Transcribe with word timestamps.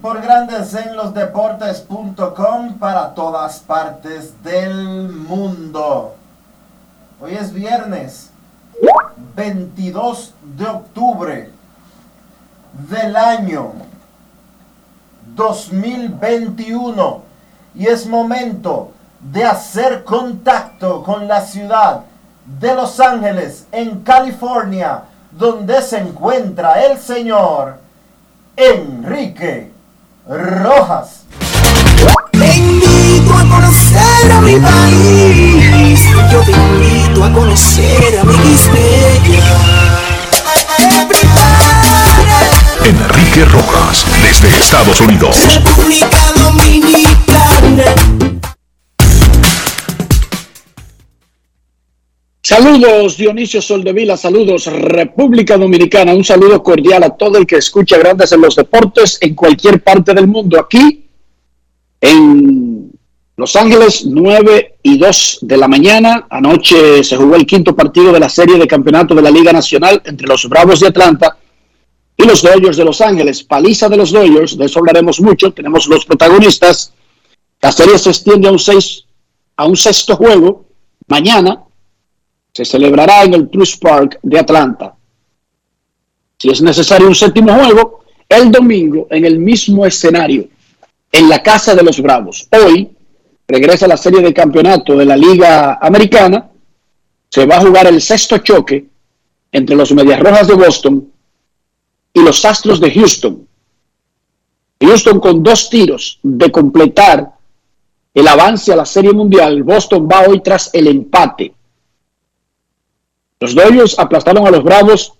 Por 0.00 0.22
Grandes 0.22 0.72
en 0.74 0.96
los 0.96 1.12
Deportes.com 1.14 2.78
para 2.78 3.12
todas 3.14 3.58
partes 3.60 4.42
del 4.42 5.08
mundo. 5.08 6.14
Hoy 7.20 7.34
es 7.34 7.52
viernes 7.52 8.30
22 9.36 10.34
de 10.56 10.66
octubre 10.66 11.50
del 12.88 13.16
año 13.16 13.89
2021 15.34 17.22
y 17.74 17.86
es 17.86 18.06
momento 18.06 18.92
de 19.20 19.44
hacer 19.44 20.04
contacto 20.04 21.02
con 21.02 21.28
la 21.28 21.42
ciudad 21.42 22.02
de 22.44 22.74
Los 22.74 22.98
Ángeles 23.00 23.66
en 23.70 24.00
California 24.00 25.04
donde 25.30 25.80
se 25.82 25.98
encuentra 25.98 26.84
el 26.84 26.98
señor 26.98 27.78
Enrique 28.56 29.70
Rojas. 30.26 31.24
Te 32.32 32.56
invito 32.56 33.34
a 33.34 33.42
conocer 33.42 34.32
a 34.32 34.40
mi 34.40 34.56
país. 34.58 36.00
Yo 36.32 36.40
te 36.42 36.52
invito 36.52 37.24
a 37.24 37.32
conocer 37.32 38.18
a 38.18 38.24
mi 38.24 38.34
Enrique 42.78 43.19
Rojas, 43.44 44.04
desde 44.22 44.48
Estados 44.56 45.00
Unidos. 45.00 45.36
República 45.54 46.08
Dominicana. 46.36 47.94
Saludos 52.42 53.16
Dionisio 53.16 53.62
Soldevila, 53.62 54.16
saludos 54.16 54.66
República 54.66 55.56
Dominicana, 55.56 56.12
un 56.12 56.24
saludo 56.24 56.62
cordial 56.62 57.04
a 57.04 57.10
todo 57.10 57.38
el 57.38 57.46
que 57.46 57.56
escucha 57.56 57.96
Grandes 57.96 58.32
en 58.32 58.40
los 58.40 58.56
Deportes 58.56 59.18
en 59.20 59.34
cualquier 59.34 59.82
parte 59.82 60.12
del 60.14 60.26
mundo. 60.26 60.58
Aquí 60.58 61.06
en 62.00 62.90
Los 63.36 63.54
Ángeles, 63.56 64.04
9 64.06 64.78
y 64.82 64.98
2 64.98 65.38
de 65.42 65.56
la 65.56 65.68
mañana. 65.68 66.26
Anoche 66.28 67.04
se 67.04 67.16
jugó 67.16 67.36
el 67.36 67.46
quinto 67.46 67.76
partido 67.76 68.12
de 68.12 68.20
la 68.20 68.28
serie 68.28 68.58
de 68.58 68.66
campeonato 68.66 69.14
de 69.14 69.22
la 69.22 69.30
Liga 69.30 69.52
Nacional 69.52 70.02
entre 70.04 70.26
los 70.26 70.48
Bravos 70.48 70.80
de 70.80 70.88
Atlanta 70.88 71.36
y 72.22 72.26
los 72.26 72.42
Dodgers 72.42 72.76
de 72.76 72.84
Los 72.84 73.00
Ángeles. 73.00 73.42
Paliza 73.42 73.88
de 73.88 73.96
los 73.96 74.10
Dodgers, 74.10 74.56
de 74.56 74.66
eso 74.66 74.78
hablaremos 74.78 75.20
mucho. 75.20 75.52
Tenemos 75.52 75.86
los 75.86 76.04
protagonistas. 76.04 76.92
La 77.62 77.72
serie 77.72 77.98
se 77.98 78.10
extiende 78.10 78.48
a 78.48 79.64
un, 79.66 79.76
sexto 79.76 80.16
juego 80.16 80.66
mañana 81.06 81.64
se 82.52 82.64
celebrará 82.64 83.24
en 83.24 83.34
el 83.34 83.48
Truist 83.48 83.82
Park 83.82 84.18
de 84.22 84.38
Atlanta. 84.38 84.94
Si 86.38 86.50
es 86.50 86.62
necesario 86.62 87.06
un 87.06 87.14
séptimo 87.14 87.52
juego, 87.52 88.04
el 88.28 88.50
domingo 88.50 89.06
en 89.10 89.24
el 89.24 89.38
mismo 89.38 89.86
escenario, 89.86 90.48
en 91.12 91.28
la 91.28 91.42
Casa 91.42 91.74
de 91.74 91.82
los 91.82 92.00
Bravos. 92.00 92.48
Hoy 92.50 92.90
regresa 93.46 93.86
la 93.86 93.96
serie 93.96 94.20
de 94.20 94.32
campeonato 94.32 94.96
de 94.96 95.04
la 95.04 95.16
Liga 95.16 95.78
Americana. 95.80 96.50
Se 97.28 97.46
va 97.46 97.58
a 97.58 97.60
jugar 97.60 97.86
el 97.86 98.00
sexto 98.00 98.38
choque 98.38 98.86
entre 99.52 99.76
los 99.76 99.92
Medias 99.92 100.20
Rojas 100.20 100.48
de 100.48 100.54
Boston 100.54 101.12
y 102.12 102.22
los 102.22 102.44
Astros 102.44 102.80
de 102.80 102.90
Houston. 102.90 103.46
Houston 104.80 105.20
con 105.20 105.42
dos 105.42 105.68
tiros 105.68 106.18
de 106.22 106.50
completar 106.50 107.32
el 108.14 108.28
avance 108.28 108.72
a 108.72 108.76
la 108.76 108.86
Serie 108.86 109.12
Mundial. 109.12 109.62
Boston 109.62 110.08
va 110.10 110.26
hoy 110.26 110.40
tras 110.40 110.70
el 110.72 110.86
empate. 110.86 111.54
Los 113.38 113.54
Dodgers 113.54 113.98
aplastaron 113.98 114.46
a 114.46 114.50
los 114.50 114.62
Bravos 114.62 115.14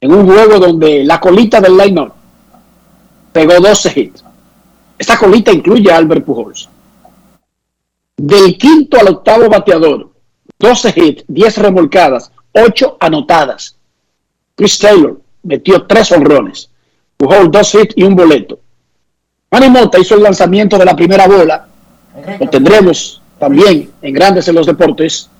en 0.00 0.12
un 0.12 0.26
juego 0.26 0.58
donde 0.58 1.04
la 1.04 1.20
colita 1.20 1.60
del 1.60 1.76
line 1.76 2.10
pegó 3.32 3.60
12 3.60 4.00
hits. 4.00 4.24
Esta 4.98 5.18
colita 5.18 5.52
incluye 5.52 5.90
a 5.90 5.96
Albert 5.96 6.24
Pujols. 6.24 6.68
Del 8.16 8.56
quinto 8.56 8.98
al 8.98 9.08
octavo 9.08 9.48
bateador, 9.48 10.10
12 10.58 10.94
hits, 10.96 11.24
10 11.26 11.58
remolcadas, 11.58 12.30
8 12.52 12.98
anotadas. 13.00 13.76
Chris 14.54 14.78
Taylor 14.78 15.20
metió 15.44 15.84
3 15.84 16.12
honrones. 16.12 16.70
Pujols 17.16 17.50
2 17.50 17.74
hits 17.74 17.94
y 17.96 18.02
un 18.02 18.16
boleto. 18.16 18.58
Manny 19.50 19.70
Mota 19.70 20.00
hizo 20.00 20.16
el 20.16 20.22
lanzamiento 20.22 20.76
de 20.76 20.84
la 20.84 20.96
primera 20.96 21.28
bola. 21.28 21.66
Lo 22.40 22.48
tendremos 22.48 23.22
también 23.38 23.90
en 24.02 24.12
Grandes 24.12 24.48
en 24.48 24.56
los 24.56 24.66
Deportes 24.66 25.30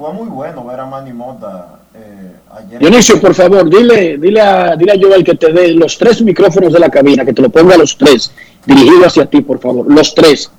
fue 0.00 0.14
muy 0.14 0.30
bueno 0.30 0.64
ver 0.64 0.80
a 0.80 0.86
Manny 0.86 1.12
Mota 1.12 1.80
eh, 1.94 2.32
ayer. 2.56 2.78
Dionisio, 2.78 3.20
por 3.20 3.34
favor, 3.34 3.68
dile, 3.68 4.16
dile, 4.16 4.40
a, 4.40 4.74
dile 4.74 4.92
a 4.92 4.98
Joel 4.98 5.22
que 5.22 5.34
te 5.34 5.52
dé 5.52 5.72
los 5.74 5.98
tres 5.98 6.22
micrófonos 6.22 6.72
de 6.72 6.78
la 6.78 6.88
cabina, 6.88 7.22
que 7.22 7.34
te 7.34 7.42
lo 7.42 7.50
ponga 7.50 7.74
a 7.74 7.78
los 7.78 7.98
tres, 7.98 8.32
dirigido 8.64 9.04
hacia 9.04 9.26
ti, 9.26 9.42
por 9.42 9.60
favor. 9.60 9.92
Los 9.92 10.14
tres. 10.14 10.50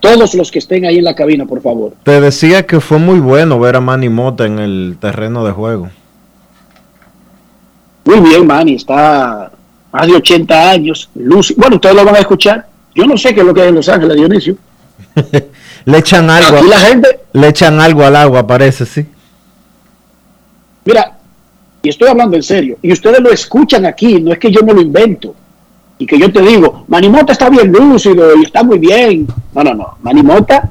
Todos 0.00 0.34
los 0.34 0.50
que 0.50 0.58
estén 0.58 0.86
ahí 0.86 0.98
en 0.98 1.04
la 1.04 1.14
cabina, 1.14 1.46
por 1.46 1.62
favor. 1.62 1.92
Te 2.02 2.20
decía 2.20 2.66
que 2.66 2.80
fue 2.80 2.98
muy 2.98 3.20
bueno 3.20 3.60
ver 3.60 3.76
a 3.76 3.80
Manny 3.80 4.08
Mota 4.08 4.44
en 4.44 4.58
el 4.58 4.96
terreno 5.00 5.44
de 5.44 5.52
juego. 5.52 5.90
Muy 8.10 8.28
bien, 8.28 8.44
Manny, 8.44 8.74
está 8.74 9.52
más 9.92 10.06
de 10.06 10.14
80 10.14 10.70
años. 10.70 11.08
Lucy. 11.14 11.54
Bueno, 11.56 11.76
ustedes 11.76 11.94
lo 11.94 12.04
van 12.04 12.16
a 12.16 12.18
escuchar. 12.18 12.66
Yo 12.92 13.04
no 13.06 13.16
sé 13.16 13.32
qué 13.32 13.40
es 13.40 13.46
lo 13.46 13.54
que 13.54 13.62
hay 13.62 13.68
en 13.68 13.76
Los 13.76 13.88
Ángeles, 13.88 14.16
Dionisio. 14.16 14.56
le 15.84 15.98
echan 15.98 16.28
algo. 16.28 16.58
Aquí 16.58 16.68
la 16.68 16.78
gente, 16.80 17.20
le 17.32 17.48
echan 17.48 17.78
algo 17.78 18.02
al 18.04 18.16
agua, 18.16 18.44
parece, 18.44 18.84
sí. 18.84 19.06
Mira, 20.84 21.18
y 21.82 21.88
estoy 21.88 22.08
hablando 22.08 22.36
en 22.36 22.42
serio, 22.42 22.78
y 22.82 22.92
ustedes 22.92 23.20
lo 23.20 23.30
escuchan 23.30 23.86
aquí, 23.86 24.20
no 24.20 24.32
es 24.32 24.40
que 24.40 24.50
yo 24.50 24.62
me 24.64 24.74
lo 24.74 24.80
invento, 24.80 25.36
y 25.96 26.04
que 26.04 26.18
yo 26.18 26.32
te 26.32 26.42
digo, 26.42 26.84
Manimota 26.88 27.32
está 27.32 27.48
bien 27.48 27.70
lúcido 27.70 28.36
y 28.36 28.42
está 28.42 28.64
muy 28.64 28.78
bien. 28.78 29.28
No, 29.54 29.62
no, 29.62 29.74
no. 29.74 29.98
Manimota 30.02 30.68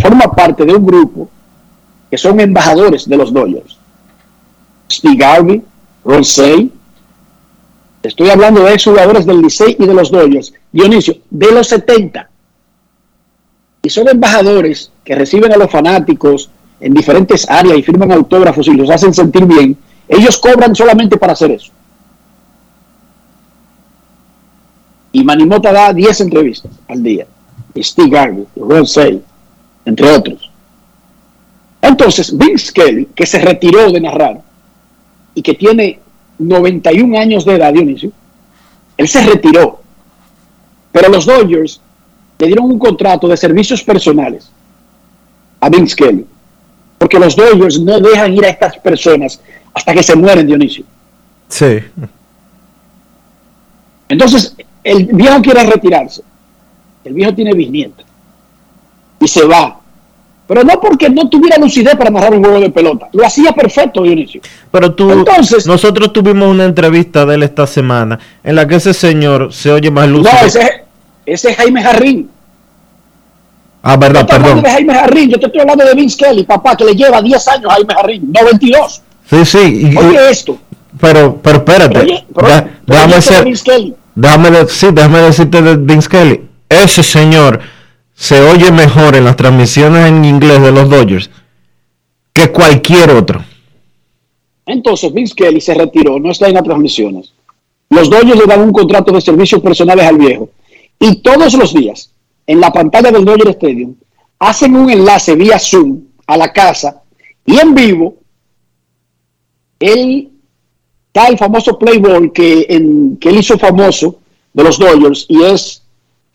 forma 0.00 0.32
parte 0.34 0.64
de 0.64 0.74
un 0.74 0.86
grupo 0.86 1.28
que 2.10 2.16
son 2.16 2.40
embajadores 2.40 3.06
de 3.06 3.16
los 3.18 3.32
Dodgers. 3.32 3.76
Steve 4.90 5.16
Garvey, 5.16 5.62
Ron 6.06 6.24
Say, 6.24 6.70
Estoy 8.06 8.30
hablando 8.30 8.62
de 8.62 8.72
exjugadores 8.72 9.26
del 9.26 9.42
Licey 9.42 9.76
y 9.80 9.84
de 9.84 9.92
los 9.92 10.12
Dodgers. 10.12 10.54
Dionisio, 10.70 11.16
de 11.28 11.50
los 11.50 11.66
70. 11.66 12.30
Y 13.82 13.90
son 13.90 14.08
embajadores 14.08 14.92
que 15.02 15.16
reciben 15.16 15.52
a 15.52 15.56
los 15.56 15.68
fanáticos 15.68 16.48
en 16.78 16.94
diferentes 16.94 17.50
áreas 17.50 17.78
y 17.78 17.82
firman 17.82 18.12
autógrafos 18.12 18.68
y 18.68 18.74
los 18.74 18.90
hacen 18.90 19.12
sentir 19.12 19.44
bien. 19.44 19.76
Ellos 20.08 20.38
cobran 20.38 20.76
solamente 20.76 21.16
para 21.16 21.32
hacer 21.32 21.50
eso. 21.50 21.72
Y 25.10 25.24
Manimota 25.24 25.72
da 25.72 25.92
10 25.92 26.20
entrevistas 26.20 26.70
al 26.86 27.02
día. 27.02 27.26
Steve 27.76 28.10
Garvey, 28.10 28.46
Ron 28.54 28.86
Say, 28.86 29.20
entre 29.84 30.10
otros. 30.12 30.48
Entonces, 31.82 32.36
Vince 32.36 32.72
Kelly, 32.72 33.08
que 33.16 33.26
se 33.26 33.40
retiró 33.40 33.90
de 33.90 34.00
narrar 34.00 34.45
y 35.36 35.42
que 35.42 35.54
tiene 35.54 36.00
91 36.38 37.18
años 37.18 37.44
de 37.44 37.54
edad, 37.54 37.72
Dionisio, 37.72 38.10
él 38.96 39.06
se 39.06 39.24
retiró. 39.24 39.80
Pero 40.90 41.10
los 41.10 41.26
Dodgers 41.26 41.80
le 42.38 42.46
dieron 42.46 42.64
un 42.64 42.78
contrato 42.78 43.28
de 43.28 43.36
servicios 43.36 43.82
personales 43.82 44.50
a 45.60 45.68
Vince 45.68 45.94
Kelly. 45.94 46.26
Porque 46.98 47.18
los 47.18 47.36
Dodgers 47.36 47.78
no 47.78 48.00
dejan 48.00 48.32
ir 48.32 48.46
a 48.46 48.48
estas 48.48 48.78
personas 48.78 49.38
hasta 49.74 49.92
que 49.92 50.02
se 50.02 50.16
mueren, 50.16 50.46
Dionisio. 50.46 50.86
Sí. 51.48 51.80
Entonces, 54.08 54.56
el 54.82 55.04
viejo 55.04 55.42
quiere 55.42 55.64
retirarse. 55.64 56.22
El 57.04 57.12
viejo 57.12 57.34
tiene 57.34 57.52
bisnieto. 57.52 58.02
Y 59.20 59.28
se 59.28 59.44
va. 59.44 59.80
Pero 60.48 60.62
no 60.62 60.80
porque 60.80 61.10
no 61.10 61.28
tuviera 61.28 61.56
lucidez 61.58 61.96
para 61.96 62.08
narrar 62.08 62.32
un 62.34 62.42
juego 62.44 62.60
de 62.60 62.70
pelota. 62.70 63.08
Lo 63.12 63.26
hacía 63.26 63.50
perfecto, 63.52 64.02
Dionisio. 64.02 64.40
Pero 64.70 64.94
tú, 64.94 65.10
Entonces- 65.10 65.66
nosotros 65.66 66.12
tuvimos 66.12 66.48
una 66.48 66.64
entrevista 66.64 67.26
de 67.26 67.34
él 67.34 67.42
esta 67.42 67.66
semana 67.66 68.18
en 68.44 68.54
la 68.54 68.66
que 68.66 68.76
ese 68.76 68.94
señor 68.94 69.52
se 69.52 69.72
oye 69.72 69.90
más 69.90 70.08
lúcido. 70.08 70.32
No, 70.40 70.46
ese, 70.46 70.84
ese 71.26 71.50
es 71.50 71.56
Jaime 71.56 71.82
Jarrín. 71.82 72.30
Ah, 73.82 73.92
No 73.94 73.98
verdad, 73.98 74.20
estoy 74.22 74.36
hablando 74.36 74.62
perdón. 74.62 74.64
de 74.64 74.70
Jaime 74.70 74.94
Jarrín. 74.94 75.30
Yo 75.30 75.38
te 75.40 75.46
estoy 75.46 75.60
hablando 75.60 75.84
de 75.84 75.94
Vince 75.94 76.16
Kelly, 76.16 76.44
papá, 76.44 76.76
que 76.76 76.84
le 76.84 76.94
lleva 76.94 77.20
10 77.22 77.48
años 77.48 77.70
a 77.70 77.74
Jaime 77.74 77.94
Jarrín. 77.94 78.32
No 78.32 78.44
22. 78.44 79.02
Sí, 79.28 79.44
sí. 79.44 79.90
y- 79.92 79.96
Oye 79.96 80.30
esto. 80.30 80.58
pero, 81.00 81.36
pero 81.42 81.58
espérate. 81.58 81.98
Oye, 81.98 82.24
pero, 82.34 82.48
Da- 82.48 82.62
pero 82.86 82.98
déjame, 83.00 83.20
ser- 83.22 83.44
Vince 83.44 83.64
Kelly. 83.64 83.94
déjame, 84.14 84.68
sí, 84.68 84.86
déjame 84.92 85.18
decirte 85.20 85.62
de 85.62 85.76
Vince 85.76 86.08
Kelly. 86.08 86.40
Ese 86.68 87.02
señor 87.02 87.60
se 88.16 88.40
oye 88.40 88.72
mejor 88.72 89.14
en 89.14 89.24
las 89.24 89.36
transmisiones 89.36 90.06
en 90.06 90.24
inglés 90.24 90.60
de 90.62 90.72
los 90.72 90.88
Dodgers 90.90 91.30
que 92.32 92.50
cualquier 92.50 93.10
otro. 93.10 93.44
Entonces 94.64 95.12
Vince 95.12 95.34
Kelly 95.34 95.60
se 95.60 95.74
retiró, 95.74 96.18
no 96.18 96.30
está 96.32 96.48
en 96.48 96.54
las 96.54 96.64
transmisiones. 96.64 97.32
Los 97.90 98.10
Dodgers 98.10 98.38
le 98.38 98.46
dan 98.46 98.60
un 98.62 98.72
contrato 98.72 99.12
de 99.12 99.20
servicios 99.20 99.60
personales 99.62 100.06
al 100.06 100.18
viejo. 100.18 100.48
Y 100.98 101.16
todos 101.22 101.54
los 101.54 101.72
días, 101.72 102.10
en 102.46 102.58
la 102.60 102.72
pantalla 102.72 103.12
del 103.12 103.24
Dodger 103.24 103.50
Stadium, 103.50 103.94
hacen 104.38 104.74
un 104.74 104.90
enlace 104.90 105.34
vía 105.36 105.58
Zoom 105.58 106.00
a 106.26 106.36
la 106.36 106.52
casa 106.52 107.02
y 107.44 107.58
en 107.60 107.74
vivo, 107.74 108.16
él 109.78 110.30
está 111.08 111.28
el 111.28 111.38
famoso 111.38 111.78
Playboy 111.78 112.32
que, 112.32 112.66
en- 112.68 113.16
que 113.18 113.28
él 113.28 113.38
hizo 113.38 113.58
famoso 113.58 114.18
de 114.52 114.64
los 114.64 114.78
Dodgers 114.78 115.26
y 115.28 115.42
es 115.42 115.82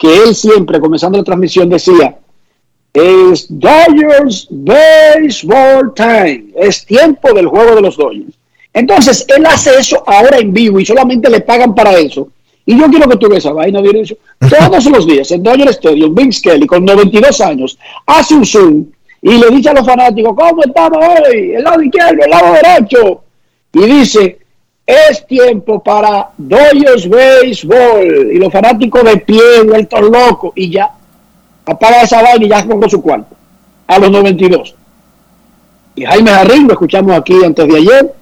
que 0.01 0.17
él 0.17 0.33
siempre, 0.33 0.79
comenzando 0.79 1.19
la 1.19 1.23
transmisión, 1.23 1.69
decía, 1.69 2.17
es 2.91 3.45
Dodgers 3.47 4.47
Baseball 4.49 5.93
Time. 5.93 6.45
Es 6.55 6.83
tiempo 6.83 7.31
del 7.33 7.45
juego 7.45 7.75
de 7.75 7.81
los 7.83 7.97
Dodgers. 7.97 8.33
Entonces, 8.73 9.23
él 9.27 9.45
hace 9.45 9.77
eso 9.77 10.03
ahora 10.07 10.39
en 10.39 10.51
vivo 10.51 10.79
y 10.79 10.85
solamente 10.87 11.29
le 11.29 11.41
pagan 11.41 11.75
para 11.75 11.99
eso. 11.99 12.29
Y 12.65 12.79
yo 12.79 12.87
quiero 12.89 13.07
que 13.07 13.17
tú 13.17 13.29
veas 13.29 13.45
esa 13.45 13.53
vaina, 13.53 13.79
Dionisio. 13.79 14.17
Todos 14.39 14.85
los 14.85 15.05
días 15.05 15.29
en 15.29 15.43
Dodger 15.43 15.69
Stadium, 15.69 16.15
Vince 16.15 16.41
Kelly, 16.41 16.65
con 16.65 16.83
92 16.83 17.39
años, 17.41 17.77
hace 18.07 18.33
un 18.33 18.45
Zoom 18.45 18.85
y 19.21 19.37
le 19.37 19.51
dice 19.51 19.69
a 19.69 19.73
los 19.73 19.85
fanáticos, 19.85 20.35
¿cómo 20.35 20.63
estamos 20.63 20.97
hoy? 20.97 21.51
El 21.51 21.63
lado 21.63 21.79
izquierdo, 21.79 22.23
el 22.23 22.29
lado 22.31 22.53
derecho. 22.53 23.23
Y 23.73 23.85
dice, 23.85 24.39
es 24.85 25.25
tiempo 25.25 25.81
para 25.81 26.29
Dodgers 26.37 27.07
Baseball. 27.07 28.31
Y 28.31 28.37
los 28.37 28.51
fanáticos 28.51 29.03
de 29.03 29.17
pie, 29.17 29.63
vueltos 29.65 30.01
locos, 30.01 30.51
y 30.55 30.71
ya 30.71 30.91
apaga 31.65 32.01
esa 32.01 32.21
vaina 32.21 32.45
y 32.45 32.49
ya 32.49 32.65
compró 32.65 32.89
su 32.89 33.01
cuarto 33.01 33.35
a 33.87 33.99
los 33.99 34.11
92. 34.11 34.75
Y 35.95 36.05
Jaime 36.05 36.31
Jarrín, 36.31 36.67
lo 36.67 36.73
escuchamos 36.73 37.15
aquí 37.17 37.33
antes 37.43 37.67
de 37.67 37.77
ayer, 37.77 38.15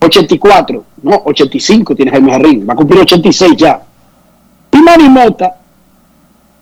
84, 0.00 0.84
no, 1.02 1.22
85 1.24 1.94
tiene 1.94 2.10
Jaime 2.10 2.32
Jarrín, 2.32 2.66
va 2.68 2.72
a 2.72 2.76
cumplir 2.76 3.02
86 3.02 3.56
ya. 3.56 3.82
Y 4.72 4.78
Manny 4.78 5.08
Mota 5.08 5.56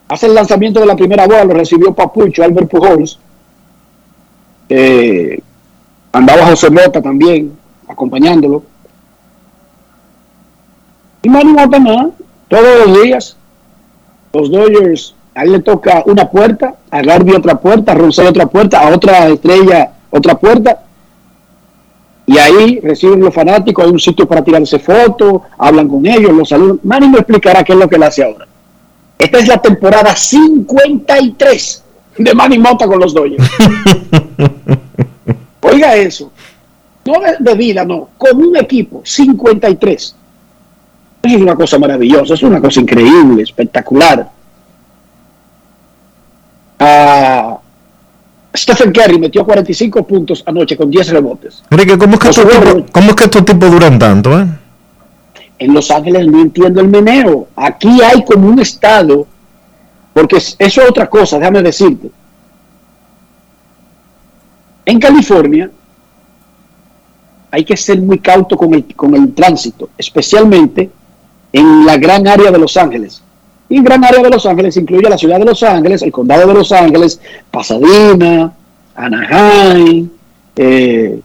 hace 0.08 0.26
el 0.26 0.34
lanzamiento 0.34 0.80
de 0.80 0.86
la 0.86 0.96
primera 0.96 1.26
bola, 1.26 1.44
lo 1.44 1.54
recibió 1.54 1.94
Papucho, 1.94 2.42
Albert 2.42 2.68
Pujols. 2.68 3.18
Eh, 4.68 5.40
andaba 6.12 6.46
José 6.46 6.70
Mota 6.70 7.00
también, 7.00 7.56
acompañándolo. 7.86 8.64
Y 11.22 11.28
Manny 11.28 11.52
Mota 11.52 11.78
nada, 11.78 12.10
todos 12.48 12.86
los 12.86 13.02
días, 13.02 13.36
los 14.32 14.50
Dodgers, 14.50 15.14
a 15.34 15.44
él 15.44 15.52
le 15.52 15.60
toca 15.60 16.02
una 16.06 16.28
puerta, 16.28 16.74
a 16.90 17.00
otra 17.36 17.60
puerta, 17.60 17.92
a 17.92 18.28
otra 18.28 18.46
puerta, 18.46 18.80
a 18.80 18.94
otra 18.94 19.28
estrella 19.28 19.92
otra 20.10 20.38
puerta. 20.38 20.82
Y 22.26 22.38
ahí 22.38 22.80
reciben 22.80 23.20
los 23.20 23.34
fanáticos, 23.34 23.84
hay 23.84 23.90
un 23.90 23.98
sitio 23.98 24.26
para 24.26 24.44
tirarse 24.44 24.78
fotos, 24.78 25.42
hablan 25.58 25.88
con 25.88 26.06
ellos, 26.06 26.32
los 26.32 26.48
saludan. 26.48 26.78
Manny 26.82 27.08
me 27.08 27.18
explicará 27.18 27.64
qué 27.64 27.72
es 27.72 27.78
lo 27.78 27.88
que 27.88 27.96
él 27.96 28.02
hace 28.02 28.22
ahora. 28.22 28.46
Esta 29.18 29.38
es 29.38 29.48
la 29.48 29.60
temporada 29.60 30.14
53 30.14 31.84
de 32.18 32.34
Manny 32.34 32.58
Mota 32.58 32.86
con 32.86 33.00
los 33.00 33.12
Dodgers. 33.12 33.50
Oiga 35.60 35.96
eso. 35.96 36.30
No 37.04 37.20
de, 37.20 37.36
de 37.40 37.54
vida, 37.54 37.84
no. 37.84 38.08
Con 38.16 38.36
un 38.36 38.56
equipo, 38.56 39.02
53. 39.04 40.16
Es 41.22 41.36
una 41.36 41.54
cosa 41.54 41.78
maravillosa, 41.78 42.34
es 42.34 42.42
una 42.42 42.60
cosa 42.60 42.80
increíble, 42.80 43.42
espectacular. 43.42 44.30
Ah, 46.78 47.58
Stephen 48.56 48.92
Curry 48.92 49.18
metió 49.18 49.44
45 49.44 50.06
puntos 50.06 50.42
anoche 50.46 50.76
con 50.76 50.90
10 50.90 51.10
rebotes. 51.10 51.62
Enrique, 51.70 51.98
¿cómo 51.98 52.14
es 52.14 52.20
que, 52.20 52.28
estos 52.30 52.44
tipos, 52.46 53.54
es 53.54 53.58
que 53.58 53.66
duran 53.70 53.98
tanto? 53.98 54.38
Eh? 54.40 54.46
En 55.58 55.74
Los 55.74 55.90
Ángeles 55.90 56.26
no 56.26 56.40
entiendo 56.40 56.80
el 56.80 56.88
meneo. 56.88 57.48
Aquí 57.54 58.00
hay 58.02 58.24
como 58.24 58.48
un 58.48 58.58
estado, 58.60 59.26
porque 60.14 60.38
es- 60.38 60.56
eso 60.58 60.82
es 60.82 60.88
otra 60.90 61.08
cosa, 61.08 61.38
déjame 61.38 61.62
decirte. 61.62 62.10
En 64.86 64.98
California 64.98 65.70
hay 67.50 67.64
que 67.64 67.76
ser 67.76 68.00
muy 68.00 68.18
cauto 68.20 68.56
con 68.56 68.72
el, 68.74 68.84
con 68.96 69.14
el 69.14 69.34
tránsito, 69.34 69.90
especialmente 69.98 70.90
en 71.52 71.86
la 71.86 71.96
gran 71.96 72.26
área 72.26 72.50
de 72.50 72.58
Los 72.58 72.76
Ángeles. 72.76 73.22
Y 73.68 73.80
gran 73.82 74.04
área 74.04 74.22
de 74.22 74.30
Los 74.30 74.46
Ángeles 74.46 74.76
incluye 74.76 75.08
la 75.08 75.18
ciudad 75.18 75.38
de 75.38 75.44
Los 75.44 75.62
Ángeles, 75.62 76.02
el 76.02 76.12
condado 76.12 76.46
de 76.48 76.54
Los 76.54 76.72
Ángeles, 76.72 77.20
Pasadena, 77.50 78.52
Anaheim, 78.96 80.08
eh, 80.56 81.20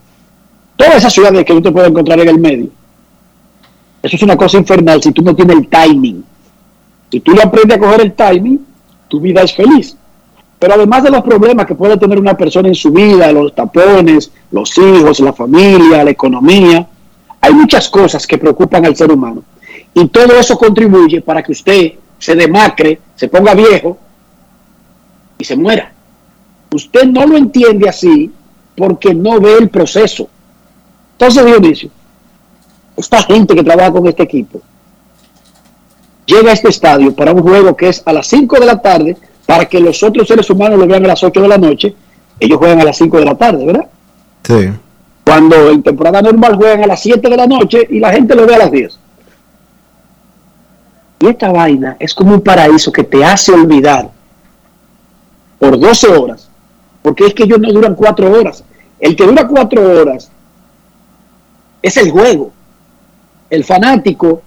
todas 0.76 0.96
esas 0.96 1.12
ciudades 1.12 1.44
que 1.44 1.52
tú 1.52 1.62
te 1.62 1.72
puedes 1.72 1.90
encontrar 1.90 2.20
en 2.20 2.28
el 2.28 2.38
medio. 2.38 2.68
Eso 4.02 4.16
es 4.16 4.22
una 4.22 4.36
cosa 4.36 4.58
infernal 4.58 5.02
si 5.02 5.12
tú 5.12 5.22
no 5.22 5.34
tienes 5.34 5.56
el 5.56 5.68
timing. 5.68 6.24
Si 7.10 7.20
tú 7.20 7.32
le 7.32 7.42
aprendes 7.42 7.76
a 7.76 7.80
coger 7.80 8.00
el 8.02 8.12
timing, 8.12 8.64
tu 9.08 9.20
vida 9.20 9.42
es 9.42 9.54
feliz. 9.54 9.96
Pero 10.58 10.74
además 10.74 11.02
de 11.02 11.10
los 11.10 11.22
problemas 11.22 11.66
que 11.66 11.74
puede 11.74 11.96
tener 11.96 12.18
una 12.18 12.36
persona 12.36 12.68
en 12.68 12.74
su 12.74 12.90
vida, 12.90 13.30
los 13.32 13.54
tapones, 13.54 14.32
los 14.50 14.76
hijos, 14.78 15.20
la 15.20 15.32
familia, 15.32 16.04
la 16.04 16.10
economía, 16.10 16.86
hay 17.40 17.54
muchas 17.54 17.88
cosas 17.90 18.26
que 18.26 18.38
preocupan 18.38 18.86
al 18.86 18.96
ser 18.96 19.10
humano. 19.10 19.42
Y 19.98 20.08
todo 20.08 20.38
eso 20.38 20.58
contribuye 20.58 21.22
para 21.22 21.42
que 21.42 21.52
usted 21.52 21.92
se 22.18 22.34
demacre, 22.34 23.00
se 23.14 23.28
ponga 23.28 23.54
viejo 23.54 23.96
y 25.38 25.44
se 25.44 25.56
muera. 25.56 25.90
Usted 26.70 27.06
no 27.06 27.26
lo 27.26 27.38
entiende 27.38 27.88
así 27.88 28.30
porque 28.76 29.14
no 29.14 29.40
ve 29.40 29.54
el 29.56 29.70
proceso. 29.70 30.28
Entonces, 31.12 31.46
Dionisio, 31.46 31.88
esta 32.94 33.22
gente 33.22 33.54
que 33.54 33.64
trabaja 33.64 33.90
con 33.90 34.06
este 34.06 34.24
equipo 34.24 34.60
llega 36.26 36.50
a 36.50 36.52
este 36.52 36.68
estadio 36.68 37.14
para 37.14 37.32
un 37.32 37.40
juego 37.40 37.74
que 37.74 37.88
es 37.88 38.02
a 38.04 38.12
las 38.12 38.26
5 38.26 38.60
de 38.60 38.66
la 38.66 38.82
tarde 38.82 39.16
para 39.46 39.64
que 39.64 39.80
los 39.80 40.02
otros 40.02 40.28
seres 40.28 40.50
humanos 40.50 40.78
lo 40.78 40.86
vean 40.86 41.06
a 41.06 41.08
las 41.08 41.24
8 41.24 41.40
de 41.40 41.48
la 41.48 41.56
noche. 41.56 41.96
Ellos 42.38 42.58
juegan 42.58 42.82
a 42.82 42.84
las 42.84 42.98
5 42.98 43.18
de 43.18 43.24
la 43.24 43.34
tarde, 43.34 43.64
¿verdad? 43.64 43.86
Sí. 44.42 44.68
Cuando 45.24 45.70
en 45.70 45.82
temporada 45.82 46.20
normal 46.20 46.56
juegan 46.56 46.84
a 46.84 46.86
las 46.86 47.00
7 47.00 47.30
de 47.30 47.36
la 47.38 47.46
noche 47.46 47.86
y 47.88 47.98
la 47.98 48.12
gente 48.12 48.34
lo 48.34 48.46
ve 48.46 48.56
a 48.56 48.58
las 48.58 48.70
10. 48.70 49.05
Y 51.18 51.28
esta 51.28 51.50
vaina 51.50 51.96
es 51.98 52.14
como 52.14 52.34
un 52.34 52.40
paraíso 52.40 52.92
que 52.92 53.04
te 53.04 53.24
hace 53.24 53.52
olvidar 53.52 54.10
por 55.58 55.78
12 55.78 56.08
horas, 56.08 56.48
porque 57.02 57.26
es 57.26 57.34
que 57.34 57.44
ellos 57.44 57.58
no 57.58 57.72
duran 57.72 57.94
4 57.94 58.30
horas. 58.30 58.64
El 59.00 59.16
que 59.16 59.24
dura 59.24 59.46
4 59.46 60.00
horas 60.00 60.30
es 61.82 61.96
el 61.96 62.10
juego. 62.10 62.52
El 63.48 63.64
fanático 63.64 64.42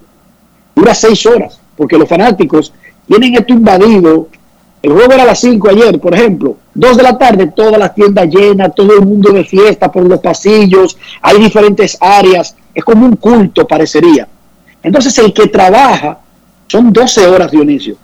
dura 0.75 0.93
seis 0.93 1.25
horas, 1.25 1.59
porque 1.77 1.97
los 1.97 2.07
fanáticos 2.07 2.73
tienen 3.07 3.35
esto 3.35 3.53
invadido. 3.53 4.27
El 4.81 4.93
juego 4.93 5.13
era 5.13 5.23
a 5.23 5.27
las 5.27 5.39
5 5.39 5.69
ayer, 5.69 5.99
por 5.99 6.13
ejemplo. 6.13 6.57
Dos 6.73 6.97
de 6.97 7.03
la 7.03 7.17
tarde, 7.17 7.47
todas 7.47 7.77
las 7.77 7.93
tiendas 7.95 8.27
llenas, 8.27 8.73
todo 8.75 8.93
el 8.93 9.05
mundo 9.05 9.31
de 9.31 9.43
fiesta 9.43 9.91
por 9.91 10.03
los 10.03 10.19
pasillos, 10.19 10.97
hay 11.21 11.39
diferentes 11.39 11.97
áreas. 11.99 12.55
Es 12.73 12.83
como 12.83 13.05
un 13.05 13.15
culto, 13.15 13.67
parecería. 13.67 14.27
Entonces, 14.81 15.17
el 15.17 15.33
que 15.33 15.47
trabaja 15.47 16.19
son 16.69 16.93
12 16.93 17.27
horas, 17.27 17.51
Dionisio, 17.51 17.97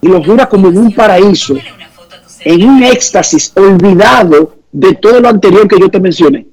y 0.00 0.08
los 0.08 0.24
dura 0.24 0.46
como 0.46 0.68
en 0.68 0.76
un 0.78 0.92
paraíso, 0.94 1.54
en 2.44 2.68
un 2.68 2.82
éxtasis, 2.82 3.52
olvidado 3.56 4.56
de 4.70 4.94
todo 4.94 5.20
lo 5.20 5.28
anterior 5.28 5.66
que 5.66 5.80
yo 5.80 5.88
te 5.88 5.98
mencioné. 5.98 6.46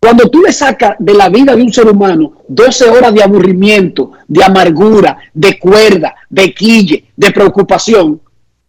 Cuando 0.00 0.28
tú 0.28 0.42
le 0.42 0.52
sacas 0.52 0.96
de 0.98 1.14
la 1.14 1.28
vida 1.28 1.54
de 1.54 1.62
un 1.62 1.72
ser 1.72 1.88
humano 1.88 2.32
12 2.48 2.90
horas 2.90 3.14
de 3.14 3.22
aburrimiento, 3.22 4.12
de 4.28 4.42
amargura, 4.44 5.16
de 5.32 5.58
cuerda, 5.58 6.14
de 6.28 6.52
quille, 6.52 7.06
de 7.16 7.30
preocupación, 7.30 8.20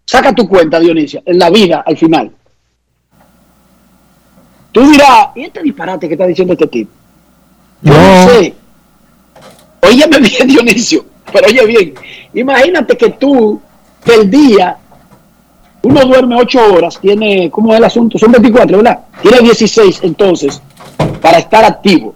saca 0.05 0.33
tu 0.33 0.47
cuenta, 0.47 0.79
Dionisio, 0.79 1.21
en 1.25 1.39
la 1.39 1.49
vida 1.49 1.83
al 1.85 1.97
final. 1.97 2.31
Tú 4.71 4.89
dirás, 4.91 5.27
¿y 5.35 5.43
este 5.43 5.61
disparate 5.61 6.07
que 6.07 6.13
está 6.15 6.27
diciendo 6.27 6.53
este 6.53 6.67
tipo? 6.67 6.91
Yo 7.81 7.93
no, 7.93 7.99
No. 8.25 8.29
sé. 8.29 8.53
Óyeme 9.81 10.19
bien, 10.19 10.47
Dionisio, 10.47 11.05
pero 11.31 11.47
oye 11.47 11.65
bien. 11.65 11.93
Imagínate 12.33 12.97
que 12.97 13.11
tú, 13.11 13.61
del 14.05 14.29
día, 14.29 14.77
uno 15.83 16.01
duerme 16.01 16.35
8 16.35 16.73
horas, 16.73 16.99
tiene, 16.99 17.49
¿cómo 17.51 17.73
es 17.73 17.77
el 17.77 17.85
asunto? 17.85 18.17
Son 18.17 18.31
24, 18.31 18.77
¿verdad? 18.77 18.99
Tiene 19.21 19.39
16 19.39 19.99
entonces 20.03 20.61
para 21.21 21.37
estar 21.37 21.63
activo. 21.63 22.15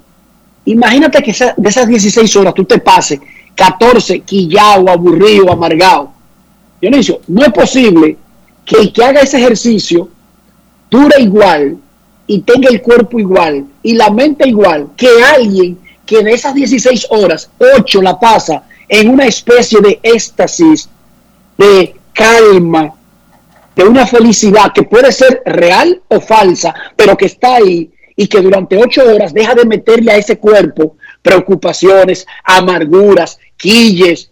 Imagínate 0.66 1.22
que 1.22 1.36
de 1.58 1.70
esas 1.70 1.88
16 1.88 2.36
horas 2.36 2.54
tú 2.54 2.66
te 2.66 2.80
pases 2.80 3.20
14 3.56 4.22
quillado, 4.22 4.89
aburrido, 4.89 5.51
amargado. 5.51 6.12
Dionisio, 6.82 7.20
no 7.28 7.44
es 7.44 7.51
posible 7.51 8.18
que 8.66 8.78
el 8.78 8.94
que 8.94 9.04
haga 9.04 9.22
ese 9.22 9.38
ejercicio 9.38 10.10
dure 10.89 11.22
igual 11.22 11.78
y 12.25 12.39
tenga 12.42 12.70
el 12.70 12.82
cuerpo 12.82 13.20
igual 13.20 13.66
y 13.84 13.94
la 13.94 14.10
mente 14.12 14.48
igual 14.48 14.89
que 14.96 15.10
alguien 15.36 15.78
que 16.06 16.24
de 16.24 16.34
esas 16.34 16.56
16 16.56 17.08
horas, 17.10 17.50
8 17.78 18.01
la 18.01 18.20
pasa 18.20 18.63
en 18.89 19.10
una 19.10 19.27
especie 19.27 19.79
de 19.79 20.00
éxtasis, 20.01 20.89
de 21.58 21.96
calma, 22.12 22.96
de 23.75 23.84
una 23.84 24.05
felicidad 24.05 24.74
que 24.74 24.84
puede 24.84 25.12
ser 25.12 25.41
real 25.46 26.01
o 26.10 26.19
falsa, 26.19 26.74
pero 26.96 27.15
que 27.15 27.27
está 27.27 27.55
ahí 27.55 27.91
y 28.15 28.27
que 28.27 28.41
durante 28.41 28.75
ocho 28.75 29.01
horas 29.03 29.34
deja 29.34 29.55
de 29.55 29.63
meterle 29.65 30.12
a 30.12 30.17
ese 30.17 30.38
cuerpo 30.38 30.98
preocupaciones, 31.22 32.27
amarguras, 32.43 33.39
quilles. 33.55 34.31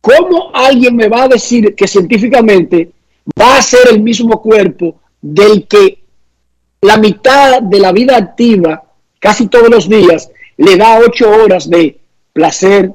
¿Cómo 0.00 0.50
alguien 0.52 0.96
me 0.96 1.08
va 1.08 1.22
a 1.22 1.28
decir 1.28 1.74
que 1.74 1.88
científicamente 1.88 2.90
va 3.40 3.56
a 3.56 3.62
ser 3.62 3.88
el 3.90 4.02
mismo 4.02 4.42
cuerpo 4.42 4.96
del 5.22 5.66
que 5.66 6.00
la 6.82 6.98
mitad 6.98 7.62
de 7.62 7.80
la 7.80 7.92
vida 7.92 8.16
activa, 8.16 8.84
casi 9.18 9.46
todos 9.46 9.70
los 9.70 9.88
días, 9.88 10.30
le 10.58 10.76
da 10.76 10.98
ocho 10.98 11.30
horas 11.30 11.70
de 11.70 11.98
placer, 12.34 12.92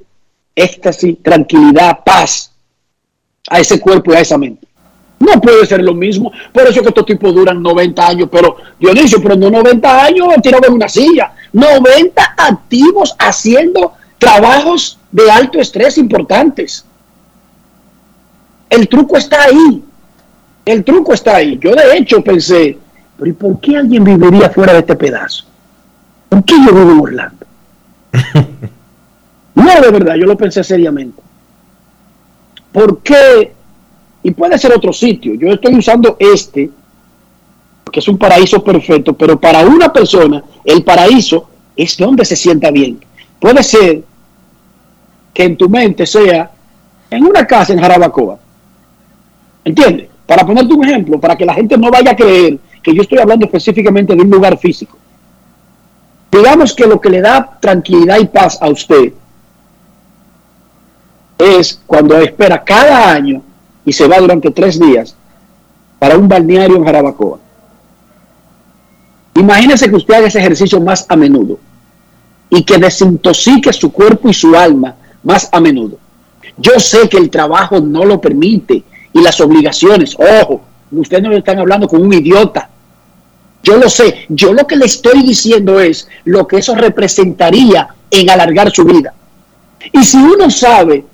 éxtasis, 0.59 1.17
tranquilidad, 1.21 1.99
paz 2.05 2.51
a 3.49 3.59
ese 3.59 3.79
cuerpo 3.79 4.11
y 4.11 4.15
a 4.15 4.19
esa 4.19 4.37
mente? 4.37 4.67
No 5.19 5.39
puede 5.41 5.65
ser 5.65 5.81
lo 5.81 5.93
mismo. 5.93 6.31
Por 6.53 6.63
eso 6.67 6.81
que 6.81 6.87
estos 6.87 7.05
tipos 7.05 7.33
duran 7.33 7.61
90 7.61 8.07
años. 8.07 8.29
Pero, 8.31 8.55
Dionisio, 8.79 9.21
pero 9.21 9.35
no 9.35 9.49
90 9.49 10.05
años 10.05 10.27
tirado 10.41 10.67
en 10.67 10.73
una 10.73 10.87
silla. 10.87 11.33
90 11.51 12.35
activos 12.37 13.15
haciendo 13.19 13.93
trabajos 14.17 14.97
de 15.11 15.29
alto 15.29 15.59
estrés 15.59 15.97
importantes. 15.97 16.85
El 18.69 18.87
truco 18.87 19.17
está 19.17 19.43
ahí. 19.43 19.83
El 20.65 20.83
truco 20.83 21.13
está 21.13 21.35
ahí. 21.35 21.57
Yo 21.59 21.75
de 21.75 21.97
hecho 21.97 22.23
pensé, 22.23 22.77
pero 23.17 23.29
¿y 23.29 23.33
por 23.33 23.59
qué 23.59 23.77
alguien 23.77 24.03
viviría 24.03 24.49
fuera 24.49 24.73
de 24.73 24.79
este 24.79 24.95
pedazo? 24.95 25.45
¿Por 26.29 26.43
qué 26.45 26.55
yo 26.65 26.73
vivo 26.73 26.91
en 26.91 26.99
Orlando? 26.99 27.45
no, 29.55 29.81
de 29.81 29.91
verdad, 29.91 30.15
yo 30.15 30.25
lo 30.25 30.37
pensé 30.37 30.63
seriamente. 30.63 31.21
¿Por 32.71 33.01
qué? 33.01 33.53
Y 34.23 34.31
puede 34.31 34.57
ser 34.57 34.73
otro 34.73 34.93
sitio. 34.93 35.33
Yo 35.35 35.49
estoy 35.49 35.75
usando 35.75 36.15
este, 36.19 36.69
que 37.91 37.99
es 37.99 38.07
un 38.07 38.17
paraíso 38.17 38.63
perfecto, 38.63 39.13
pero 39.13 39.39
para 39.39 39.65
una 39.65 39.91
persona, 39.91 40.43
el 40.63 40.83
paraíso 40.83 41.49
es 41.75 41.97
donde 41.97 42.25
se 42.25 42.35
sienta 42.35 42.71
bien. 42.71 42.99
Puede 43.39 43.63
ser 43.63 44.03
que 45.33 45.43
en 45.43 45.57
tu 45.57 45.69
mente 45.69 46.05
sea 46.05 46.51
en 47.09 47.25
una 47.25 47.45
casa 47.47 47.73
en 47.73 47.79
Jarabacoa. 47.79 48.37
¿Entiendes? 49.63 50.09
Para 50.25 50.45
ponerte 50.45 50.73
un 50.73 50.85
ejemplo, 50.85 51.19
para 51.19 51.35
que 51.35 51.45
la 51.45 51.53
gente 51.53 51.77
no 51.77 51.89
vaya 51.89 52.11
a 52.11 52.15
creer 52.15 52.59
que 52.83 52.93
yo 52.93 53.01
estoy 53.01 53.17
hablando 53.17 53.45
específicamente 53.45 54.15
de 54.15 54.21
un 54.21 54.29
lugar 54.29 54.57
físico. 54.57 54.97
Digamos 56.31 56.73
que 56.75 56.85
lo 56.85 57.01
que 57.01 57.09
le 57.09 57.21
da 57.21 57.57
tranquilidad 57.59 58.19
y 58.19 58.25
paz 58.25 58.59
a 58.61 58.69
usted 58.69 59.13
es 61.39 61.81
cuando 61.87 62.17
espera 62.17 62.63
cada 62.63 63.11
año 63.11 63.41
y 63.85 63.93
se 63.93 64.07
va 64.07 64.19
durante 64.19 64.51
tres 64.51 64.77
días 64.77 65.15
para 65.97 66.17
un 66.17 66.27
balneario 66.27 66.75
en 66.75 66.83
Jarabacoa. 66.83 67.39
Imagínese 69.35 69.89
que 69.89 69.95
usted 69.95 70.15
haga 70.15 70.27
ese 70.27 70.39
ejercicio 70.39 70.81
más 70.81 71.05
a 71.07 71.15
menudo 71.15 71.57
y 72.49 72.63
que 72.63 72.77
desintoxique 72.77 73.71
su 73.71 73.91
cuerpo 73.91 74.29
y 74.29 74.33
su 74.33 74.53
alma 74.53 74.95
más 75.23 75.47
a 75.51 75.61
menudo. 75.61 75.97
Yo 76.57 76.77
sé 76.77 77.07
que 77.07 77.17
el 77.17 77.29
trabajo 77.29 77.79
no 77.79 78.03
lo 78.03 78.19
permite 78.19 78.83
y 79.13 79.21
las 79.21 79.39
obligaciones, 79.39 80.15
ojo, 80.19 80.61
ustedes 80.91 81.23
no 81.23 81.29
le 81.29 81.37
están 81.37 81.59
hablando 81.59 81.87
con 81.87 82.01
un 82.01 82.13
idiota. 82.13 82.69
Yo 83.63 83.77
lo 83.77 83.89
sé, 83.89 84.25
yo 84.27 84.53
lo 84.53 84.67
que 84.67 84.75
le 84.75 84.85
estoy 84.85 85.21
diciendo 85.23 85.79
es 85.79 86.07
lo 86.25 86.47
que 86.47 86.57
eso 86.57 86.75
representaría 86.75 87.87
en 88.11 88.29
alargar 88.29 88.71
su 88.71 88.83
vida. 88.83 89.13
Y 89.93 90.03
si 90.03 90.17
uno 90.17 90.49
sabe 90.49 91.05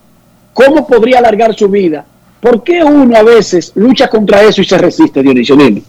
cómo 0.56 0.88
podría 0.88 1.20
alargar 1.20 1.54
su 1.54 1.68
vida, 1.68 2.06
¿por 2.40 2.64
qué 2.64 2.82
uno 2.82 3.16
a 3.16 3.24
veces 3.24 3.74
lucha 3.76 4.08
contra 4.08 4.42
eso 4.42 4.62
y 4.62 4.66
se 4.66 4.78
resiste, 4.78 5.22
Dionisio? 5.22 5.58
Dime. 5.58 5.84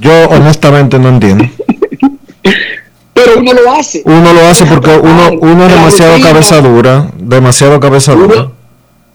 Yo 0.00 0.28
honestamente 0.30 0.98
no 0.98 1.08
entiendo. 1.08 1.44
Pero 3.12 3.40
uno 3.40 3.52
lo 3.52 3.72
hace. 3.72 4.02
Uno 4.04 4.32
lo 4.32 4.40
hace 4.46 4.64
porque 4.66 4.90
uno, 4.90 5.30
uno 5.40 5.66
es 5.66 5.72
demasiado 5.74 6.20
cabeza 6.20 6.60
dura, 6.60 7.10
demasiado 7.18 7.80
cabeza 7.80 8.14
dura. 8.14 8.50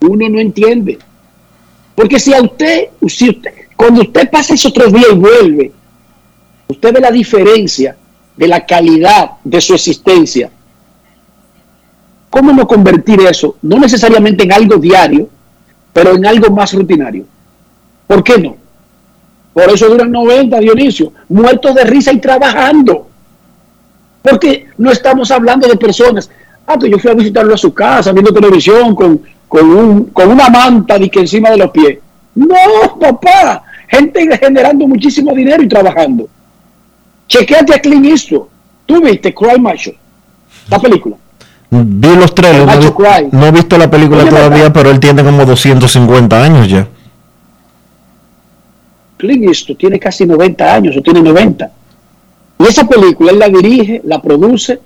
uno, 0.01 0.13
uno 0.13 0.29
no 0.29 0.39
entiende. 0.39 0.99
Porque 1.95 2.19
si 2.19 2.33
a 2.33 2.41
usted, 2.41 2.89
si 3.07 3.29
usted, 3.29 3.51
cuando 3.75 4.01
usted 4.01 4.29
pasa 4.29 4.53
esos 4.53 4.73
tres 4.73 4.91
días 4.91 5.07
y 5.13 5.15
vuelve, 5.15 5.71
usted 6.67 6.93
ve 6.93 6.99
la 6.99 7.11
diferencia 7.11 7.95
de 8.35 8.47
la 8.47 8.65
calidad 8.65 9.31
de 9.43 9.61
su 9.61 9.73
existencia. 9.73 10.51
¿Cómo 12.29 12.51
no 12.51 12.67
convertir 12.67 13.21
eso, 13.21 13.55
no 13.61 13.79
necesariamente 13.79 14.43
en 14.43 14.51
algo 14.51 14.77
diario, 14.77 15.29
pero 15.93 16.15
en 16.15 16.25
algo 16.25 16.53
más 16.53 16.73
rutinario? 16.73 17.25
¿Por 18.05 18.23
qué 18.23 18.37
no? 18.37 18.57
Por 19.53 19.69
eso 19.69 19.89
duran 19.89 20.11
90, 20.11 20.59
Dionisio, 20.59 21.11
muertos 21.29 21.73
de 21.73 21.83
risa 21.83 22.13
y 22.13 22.19
trabajando. 22.19 23.07
Porque 24.21 24.67
no 24.77 24.91
estamos 24.91 25.31
hablando 25.31 25.67
de 25.67 25.77
personas. 25.77 26.29
Ah, 26.67 26.77
que 26.77 26.89
yo 26.89 26.99
fui 26.99 27.09
a 27.09 27.15
visitarlo 27.15 27.53
a 27.53 27.57
su 27.57 27.73
casa, 27.73 28.11
viendo 28.11 28.33
televisión 28.33 28.93
con, 28.93 29.21
con, 29.47 29.69
un, 29.69 30.05
con 30.07 30.29
una 30.29 30.49
manta 30.49 30.99
de 30.99 31.09
que 31.09 31.21
encima 31.21 31.49
de 31.49 31.57
los 31.57 31.71
pies. 31.71 31.97
No, 32.35 32.99
papá. 32.99 33.63
Gente 33.87 34.37
generando 34.37 34.87
muchísimo 34.87 35.33
dinero 35.33 35.63
y 35.63 35.67
trabajando. 35.67 36.27
Chequeate 37.27 37.73
a 37.73 37.79
Clint 37.79 38.05
Eastwood. 38.05 38.47
Tú 38.85 39.01
viste 39.01 39.33
Cry 39.33 39.59
Macho, 39.59 39.91
la 40.69 40.79
película. 40.79 41.15
Vi 41.69 42.15
los 42.15 42.33
trailers, 42.33 42.93
no, 43.31 43.45
he 43.45 43.51
visto 43.51 43.77
la 43.77 43.91
película 43.91 44.21
Oye, 44.21 44.29
todavía, 44.29 44.57
¿verdad? 44.57 44.73
pero 44.73 44.89
él 44.89 44.99
tiene 45.01 45.21
como 45.21 45.45
250 45.45 46.43
años 46.43 46.69
ya. 46.69 46.87
Clint 49.17 49.43
Eastwood 49.43 49.77
tiene 49.77 49.99
casi 49.99 50.25
90 50.25 50.73
años, 50.73 50.95
o 50.95 51.01
tiene 51.01 51.21
90. 51.21 51.69
Y 52.59 52.63
esa 52.63 52.87
película 52.87 53.31
él 53.31 53.39
la 53.39 53.49
dirige, 53.49 54.01
la 54.05 54.21
produce 54.21 54.79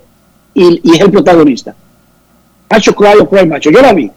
y, 0.56 0.82
y 0.84 0.96
es 0.96 1.02
el 1.02 1.12
protagonista. 1.12 1.76
Macho 2.70 2.96
Cry 2.96 3.20
o 3.20 3.30
Cry 3.30 3.46
Macho. 3.46 3.70
Yo 3.70 3.82
la 3.82 3.94
vi. 3.94 4.10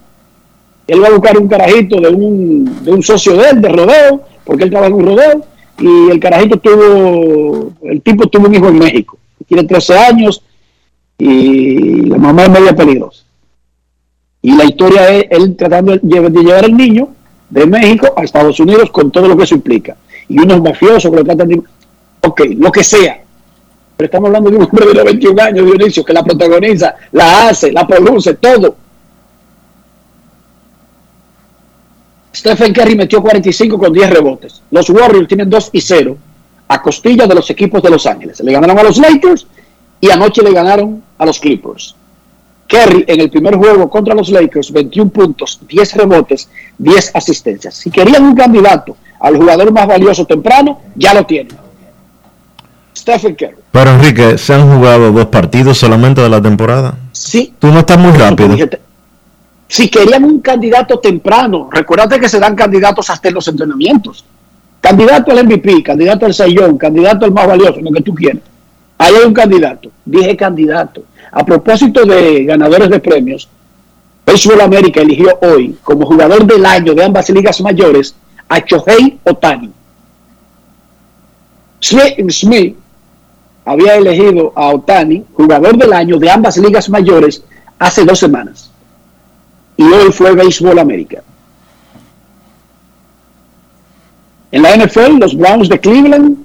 Él 0.86 1.02
va 1.02 1.08
a 1.08 1.10
buscar 1.10 1.36
un 1.38 1.48
carajito 1.48 2.00
de 2.00 2.08
un, 2.08 2.84
de 2.84 2.92
un 2.92 3.02
socio 3.02 3.36
de 3.36 3.50
él, 3.50 3.60
de 3.60 3.68
rodeo, 3.68 4.22
porque 4.44 4.64
él 4.64 4.70
trabaja 4.70 4.90
en 4.90 4.94
un 4.94 5.06
rodeo, 5.06 5.44
y 5.78 6.10
el 6.10 6.20
carajito 6.20 6.58
tuvo, 6.58 7.72
el 7.82 8.00
tipo 8.00 8.26
tuvo 8.28 8.46
un 8.46 8.54
hijo 8.54 8.68
en 8.68 8.78
México. 8.78 9.18
Tiene 9.46 9.64
13 9.64 9.98
años 9.98 10.42
y 11.18 12.02
la 12.06 12.18
mamá 12.18 12.44
es 12.44 12.50
media 12.50 12.74
peligrosa. 12.74 13.22
Y 14.42 14.54
la 14.56 14.64
historia 14.64 15.08
es 15.08 15.26
él 15.30 15.56
tratando 15.56 15.92
de 15.92 16.02
lle- 16.02 16.28
de 16.30 16.42
llevar 16.42 16.64
al 16.64 16.76
niño 16.76 17.08
de 17.48 17.66
México 17.66 18.12
a 18.16 18.24
Estados 18.24 18.58
Unidos 18.60 18.90
con 18.90 19.10
todo 19.10 19.28
lo 19.28 19.36
que 19.36 19.44
eso 19.44 19.54
implica. 19.54 19.96
Y 20.28 20.38
unos 20.38 20.60
mafiosos 20.62 21.10
que 21.10 21.16
lo 21.16 21.24
tratan 21.24 21.48
de... 21.48 21.62
Ok, 22.22 22.40
lo 22.56 22.72
que 22.72 22.82
sea. 22.84 23.20
Pero 23.96 24.06
estamos 24.06 24.26
hablando 24.26 24.50
de 24.50 24.56
un 24.56 24.62
hombre 24.64 24.86
de 24.86 24.94
los 24.94 25.04
21 25.04 25.40
años, 25.42 25.66
Dionisio, 25.66 26.04
que 26.04 26.12
la 26.12 26.24
protagoniza, 26.24 26.94
la 27.12 27.48
hace, 27.48 27.70
la 27.72 27.86
produce, 27.86 28.34
todo. 28.34 28.76
Stephen 32.34 32.72
Curry 32.72 32.96
metió 32.96 33.22
45 33.22 33.78
con 33.78 33.92
10 33.92 34.10
rebotes. 34.10 34.62
Los 34.72 34.90
Warriors 34.90 35.28
tienen 35.28 35.48
2 35.48 35.70
y 35.72 35.80
0 35.80 36.16
a 36.66 36.82
costilla 36.82 37.26
de 37.28 37.34
los 37.36 37.48
equipos 37.50 37.80
de 37.82 37.90
Los 37.90 38.04
Ángeles. 38.06 38.40
Le 38.40 38.52
ganaron 38.52 38.76
a 38.78 38.82
los 38.82 38.96
Lakers 38.98 39.46
y 40.00 40.10
anoche 40.10 40.42
le 40.42 40.52
ganaron 40.52 41.03
a 41.18 41.26
los 41.26 41.38
Clippers. 41.38 41.94
Kerry 42.66 43.04
en 43.06 43.20
el 43.20 43.30
primer 43.30 43.56
juego 43.56 43.88
contra 43.90 44.14
los 44.14 44.30
Lakers, 44.30 44.72
21 44.72 45.10
puntos, 45.10 45.60
10 45.68 45.94
rebotes, 45.96 46.48
10 46.78 47.14
asistencias. 47.14 47.74
Si 47.74 47.90
querían 47.90 48.24
un 48.24 48.34
candidato 48.34 48.96
al 49.20 49.36
jugador 49.36 49.72
más 49.72 49.86
valioso 49.86 50.24
temprano, 50.24 50.80
ya 50.94 51.14
lo 51.14 51.24
tienen. 51.24 51.56
Stephen 52.96 53.34
Curry. 53.34 53.56
Pero 53.70 53.90
Enrique, 53.90 54.38
se 54.38 54.54
han 54.54 54.74
jugado 54.74 55.12
dos 55.12 55.26
partidos 55.26 55.78
solamente 55.78 56.20
de 56.20 56.28
la 56.28 56.40
temporada. 56.40 56.96
Sí. 57.12 57.54
Tú 57.58 57.68
no 57.68 57.80
estás 57.80 57.98
muy 57.98 58.12
rápido. 58.12 58.56
Si 59.66 59.88
querían 59.88 60.24
un 60.24 60.40
candidato 60.40 60.98
temprano, 61.00 61.68
recuérdate 61.70 62.20
que 62.20 62.28
se 62.28 62.38
dan 62.38 62.54
candidatos 62.54 63.10
hasta 63.10 63.28
en 63.28 63.34
los 63.34 63.48
entrenamientos. 63.48 64.24
Candidato 64.80 65.32
al 65.32 65.44
MVP, 65.44 65.82
candidato 65.82 66.26
al 66.26 66.34
Sayón, 66.34 66.76
candidato 66.76 67.24
al 67.24 67.32
más 67.32 67.46
valioso, 67.46 67.80
lo 67.80 67.90
que 67.90 68.02
tú 68.02 68.14
quieras. 68.14 68.42
Hay 69.04 69.12
un 69.26 69.34
candidato. 69.34 69.90
Dije 70.02 70.34
candidato. 70.34 71.04
A 71.30 71.44
propósito 71.44 72.06
de 72.06 72.44
ganadores 72.44 72.88
de 72.88 73.00
premios, 73.00 73.46
Baseball 74.24 74.62
América 74.62 75.02
eligió 75.02 75.38
hoy 75.42 75.76
como 75.82 76.06
jugador 76.06 76.46
del 76.46 76.64
año 76.64 76.94
de 76.94 77.04
ambas 77.04 77.28
ligas 77.28 77.60
mayores 77.60 78.14
a 78.48 78.64
Chohei 78.64 79.18
Otani. 79.24 79.70
Smith, 81.80 82.30
Smith 82.30 82.76
había 83.66 83.96
elegido 83.96 84.54
a 84.56 84.68
Otani, 84.68 85.22
jugador 85.34 85.76
del 85.76 85.92
año 85.92 86.18
de 86.18 86.30
ambas 86.30 86.56
ligas 86.56 86.88
mayores, 86.88 87.44
hace 87.78 88.06
dos 88.06 88.18
semanas. 88.18 88.70
Y 89.76 89.82
hoy 89.82 90.12
fue 90.12 90.34
Baseball 90.34 90.78
América. 90.78 91.22
En 94.50 94.62
la 94.62 94.74
NFL, 94.76 95.18
los 95.18 95.36
Browns 95.36 95.68
de 95.68 95.78
Cleveland 95.78 96.43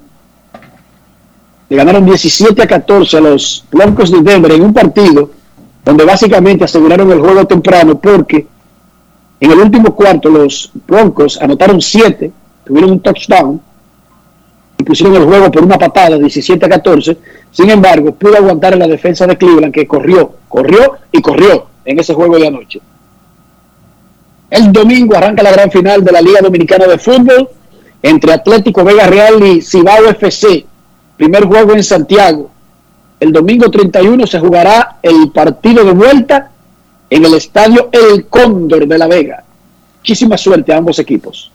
le 1.69 1.75
ganaron 1.75 2.05
17 2.05 2.61
a 2.61 2.67
14 2.67 3.17
a 3.17 3.21
los 3.21 3.63
Broncos 3.71 4.11
de 4.11 4.21
Denver 4.21 4.51
en 4.51 4.63
un 4.63 4.73
partido 4.73 5.29
donde 5.85 6.03
básicamente 6.03 6.65
aseguraron 6.65 7.11
el 7.11 7.19
juego 7.19 7.45
temprano 7.45 7.99
porque 7.99 8.47
en 9.39 9.51
el 9.51 9.59
último 9.59 9.95
cuarto 9.95 10.29
los 10.29 10.71
Broncos 10.87 11.39
anotaron 11.41 11.79
7, 11.79 12.31
tuvieron 12.65 12.91
un 12.91 12.99
touchdown 12.99 13.61
y 14.77 14.83
pusieron 14.83 15.15
el 15.15 15.25
juego 15.25 15.51
por 15.51 15.63
una 15.63 15.77
patada 15.77 16.17
17 16.17 16.65
a 16.65 16.69
14. 16.69 17.17
Sin 17.51 17.69
embargo, 17.69 18.13
pudo 18.13 18.35
aguantar 18.37 18.73
en 18.73 18.79
la 18.79 18.87
defensa 18.87 19.25
de 19.27 19.37
Cleveland 19.37 19.73
que 19.73 19.87
corrió, 19.87 20.33
corrió 20.47 20.97
y 21.11 21.21
corrió 21.21 21.67
en 21.85 21.99
ese 21.99 22.13
juego 22.13 22.37
de 22.37 22.47
anoche. 22.47 22.81
El 24.49 24.73
domingo 24.73 25.15
arranca 25.15 25.43
la 25.43 25.51
gran 25.51 25.69
final 25.71 26.03
de 26.03 26.11
la 26.11 26.21
Liga 26.21 26.41
Dominicana 26.41 26.87
de 26.87 26.97
Fútbol 26.97 27.49
entre 28.01 28.33
Atlético 28.33 28.83
Vega 28.83 29.05
Real 29.07 29.43
y 29.45 29.61
Cibao 29.61 30.05
FC. 30.05 30.65
Primer 31.19 31.43
juego 31.47 31.73
en 31.73 31.83
Santiago. 31.83 32.49
El 33.19 33.33
domingo 33.33 33.69
31 33.69 34.25
se 34.25 34.39
jugará 34.39 34.99
el 35.01 35.31
partido 35.33 35.83
de 35.83 35.91
vuelta 35.91 36.49
en 37.09 37.25
el 37.25 37.33
estadio 37.33 37.89
El 37.91 38.27
Cóndor 38.27 38.87
de 38.87 38.97
La 38.97 39.05
Vega. 39.05 39.43
Muchísima 39.97 40.37
suerte 40.37 40.71
a 40.71 40.77
ambos 40.77 40.97
equipos. 40.97 41.51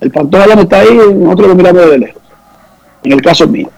El 0.00 0.10
Pantoja 0.10 0.46
está 0.54 0.80
ahí, 0.80 0.98
nosotros 1.14 1.50
lo 1.50 1.54
miramos 1.54 1.88
de 1.88 1.98
lejos. 1.98 2.22
En 3.04 3.12
el 3.12 3.22
caso 3.22 3.46
mío. 3.46 3.70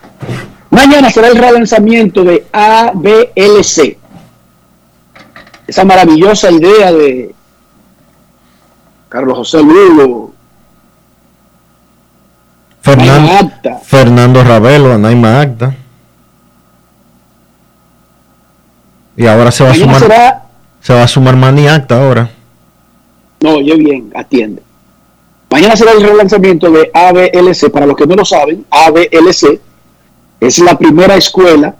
Mañana 0.71 1.11
será 1.11 1.29
el 1.29 1.37
relanzamiento 1.37 2.25
de 2.25 2.47
ABLC. 2.51 3.99
Esa 5.67 5.85
maravillosa 5.85 6.51
idea 6.51 6.91
de 6.91 7.35
Carlos 9.11 9.37
José 9.37 9.63
Lugo, 9.63 10.33
Fernando, 12.89 13.33
Acta. 13.33 13.79
Fernando 13.83 14.45
Ravelo, 14.45 14.93
Anaima 14.93 15.41
Acta. 15.41 15.75
Y 19.17 19.27
ahora 19.27 19.51
se 19.51 19.65
va 19.65 19.71
a 19.71 19.75
sumar, 19.75 19.99
será 20.01 20.43
se 20.81 20.95
va 20.95 21.03
a 21.03 21.09
sumar 21.09 21.37
Mani 21.37 21.67
Acta 21.67 22.01
ahora. 22.01 22.31
No, 23.41 23.57
oye 23.57 23.75
bien, 23.77 24.11
atiende. 24.15 24.63
Mañana 25.51 25.77
será 25.77 25.93
el 25.93 26.03
relanzamiento 26.03 26.71
de 26.71 26.91
ABLC. 26.93 27.71
Para 27.71 27.87
los 27.87 27.97
que 27.97 28.07
no 28.07 28.15
lo 28.15 28.25
saben, 28.25 28.65
ABLC 28.71 29.61
es 30.41 30.59
la 30.59 30.79
primera 30.79 31.17
escuela 31.17 31.75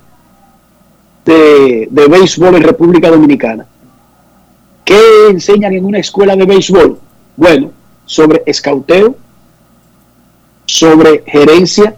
de, 1.25 1.89
de 1.91 2.09
béisbol 2.09 2.57
en 2.57 2.63
República 2.63 3.11
Dominicana. 3.11 3.67
¿Qué 4.85 5.29
enseñan 5.31 5.75
en 5.75 5.85
una 5.85 5.99
escuela 5.99 6.35
de 6.35 6.47
béisbol? 6.47 6.99
Bueno, 7.37 7.73
sobre 8.07 8.43
escauteo, 8.47 9.17
sobre 10.69 11.25
gerencia, 11.27 11.97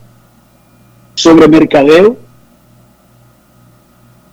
sobre 1.15 1.49
mercadeo, 1.49 2.17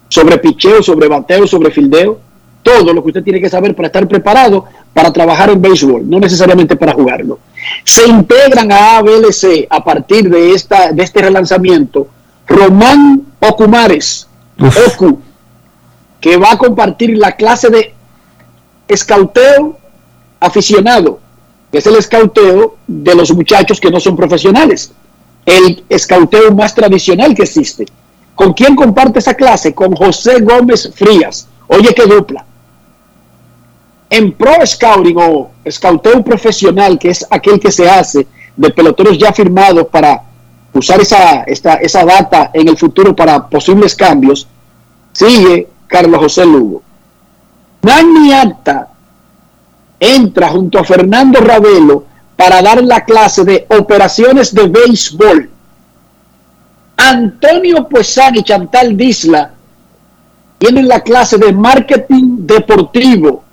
sobre 0.09 0.37
picheo, 0.37 0.83
sobre 0.83 1.07
bateo, 1.07 1.47
sobre 1.47 1.71
fildeo, 1.71 2.19
todo 2.61 2.93
lo 2.93 3.01
que 3.01 3.07
usted 3.07 3.23
tiene 3.23 3.41
que 3.41 3.49
saber 3.49 3.75
para 3.75 3.87
estar 3.87 4.07
preparado 4.07 4.65
para 4.93 5.11
trabajar 5.11 5.49
en 5.49 5.61
béisbol, 5.61 6.07
no 6.07 6.19
necesariamente 6.19 6.75
para 6.75 6.93
jugarlo. 6.93 7.39
Se 7.83 8.07
integran 8.07 8.71
a 8.71 8.97
ABLC 8.97 9.65
a 9.69 9.83
partir 9.83 10.29
de, 10.29 10.53
esta, 10.53 10.91
de 10.91 11.03
este 11.03 11.23
relanzamiento 11.23 12.07
Román 12.45 13.23
Ocumares. 13.39 14.27
Ocu, 14.87 15.19
que 16.21 16.37
va 16.37 16.51
a 16.51 16.57
compartir 16.57 17.17
la 17.17 17.31
clase 17.35 17.69
de 17.69 17.93
escauteo 18.87 19.77
aficionado, 20.39 21.19
es 21.77 21.85
el 21.85 21.95
escauteo 21.95 22.77
de 22.87 23.13
los 23.13 23.31
muchachos 23.33 23.79
que 23.79 23.91
no 23.91 23.99
son 23.99 24.15
profesionales, 24.15 24.91
el 25.45 25.83
escauteo 25.87 26.51
más 26.53 26.73
tradicional 26.73 27.35
que 27.35 27.43
existe. 27.43 27.85
¿Con 28.33 28.53
quién 28.53 28.75
comparte 28.75 29.19
esa 29.19 29.35
clase? 29.35 29.73
Con 29.73 29.95
José 29.95 30.41
Gómez 30.41 30.91
Frías. 30.93 31.47
Oye, 31.67 31.93
qué 31.95 32.05
dupla. 32.05 32.45
En 34.09 34.31
Pro 34.31 34.65
Scouting 34.65 35.17
o 35.17 35.51
escauteo 35.63 36.23
profesional, 36.23 36.97
que 36.97 37.09
es 37.09 37.25
aquel 37.29 37.59
que 37.59 37.71
se 37.71 37.87
hace 37.89 38.25
de 38.55 38.69
peloteros 38.71 39.17
ya 39.17 39.31
firmados 39.31 39.87
para 39.87 40.23
usar 40.73 41.01
esa, 41.01 41.43
esta, 41.43 41.75
esa 41.75 42.05
data 42.05 42.49
en 42.53 42.67
el 42.67 42.77
futuro 42.77 43.15
para 43.15 43.47
posibles 43.47 43.95
cambios, 43.95 44.47
sigue 45.13 45.67
Carlos 45.87 46.19
José 46.21 46.45
Lugo. 46.45 46.81
Acta 48.33 48.89
entra 49.99 50.49
junto 50.49 50.79
a 50.79 50.83
Fernando 50.83 51.39
Ravelo 51.39 52.05
para 52.35 52.61
dar 52.61 52.83
la 52.83 53.03
clase 53.03 53.43
de 53.43 53.65
operaciones 53.69 54.53
de 54.53 54.67
béisbol. 54.67 55.49
Antonio 56.97 57.87
Puesán 57.87 58.35
y 58.35 58.43
Chantal 58.43 58.95
Disla 58.95 59.51
tienen 60.57 60.87
la 60.87 61.01
clase 61.01 61.37
de 61.37 61.51
marketing 61.51 62.37
deportivo. 62.39 63.43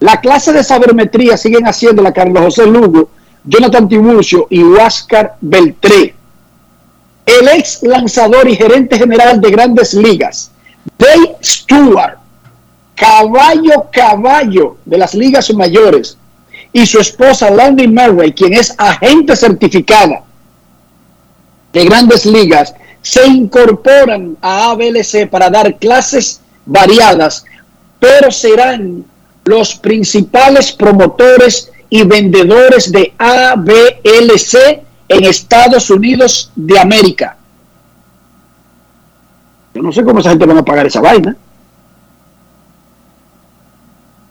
La 0.00 0.20
clase 0.20 0.52
de 0.52 0.62
sabermetría 0.62 1.36
siguen 1.36 1.66
haciendo 1.66 2.02
la 2.02 2.12
Carlos 2.12 2.44
José 2.44 2.66
Lugo, 2.66 3.10
Jonathan 3.44 3.88
Tiburcio 3.88 4.46
y 4.50 4.62
Huáscar 4.62 5.36
Beltré. 5.40 6.14
El 7.24 7.48
ex 7.48 7.82
lanzador 7.82 8.48
y 8.48 8.56
gerente 8.56 8.98
general 8.98 9.40
de 9.40 9.50
grandes 9.50 9.94
ligas, 9.94 10.50
Dave 10.98 11.36
Stewart, 11.42 12.18
caballo 12.94 13.88
caballo 13.90 14.76
de 14.84 14.98
las 14.98 15.14
ligas 15.14 15.52
mayores, 15.54 16.16
y 16.72 16.84
su 16.86 16.98
esposa 16.98 17.50
Landy 17.50 17.86
Murray, 17.86 18.32
quien 18.32 18.54
es 18.54 18.74
agente 18.76 19.36
certificada 19.36 20.24
de 21.72 21.84
grandes 21.84 22.26
ligas, 22.26 22.74
se 23.00 23.26
incorporan 23.26 24.36
a 24.40 24.70
ABLC 24.70 25.28
para 25.30 25.50
dar 25.50 25.78
clases 25.78 26.40
variadas, 26.66 27.44
pero 28.00 28.30
serán 28.30 29.04
los 29.44 29.74
principales 29.76 30.72
promotores 30.72 31.70
y 31.90 32.02
vendedores 32.04 32.90
de 32.90 33.12
ABLC 33.18 34.82
en 35.08 35.24
Estados 35.24 35.90
Unidos 35.90 36.50
de 36.56 36.78
América. 36.78 37.36
Yo 39.74 39.82
no 39.82 39.92
sé 39.92 40.02
cómo 40.02 40.20
esa 40.20 40.30
gente 40.30 40.46
van 40.46 40.58
a 40.58 40.64
pagar 40.64 40.86
esa 40.86 41.00
vaina. 41.00 41.36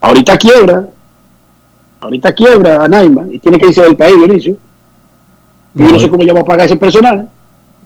Ahorita 0.03 0.37
quiebra, 0.37 0.89
ahorita 2.01 2.33
quiebra 2.33 2.83
Anaima 2.83 3.25
y 3.31 3.39
tiene 3.39 3.57
que 3.57 3.67
irse 3.67 3.83
del 3.83 3.95
país, 3.95 4.17
Dionisio. 4.17 4.57
Yo 5.75 5.87
no 5.87 5.97
sé 5.97 6.09
cómo 6.09 6.23
ella 6.23 6.33
va 6.33 6.41
a 6.41 6.45
pagar 6.45 6.65
ese 6.65 6.75
personal. 6.75 7.29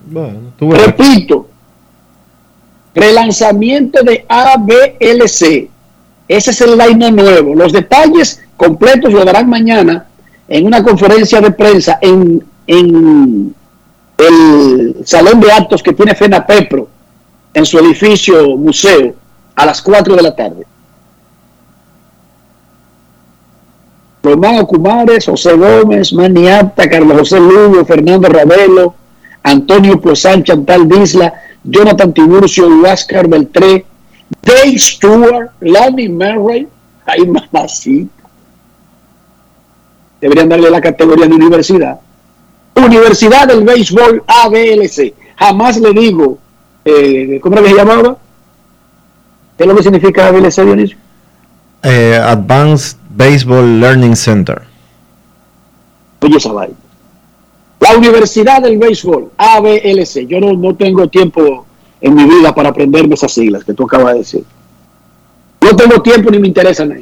Bueno, 0.08 0.40
tú. 0.58 0.72
Repito, 0.72 1.48
relanzamiento 2.96 4.02
de 4.02 4.26
ABLC. 4.28 5.70
Ese 6.28 6.52
es 6.52 6.62
el 6.62 6.76
line 6.76 7.12
nuevo. 7.12 7.54
Los 7.54 7.72
detalles 7.72 8.44
completos 8.58 9.14
lo 9.14 9.24
darán 9.24 9.48
mañana 9.48 10.08
en 10.48 10.66
una 10.66 10.82
conferencia 10.82 11.40
de 11.40 11.52
prensa 11.52 12.00
en, 12.02 12.44
en 12.66 13.54
el 14.18 14.96
salón 15.06 15.40
de 15.40 15.52
actos 15.52 15.84
que 15.84 15.94
tiene 15.94 16.16
Fena 16.16 16.44
Pepro 16.48 16.90
en 17.54 17.64
su 17.64 17.78
edificio 17.78 18.58
museo 18.58 19.14
a 19.56 19.68
las 19.68 19.84
4 19.84 20.16
de 20.16 20.22
la 20.24 20.36
tarde. 20.36 20.66
Román 24.28 24.60
Ocumares, 24.60 25.26
José 25.26 25.54
Gómez, 25.54 26.12
Maniata, 26.12 26.90
Carlos 26.90 27.20
José 27.20 27.40
Lugo, 27.40 27.86
Fernando 27.86 28.28
Ravelo, 28.28 28.94
Antonio 29.44 30.02
Puesán, 30.02 30.44
Chantal 30.44 30.88
Disla, 30.88 31.34
Jonathan 31.64 32.14
Tiburcio, 32.14 32.68
Huáscar 32.68 33.28
Beltré, 33.28 33.86
Dave 34.42 34.78
Stewart, 34.78 35.52
Lonnie 35.62 36.10
Murray, 36.10 36.68
ay 37.06 37.26
mamacita. 37.26 38.12
Deberían 40.20 40.50
darle 40.50 40.70
la 40.70 40.82
categoría 40.82 41.28
de 41.28 41.36
universidad. 41.36 42.00
Universidad 42.76 43.48
del 43.48 43.64
Béisbol 43.64 44.24
ABLC. 44.28 45.14
Jamás 45.38 45.78
le 45.78 45.94
digo, 45.94 46.38
eh, 46.84 47.40
¿cómo 47.42 47.56
era 47.56 47.64
que 47.64 47.70
se 47.70 47.76
llamaba? 47.76 48.18
¿Qué 49.58 49.64
es 49.64 49.68
lo 49.68 49.76
que 49.76 49.84
significa 49.84 50.28
ABLC, 50.28 50.66
Dionisio? 50.66 50.98
Eh, 51.84 52.20
Advanced 52.22 52.98
Baseball 53.18 53.80
Learning 53.80 54.16
Center. 54.16 54.62
Oye 56.22 56.38
esa 56.38 56.54
vaina. 56.54 56.76
La 57.80 57.98
Universidad 57.98 58.62
del 58.62 58.78
Béisbol, 58.78 59.32
ABLC. 59.36 60.28
Yo 60.28 60.40
no, 60.40 60.54
no 60.54 60.76
tengo 60.76 61.08
tiempo 61.08 61.66
en 62.00 62.14
mi 62.14 62.26
vida 62.26 62.54
para 62.54 62.70
aprenderme 62.70 63.16
esas 63.16 63.32
siglas 63.32 63.64
que 63.64 63.74
tú 63.74 63.86
acabas 63.86 64.14
de 64.14 64.20
decir. 64.20 64.44
No 65.62 65.76
tengo 65.76 66.00
tiempo 66.04 66.30
ni 66.30 66.38
me 66.38 66.48
interesa 66.48 66.86
nada. 66.86 67.02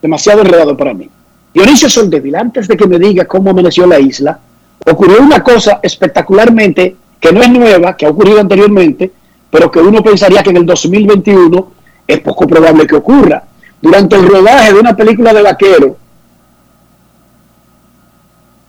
Demasiado 0.00 0.42
enredado 0.42 0.76
para 0.76 0.94
mí. 0.94 1.10
Dionisio 1.52 1.90
Soldevil, 1.90 2.36
antes 2.36 2.68
de 2.68 2.76
que 2.76 2.86
me 2.86 3.00
diga 3.00 3.24
cómo 3.24 3.50
amaneció 3.50 3.84
la 3.88 3.98
isla, 3.98 4.38
ocurrió 4.86 5.20
una 5.20 5.42
cosa 5.42 5.80
espectacularmente 5.82 6.96
que 7.18 7.32
no 7.32 7.42
es 7.42 7.50
nueva, 7.50 7.96
que 7.96 8.06
ha 8.06 8.10
ocurrido 8.10 8.38
anteriormente, 8.38 9.10
pero 9.50 9.72
que 9.72 9.80
uno 9.80 10.04
pensaría 10.04 10.42
que 10.44 10.50
en 10.50 10.58
el 10.58 10.66
2021 10.66 11.72
es 12.06 12.20
poco 12.20 12.46
probable 12.46 12.86
que 12.86 12.94
ocurra. 12.94 13.42
Durante 13.82 14.14
el 14.14 14.28
rodaje 14.28 14.72
de 14.72 14.78
una 14.78 14.94
película 14.94 15.34
de 15.34 15.42
vaquero 15.42 15.96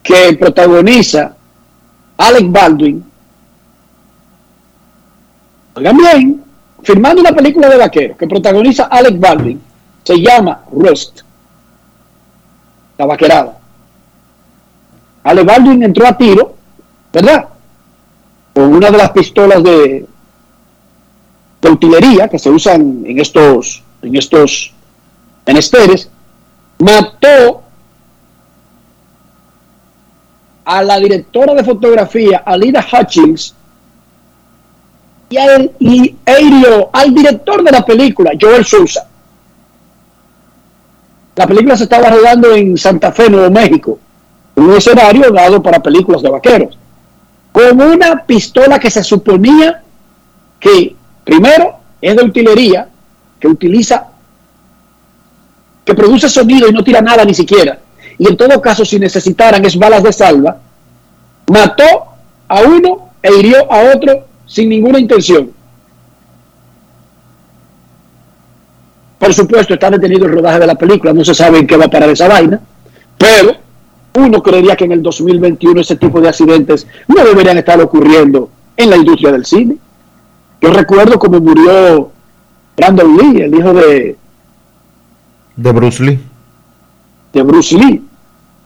que 0.02 0.36
protagoniza 0.38 1.36
Alec 2.18 2.52
Baldwin, 2.52 3.06
oigan 5.76 5.98
bien, 5.98 6.44
firmando 6.82 7.22
una 7.22 7.32
película 7.32 7.70
de 7.70 7.78
vaquero 7.78 8.18
que 8.18 8.28
protagoniza 8.28 8.86
Alec 8.86 9.20
Baldwin, 9.20 9.62
se 10.04 10.20
llama 10.20 10.64
Rust, 10.72 11.22
la 12.98 13.06
vaquerada. 13.06 13.60
Alec 15.24 15.46
Baldwin 15.46 15.84
entró 15.84 16.08
a 16.08 16.18
tiro, 16.18 16.56
¿verdad? 17.14 17.50
Con 18.52 18.74
una 18.74 18.90
de 18.90 18.98
las 18.98 19.12
pistolas 19.12 19.64
de, 19.64 20.08
de 21.62 21.70
utilería 21.70 22.28
que 22.28 22.40
se 22.40 22.50
usan 22.50 23.04
en 23.06 23.20
estos, 23.20 23.84
en 24.02 24.16
estos 24.16 24.73
menesteres, 25.46 26.10
mató 26.80 27.64
a 30.66 30.84
la 30.84 30.98
directora 30.98 31.54
de 31.54 31.64
fotografía, 31.64 32.44
Alida 32.46 32.86
Hutchins, 32.92 33.56
y, 35.30 35.38
al, 35.38 35.72
y 35.80 36.16
e 36.26 36.90
al 36.94 37.14
director 37.14 37.64
de 37.64 37.72
la 37.72 37.86
película, 37.86 38.32
Joel 38.40 38.66
Sousa. 38.66 39.08
La 41.36 41.48
película 41.48 41.76
se 41.76 41.84
estaba 41.84 42.10
rodando 42.10 42.54
en 42.54 42.78
Santa 42.78 43.12
Fe, 43.12 43.30
Nuevo 43.30 43.50
México, 43.50 43.98
un 44.56 44.74
escenario 44.76 45.32
dado 45.32 45.62
para 45.62 45.82
películas 45.82 46.22
de 46.22 46.30
vaqueros, 46.30 46.78
con 47.52 47.82
una 47.82 48.24
pistola 48.26 48.80
que 48.80 48.92
se 48.92 49.04
suponía 49.04 49.82
que, 50.60 50.96
primero, 51.24 51.78
es 52.00 52.16
de 52.16 52.24
utilería, 52.24 52.88
que 53.40 53.48
utiliza, 53.48 54.08
que 55.84 55.94
produce 55.94 56.30
sonido 56.30 56.68
y 56.68 56.72
no 56.72 56.84
tira 56.84 57.02
nada 57.02 57.26
ni 57.26 57.34
siquiera, 57.34 57.80
y 58.18 58.28
en 58.28 58.38
todo 58.38 58.62
caso, 58.62 58.86
si 58.86 59.00
necesitaran, 59.00 59.66
es 59.66 59.78
balas 59.78 60.04
de 60.04 60.14
salva, 60.14 60.58
mató 61.48 61.84
a 62.48 62.62
uno 62.62 63.10
e 63.22 63.34
hirió 63.34 63.72
a 63.72 63.94
otro 63.94 64.26
sin 64.46 64.70
ninguna 64.70 65.00
intención. 65.00 65.52
Por 69.18 69.34
supuesto, 69.34 69.74
está 69.74 69.90
detenido 69.90 70.26
el 70.26 70.34
rodaje 70.34 70.60
de 70.60 70.68
la 70.68 70.76
película, 70.76 71.14
no 71.14 71.24
se 71.24 71.34
sabe 71.34 71.60
en 71.60 71.68
qué 71.68 71.78
va 71.78 71.86
a 71.86 71.90
parar 71.90 72.10
esa 72.10 72.28
vaina, 72.28 72.60
pero 73.18 73.56
uno 74.16 74.44
creería 74.44 74.76
que 74.76 74.86
en 74.86 74.92
el 74.92 75.02
2021 75.02 75.82
ese 75.82 75.96
tipo 75.96 76.22
de 76.22 76.30
accidentes 76.30 76.86
no 77.08 77.24
deberían 77.24 77.58
estar 77.58 77.80
ocurriendo 77.82 78.50
en 78.76 78.90
la 78.90 78.98
industria 78.98 79.32
del 79.32 79.46
cine. 79.46 79.78
Yo 80.62 80.72
recuerdo 80.72 81.18
cómo 81.18 81.40
murió 81.40 82.12
Brandon 82.76 83.18
Lee, 83.18 83.42
el 83.42 83.56
hijo 83.56 83.74
de, 83.74 84.18
De 85.56 85.72
Bruce 85.72 86.04
Lee. 86.04 86.20
de 87.34 87.42
Bruce 87.44 87.76
Lee, 87.78 88.04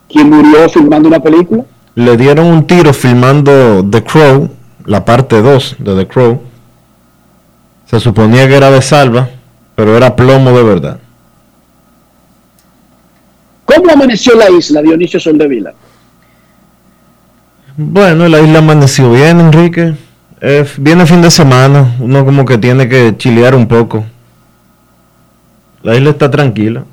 quien 0.08 0.28
murió 0.30 0.68
filmando 0.68 1.08
una 1.08 1.20
película. 1.20 1.64
Le 1.94 2.16
dieron 2.16 2.46
un 2.46 2.66
tiro 2.66 2.92
filmando 2.92 3.84
The 3.90 4.04
Crow, 4.04 4.50
la 4.84 5.04
parte 5.04 5.40
2 5.42 5.76
de 5.78 5.96
The 5.96 6.06
Crow. 6.06 6.42
Se 7.86 7.98
suponía 7.98 8.46
que 8.46 8.56
era 8.56 8.70
de 8.70 8.82
salva, 8.82 9.28
pero 9.74 9.96
era 9.96 10.14
plomo 10.14 10.50
de 10.56 10.62
verdad. 10.62 10.98
¿Cómo 13.64 13.90
amaneció 13.90 14.34
la 14.36 14.50
isla, 14.50 14.80
Dionisio 14.82 15.18
Soldevila? 15.20 15.72
Bueno, 17.76 18.28
la 18.28 18.40
isla 18.40 18.58
amaneció 18.58 19.10
bien, 19.12 19.40
Enrique. 19.40 19.94
Eh, 20.40 20.66
viene 20.78 21.06
fin 21.06 21.20
de 21.22 21.30
semana, 21.30 21.96
uno 22.00 22.24
como 22.24 22.44
que 22.44 22.58
tiene 22.58 22.88
que 22.88 23.16
chilear 23.16 23.54
un 23.54 23.66
poco. 23.66 24.04
La 25.82 25.94
isla 25.94 26.10
está 26.10 26.30
tranquila, 26.30 26.84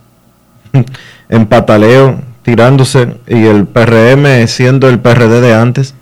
en 1.30 1.45
pataleo, 1.48 2.21
tirándose, 2.43 3.15
y 3.28 3.45
el 3.45 3.65
PRM 3.65 4.48
siendo 4.48 4.88
el 4.88 5.00
PRD 5.00 5.41
de 5.41 5.54
antes, 5.56 5.95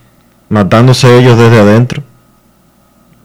matándose 0.50 1.18
ellos 1.18 1.38
desde 1.38 1.60
adentro. 1.60 2.04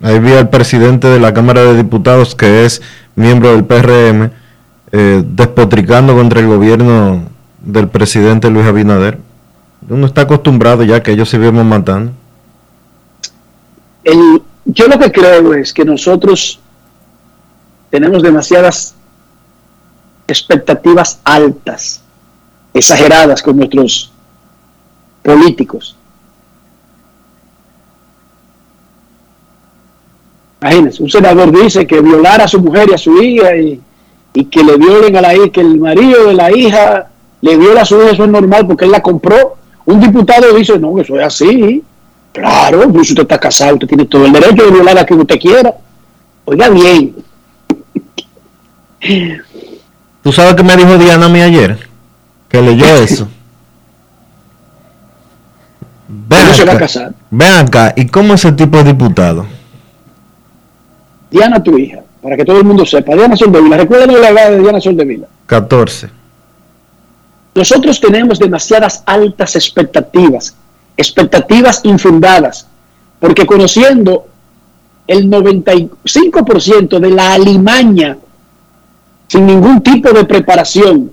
Ahí 0.01 0.21
vi 0.21 0.33
al 0.33 0.49
presidente 0.49 1.09
de 1.09 1.19
la 1.19 1.35
Cámara 1.35 1.65
de 1.65 1.77
Diputados, 1.77 2.35
que 2.37 2.65
es 2.65 2.81
miembro 3.17 3.53
del 3.53 3.65
PRM, 3.65 4.31
eh, 4.93 5.23
despotricando 5.27 6.15
contra 6.15 6.41
el 6.41 6.47
gobierno 6.47 7.25
del 7.61 7.89
presidente 7.89 8.49
Luis 8.49 8.67
Abinader. 8.67 9.19
Uno 9.89 10.07
está 10.07 10.23
acostumbrado 10.23 10.85
ya 10.85 11.03
que 11.03 11.13
ellos 11.13 11.29
se 11.29 11.39
vienen 11.39 11.69
matando. 11.69 12.13
Yo 14.71 14.87
lo 14.87 14.99
que 14.99 15.11
creo 15.11 15.55
es 15.55 15.73
que 15.73 15.85
nosotros 15.85 16.61
tenemos 17.91 18.23
demasiadas 18.23 18.95
expectativas 20.29 21.21
altas, 21.25 22.03
exageradas 22.75 23.43
con 23.43 23.57
nuestros 23.57 24.13
políticos. 25.23 25.97
Imagínense, 30.61 31.03
un 31.03 31.11
senador 31.11 31.51
dice 31.51 31.87
que 31.87 32.01
violar 32.01 32.43
a 32.43 32.49
su 32.49 32.61
mujer 32.61 32.89
y 32.91 32.95
a 32.95 32.99
su 32.99 33.23
hija 33.23 33.57
y, 33.57 33.81
que 34.51 34.63
le 34.63 34.77
violen 34.77 35.17
a 35.17 35.21
la 35.21 35.35
hija, 35.35 35.51
que 35.51 35.61
el 35.61 35.81
marido 35.81 36.27
de 36.27 36.35
la 36.35 36.57
hija 36.57 37.09
le 37.41 37.57
viola 37.57 37.81
a 37.81 37.85
su 37.85 37.97
hija, 37.97 38.11
eso 38.11 38.25
es 38.25 38.31
normal 38.31 38.67
porque 38.69 38.85
él 38.85 38.93
la 38.93 39.03
compró. 39.03 39.57
Un 39.85 40.01
diputado 40.01 40.55
dice, 40.55 40.79
no, 40.79 41.01
eso 41.01 41.19
es 41.19 41.27
así. 41.27 41.83
Claro, 42.33 42.89
pues 42.93 43.09
si 43.09 43.15
usted 43.15 43.23
está 43.23 43.39
casado, 43.39 43.75
usted 43.75 43.89
tiene 43.89 44.05
todo 44.05 44.27
el 44.27 44.33
derecho 44.33 44.65
de 44.65 44.71
violar 44.71 44.99
a 44.99 45.05
quien 45.05 45.21
usted 45.21 45.41
quiera. 45.41 45.75
Oiga 46.45 46.69
bien, 46.69 47.17
¿Tú 50.23 50.33
sabes 50.33 50.55
qué 50.55 50.63
me 50.63 50.77
dijo 50.77 50.99
Diana 50.99 51.27
a 51.27 51.29
mí 51.29 51.41
ayer? 51.41 51.79
Que 52.49 52.61
leyó 52.63 52.87
eso. 52.97 53.29
Ven 56.09 56.47
no 56.47 56.55
se 56.55 56.65
va 56.65 56.73
a 56.73 56.75
acá, 56.77 56.85
casar. 56.87 57.13
ven 57.31 57.55
acá, 57.55 57.93
¿y 57.97 58.07
cómo 58.07 58.35
ese 58.35 58.53
tipo 58.53 58.79
de 58.79 58.85
diputado? 58.93 59.47
Diana, 61.31 61.63
tu 61.63 61.77
hija, 61.77 62.01
para 62.23 62.37
que 62.37 62.45
todo 62.45 62.59
el 62.59 62.65
mundo 62.65 62.87
sepa. 62.87 63.15
Diana 63.15 63.37
Soldevila, 63.37 63.77
recuerden 63.77 64.19
la 64.21 64.29
edad 64.31 64.51
de 64.51 64.59
Diana 64.61 64.81
Soldevila. 64.81 65.27
14. 65.47 66.11
Nosotros 67.55 68.01
tenemos 68.01 68.39
demasiadas 68.39 69.03
altas 69.05 69.57
expectativas, 69.57 70.55
expectativas 70.97 71.81
infundadas, 71.85 72.67
porque 73.21 73.45
conociendo 73.45 74.27
el 75.07 75.29
95% 75.31 76.99
de 77.01 77.11
la 77.11 77.35
alimaña 77.35 78.17
sin 79.29 79.47
ningún 79.47 79.81
tipo 79.83 80.11
de 80.11 80.25
preparación 80.25 81.13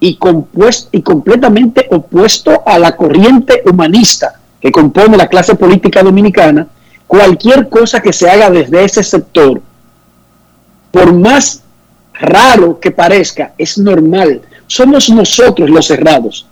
y, 0.00 0.16
compues- 0.18 0.88
y 0.90 1.02
completamente 1.02 1.86
opuesto 1.90 2.62
a 2.64 2.78
la 2.78 2.96
corriente 2.96 3.62
humanista 3.70 4.40
que 4.60 4.72
compone 4.72 5.16
la 5.16 5.28
clase 5.28 5.54
política 5.56 6.02
dominicana, 6.02 6.66
cualquier 7.06 7.68
cosa 7.68 8.00
que 8.00 8.12
se 8.12 8.30
haga 8.30 8.48
desde 8.48 8.84
ese 8.84 9.02
sector, 9.02 9.60
por 10.90 11.12
más 11.12 11.62
raro 12.14 12.78
que 12.78 12.92
parezca, 12.92 13.52
es 13.58 13.76
normal. 13.78 14.40
Somos 14.66 15.10
nosotros 15.10 15.68
los 15.68 15.86
cerrados, 15.86 16.46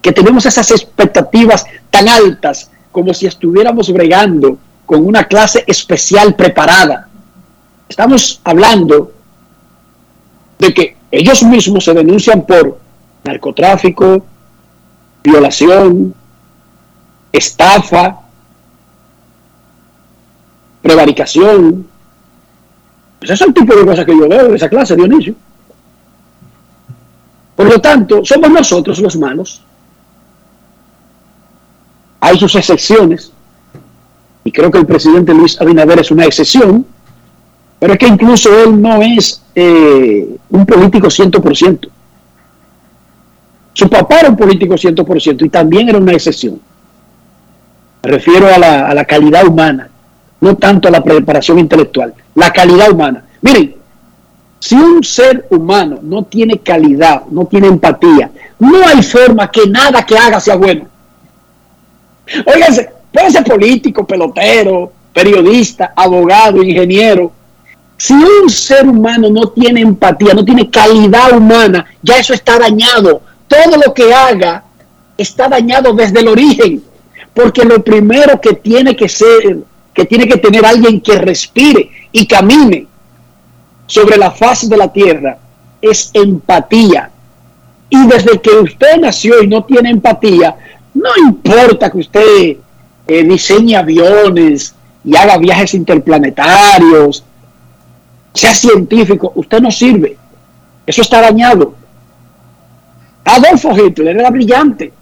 que 0.00 0.12
tenemos 0.12 0.44
esas 0.44 0.70
expectativas 0.72 1.64
tan 1.90 2.08
altas 2.08 2.68
como 2.90 3.14
si 3.14 3.26
estuviéramos 3.26 3.92
bregando 3.92 4.58
con 4.84 5.06
una 5.06 5.24
clase 5.24 5.62
especial 5.66 6.34
preparada. 6.34 7.08
Estamos 7.88 8.40
hablando 8.42 9.12
de 10.62 10.72
que 10.72 10.96
ellos 11.10 11.42
mismos 11.42 11.84
se 11.84 11.92
denuncian 11.92 12.46
por 12.46 12.78
narcotráfico, 13.24 14.24
violación, 15.24 16.14
estafa, 17.32 18.20
prevaricación. 20.80 21.88
Ese 23.20 23.32
es 23.32 23.40
el 23.40 23.52
tipo 23.52 23.74
de 23.74 23.84
cosas 23.84 24.06
que 24.06 24.16
yo 24.16 24.28
veo 24.28 24.50
de 24.50 24.56
esa 24.56 24.68
clase, 24.68 24.94
Dionisio. 24.94 25.34
Por 27.56 27.66
lo 27.66 27.80
tanto, 27.80 28.24
somos 28.24 28.50
nosotros 28.50 29.00
los 29.00 29.16
malos. 29.16 29.62
Hay 32.20 32.38
sus 32.38 32.54
excepciones, 32.54 33.32
y 34.44 34.52
creo 34.52 34.70
que 34.70 34.78
el 34.78 34.86
presidente 34.86 35.34
Luis 35.34 35.60
Abinader 35.60 35.98
es 35.98 36.12
una 36.12 36.24
excepción, 36.24 36.86
pero 37.80 37.94
es 37.94 37.98
que 37.98 38.06
incluso 38.06 38.48
él 38.62 38.80
no 38.80 39.02
es 39.02 39.41
eh, 39.54 40.36
un 40.50 40.66
político 40.66 41.08
100%. 41.08 41.88
Su 43.74 43.88
papá 43.88 44.20
era 44.20 44.28
un 44.30 44.36
político 44.36 44.74
100% 44.74 45.46
y 45.46 45.48
también 45.48 45.88
era 45.88 45.98
una 45.98 46.12
excepción. 46.12 46.60
Me 48.02 48.10
refiero 48.10 48.52
a 48.52 48.58
la, 48.58 48.88
a 48.88 48.94
la 48.94 49.04
calidad 49.04 49.46
humana, 49.46 49.88
no 50.40 50.56
tanto 50.56 50.88
a 50.88 50.90
la 50.90 51.02
preparación 51.02 51.58
intelectual, 51.58 52.14
la 52.34 52.52
calidad 52.52 52.90
humana. 52.90 53.24
Miren, 53.40 53.76
si 54.58 54.76
un 54.76 55.02
ser 55.02 55.46
humano 55.50 55.98
no 56.02 56.24
tiene 56.24 56.58
calidad, 56.58 57.24
no 57.30 57.46
tiene 57.46 57.66
empatía, 57.66 58.30
no 58.58 58.86
hay 58.86 59.02
forma 59.02 59.50
que 59.50 59.66
nada 59.66 60.04
que 60.04 60.16
haga 60.16 60.38
sea 60.38 60.56
bueno. 60.56 60.86
Óiganse, 62.46 62.90
puede 63.12 63.30
ser 63.30 63.44
político, 63.44 64.06
pelotero, 64.06 64.92
periodista, 65.12 65.92
abogado, 65.96 66.62
ingeniero. 66.62 67.32
Si 68.02 68.14
un 68.14 68.50
ser 68.50 68.88
humano 68.88 69.30
no 69.30 69.50
tiene 69.50 69.80
empatía, 69.80 70.34
no 70.34 70.44
tiene 70.44 70.68
calidad 70.68 71.36
humana, 71.36 71.86
ya 72.02 72.18
eso 72.18 72.34
está 72.34 72.58
dañado. 72.58 73.22
Todo 73.46 73.76
lo 73.76 73.94
que 73.94 74.12
haga 74.12 74.64
está 75.16 75.46
dañado 75.46 75.92
desde 75.92 76.18
el 76.18 76.26
origen. 76.26 76.82
Porque 77.32 77.62
lo 77.64 77.80
primero 77.84 78.40
que 78.40 78.54
tiene 78.54 78.96
que 78.96 79.08
ser, 79.08 79.58
que 79.94 80.04
tiene 80.04 80.26
que 80.26 80.38
tener 80.38 80.66
alguien 80.66 81.00
que 81.00 81.16
respire 81.16 81.90
y 82.10 82.26
camine 82.26 82.88
sobre 83.86 84.16
la 84.16 84.32
faz 84.32 84.68
de 84.68 84.76
la 84.76 84.92
tierra 84.92 85.38
es 85.80 86.10
empatía. 86.12 87.08
Y 87.88 88.04
desde 88.08 88.40
que 88.40 88.50
usted 88.50 88.96
nació 88.98 89.40
y 89.44 89.46
no 89.46 89.62
tiene 89.62 89.90
empatía, 89.90 90.56
no 90.92 91.10
importa 91.24 91.88
que 91.88 91.98
usted 91.98 92.56
eh, 93.06 93.22
diseñe 93.22 93.76
aviones 93.76 94.74
y 95.04 95.14
haga 95.14 95.38
viajes 95.38 95.74
interplanetarios, 95.74 97.22
sea 98.32 98.54
científico, 98.54 99.32
usted 99.36 99.60
no 99.60 99.70
sirve. 99.70 100.16
Eso 100.86 101.02
está 101.02 101.20
dañado. 101.20 101.74
Adolfo 103.24 103.76
Hitler 103.76 104.16
era 104.16 104.30
brillante. 104.30 104.92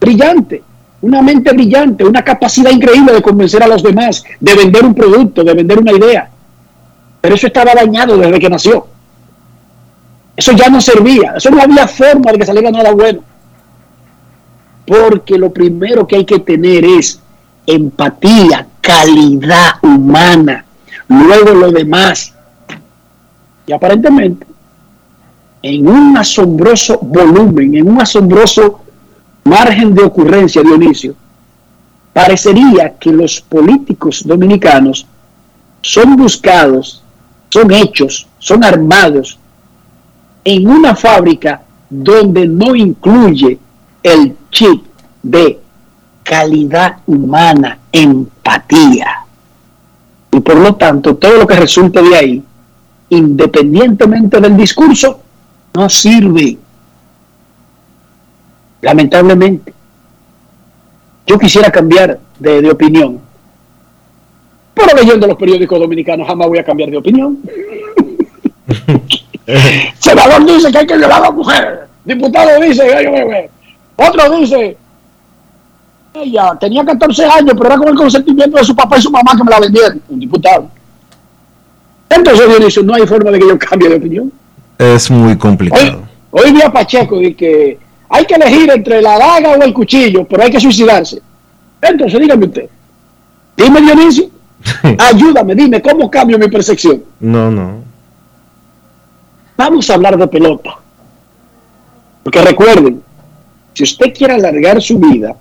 Brillante. 0.00 0.62
Una 1.02 1.22
mente 1.22 1.52
brillante, 1.52 2.04
una 2.04 2.22
capacidad 2.22 2.70
increíble 2.70 3.12
de 3.12 3.22
convencer 3.22 3.62
a 3.62 3.68
los 3.68 3.82
demás, 3.82 4.24
de 4.40 4.54
vender 4.54 4.84
un 4.84 4.94
producto, 4.94 5.44
de 5.44 5.54
vender 5.54 5.78
una 5.78 5.92
idea. 5.92 6.30
Pero 7.20 7.34
eso 7.34 7.46
estaba 7.46 7.74
dañado 7.74 8.16
desde 8.16 8.38
que 8.38 8.48
nació. 8.48 8.86
Eso 10.36 10.52
ya 10.52 10.68
no 10.68 10.80
servía. 10.80 11.34
Eso 11.36 11.50
no 11.50 11.62
había 11.62 11.88
forma 11.88 12.32
de 12.32 12.38
que 12.38 12.46
saliera 12.46 12.70
nada 12.70 12.92
bueno. 12.92 13.20
Porque 14.86 15.38
lo 15.38 15.52
primero 15.52 16.06
que 16.06 16.16
hay 16.16 16.24
que 16.24 16.40
tener 16.40 16.84
es 16.84 17.20
empatía, 17.66 18.66
calidad 18.80 19.76
humana. 19.82 20.65
Luego 21.08 21.54
lo 21.54 21.70
demás. 21.70 22.34
Y 23.66 23.72
aparentemente, 23.72 24.46
en 25.62 25.88
un 25.88 26.16
asombroso 26.16 26.98
volumen, 27.00 27.74
en 27.74 27.88
un 27.88 28.00
asombroso 28.00 28.80
margen 29.44 29.94
de 29.94 30.02
ocurrencia, 30.04 30.62
Dionisio, 30.62 31.14
parecería 32.12 32.94
que 32.98 33.10
los 33.10 33.40
políticos 33.40 34.22
dominicanos 34.24 35.06
son 35.82 36.16
buscados, 36.16 37.02
son 37.50 37.70
hechos, 37.72 38.26
son 38.38 38.64
armados 38.64 39.38
en 40.44 40.68
una 40.68 40.94
fábrica 40.94 41.62
donde 41.90 42.46
no 42.46 42.74
incluye 42.74 43.58
el 44.02 44.36
chip 44.50 44.84
de 45.22 45.60
calidad 46.22 46.98
humana, 47.06 47.78
empatía. 47.92 49.25
Y 50.36 50.40
por 50.40 50.56
lo 50.56 50.74
tanto, 50.74 51.16
todo 51.16 51.38
lo 51.38 51.46
que 51.46 51.54
resulte 51.54 52.02
de 52.02 52.14
ahí, 52.14 52.42
independientemente 53.08 54.38
del 54.38 54.54
discurso, 54.54 55.18
no 55.72 55.88
sirve. 55.88 56.58
Lamentablemente. 58.82 59.72
Yo 61.26 61.38
quisiera 61.38 61.70
cambiar 61.70 62.20
de, 62.38 62.60
de 62.60 62.70
opinión. 62.70 63.18
Pero 64.74 64.94
leyendo 64.94 65.26
los 65.26 65.38
periódicos 65.38 65.80
dominicanos 65.80 66.28
jamás 66.28 66.48
voy 66.48 66.58
a 66.58 66.64
cambiar 66.64 66.90
de 66.90 66.98
opinión. 66.98 67.38
Senador 69.98 70.44
dice 70.44 70.70
que 70.70 70.78
hay 70.78 70.86
que 70.86 70.98
violar 70.98 71.18
a 71.18 71.24
la 71.24 71.30
mujer. 71.30 71.88
Diputado 72.04 72.60
dice, 72.60 73.48
otro 73.96 74.38
dice, 74.38 74.76
ella 76.22 76.56
tenía 76.58 76.84
14 76.84 77.24
años, 77.24 77.54
pero 77.56 77.66
era 77.66 77.78
con 77.78 77.88
el 77.88 77.94
consentimiento 77.94 78.56
de 78.56 78.64
su 78.64 78.74
papá 78.74 78.98
y 78.98 79.02
su 79.02 79.10
mamá 79.10 79.32
que 79.36 79.44
me 79.44 79.50
la 79.50 79.60
vendieron. 79.60 80.02
Un 80.08 80.20
diputado. 80.20 80.68
Entonces, 82.08 82.48
Dionisio, 82.48 82.82
no 82.82 82.94
hay 82.94 83.06
forma 83.06 83.30
de 83.30 83.38
que 83.38 83.48
yo 83.48 83.58
cambie 83.58 83.88
de 83.88 83.96
opinión. 83.96 84.32
Es 84.78 85.10
muy 85.10 85.36
complicado. 85.36 86.02
Hoy, 86.30 86.42
hoy 86.44 86.52
vi 86.52 86.62
a 86.62 86.72
Pacheco 86.72 87.20
y 87.20 87.34
que 87.34 87.78
hay 88.08 88.24
que 88.24 88.34
elegir 88.34 88.70
entre 88.70 89.02
la 89.02 89.18
daga 89.18 89.52
o 89.52 89.62
el 89.62 89.72
cuchillo, 89.72 90.24
pero 90.24 90.42
hay 90.42 90.50
que 90.50 90.60
suicidarse. 90.60 91.20
Entonces, 91.80 92.20
dígame 92.20 92.46
usted. 92.46 92.68
Dime, 93.56 93.80
Dionisio. 93.80 94.30
Ayúdame, 94.98 95.54
dime, 95.54 95.82
¿cómo 95.82 96.10
cambio 96.10 96.38
mi 96.38 96.48
percepción? 96.48 97.02
No, 97.20 97.50
no. 97.50 97.84
Vamos 99.56 99.88
a 99.88 99.94
hablar 99.94 100.16
de 100.18 100.26
pelota. 100.26 100.76
Porque 102.22 102.42
recuerden, 102.42 103.02
si 103.72 103.84
usted 103.84 104.12
quiere 104.12 104.34
alargar 104.34 104.82
su 104.82 104.98
vida, 104.98 105.36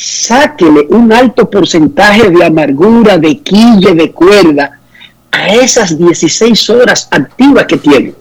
sáquele 0.00 0.86
un 0.88 1.12
alto 1.12 1.50
porcentaje 1.50 2.30
de 2.30 2.42
amargura, 2.42 3.18
de 3.18 3.38
quille, 3.40 3.94
de 3.94 4.10
cuerda 4.12 4.80
a 5.30 5.48
esas 5.54 5.98
16 5.98 6.70
horas 6.70 7.06
activas 7.10 7.66
que 7.66 7.76
tiene. 7.76 8.14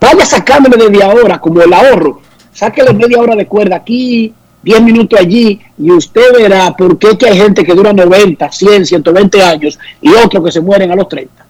Vaya 0.00 0.24
sacándole 0.24 0.88
desde 0.88 1.04
ahora, 1.04 1.38
como 1.38 1.60
el 1.60 1.72
ahorro. 1.72 2.22
Sáquele 2.54 2.94
media 2.94 3.18
hora 3.18 3.36
de 3.36 3.46
cuerda 3.46 3.76
aquí, 3.76 4.32
10 4.62 4.82
minutos 4.82 5.20
allí, 5.20 5.60
y 5.76 5.90
usted 5.90 6.32
verá 6.38 6.74
por 6.74 6.98
qué 6.98 7.18
que 7.18 7.26
hay 7.28 7.36
gente 7.36 7.64
que 7.64 7.74
dura 7.74 7.92
90, 7.92 8.50
100, 8.50 8.86
120 8.86 9.42
años 9.42 9.78
y 10.00 10.08
otros 10.08 10.42
que 10.42 10.52
se 10.52 10.60
mueren 10.62 10.90
a 10.90 10.96
los 10.96 11.08
30. 11.08 11.44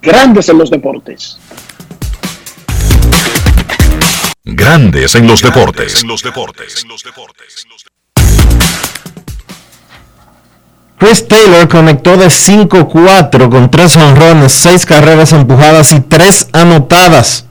Grandes 0.00 0.48
en 0.48 0.58
los 0.58 0.70
deportes. 0.70 1.38
Grandes 4.44 5.14
en 5.16 5.26
los 5.26 5.42
deportes. 5.42 6.02
En 6.02 6.08
los 6.08 6.22
deportes. 6.22 6.86
Chris 11.00 11.26
Taylor 11.26 11.66
conectó 11.66 12.18
de 12.18 12.26
5-4 12.26 13.48
con 13.48 13.70
3 13.70 13.96
honrones, 13.96 14.52
6 14.52 14.84
carreras 14.84 15.32
empujadas 15.32 15.92
y 15.92 16.00
3 16.00 16.48
anotadas. 16.52 17.46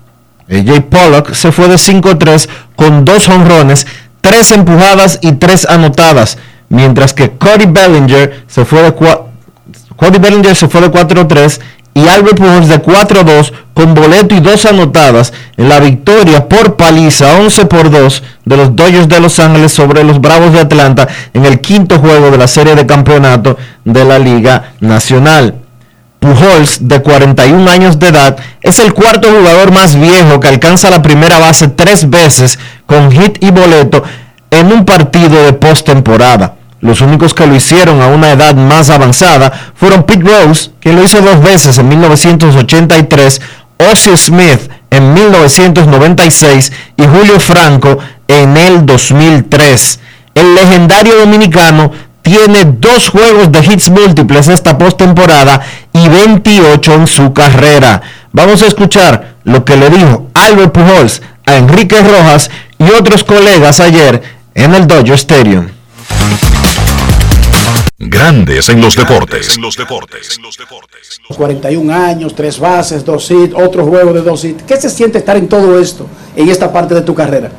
AJ 0.48 0.82
Pollock 0.88 1.34
se 1.34 1.52
fue 1.52 1.68
de 1.68 1.78
5-3 1.78 2.48
con 2.76 3.06
2 3.06 3.30
honrones, 3.30 3.88
3 4.22 4.52
empujadas 4.52 5.18
y 5.24 5.32
3 5.32 5.66
anotadas, 5.66 6.38
mientras 6.70 7.16
que 7.16 7.32
Cody 7.32 7.66
Bellinger 7.66 8.46
se 8.48 8.66
fue 8.66 8.84
de 8.84 8.94
Cody 8.94 10.20
Bellinger 10.20 10.56
se 10.56 10.68
fue 10.68 10.82
de 10.82 10.92
4-3 10.92 11.60
y 12.00 12.08
Albert 12.08 12.38
Pujols 12.38 12.70
de 12.70 12.82
4-2 12.82 13.52
con 13.74 13.94
boleto 13.94 14.36
y 14.36 14.40
2 14.40 14.66
anotadas 14.66 15.34
en 15.58 15.68
la 15.68 15.80
victoria 15.80 16.48
por 16.48 16.78
paliza 16.78 17.34
11 17.40 17.66
por 17.66 17.90
2 17.90 18.24
de 18.46 18.58
los 18.58 18.76
Dodgers 18.76 19.10
de 19.10 19.20
Los 19.20 19.40
Ángeles 19.40 19.74
sobre 19.74 20.04
los 20.04 20.22
Bravos 20.22 20.54
de 20.54 20.62
Atlanta 20.62 21.08
en 21.34 21.46
el 21.46 21.60
quinto 21.60 22.00
juego 22.00 22.32
de 22.32 22.38
la 22.38 22.48
serie 22.48 22.76
de 22.76 22.86
campeonato 22.86 23.58
de 23.84 24.06
la 24.06 24.18
Liga 24.18 24.74
Nacional. 24.80 25.56
Pujols, 26.20 26.88
de 26.88 27.02
41 27.02 27.70
años 27.70 27.98
de 27.98 28.10
edad, 28.10 28.38
es 28.62 28.80
el 28.80 28.94
cuarto 28.94 29.30
jugador 29.30 29.72
más 29.72 30.00
viejo 30.00 30.40
que 30.40 30.50
alcanza 30.50 30.90
la 30.90 31.02
primera 31.02 31.40
base 31.40 31.70
tres 31.70 32.10
veces 32.10 32.60
con 32.86 33.12
hit 33.12 33.42
y 33.42 33.52
boleto 33.52 34.04
en 34.52 34.72
un 34.72 34.86
partido 34.86 35.44
de 35.44 35.54
postemporada. 35.54 36.59
Los 36.82 37.02
únicos 37.02 37.34
que 37.34 37.46
lo 37.46 37.56
hicieron 37.56 38.02
a 38.02 38.08
una 38.08 38.32
edad 38.32 38.56
más 38.56 38.90
avanzada 38.90 39.52
fueron 39.76 40.04
Pete 40.04 40.24
Rose, 40.24 40.72
quien 40.80 40.96
lo 40.96 41.04
hizo 41.04 41.22
dos 41.22 41.42
veces 41.42 41.78
en 41.78 41.90
1983, 41.90 43.42
Ozzie 43.92 44.18
Smith 44.18 44.70
en 44.90 45.14
1996 45.14 46.72
y 46.98 47.04
Julio 47.04 47.40
Franco 47.40 47.98
en 48.28 48.56
el 48.56 48.86
2003. 48.86 50.00
El 50.36 50.56
legendario 50.56 51.18
dominicano 51.18 51.92
tiene 52.22 52.64
dos 52.66 53.10
juegos 53.10 53.52
de 53.52 53.60
hits 53.60 53.90
múltiples 53.90 54.48
esta 54.48 54.78
postemporada 54.78 55.62
y 55.92 56.08
28 56.08 56.94
en 56.94 57.08
su 57.08 57.34
carrera. 57.34 58.02
Vamos 58.32 58.62
a 58.62 58.68
escuchar 58.68 59.36
lo 59.44 59.66
que 59.66 59.76
le 59.76 59.90
dijo 59.90 60.30
Albert 60.34 60.72
Pujols 60.72 61.22
a 61.46 61.56
Enrique 61.56 62.00
Rojas 62.02 62.50
y 62.78 62.90
otros 62.92 63.24
colegas 63.24 63.80
ayer 63.80 64.22
en 64.54 64.76
el 64.76 64.88
Dodger 64.88 65.16
Stadium. 65.16 65.68
Grandes 67.98 68.70
en 68.70 68.82
los 68.82 68.96
deportes. 68.96 69.56
En 69.56 69.62
los 69.62 69.76
deportes. 69.76 70.40
41 71.36 71.94
años, 71.94 72.36
tres 72.36 72.60
bases, 72.60 73.04
dos 73.04 73.30
hits, 73.32 73.54
otro 73.54 73.86
juego 73.86 74.14
de 74.14 74.22
dos 74.22 74.44
hits. 74.46 74.64
¿Qué 74.64 74.78
se 74.78 74.90
siente 74.90 75.18
estar 75.18 75.36
en 75.36 75.48
todo 75.48 75.80
esto, 75.80 76.06
en 76.36 76.50
esta 76.50 76.72
parte 76.72 76.96
de 76.96 77.02
tu 77.02 77.14
carrera? 77.14 77.52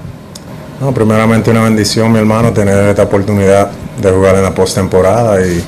No, 0.81 0.95
primeramente 0.95 1.51
una 1.51 1.63
bendición, 1.63 2.11
mi 2.11 2.19
hermano, 2.19 2.53
tener 2.53 2.89
esta 2.89 3.03
oportunidad 3.03 3.71
de 4.01 4.11
jugar 4.11 4.37
en 4.37 4.43
la 4.43 4.55
postemporada 4.55 5.45
y 5.47 5.63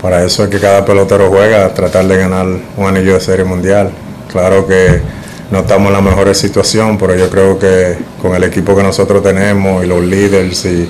para 0.00 0.24
eso 0.24 0.44
es 0.44 0.50
que 0.50 0.58
cada 0.58 0.84
pelotero 0.84 1.28
juega, 1.28 1.72
tratar 1.74 2.06
de 2.06 2.16
ganar 2.16 2.46
un 2.76 2.86
anillo 2.86 3.14
de 3.14 3.20
serie 3.20 3.44
mundial. 3.44 3.90
Claro 4.32 4.66
que 4.66 5.02
no 5.50 5.60
estamos 5.60 5.88
en 5.88 5.92
la 5.92 6.00
mejor 6.00 6.34
situación, 6.34 6.96
pero 6.96 7.14
yo 7.14 7.28
creo 7.28 7.58
que 7.58 7.98
con 8.22 8.34
el 8.34 8.42
equipo 8.44 8.74
que 8.74 8.82
nosotros 8.82 9.22
tenemos 9.22 9.84
y 9.84 9.86
los 9.86 10.02
líderes 10.02 10.64
y 10.64 10.88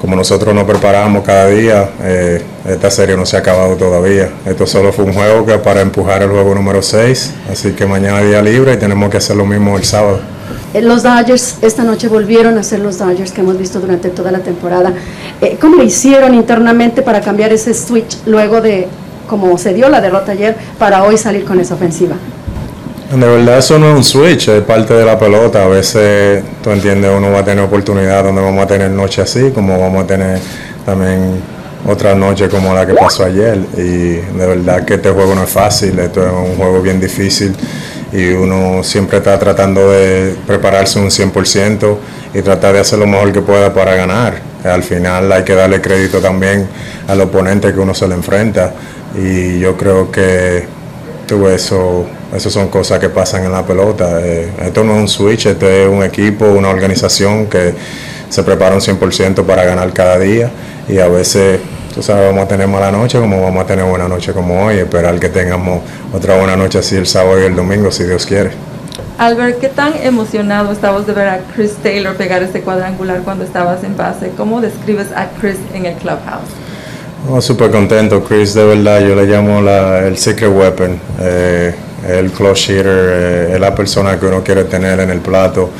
como 0.00 0.16
nosotros 0.16 0.54
nos 0.54 0.64
preparamos 0.64 1.22
cada 1.24 1.48
día, 1.48 1.90
eh, 2.02 2.42
esta 2.66 2.90
serie 2.90 3.16
no 3.16 3.26
se 3.26 3.36
ha 3.36 3.40
acabado 3.40 3.76
todavía. 3.76 4.30
Esto 4.46 4.66
solo 4.66 4.92
fue 4.92 5.04
un 5.04 5.12
juego 5.12 5.44
que 5.44 5.58
para 5.58 5.82
empujar 5.82 6.22
el 6.22 6.30
juego 6.30 6.54
número 6.54 6.80
6, 6.80 7.34
así 7.50 7.72
que 7.72 7.84
mañana 7.84 8.20
día 8.22 8.40
libre 8.40 8.74
y 8.74 8.76
tenemos 8.78 9.10
que 9.10 9.18
hacer 9.18 9.36
lo 9.36 9.44
mismo 9.44 9.76
el 9.76 9.84
sábado. 9.84 10.20
Eh, 10.72 10.80
los 10.80 11.02
Dodgers 11.02 11.56
esta 11.60 11.82
noche 11.82 12.08
volvieron 12.08 12.56
a 12.56 12.62
ser 12.62 12.78
los 12.80 12.98
Dodgers 12.98 13.32
que 13.32 13.42
hemos 13.42 13.58
visto 13.58 13.78
durante 13.78 14.08
toda 14.08 14.32
la 14.32 14.38
temporada. 14.38 14.92
Eh, 15.40 15.58
¿Cómo 15.60 15.82
hicieron 15.82 16.34
internamente 16.34 17.02
para 17.02 17.20
cambiar 17.20 17.52
ese 17.52 17.74
switch 17.74 18.18
luego 18.24 18.62
de, 18.62 18.88
como 19.28 19.58
se 19.58 19.74
dio 19.74 19.90
la 19.90 20.00
derrota 20.00 20.32
ayer, 20.32 20.56
para 20.78 21.04
hoy 21.04 21.18
salir 21.18 21.44
con 21.44 21.60
esa 21.60 21.74
ofensiva? 21.74 22.16
De 23.10 23.26
verdad 23.26 23.58
eso 23.58 23.76
no 23.76 23.90
es 23.90 23.96
un 23.96 24.04
switch, 24.04 24.48
es 24.48 24.62
parte 24.62 24.94
de 24.94 25.04
la 25.04 25.18
pelota. 25.18 25.64
A 25.64 25.68
veces, 25.68 26.44
tú 26.62 26.70
entiendes, 26.70 27.10
uno 27.12 27.32
va 27.32 27.40
a 27.40 27.44
tener 27.44 27.64
oportunidad 27.64 28.22
donde 28.22 28.40
vamos 28.40 28.62
a 28.62 28.68
tener 28.68 28.88
noche 28.88 29.20
así, 29.20 29.50
como 29.50 29.76
vamos 29.80 30.04
a 30.04 30.06
tener 30.06 30.38
también 30.86 31.42
otra 31.88 32.14
noche 32.14 32.48
como 32.48 32.72
la 32.72 32.86
que 32.86 32.94
pasó 32.94 33.24
ayer. 33.24 33.58
Y 33.76 34.12
de 34.38 34.46
verdad 34.46 34.84
que 34.84 34.94
este 34.94 35.10
juego 35.10 35.34
no 35.34 35.42
es 35.42 35.50
fácil, 35.50 35.98
esto 35.98 36.24
es 36.24 36.32
un 36.32 36.54
juego 36.54 36.80
bien 36.82 37.00
difícil 37.00 37.52
y 38.12 38.30
uno 38.30 38.84
siempre 38.84 39.18
está 39.18 39.36
tratando 39.40 39.90
de 39.90 40.36
prepararse 40.46 41.00
un 41.00 41.10
100% 41.10 41.96
y 42.34 42.42
tratar 42.42 42.74
de 42.74 42.80
hacer 42.80 43.00
lo 43.00 43.08
mejor 43.08 43.32
que 43.32 43.40
pueda 43.40 43.74
para 43.74 43.96
ganar. 43.96 44.40
Al 44.62 44.84
final 44.84 45.32
hay 45.32 45.42
que 45.42 45.56
darle 45.56 45.80
crédito 45.80 46.20
también 46.20 46.68
al 47.08 47.20
oponente 47.20 47.72
que 47.72 47.80
uno 47.80 47.92
se 47.92 48.06
le 48.06 48.14
enfrenta 48.14 48.72
y 49.16 49.58
yo 49.58 49.76
creo 49.76 50.12
que 50.12 50.64
todo 51.26 51.50
eso 51.50 52.06
esas 52.34 52.52
son 52.52 52.68
cosas 52.68 52.98
que 52.98 53.08
pasan 53.08 53.44
en 53.44 53.52
la 53.52 53.64
pelota. 53.64 54.20
Eh, 54.22 54.50
esto 54.62 54.84
no 54.84 54.94
es 54.94 55.00
un 55.00 55.08
switch, 55.08 55.46
esto 55.46 55.68
es 55.68 55.88
un 55.88 56.02
equipo, 56.02 56.46
una 56.46 56.68
organización 56.68 57.46
que 57.46 57.74
se 58.28 58.42
prepara 58.42 58.74
un 58.74 58.80
100% 58.80 59.44
para 59.44 59.64
ganar 59.64 59.92
cada 59.92 60.18
día 60.18 60.50
y 60.88 60.98
a 60.98 61.08
veces, 61.08 61.60
tú 61.94 62.02
sabes, 62.02 62.26
vamos 62.26 62.44
a 62.44 62.48
tener 62.48 62.68
mala 62.68 62.90
noche 62.92 63.18
como 63.18 63.42
vamos 63.42 63.64
a 63.64 63.66
tener 63.66 63.84
buena 63.84 64.08
noche 64.08 64.32
como 64.32 64.66
hoy, 64.66 64.78
esperar 64.78 65.18
que 65.18 65.28
tengamos 65.28 65.82
otra 66.12 66.36
buena 66.36 66.56
noche 66.56 66.78
así 66.78 66.96
el 66.96 67.06
sábado 67.06 67.40
y 67.40 67.44
el 67.44 67.56
domingo, 67.56 67.90
si 67.90 68.04
Dios 68.04 68.24
quiere. 68.26 68.50
Albert, 69.18 69.60
¿qué 69.60 69.68
tan 69.68 69.92
emocionado 70.02 70.72
estabas 70.72 71.06
de 71.06 71.12
ver 71.12 71.28
a 71.28 71.40
Chris 71.54 71.74
Taylor 71.82 72.16
pegar 72.16 72.42
este 72.42 72.62
cuadrangular 72.62 73.20
cuando 73.22 73.44
estabas 73.44 73.84
en 73.84 73.96
base? 73.96 74.30
¿Cómo 74.36 74.60
describes 74.60 75.08
a 75.14 75.28
Chris 75.40 75.56
en 75.74 75.86
el 75.86 75.94
clubhouse? 75.96 76.48
Oh, 77.28 77.40
súper 77.42 77.70
contento, 77.70 78.24
Chris, 78.24 78.54
de 78.54 78.64
verdad, 78.64 79.00
yo 79.00 79.14
le 79.14 79.26
llamo 79.26 79.60
la, 79.60 80.06
el 80.06 80.16
secret 80.16 80.50
weapon. 80.50 80.98
Eh, 81.20 81.74
el 82.08 82.30
close 82.30 82.72
hitter 82.72 82.86
eh, 82.86 83.50
es 83.54 83.60
la 83.60 83.74
persona 83.74 84.18
que 84.18 84.26
uno 84.26 84.42
quiere 84.42 84.64
tener 84.64 85.00
en 85.00 85.10
el 85.10 85.20
plato 85.20 85.70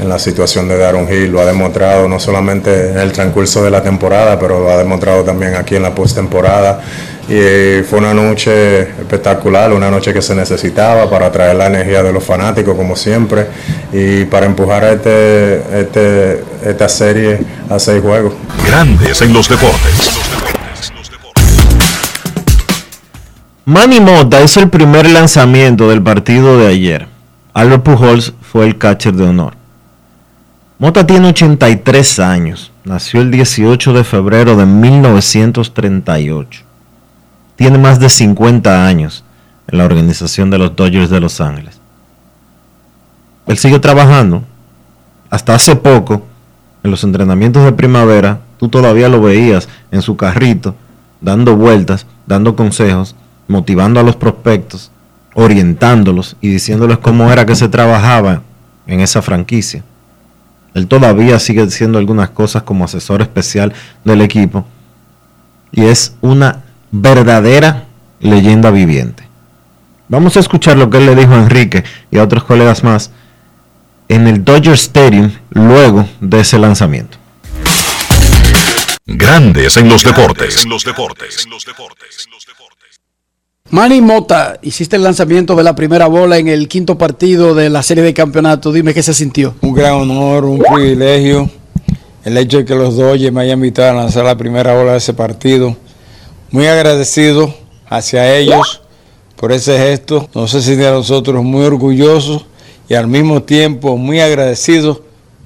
en 0.00 0.08
la 0.08 0.18
situación 0.18 0.66
de 0.68 0.78
dar 0.78 0.96
un 0.96 1.06
hit. 1.06 1.28
Lo 1.28 1.40
ha 1.40 1.46
demostrado 1.46 2.08
no 2.08 2.18
solamente 2.18 2.90
en 2.90 2.98
el 2.98 3.12
transcurso 3.12 3.62
de 3.62 3.70
la 3.70 3.82
temporada, 3.82 4.38
pero 4.38 4.60
lo 4.60 4.70
ha 4.70 4.78
demostrado 4.78 5.22
también 5.22 5.54
aquí 5.54 5.76
en 5.76 5.82
la 5.82 5.94
postemporada. 5.94 6.80
Y 7.28 7.82
fue 7.84 7.98
una 7.98 8.12
noche 8.12 8.80
espectacular, 8.80 9.72
una 9.72 9.90
noche 9.90 10.12
que 10.12 10.22
se 10.22 10.34
necesitaba 10.34 11.08
para 11.08 11.30
traer 11.30 11.54
la 11.54 11.66
energía 11.66 12.02
de 12.02 12.12
los 12.12 12.24
fanáticos, 12.24 12.74
como 12.74 12.96
siempre, 12.96 13.46
y 13.92 14.24
para 14.24 14.46
empujar 14.46 14.84
a 14.84 14.92
este, 14.92 15.80
este, 15.80 16.44
esta 16.64 16.88
serie 16.88 17.38
a 17.68 17.78
seis 17.78 18.02
juegos. 18.02 18.32
Grandes 18.66 19.22
en 19.22 19.32
los 19.32 19.48
deportes. 19.48 20.29
Manny 23.66 24.00
Mota 24.00 24.40
es 24.40 24.56
el 24.56 24.70
primer 24.70 25.10
lanzamiento 25.10 25.90
del 25.90 26.02
partido 26.02 26.56
de 26.56 26.68
ayer. 26.68 27.06
Albert 27.52 27.82
Pujols 27.82 28.32
fue 28.40 28.66
el 28.66 28.78
catcher 28.78 29.12
de 29.12 29.24
honor. 29.24 29.52
Mota 30.78 31.06
tiene 31.06 31.28
83 31.28 32.20
años. 32.20 32.72
Nació 32.84 33.20
el 33.20 33.30
18 33.30 33.92
de 33.92 34.02
febrero 34.02 34.56
de 34.56 34.64
1938. 34.64 36.62
Tiene 37.56 37.76
más 37.76 38.00
de 38.00 38.08
50 38.08 38.86
años 38.86 39.24
en 39.68 39.76
la 39.76 39.84
organización 39.84 40.48
de 40.48 40.56
los 40.56 40.74
Dodgers 40.74 41.10
de 41.10 41.20
Los 41.20 41.42
Ángeles. 41.42 41.78
Él 43.46 43.58
sigue 43.58 43.78
trabajando. 43.78 44.42
Hasta 45.28 45.54
hace 45.54 45.76
poco, 45.76 46.26
en 46.82 46.90
los 46.90 47.04
entrenamientos 47.04 47.62
de 47.64 47.72
primavera, 47.72 48.40
tú 48.56 48.70
todavía 48.70 49.10
lo 49.10 49.20
veías 49.20 49.68
en 49.90 50.00
su 50.00 50.16
carrito, 50.16 50.74
dando 51.20 51.56
vueltas, 51.56 52.06
dando 52.26 52.56
consejos 52.56 53.16
motivando 53.50 53.98
a 53.98 54.04
los 54.04 54.14
prospectos, 54.14 54.92
orientándolos 55.34 56.36
y 56.40 56.48
diciéndoles 56.48 56.98
cómo 56.98 57.30
era 57.32 57.44
que 57.44 57.56
se 57.56 57.68
trabajaba 57.68 58.42
en 58.86 59.00
esa 59.00 59.22
franquicia. 59.22 59.82
Él 60.72 60.86
todavía 60.86 61.36
sigue 61.40 61.62
haciendo 61.62 61.98
algunas 61.98 62.30
cosas 62.30 62.62
como 62.62 62.84
asesor 62.84 63.22
especial 63.22 63.72
del 64.04 64.20
equipo 64.20 64.64
y 65.72 65.84
es 65.86 66.14
una 66.20 66.62
verdadera 66.92 67.86
leyenda 68.20 68.70
viviente. 68.70 69.28
Vamos 70.08 70.36
a 70.36 70.40
escuchar 70.40 70.76
lo 70.76 70.88
que 70.88 70.98
él 70.98 71.06
le 71.06 71.16
dijo 71.16 71.34
a 71.34 71.42
Enrique 71.42 71.82
y 72.12 72.18
a 72.18 72.22
otros 72.22 72.44
colegas 72.44 72.84
más 72.84 73.10
en 74.08 74.28
el 74.28 74.44
Dodger 74.44 74.74
Stadium 74.74 75.32
luego 75.50 76.08
de 76.20 76.40
ese 76.40 76.56
lanzamiento. 76.56 77.18
Grandes 79.06 79.76
en 79.76 79.88
los 79.88 80.04
deportes. 80.04 80.62
En 80.62 80.70
los 80.70 80.84
deportes. 80.84 81.46
Manny 83.72 84.00
Mota, 84.00 84.58
hiciste 84.62 84.96
el 84.96 85.04
lanzamiento 85.04 85.54
de 85.54 85.62
la 85.62 85.76
primera 85.76 86.08
bola 86.08 86.38
en 86.38 86.48
el 86.48 86.66
quinto 86.66 86.98
partido 86.98 87.54
de 87.54 87.70
la 87.70 87.84
serie 87.84 88.02
de 88.02 88.12
campeonato. 88.12 88.72
Dime 88.72 88.92
qué 88.92 89.00
se 89.00 89.14
sintió. 89.14 89.54
Un 89.60 89.74
gran 89.74 89.92
honor, 89.92 90.44
un 90.44 90.58
privilegio. 90.58 91.48
El 92.24 92.36
hecho 92.36 92.58
de 92.58 92.64
que 92.64 92.74
los 92.74 92.96
Dodgers 92.96 93.32
me 93.32 93.42
hayan 93.42 93.58
invitado 93.58 93.90
a 93.90 94.02
lanzar 94.02 94.24
la 94.24 94.36
primera 94.36 94.74
bola 94.74 94.92
de 94.92 94.98
ese 94.98 95.14
partido. 95.14 95.76
Muy 96.50 96.66
agradecido 96.66 97.54
hacia 97.88 98.36
ellos 98.36 98.82
por 99.36 99.52
ese 99.52 99.78
gesto. 99.78 100.28
No 100.34 100.48
sé 100.48 100.62
si 100.62 100.74
de 100.74 100.90
nosotros 100.90 101.44
muy 101.44 101.64
orgullosos 101.64 102.46
y 102.88 102.94
al 102.94 103.06
mismo 103.06 103.44
tiempo 103.44 103.96
muy 103.96 104.18
agradecidos 104.18 105.00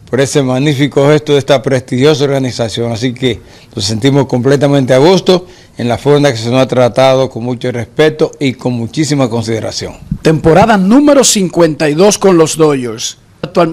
por 0.08 0.22
ese 0.22 0.42
magnífico 0.42 1.06
gesto 1.08 1.34
de 1.34 1.40
esta 1.40 1.60
prestigiosa 1.60 2.24
organización. 2.24 2.90
Así 2.90 3.12
que 3.12 3.42
nos 3.76 3.84
sentimos 3.84 4.26
completamente 4.26 4.94
a 4.94 4.98
gusto 4.98 5.46
en 5.76 5.88
la 5.88 5.98
forma 5.98 6.28
en 6.28 6.34
que 6.34 6.40
se 6.40 6.50
nos 6.50 6.62
ha 6.62 6.68
tratado 6.68 7.28
con 7.28 7.42
mucho 7.42 7.70
respeto 7.72 8.30
y 8.38 8.54
con 8.54 8.74
muchísima 8.74 9.28
consideración. 9.28 9.94
Temporada 10.22 10.76
número 10.76 11.24
52 11.24 12.18
con 12.18 12.36
los 12.36 12.56
Dodgers. 12.56 13.18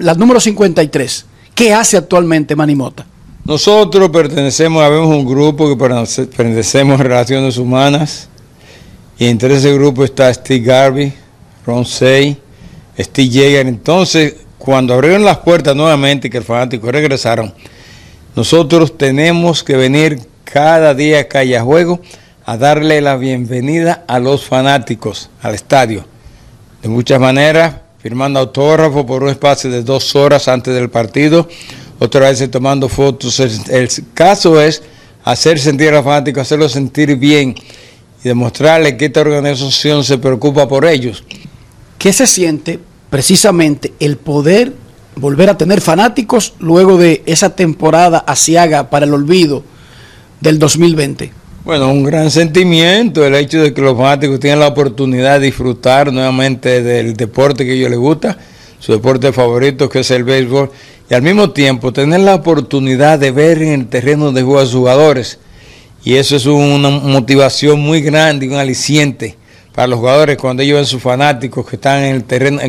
la 0.00 0.14
número 0.14 0.40
53. 0.40 1.26
¿Qué 1.54 1.72
hace 1.72 1.96
actualmente 1.96 2.56
Manimota? 2.56 3.06
Nosotros 3.44 4.08
pertenecemos, 4.10 4.82
a 4.82 4.88
un 4.88 5.26
grupo 5.26 5.68
que 5.68 5.76
pertenecemos 5.76 7.00
a 7.00 7.02
Relaciones 7.02 7.58
Humanas 7.58 8.28
y 9.18 9.26
entre 9.26 9.54
ese 9.54 9.72
grupo 9.74 10.04
está 10.04 10.32
Steve 10.32 10.64
Garvey, 10.64 11.12
Ron 11.66 11.84
Say, 11.84 12.36
Steve 12.98 13.28
Yeager. 13.28 13.66
Entonces, 13.66 14.36
cuando 14.58 14.94
abrieron 14.94 15.24
las 15.24 15.38
puertas 15.38 15.74
nuevamente 15.74 16.28
y 16.28 16.30
que 16.30 16.38
el 16.38 16.44
fanático 16.44 16.90
regresaron, 16.90 17.52
nosotros 18.34 18.96
tenemos 18.96 19.62
que 19.62 19.76
venir 19.76 20.20
cada 20.52 20.92
día 20.92 21.28
que 21.28 21.38
haya 21.38 21.62
juego 21.62 21.98
a 22.44 22.58
darle 22.58 23.00
la 23.00 23.16
bienvenida 23.16 24.04
a 24.06 24.18
los 24.18 24.44
fanáticos 24.44 25.30
al 25.40 25.54
estadio. 25.54 26.04
De 26.82 26.90
muchas 26.90 27.18
maneras, 27.18 27.76
firmando 28.02 28.38
autógrafo 28.38 29.06
por 29.06 29.22
un 29.22 29.30
espacio 29.30 29.70
de 29.70 29.82
dos 29.82 30.14
horas 30.14 30.48
antes 30.48 30.74
del 30.74 30.90
partido, 30.90 31.48
otra 31.98 32.28
vez 32.28 32.50
tomando 32.50 32.90
fotos. 32.90 33.40
El, 33.40 33.88
caso 34.12 34.60
es 34.60 34.82
hacer 35.24 35.58
sentir 35.58 35.88
a 35.88 35.92
los 35.92 36.04
fanáticos, 36.04 36.42
hacerlos 36.42 36.72
sentir 36.72 37.16
bien 37.16 37.54
y 38.22 38.28
demostrarles 38.28 38.94
que 38.94 39.06
esta 39.06 39.22
organización 39.22 40.04
se 40.04 40.18
preocupa 40.18 40.68
por 40.68 40.84
ellos. 40.84 41.24
¿Qué 41.96 42.12
se 42.12 42.26
siente 42.26 42.78
precisamente 43.08 43.94
el 44.00 44.18
poder 44.18 44.74
volver 45.16 45.48
a 45.48 45.56
tener 45.56 45.80
fanáticos 45.80 46.52
luego 46.58 46.98
de 46.98 47.22
esa 47.24 47.56
temporada 47.56 48.18
asiaga 48.18 48.90
para 48.90 49.06
el 49.06 49.14
olvido 49.14 49.71
del 50.42 50.58
2020? 50.58 51.32
Bueno, 51.64 51.92
un 51.92 52.02
gran 52.02 52.30
sentimiento 52.30 53.24
el 53.24 53.36
hecho 53.36 53.62
de 53.62 53.72
que 53.72 53.80
los 53.80 53.96
fanáticos 53.96 54.40
tengan 54.40 54.58
la 54.58 54.68
oportunidad 54.68 55.38
de 55.38 55.46
disfrutar 55.46 56.12
nuevamente 56.12 56.82
del 56.82 57.14
deporte 57.14 57.64
que 57.64 57.74
ellos 57.74 57.88
les 57.88 57.98
gusta, 58.00 58.36
su 58.80 58.92
deporte 58.92 59.32
favorito 59.32 59.88
que 59.88 60.00
es 60.00 60.10
el 60.10 60.24
béisbol, 60.24 60.72
y 61.08 61.14
al 61.14 61.22
mismo 61.22 61.50
tiempo 61.50 61.92
tener 61.92 62.20
la 62.20 62.34
oportunidad 62.34 63.20
de 63.20 63.30
ver 63.30 63.62
en 63.62 63.72
el 63.80 63.86
terreno 63.86 64.32
de 64.32 64.42
juego 64.42 64.58
a 64.58 64.64
sus 64.64 64.74
jugadores. 64.74 65.38
Y 66.04 66.14
eso 66.14 66.34
es 66.34 66.46
una 66.46 66.90
motivación 66.90 67.78
muy 67.78 68.00
grande 68.00 68.46
y 68.46 68.48
un 68.48 68.56
aliciente 68.56 69.36
para 69.72 69.86
los 69.86 70.00
jugadores 70.00 70.36
cuando 70.36 70.64
ellos 70.64 70.76
ven 70.76 70.86
sus 70.86 71.00
fanáticos 71.00 71.64
que 71.64 71.76
están 71.76 72.02
en 72.02 72.16
el 72.16 72.24
terreno, 72.24 72.60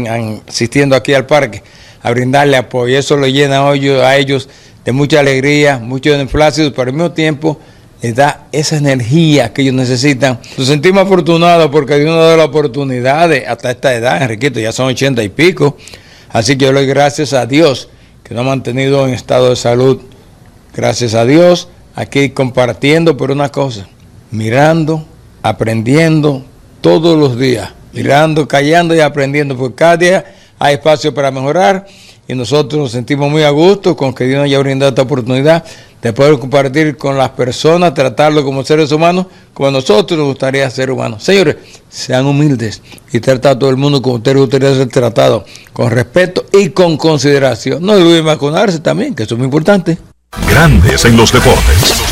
asistiendo 0.48 0.96
aquí 0.96 1.16
al 1.16 1.26
parque, 1.26 1.64
a 2.04 2.12
brindarle 2.12 2.58
apoyo. 2.58 3.00
Eso 3.00 3.18
lo 3.18 3.26
llena 3.28 3.68
a 3.68 4.18
ellos 4.18 4.50
de 4.86 4.92
mucha 4.92 5.22
alegría, 5.22 5.80
mucho 5.80 6.14
enflácidos, 6.14 6.74
pero 6.76 6.90
al 6.90 6.94
mismo 6.94 7.12
tiempo 7.14 7.60
les 8.02 8.16
da 8.16 8.48
esa 8.52 8.76
energía 8.76 9.54
que 9.54 9.62
ellos 9.62 9.74
necesitan. 9.74 10.38
Nos 10.58 10.68
sentimos 10.68 11.04
afortunados 11.04 11.72
porque 11.72 11.98
Dios 11.98 12.14
nos 12.14 12.28
da 12.28 12.36
la 12.36 12.46
oportunidad 12.46 13.32
hasta 13.48 13.72
esta 13.72 13.96
edad, 13.96 14.22
Enriquito, 14.22 14.60
ya 14.60 14.74
son 14.74 14.88
ochenta 14.88 15.24
y 15.24 15.30
pico. 15.30 15.78
Así 16.30 16.58
que 16.58 16.66
yo 16.66 16.74
le 16.74 16.82
doy 16.82 16.90
gracias 16.90 17.32
a 17.32 17.46
Dios 17.46 17.88
que 18.24 18.34
nos 18.34 18.42
ha 18.42 18.50
mantenido 18.50 19.08
en 19.08 19.14
estado 19.14 19.52
de 19.52 19.56
salud. 19.56 20.02
Gracias 20.76 21.14
a 21.14 21.24
Dios, 21.24 21.70
aquí 21.96 22.32
compartiendo 22.32 23.16
por 23.16 23.32
una 23.32 23.50
cosa, 23.50 23.88
mirando, 24.32 25.06
aprendiendo 25.42 26.44
todos 26.82 27.18
los 27.18 27.40
días, 27.40 27.72
mirando, 27.94 28.48
callando 28.48 28.94
y 28.96 29.00
aprendiendo, 29.00 29.56
porque 29.56 29.76
cada 29.76 29.98
día 29.98 30.26
hay 30.64 30.76
espacio 30.76 31.14
para 31.14 31.30
mejorar 31.30 31.86
y 32.26 32.34
nosotros 32.36 32.82
nos 32.82 32.92
sentimos 32.92 33.30
muy 33.30 33.44
a 33.44 33.50
gusto 33.50 33.98
con 33.98 34.14
que 34.14 34.24
Dios 34.24 34.38
nos 34.38 34.46
haya 34.46 34.60
brindado 34.60 34.90
esta 34.92 35.02
oportunidad 35.02 35.66
de 36.02 36.14
poder 36.14 36.40
compartir 36.40 36.96
con 36.96 37.18
las 37.18 37.32
personas, 37.32 37.94
tratarlo 37.94 38.46
como 38.46 38.64
seres 38.64 38.90
humanos, 38.94 39.26
como 39.54 39.72
nosotros 39.72 40.18
nos 40.18 40.28
gustaría 40.28 40.70
ser 40.70 40.90
humanos. 40.90 41.22
Señores, 41.22 41.58
sean 41.90 42.26
humildes 42.28 42.82
y 43.12 43.20
tratar 43.20 43.58
a 43.58 43.60
todo 43.60 43.70
el 43.70 43.76
mundo 43.76 44.02
como 44.02 44.16
ustedes 44.16 44.38
gustaría 44.38 44.74
ser 44.74 44.88
tratado, 44.88 45.44
con 45.74 45.92
respeto 45.92 46.46
y 46.54 46.70
con 46.70 46.96
consideración. 46.96 47.86
No 47.86 47.92
olviden 47.92 48.24
vacunarse 48.24 48.80
también, 48.80 49.16
que 49.16 49.24
eso 49.24 49.36
es 49.36 49.40
muy 49.40 49.46
importante. 49.46 49.98
Grandes 50.48 51.04
en 51.04 51.18
los 51.18 51.34
deportes. 51.34 52.03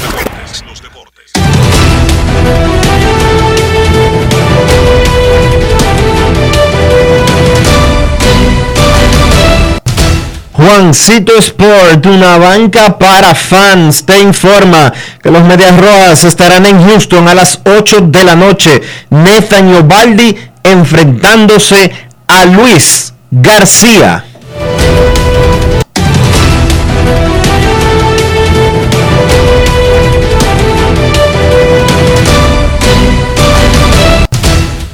Juancito 10.72 11.38
Sport, 11.38 12.05
una 12.05 12.38
banca 12.38 12.97
para 12.97 13.36
fans, 13.36 14.05
te 14.05 14.22
informa 14.22 14.93
que 15.22 15.30
los 15.30 15.43
Medias 15.43 15.76
Rojas 15.76 16.24
estarán 16.24 16.65
en 16.65 16.82
Houston 16.88 17.28
a 17.28 17.36
las 17.36 17.59
8 17.65 17.99
de 18.07 18.24
la 18.24 18.38
noche. 18.38 18.82
Nathan 19.09 19.76
Obaldi 19.76 20.34
enfrentándose 20.63 21.91
a 22.26 22.45
Luis 22.45 23.13
García. 23.30 24.24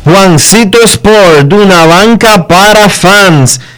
Juancito 0.03 0.81
Sport, 0.81 1.53
una 1.53 1.85
banca 1.85 2.47
para 2.47 2.89
fans 2.89 3.59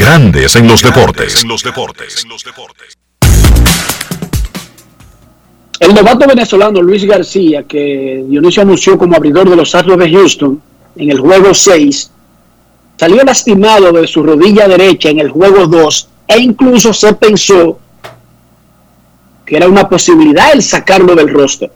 Grandes 0.00 0.56
en 0.56 0.66
los 0.66 0.82
deportes. 0.82 1.44
El 5.78 5.94
novato 5.94 6.26
venezolano 6.26 6.80
Luis 6.80 7.04
García, 7.04 7.64
que 7.64 8.24
Dionisio 8.26 8.62
anunció 8.62 8.96
como 8.96 9.14
abridor 9.14 9.50
de 9.50 9.56
los 9.56 9.74
Astros 9.74 9.98
de 9.98 10.10
Houston 10.10 10.62
en 10.96 11.10
el 11.10 11.20
juego 11.20 11.52
6, 11.52 12.10
salió 12.96 13.22
lastimado 13.24 13.92
de 13.92 14.06
su 14.06 14.22
rodilla 14.22 14.66
derecha 14.66 15.10
en 15.10 15.18
el 15.18 15.28
juego 15.28 15.66
2 15.66 16.08
e 16.28 16.38
incluso 16.40 16.94
se 16.94 17.12
pensó 17.12 17.78
que 19.44 19.56
era 19.58 19.68
una 19.68 19.86
posibilidad 19.86 20.52
el 20.54 20.62
sacarlo 20.62 21.14
del 21.14 21.28
roster 21.28 21.70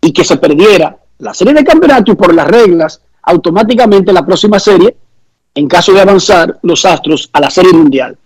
y 0.00 0.12
que 0.12 0.24
se 0.24 0.36
perdiera 0.36 0.96
la 1.18 1.34
serie 1.34 1.54
de 1.54 1.64
campeonato 1.64 2.12
y 2.12 2.14
por 2.14 2.32
las 2.32 2.46
reglas 2.46 3.00
automáticamente 3.22 4.12
la 4.12 4.24
próxima 4.24 4.60
serie 4.60 4.96
en 5.58 5.66
caso 5.66 5.92
de 5.92 6.00
avanzar 6.00 6.56
los 6.62 6.84
Astros 6.84 7.28
a 7.32 7.40
la 7.40 7.50
Serie 7.50 7.72
Mundial. 7.72 8.16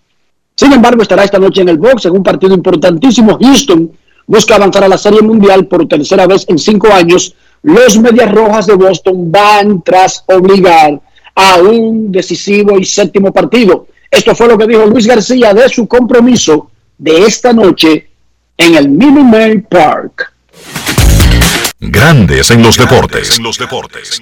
Sin 0.54 0.70
embargo, 0.70 1.00
estará 1.00 1.24
esta 1.24 1.38
noche 1.38 1.62
en 1.62 1.70
el 1.70 1.78
box 1.78 2.04
en 2.04 2.12
un 2.12 2.22
partido 2.22 2.52
importantísimo. 2.52 3.38
Houston 3.40 3.90
busca 4.26 4.56
avanzar 4.56 4.84
a 4.84 4.88
la 4.88 4.98
Serie 4.98 5.22
Mundial 5.22 5.66
por 5.66 5.88
tercera 5.88 6.26
vez 6.26 6.44
en 6.48 6.58
cinco 6.58 6.92
años. 6.92 7.34
Los 7.62 7.98
Medias 7.98 8.30
Rojas 8.30 8.66
de 8.66 8.74
Boston 8.74 9.32
van 9.32 9.80
tras 9.80 10.22
obligar 10.26 11.00
a 11.34 11.56
un 11.56 12.12
decisivo 12.12 12.78
y 12.78 12.84
séptimo 12.84 13.32
partido. 13.32 13.86
Esto 14.10 14.34
fue 14.34 14.48
lo 14.48 14.58
que 14.58 14.66
dijo 14.66 14.84
Luis 14.84 15.06
García 15.06 15.54
de 15.54 15.70
su 15.70 15.88
compromiso 15.88 16.70
de 16.98 17.24
esta 17.24 17.54
noche 17.54 18.10
en 18.58 18.74
el 18.74 18.90
Minute 18.90 19.64
Park. 19.70 20.31
Grandes 21.84 22.48
en 22.52 22.62
los 22.62 22.76
deportes. 22.76 23.38
En 23.38 23.42
los 23.42 23.58
deportes. 23.58 24.20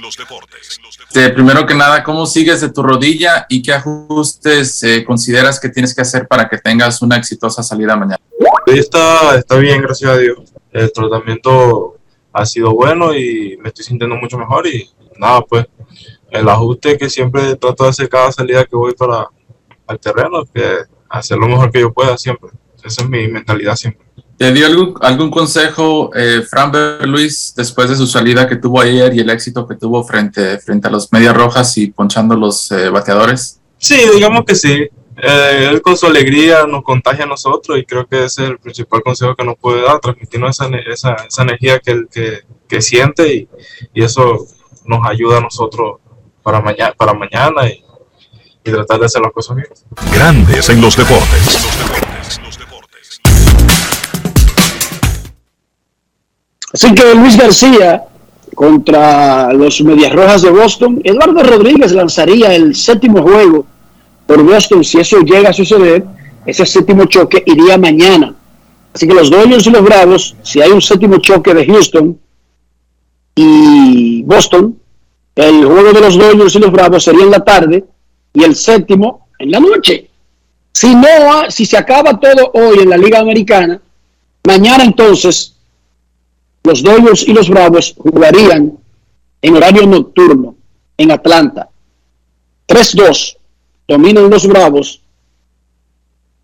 Este, 1.09 1.29
primero 1.29 1.67
que 1.67 1.75
nada, 1.75 2.03
¿cómo 2.03 2.25
sigues 2.25 2.63
de 2.63 2.71
tu 2.71 2.83
rodilla 2.83 3.45
y 3.51 3.61
qué 3.61 3.75
ajustes 3.75 4.83
eh, 4.83 5.05
consideras 5.05 5.61
que 5.61 5.69
tienes 5.69 5.95
que 5.95 6.01
hacer 6.01 6.27
para 6.27 6.49
que 6.49 6.57
tengas 6.57 7.03
una 7.03 7.19
exitosa 7.19 7.63
salida 7.63 7.97
mañana? 7.97 8.19
Está, 8.65 9.37
está 9.37 9.57
bien, 9.59 9.83
gracias 9.83 10.11
a 10.11 10.17
Dios. 10.17 10.39
El 10.73 10.91
tratamiento 10.91 11.99
ha 12.33 12.47
sido 12.47 12.75
bueno 12.75 13.15
y 13.15 13.59
me 13.61 13.69
estoy 13.69 13.85
sintiendo 13.85 14.17
mucho 14.17 14.39
mejor 14.39 14.67
y 14.67 14.89
nada, 15.19 15.43
pues 15.43 15.67
el 16.31 16.49
ajuste 16.49 16.97
que 16.97 17.11
siempre 17.11 17.57
trato 17.57 17.85
de 17.85 17.91
hacer 17.91 18.09
cada 18.09 18.33
salida 18.33 18.65
que 18.65 18.75
voy 18.75 18.95
para 18.95 19.29
el 19.87 20.01
terreno, 20.01 20.47
que 20.47 20.65
hacer 21.11 21.37
lo 21.37 21.47
mejor 21.47 21.71
que 21.71 21.81
yo 21.81 21.93
pueda 21.93 22.17
siempre. 22.17 22.53
Esa 22.83 23.03
es 23.03 23.09
mi 23.11 23.29
mentalidad 23.29 23.77
siempre. 23.77 24.07
¿Te 24.41 24.53
dio 24.53 24.65
algún, 24.65 24.95
algún 25.03 25.31
consejo 25.31 26.11
eh, 26.15 26.41
Fran 26.49 26.73
Luis 27.03 27.53
después 27.55 27.91
de 27.91 27.95
su 27.95 28.07
salida 28.07 28.49
que 28.49 28.57
tuvo 28.57 28.81
ayer 28.81 29.13
y 29.15 29.21
el 29.21 29.29
éxito 29.29 29.69
que 29.69 29.75
tuvo 29.75 30.03
frente, 30.03 30.59
frente 30.61 30.89
a 30.89 30.91
los 30.91 31.13
Medias 31.13 31.37
Rojas 31.37 31.77
y 31.77 31.91
ponchando 31.91 32.35
los 32.35 32.73
eh, 32.73 32.89
bateadores? 32.89 33.61
Sí, 33.77 34.01
digamos 34.15 34.47
que 34.47 34.55
sí. 34.55 34.89
Eh, 35.19 35.69
él 35.71 35.83
con 35.83 35.95
su 35.95 36.07
alegría 36.07 36.67
nos 36.67 36.85
contagia 36.85 37.25
a 37.25 37.29
nosotros 37.29 37.79
y 37.79 37.85
creo 37.85 38.07
que 38.07 38.25
ese 38.25 38.45
es 38.45 38.49
el 38.49 38.59
principal 38.59 39.03
consejo 39.03 39.37
que 39.37 39.45
nos 39.45 39.59
puede 39.59 39.83
dar, 39.83 40.01
transmitirnos 40.01 40.59
esa, 40.59 40.71
esa, 40.91 41.17
esa 41.29 41.43
energía 41.43 41.79
que, 41.79 42.05
que, 42.11 42.39
que 42.67 42.81
siente 42.81 43.35
y, 43.35 43.49
y, 43.93 44.03
eso 44.03 44.47
nos 44.87 45.07
ayuda 45.07 45.37
a 45.37 45.41
nosotros 45.43 45.99
para, 46.43 46.63
mañana 46.63 46.95
para 46.97 47.13
mañana 47.13 47.69
y, 47.69 47.85
y 48.65 48.71
tratar 48.71 49.01
de 49.01 49.05
hacer 49.05 49.21
las 49.21 49.33
cosas 49.33 49.57
bien. 49.57 49.69
Grandes 50.11 50.71
en 50.71 50.81
los 50.81 50.97
deportes. 50.97 52.10
Así 56.73 56.95
que 56.95 57.15
Luis 57.15 57.37
García 57.37 58.05
contra 58.55 59.53
los 59.53 59.81
Medias 59.83 60.13
Rojas 60.13 60.43
de 60.43 60.51
Boston, 60.51 61.01
Eduardo 61.05 61.43
Rodríguez 61.43 61.93
lanzaría 61.93 62.55
el 62.55 62.75
séptimo 62.75 63.23
juego 63.23 63.67
por 64.27 64.43
Boston. 64.43 64.85
Si 64.85 64.99
eso 64.99 65.21
llega 65.21 65.51
a 65.51 65.53
suceder, 65.53 66.05
ese 66.47 66.67
séptimo 66.67 67.07
choque 67.07 67.43
iría 67.47 67.79
mañana. 67.79 68.35
Así 68.93 69.07
que 69.07 69.15
los 69.15 69.31
Dodgers 69.31 69.67
y 69.67 69.71
los 69.71 69.83
Bravos, 69.83 70.37
si 70.43 70.61
hay 70.61 70.71
un 70.71 70.83
séptimo 70.83 71.19
choque 71.19 71.55
de 71.55 71.67
Houston 71.67 72.19
y 73.35 74.23
Boston, 74.25 74.79
el 75.37 75.65
juego 75.65 75.93
de 75.93 76.01
los 76.01 76.19
Dodgers 76.19 76.55
y 76.55 76.59
los 76.59 76.73
Bravos 76.73 77.05
sería 77.05 77.25
en 77.25 77.31
la 77.31 77.45
tarde 77.45 77.85
y 78.33 78.45
el 78.45 78.55
séptimo 78.55 79.29
en 79.39 79.51
la 79.51 79.61
noche. 79.61 80.11
Si 80.73 80.95
no, 80.95 81.51
si 81.51 81.67
se 81.67 81.77
acaba 81.77 82.19
todo 82.19 82.51
hoy 82.55 82.81
en 82.81 82.91
la 82.91 82.97
Liga 82.97 83.21
Americana, 83.21 83.81
mañana 84.45 84.85
entonces 84.85 85.57
los 86.63 86.83
Dodgers 86.83 87.27
y 87.27 87.33
los 87.33 87.49
Bravos 87.49 87.95
jugarían 87.99 88.79
en 89.43 89.57
horario 89.57 89.87
nocturno 89.87 90.55
en 90.97 91.11
Atlanta. 91.11 91.69
3-2 92.69 93.37
dominan 93.89 94.31
los 94.31 94.47
Bravos 94.47 95.03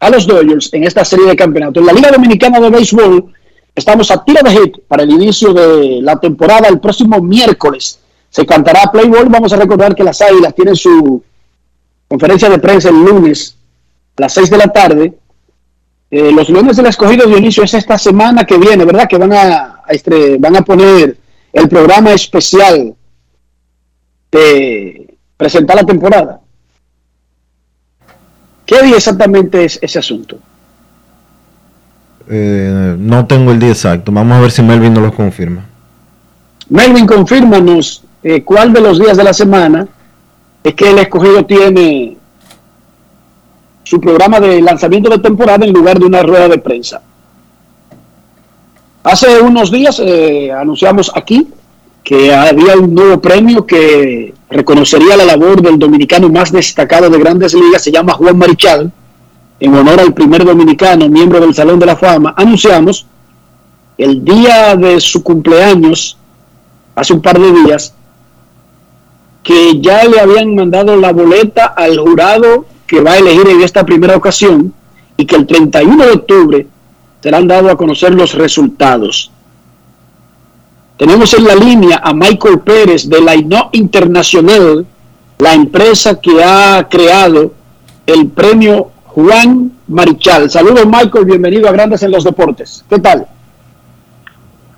a 0.00 0.10
los 0.10 0.26
Dodgers 0.26 0.72
en 0.72 0.84
esta 0.84 1.04
serie 1.04 1.26
de 1.26 1.36
campeonatos. 1.36 1.80
En 1.80 1.86
la 1.86 1.92
Liga 1.92 2.10
Dominicana 2.10 2.60
de 2.60 2.70
Béisbol 2.70 3.32
estamos 3.74 4.10
a 4.10 4.24
tiro 4.24 4.40
de 4.42 4.50
hit 4.50 4.78
para 4.88 5.02
el 5.02 5.10
inicio 5.10 5.52
de 5.52 6.00
la 6.02 6.18
temporada 6.18 6.68
el 6.68 6.80
próximo 6.80 7.20
miércoles. 7.20 7.98
Se 8.30 8.44
cantará 8.44 8.90
Play 8.90 9.08
Ball. 9.08 9.28
Vamos 9.28 9.52
a 9.52 9.56
recordar 9.56 9.94
que 9.94 10.04
las 10.04 10.20
Águilas 10.20 10.54
tienen 10.54 10.76
su 10.76 11.22
conferencia 12.08 12.48
de 12.48 12.58
prensa 12.58 12.88
el 12.88 12.96
lunes 12.96 13.56
a 14.16 14.22
las 14.22 14.34
6 14.34 14.50
de 14.50 14.56
la 14.56 14.68
tarde. 14.68 15.14
Eh, 16.10 16.32
los 16.32 16.48
lunes 16.48 16.76
del 16.76 16.86
escogido 16.86 17.26
de 17.26 17.38
inicio 17.38 17.64
es 17.64 17.74
esta 17.74 17.98
semana 17.98 18.44
que 18.44 18.58
viene, 18.58 18.84
¿verdad? 18.84 19.08
Que 19.08 19.18
van 19.18 19.32
a, 19.32 19.75
van 20.38 20.56
a 20.56 20.62
poner 20.62 21.16
el 21.52 21.68
programa 21.68 22.12
especial 22.12 22.94
de 24.30 25.16
presentar 25.36 25.76
la 25.76 25.84
temporada. 25.84 26.40
¿Qué 28.64 28.82
día 28.82 28.96
exactamente 28.96 29.64
es 29.64 29.78
ese 29.80 29.98
asunto? 29.98 30.38
Eh, 32.28 32.96
no 32.98 33.26
tengo 33.26 33.52
el 33.52 33.60
día 33.60 33.70
exacto. 33.70 34.10
Vamos 34.10 34.36
a 34.36 34.40
ver 34.40 34.50
si 34.50 34.62
Melvin 34.62 34.92
nos 34.92 35.04
lo 35.04 35.14
confirma. 35.14 35.64
Melvin, 36.68 37.06
confírmanos 37.06 38.02
eh, 38.22 38.42
cuál 38.42 38.72
de 38.72 38.80
los 38.80 38.98
días 38.98 39.16
de 39.16 39.22
la 39.22 39.32
semana 39.32 39.86
es 40.64 40.74
que 40.74 40.90
el 40.90 40.98
escogido 40.98 41.46
tiene 41.46 42.16
su 43.84 44.00
programa 44.00 44.40
de 44.40 44.60
lanzamiento 44.60 45.08
de 45.10 45.20
temporada 45.20 45.64
en 45.64 45.72
lugar 45.72 46.00
de 46.00 46.06
una 46.06 46.22
rueda 46.22 46.48
de 46.48 46.58
prensa. 46.58 47.00
Hace 49.06 49.40
unos 49.40 49.70
días 49.70 50.02
eh, 50.04 50.50
anunciamos 50.50 51.12
aquí 51.14 51.46
que 52.02 52.34
había 52.34 52.74
un 52.74 52.92
nuevo 52.92 53.20
premio 53.20 53.64
que 53.64 54.34
reconocería 54.50 55.16
la 55.16 55.24
labor 55.24 55.62
del 55.62 55.78
dominicano 55.78 56.28
más 56.28 56.50
destacado 56.50 57.08
de 57.08 57.16
grandes 57.16 57.54
ligas, 57.54 57.84
se 57.84 57.92
llama 57.92 58.14
Juan 58.14 58.36
Marichal, 58.36 58.90
en 59.60 59.74
honor 59.76 60.00
al 60.00 60.12
primer 60.12 60.44
dominicano 60.44 61.08
miembro 61.08 61.38
del 61.38 61.54
Salón 61.54 61.78
de 61.78 61.86
la 61.86 61.94
Fama. 61.94 62.34
Anunciamos 62.36 63.06
el 63.96 64.24
día 64.24 64.74
de 64.74 64.98
su 64.98 65.22
cumpleaños, 65.22 66.18
hace 66.96 67.12
un 67.12 67.22
par 67.22 67.38
de 67.38 67.52
días, 67.52 67.94
que 69.44 69.80
ya 69.80 70.02
le 70.02 70.18
habían 70.18 70.52
mandado 70.52 70.96
la 70.96 71.12
boleta 71.12 71.66
al 71.66 71.96
jurado 71.96 72.66
que 72.88 73.00
va 73.00 73.12
a 73.12 73.18
elegir 73.18 73.46
en 73.50 73.62
esta 73.62 73.86
primera 73.86 74.16
ocasión 74.16 74.74
y 75.16 75.24
que 75.26 75.36
el 75.36 75.46
31 75.46 76.04
de 76.04 76.10
octubre 76.10 76.66
serán 77.26 77.48
dados 77.48 77.72
a 77.72 77.74
conocer 77.74 78.14
los 78.14 78.34
resultados. 78.34 79.32
Tenemos 80.96 81.34
en 81.34 81.42
la 81.42 81.56
línea 81.56 82.00
a 82.00 82.14
Michael 82.14 82.60
Pérez 82.60 83.08
de 83.08 83.20
la 83.20 83.34
INO 83.34 83.68
Internacional, 83.72 84.86
la 85.38 85.52
empresa 85.52 86.20
que 86.20 86.44
ha 86.44 86.86
creado 86.88 87.52
el 88.06 88.28
premio 88.28 88.92
Juan 89.06 89.72
Marichal. 89.88 90.48
Saludos 90.48 90.86
Michael, 90.86 91.24
bienvenido 91.24 91.68
a 91.68 91.72
Grandes 91.72 92.04
en 92.04 92.12
los 92.12 92.22
Deportes. 92.22 92.84
¿Qué 92.88 93.00
tal? 93.00 93.26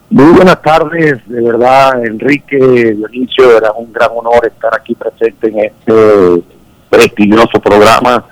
Muy 0.09 0.33
buenas 0.33 0.63
tardes, 0.63 1.19
de 1.27 1.43
verdad, 1.43 2.03
Enrique 2.03 2.57
Dionisio, 2.97 3.59
era 3.59 3.73
un 3.73 3.93
gran 3.93 4.09
honor 4.17 4.47
estar 4.47 4.75
aquí 4.75 4.95
presente 4.95 5.49
en 5.49 5.67
este 5.67 6.43
prestigioso 6.89 7.61
programa 7.61 8.25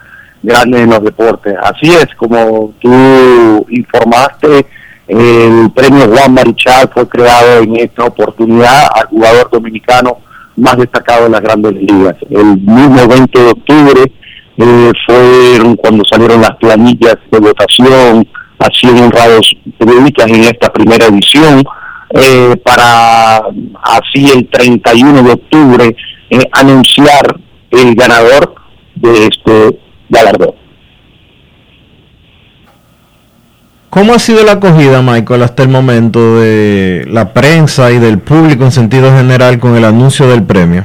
Grande 0.46 0.82
en 0.82 0.90
los 0.90 1.02
Deportes. 1.02 1.54
Así 1.60 1.92
es, 1.92 2.06
como 2.16 2.72
tú 2.80 3.66
informaste, 3.68 4.64
el 5.08 5.72
premio 5.74 6.06
Juan 6.08 6.34
Marichal 6.34 6.88
fue 6.94 7.08
creado 7.08 7.62
en 7.62 7.76
esta 7.76 8.04
oportunidad 8.04 8.86
al 8.94 9.06
jugador 9.06 9.50
dominicano 9.50 10.18
más 10.56 10.76
destacado 10.76 11.26
en 11.26 11.32
las 11.32 11.40
grandes 11.40 11.72
ligas. 11.72 12.16
El 12.30 12.58
mismo 12.60 13.08
20 13.08 13.40
de 13.40 13.50
octubre 13.50 14.12
eh, 14.56 14.92
fue 15.04 15.76
cuando 15.78 16.04
salieron 16.04 16.40
las 16.40 16.56
planillas 16.58 17.16
de 17.30 17.38
votación, 17.40 18.28
así 18.60 18.86
honrados 18.86 19.50
periodistas 19.78 20.28
en 20.28 20.44
esta 20.44 20.72
primera 20.72 21.06
edición, 21.06 21.64
eh, 22.10 22.56
para 22.64 23.38
así 23.82 24.30
el 24.32 24.48
31 24.48 25.24
de 25.24 25.32
octubre 25.32 25.96
eh, 26.30 26.38
anunciar 26.52 27.36
el 27.70 27.96
ganador 27.96 28.54
de 28.94 29.26
este 29.26 29.85
galardón. 30.08 30.54
¿Cómo 33.90 34.12
ha 34.12 34.18
sido 34.18 34.44
la 34.44 34.52
acogida, 34.52 35.00
Michael, 35.00 35.42
hasta 35.42 35.62
el 35.62 35.70
momento 35.70 36.40
de 36.40 37.06
la 37.08 37.32
prensa 37.32 37.90
y 37.92 37.98
del 37.98 38.18
público 38.18 38.64
en 38.64 38.72
sentido 38.72 39.10
general 39.10 39.58
con 39.58 39.74
el 39.74 39.84
anuncio 39.84 40.28
del 40.28 40.42
premio? 40.42 40.84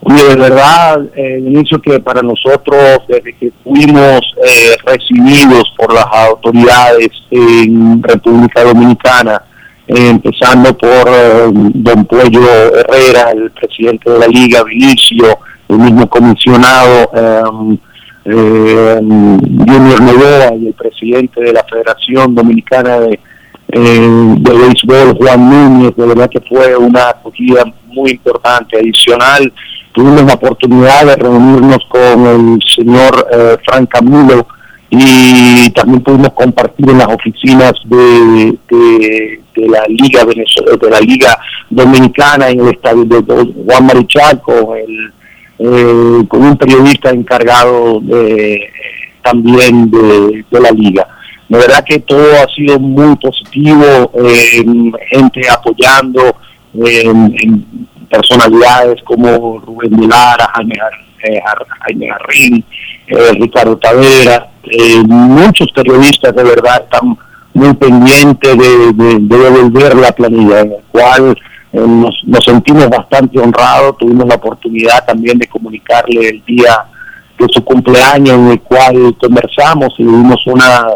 Oye, 0.00 0.24
de 0.24 0.36
verdad, 0.36 1.02
eh, 1.14 1.38
inicio 1.38 1.80
que 1.80 2.00
para 2.00 2.22
nosotros, 2.22 3.02
desde 3.08 3.32
que 3.34 3.52
fuimos 3.62 4.20
eh, 4.44 4.76
recibidos 4.84 5.72
por 5.76 5.92
las 5.92 6.06
autoridades 6.10 7.10
en 7.30 8.02
República 8.02 8.64
Dominicana, 8.64 9.42
eh, 9.88 10.10
empezando 10.10 10.76
por 10.76 11.08
eh, 11.08 11.50
don 11.52 12.04
Puello 12.04 12.42
Herrera, 12.76 13.30
el 13.30 13.50
presidente 13.52 14.10
de 14.10 14.18
la 14.18 14.26
Liga, 14.26 14.62
Vinicio, 14.62 15.38
el 15.68 15.78
mismo 15.78 16.08
comisionado 16.08 17.10
eh, 17.14 17.78
eh, 18.24 18.98
Junior 19.00 20.00
Novoa 20.02 20.54
y 20.54 20.66
el 20.68 20.74
presidente 20.74 21.40
de 21.40 21.52
la 21.52 21.64
Federación 21.64 22.34
Dominicana 22.34 23.00
de, 23.00 23.18
eh, 23.70 24.34
de 24.38 24.52
Béisbol, 24.52 25.16
Juan 25.16 25.50
Núñez, 25.50 25.96
de 25.96 26.06
verdad 26.06 26.30
que 26.30 26.40
fue 26.40 26.76
una 26.76 27.10
acogida 27.10 27.64
muy 27.86 28.12
importante, 28.12 28.78
adicional. 28.78 29.52
Tuvimos 29.92 30.24
la 30.24 30.34
oportunidad 30.34 31.06
de 31.06 31.16
reunirnos 31.16 31.78
con 31.88 32.26
el 32.26 32.60
señor 32.74 33.28
eh, 33.32 33.56
Frank 33.64 33.88
Camilo 33.90 34.46
y 34.90 35.70
también 35.70 36.02
pudimos 36.02 36.32
compartir 36.32 36.88
en 36.88 36.98
las 36.98 37.08
oficinas 37.08 37.72
de, 37.84 38.58
de, 38.70 39.68
la 39.68 39.82
Liga 39.88 40.24
Venezuela, 40.24 40.76
de 40.80 40.90
la 40.90 41.00
Liga 41.00 41.38
Dominicana 41.68 42.48
en 42.48 42.60
el 42.60 42.68
estadio 42.68 43.04
de 43.04 43.22
Juan 43.66 43.86
Marichal 43.86 44.40
con 44.40 44.76
el 44.76 45.12
eh, 45.58 46.24
con 46.28 46.42
un 46.42 46.56
periodista 46.56 47.10
encargado 47.10 48.00
de, 48.00 48.70
también 49.22 49.90
de, 49.90 50.44
la 50.60 50.70
liga. 50.70 51.06
De 51.48 51.58
verdad 51.58 51.84
que 51.86 51.98
todo 52.00 52.22
ha 52.42 52.46
sido 52.54 52.78
muy 52.78 53.16
positivo, 53.16 53.84
eh, 54.24 54.64
gente 55.10 55.40
apoyando, 55.50 56.22
eh, 56.84 57.02
en 57.04 57.88
personalidades 58.10 59.02
como 59.04 59.58
Rubén 59.58 59.98
Milara, 59.98 60.50
Jaime, 60.54 60.74
eh, 61.24 61.40
Jaime 61.80 62.06
Garrín, 62.06 62.64
eh, 63.06 63.32
Ricardo 63.40 63.76
Tavera, 63.78 64.48
muchos 65.06 65.68
periodistas 65.74 66.34
de 66.34 66.44
verdad 66.44 66.82
están 66.84 67.16
muy 67.54 67.72
pendientes 67.74 68.56
de, 68.56 68.92
de- 68.92 69.18
de 69.18 69.36
devolver 69.38 69.96
la 69.96 70.12
planilla, 70.12 70.60
en 70.60 70.72
el 70.72 70.82
cual 70.90 71.36
nos, 71.72 72.22
nos 72.24 72.44
sentimos 72.44 72.88
bastante 72.88 73.38
honrados, 73.38 73.98
tuvimos 73.98 74.26
la 74.26 74.36
oportunidad 74.36 75.04
también 75.06 75.38
de 75.38 75.46
comunicarle 75.46 76.28
el 76.28 76.44
día 76.44 76.86
de 77.38 77.46
su 77.52 77.64
cumpleaños 77.64 78.30
en 78.30 78.48
el 78.48 78.60
cual 78.62 79.16
conversamos 79.20 79.94
y 79.98 80.04
dimos 80.04 80.44
una 80.46 80.86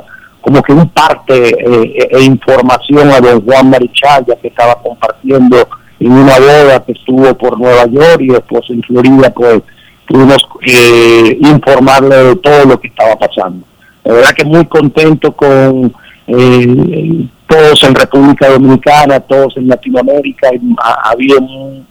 como 0.41 0.61
que 0.61 0.73
un 0.73 0.89
parte 0.89 1.51
eh, 1.51 2.09
e 2.11 2.23
información 2.23 3.11
a 3.11 3.21
don 3.21 3.45
Juan 3.45 3.71
Marichal 3.71 4.25
ya 4.27 4.35
que 4.37 4.49
estaba 4.49 4.75
compartiendo 4.83 5.69
en 6.01 6.13
una 6.13 6.39
boda 6.39 6.85
que 6.85 6.93
estuvo 6.93 7.33
por 7.35 7.59
Nueva 7.59 7.87
York 7.87 8.21
y 8.21 8.27
después 8.27 8.63
en 8.71 8.83
Florida 8.83 9.31
pues 9.31 9.63
pudimos 10.09 10.45
eh, 10.67 11.39
informarle 11.41 12.17
de 12.17 12.37
todo 12.37 12.65
lo 12.67 12.81
que 12.81 12.89
estaba 12.89 13.15
pasando. 13.17 13.65
La 14.03 14.15
verdad 14.15 14.31
que 14.31 14.45
muy 14.45 14.67
contento 14.67 15.33
con 15.33 15.95
eh, 16.27 17.29
todos 17.53 17.83
en 17.85 17.95
República 17.95 18.49
Dominicana, 18.49 19.21
todos 19.21 19.57
en 19.59 19.69
Latinoamérica, 19.69 20.49
ha- 20.83 21.15
mu- 21.41 21.83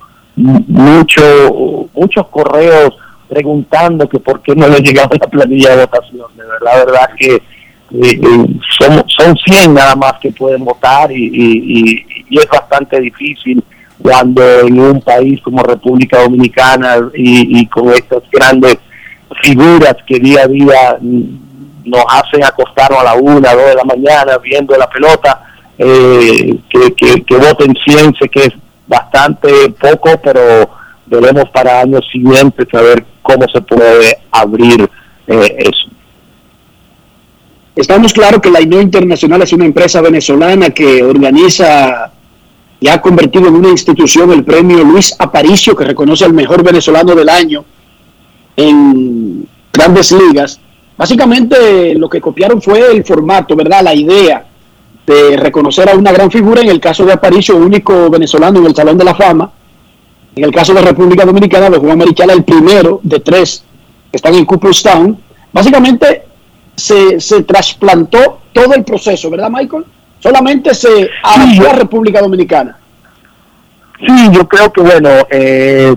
mucho, 0.67 1.87
muchos 1.93 2.27
correos 2.29 2.95
preguntando 3.29 4.09
que 4.09 4.19
por 4.19 4.41
qué 4.41 4.55
no 4.55 4.67
le 4.67 4.79
llegaba 4.81 5.09
la 5.19 5.27
planilla 5.27 5.75
de 5.75 5.85
votación. 5.85 6.27
De 6.35 6.43
verdad, 6.45 6.71
la 6.73 6.85
verdad 6.85 7.09
que 7.17 7.35
eh, 7.35 7.41
eh, 7.93 8.45
son, 8.79 9.03
son 9.07 9.37
100 9.37 9.73
nada 9.73 9.95
más 9.95 10.13
que 10.21 10.31
pueden 10.31 10.63
votar 10.65 11.11
y- 11.11 12.05
y 12.29 12.37
es 12.39 12.47
bastante 12.47 12.99
difícil 12.99 13.63
cuando 14.01 14.41
en 14.61 14.79
un 14.79 15.01
país 15.01 15.39
como 15.43 15.61
República 15.61 16.21
Dominicana 16.23 16.95
y, 17.13 17.59
y 17.59 17.65
con 17.67 17.89
estas 17.89 18.23
grandes 18.31 18.77
figuras 19.43 19.95
que 20.07 20.17
día 20.19 20.41
a 20.43 20.47
día 20.47 20.97
mm, 20.99 21.21
nos 21.85 22.03
hacen 22.09 22.43
acostarnos 22.43 22.99
a 22.99 23.03
la 23.03 23.13
una, 23.15 23.53
dos 23.53 23.65
de 23.67 23.75
la 23.75 23.83
mañana 23.83 24.37
viendo 24.37 24.75
la 24.77 24.89
pelota, 24.89 25.41
eh, 25.83 26.59
que, 26.69 26.93
que, 26.93 27.23
que 27.23 27.35
voten 27.37 27.73
100, 27.83 28.15
sé 28.21 28.29
que 28.29 28.43
es 28.45 28.53
bastante 28.85 29.49
poco, 29.71 30.11
pero 30.23 30.69
veremos 31.07 31.45
para 31.49 31.81
años 31.81 32.07
siguientes 32.11 32.67
a 32.73 32.81
ver 32.81 33.03
cómo 33.23 33.47
se 33.51 33.61
puede 33.61 34.17
abrir 34.31 34.87
eh, 35.25 35.55
eso. 35.57 35.89
Estamos 37.75 38.13
claros 38.13 38.41
que 38.41 38.51
la 38.51 38.61
INO 38.61 38.79
Internacional 38.79 39.41
es 39.41 39.53
una 39.53 39.65
empresa 39.65 40.01
venezolana 40.01 40.69
que 40.69 41.01
organiza 41.01 42.11
y 42.79 42.87
ha 42.87 43.01
convertido 43.01 43.47
en 43.47 43.55
una 43.55 43.69
institución 43.69 44.31
el 44.31 44.43
premio 44.43 44.83
Luis 44.83 45.15
Aparicio, 45.17 45.75
que 45.75 45.85
reconoce 45.85 46.25
al 46.25 46.33
mejor 46.33 46.63
venezolano 46.63 47.15
del 47.15 47.29
año 47.29 47.65
en 48.55 49.47
grandes 49.73 50.11
ligas. 50.11 50.59
Básicamente 50.95 51.95
lo 51.95 52.07
que 52.07 52.21
copiaron 52.21 52.61
fue 52.61 52.91
el 52.91 53.03
formato, 53.03 53.55
¿verdad? 53.55 53.81
La 53.81 53.95
idea 53.95 54.45
de 55.11 55.37
reconocer 55.37 55.89
a 55.89 55.95
una 55.95 56.11
gran 56.11 56.31
figura, 56.31 56.61
en 56.61 56.69
el 56.69 56.79
caso 56.79 57.05
de 57.05 57.13
Aparicio, 57.13 57.57
único 57.57 58.09
venezolano 58.09 58.59
en 58.59 58.65
el 58.67 58.75
Salón 58.75 58.97
de 58.97 59.03
la 59.03 59.15
Fama, 59.15 59.51
en 60.35 60.43
el 60.43 60.51
caso 60.51 60.73
de 60.73 60.81
República 60.81 61.25
Dominicana, 61.25 61.69
de 61.69 61.77
Juan 61.77 61.97
Marichala, 61.97 62.33
el 62.33 62.43
primero 62.43 62.99
de 63.03 63.19
tres 63.19 63.63
que 64.09 64.17
están 64.17 64.33
en 64.35 64.45
Cooperstown. 64.45 65.17
Básicamente 65.51 66.23
se, 66.75 67.19
se 67.19 67.43
trasplantó 67.43 68.39
todo 68.53 68.73
el 68.73 68.83
proceso, 68.83 69.29
¿verdad, 69.29 69.49
Michael? 69.49 69.85
Solamente 70.19 70.73
se 70.73 71.09
adaptó 71.23 71.69
a 71.69 71.73
República 71.73 72.21
Dominicana. 72.21 72.77
Sí, 73.99 74.29
yo 74.31 74.47
creo 74.47 74.71
que, 74.71 74.81
bueno, 74.81 75.09
eh, 75.29 75.95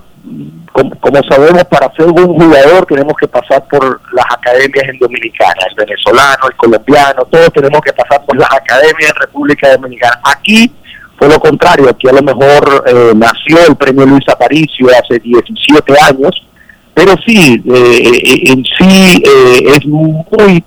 como, 0.75 0.93
como 0.99 1.23
sabemos, 1.23 1.63
para 1.65 1.89
ser 1.95 2.07
buen 2.07 2.27
jugador 2.27 2.85
tenemos 2.85 3.13
que 3.17 3.29
pasar 3.29 3.65
por 3.69 4.01
las 4.11 4.25
academias 4.29 4.83
en 4.89 4.99
Dominicana, 4.99 5.61
el 5.69 5.75
venezolano, 5.75 6.49
el 6.49 6.55
colombiano, 6.57 7.23
todos 7.31 7.53
tenemos 7.53 7.79
que 7.79 7.93
pasar 7.93 8.25
por 8.25 8.35
las 8.37 8.51
academias 8.51 9.09
en 9.09 9.15
República 9.15 9.71
Dominicana. 9.71 10.19
Aquí 10.25 10.69
fue 11.17 11.29
lo 11.29 11.39
contrario, 11.39 11.89
aquí 11.89 12.09
a 12.09 12.11
lo 12.11 12.21
mejor 12.21 12.83
eh, 12.87 13.13
nació 13.15 13.65
el 13.69 13.77
premio 13.77 14.05
Luis 14.05 14.27
Aparicio 14.27 14.87
hace 14.89 15.17
17 15.17 15.93
años, 16.09 16.45
pero 16.93 17.13
sí, 17.25 17.63
eh, 17.73 18.41
en 18.43 18.65
sí 18.77 19.23
eh, 19.23 19.77
es 19.77 19.85
muy 19.85 20.61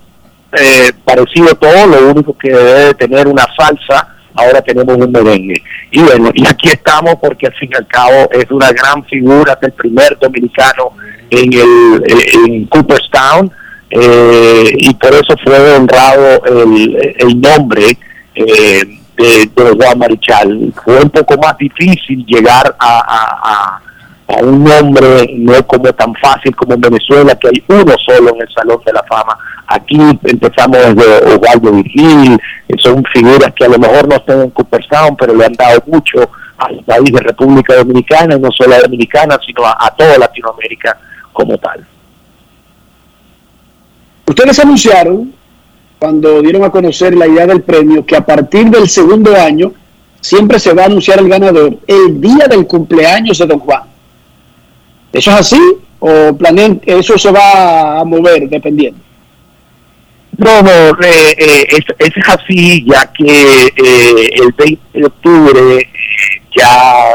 eh, 0.53 0.91
parecido 1.05 1.53
todo, 1.53 1.85
lo 1.85 2.09
único 2.09 2.35
que 2.35 2.49
debe 2.49 2.85
de 2.85 2.93
tener 2.95 3.27
una 3.27 3.45
salsa, 3.55 4.15
ahora 4.35 4.61
tenemos 4.61 4.97
un 4.97 5.11
merengue. 5.11 5.61
Y 5.91 6.01
bueno, 6.01 6.31
y 6.33 6.47
aquí 6.47 6.69
estamos 6.69 7.15
porque 7.21 7.47
al 7.47 7.53
fin 7.53 7.69
y 7.71 7.75
al 7.75 7.87
cabo 7.87 8.29
es 8.31 8.49
una 8.51 8.71
gran 8.71 9.03
figura, 9.05 9.53
es 9.53 9.67
el 9.67 9.73
primer 9.73 10.17
dominicano 10.19 10.91
en 11.29 11.53
el 11.53 12.03
en 12.07 12.65
Cooperstown, 12.65 13.51
eh, 13.89 14.71
y 14.77 14.93
por 14.93 15.13
eso 15.13 15.35
fue 15.43 15.75
honrado 15.75 16.43
el, 16.45 17.15
el 17.17 17.41
nombre 17.41 17.97
eh, 18.35 18.99
de, 19.17 19.49
de 19.53 19.71
Juan 19.75 19.99
Marichal. 19.99 20.73
Fue 20.83 21.01
un 21.01 21.09
poco 21.09 21.35
más 21.37 21.57
difícil 21.57 22.25
llegar 22.25 22.75
a, 22.79 23.81
a 24.29 24.43
un 24.43 24.63
nombre 24.63 25.27
no 25.37 25.65
como 25.65 25.91
tan 25.93 26.13
fácil 26.15 26.55
como 26.55 26.75
en 26.75 26.81
Venezuela, 26.81 27.35
que 27.35 27.47
hay 27.47 27.63
uno 27.67 27.95
solo 28.05 28.35
en 28.35 28.41
el 28.41 28.53
Salón 28.53 28.79
de 28.85 28.93
la 28.93 29.03
Fama. 29.03 29.37
Aquí 29.65 29.97
empezamos 30.23 30.77
desde 30.77 31.33
Osvaldo 31.33 31.71
Virgil, 31.71 32.39
que 32.67 32.77
son 32.77 33.03
figuras 33.11 33.51
que 33.55 33.65
a 33.65 33.69
lo 33.69 33.79
mejor 33.79 34.07
no 34.07 34.15
están 34.15 34.41
en 34.41 34.49
Cooperstown, 34.51 35.15
pero 35.17 35.33
le 35.35 35.45
han 35.45 35.53
dado 35.53 35.81
mucho 35.87 36.29
al 36.57 36.83
país 36.83 37.11
de 37.11 37.21
República 37.21 37.75
Dominicana, 37.75 38.35
y 38.35 38.39
no 38.39 38.51
solo 38.51 38.75
a 38.75 38.79
Dominicana, 38.79 39.39
sino 39.45 39.65
a, 39.65 39.77
a 39.79 39.95
toda 39.95 40.17
Latinoamérica 40.17 40.97
como 41.33 41.57
tal. 41.57 41.85
Ustedes 44.27 44.59
anunciaron, 44.59 45.33
cuando 45.97 46.41
dieron 46.41 46.63
a 46.63 46.69
conocer 46.69 47.15
la 47.15 47.27
idea 47.27 47.47
del 47.47 47.63
premio, 47.63 48.05
que 48.05 48.15
a 48.15 48.25
partir 48.25 48.69
del 48.69 48.87
segundo 48.87 49.35
año 49.35 49.71
siempre 50.21 50.59
se 50.59 50.73
va 50.73 50.83
a 50.83 50.85
anunciar 50.85 51.17
el 51.17 51.29
ganador 51.29 51.77
el 51.87 52.21
día 52.21 52.47
del 52.47 52.67
cumpleaños 52.67 53.39
de 53.39 53.47
Don 53.47 53.59
Juan. 53.59 53.88
¿Eso 55.11 55.31
es 55.31 55.37
así? 55.37 55.61
¿O 55.99 56.35
planean, 56.37 56.81
eso 56.85 57.17
se 57.17 57.31
va 57.31 57.99
a 57.99 58.03
mover 58.03 58.47
dependiendo? 58.47 58.99
No, 60.37 60.61
no, 60.61 60.71
eh, 61.03 61.35
es, 61.37 61.85
es 61.97 62.29
así, 62.29 62.85
ya 62.85 63.11
que 63.11 63.65
eh, 63.75 64.29
el 64.35 64.53
20 64.57 64.99
de 64.99 65.05
octubre 65.05 65.77
eh, 65.79 65.89
ya 66.55 67.09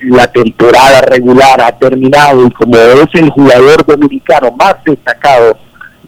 la 0.00 0.26
temporada 0.26 1.02
regular 1.02 1.60
ha 1.60 1.70
terminado 1.78 2.44
y 2.44 2.50
como 2.50 2.76
es 2.76 3.06
el 3.12 3.30
jugador 3.30 3.86
dominicano 3.86 4.50
más 4.58 4.74
destacado 4.84 5.56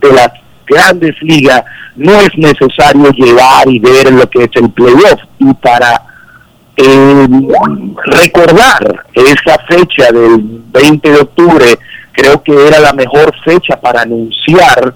de 0.01 0.13
las 0.13 0.31
grandes 0.67 1.15
ligas, 1.23 1.63
no 1.95 2.21
es 2.21 2.37
necesario 2.37 3.11
llevar 3.13 3.69
y 3.69 3.79
ver 3.79 4.13
lo 4.13 4.29
que 4.29 4.45
es 4.45 4.51
el 4.55 4.71
playoff. 4.71 5.21
Y 5.39 5.55
para 5.55 6.03
eh, 6.77 7.29
recordar 8.07 9.05
esa 9.13 9.59
fecha 9.69 10.11
del 10.13 10.63
20 10.73 11.11
de 11.11 11.21
octubre, 11.21 11.67
creo 12.13 12.43
que 12.43 12.67
era 12.67 12.81
la 12.81 12.93
mejor 12.93 13.33
fecha 13.45 13.81
para 13.81 14.03
anunciar 14.03 14.95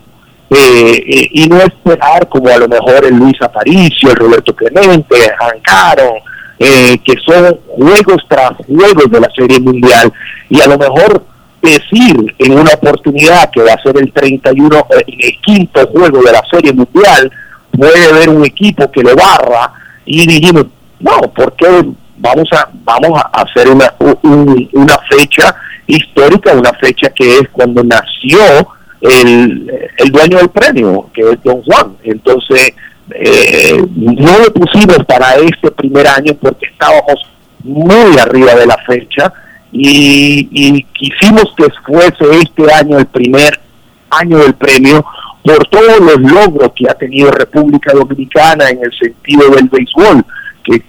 eh, 0.50 1.04
eh, 1.06 1.28
y 1.32 1.46
no 1.48 1.58
esperar 1.58 2.28
como 2.28 2.48
a 2.48 2.56
lo 2.56 2.68
mejor 2.68 3.04
el 3.04 3.16
Luis 3.16 3.40
Aparicio, 3.42 4.10
el 4.10 4.16
Roberto 4.16 4.54
Clemente, 4.56 5.16
Hancaron, 5.38 6.14
eh, 6.58 6.98
que 7.04 7.14
son 7.24 7.56
juegos 7.68 8.24
tras 8.28 8.52
juegos 8.66 9.10
de 9.10 9.20
la 9.20 9.30
Serie 9.36 9.60
Mundial. 9.60 10.12
Y 10.48 10.60
a 10.60 10.66
lo 10.66 10.78
mejor 10.78 11.24
decir 11.62 12.34
en 12.38 12.52
una 12.58 12.72
oportunidad 12.72 13.50
que 13.50 13.62
va 13.62 13.74
a 13.74 13.82
ser 13.82 13.96
el 13.98 14.12
31, 14.12 14.76
eh, 14.76 15.04
el 15.06 15.40
quinto 15.40 15.86
juego 15.88 16.22
de 16.22 16.32
la 16.32 16.42
Serie 16.50 16.72
Mundial, 16.72 17.30
puede 17.70 18.06
haber 18.06 18.30
un 18.30 18.44
equipo 18.44 18.90
que 18.90 19.02
lo 19.02 19.14
barra 19.14 19.72
y 20.04 20.26
dijimos, 20.26 20.66
no, 21.00 21.20
porque 21.34 21.66
vamos 22.16 22.48
a 22.52 22.68
vamos 22.84 23.20
a 23.20 23.42
hacer 23.42 23.68
una, 23.68 23.92
un- 24.22 24.68
una 24.72 24.98
fecha 25.10 25.54
histórica, 25.86 26.52
una 26.52 26.72
fecha 26.74 27.08
que 27.10 27.38
es 27.38 27.48
cuando 27.52 27.82
nació 27.84 28.38
el, 29.00 29.70
el 29.96 30.10
dueño 30.10 30.38
del 30.38 30.48
premio, 30.50 31.08
que 31.14 31.22
es 31.22 31.42
Don 31.44 31.62
Juan. 31.62 31.96
Entonces, 32.02 32.72
eh, 33.14 33.82
no 33.94 34.38
lo 34.38 34.52
pusimos 34.52 34.98
para 35.06 35.34
este 35.36 35.70
primer 35.70 36.06
año 36.08 36.34
porque 36.40 36.66
estábamos 36.66 37.14
muy 37.62 38.18
arriba 38.18 38.54
de 38.54 38.66
la 38.66 38.76
fecha 38.86 39.32
y, 39.72 40.48
y 40.50 40.82
quisimos 40.84 41.54
que 41.56 41.66
fuese 41.86 42.24
este 42.42 42.72
año 42.72 42.98
el 42.98 43.06
primer 43.06 43.58
año 44.10 44.38
del 44.38 44.54
premio 44.54 45.04
por 45.44 45.66
todos 45.68 46.00
los 46.00 46.18
logros 46.20 46.72
que 46.74 46.88
ha 46.90 46.94
tenido 46.94 47.30
República 47.30 47.92
Dominicana 47.94 48.68
en 48.70 48.80
el 48.82 48.92
sentido 48.98 49.48
del 49.50 49.68
béisbol, 49.68 50.24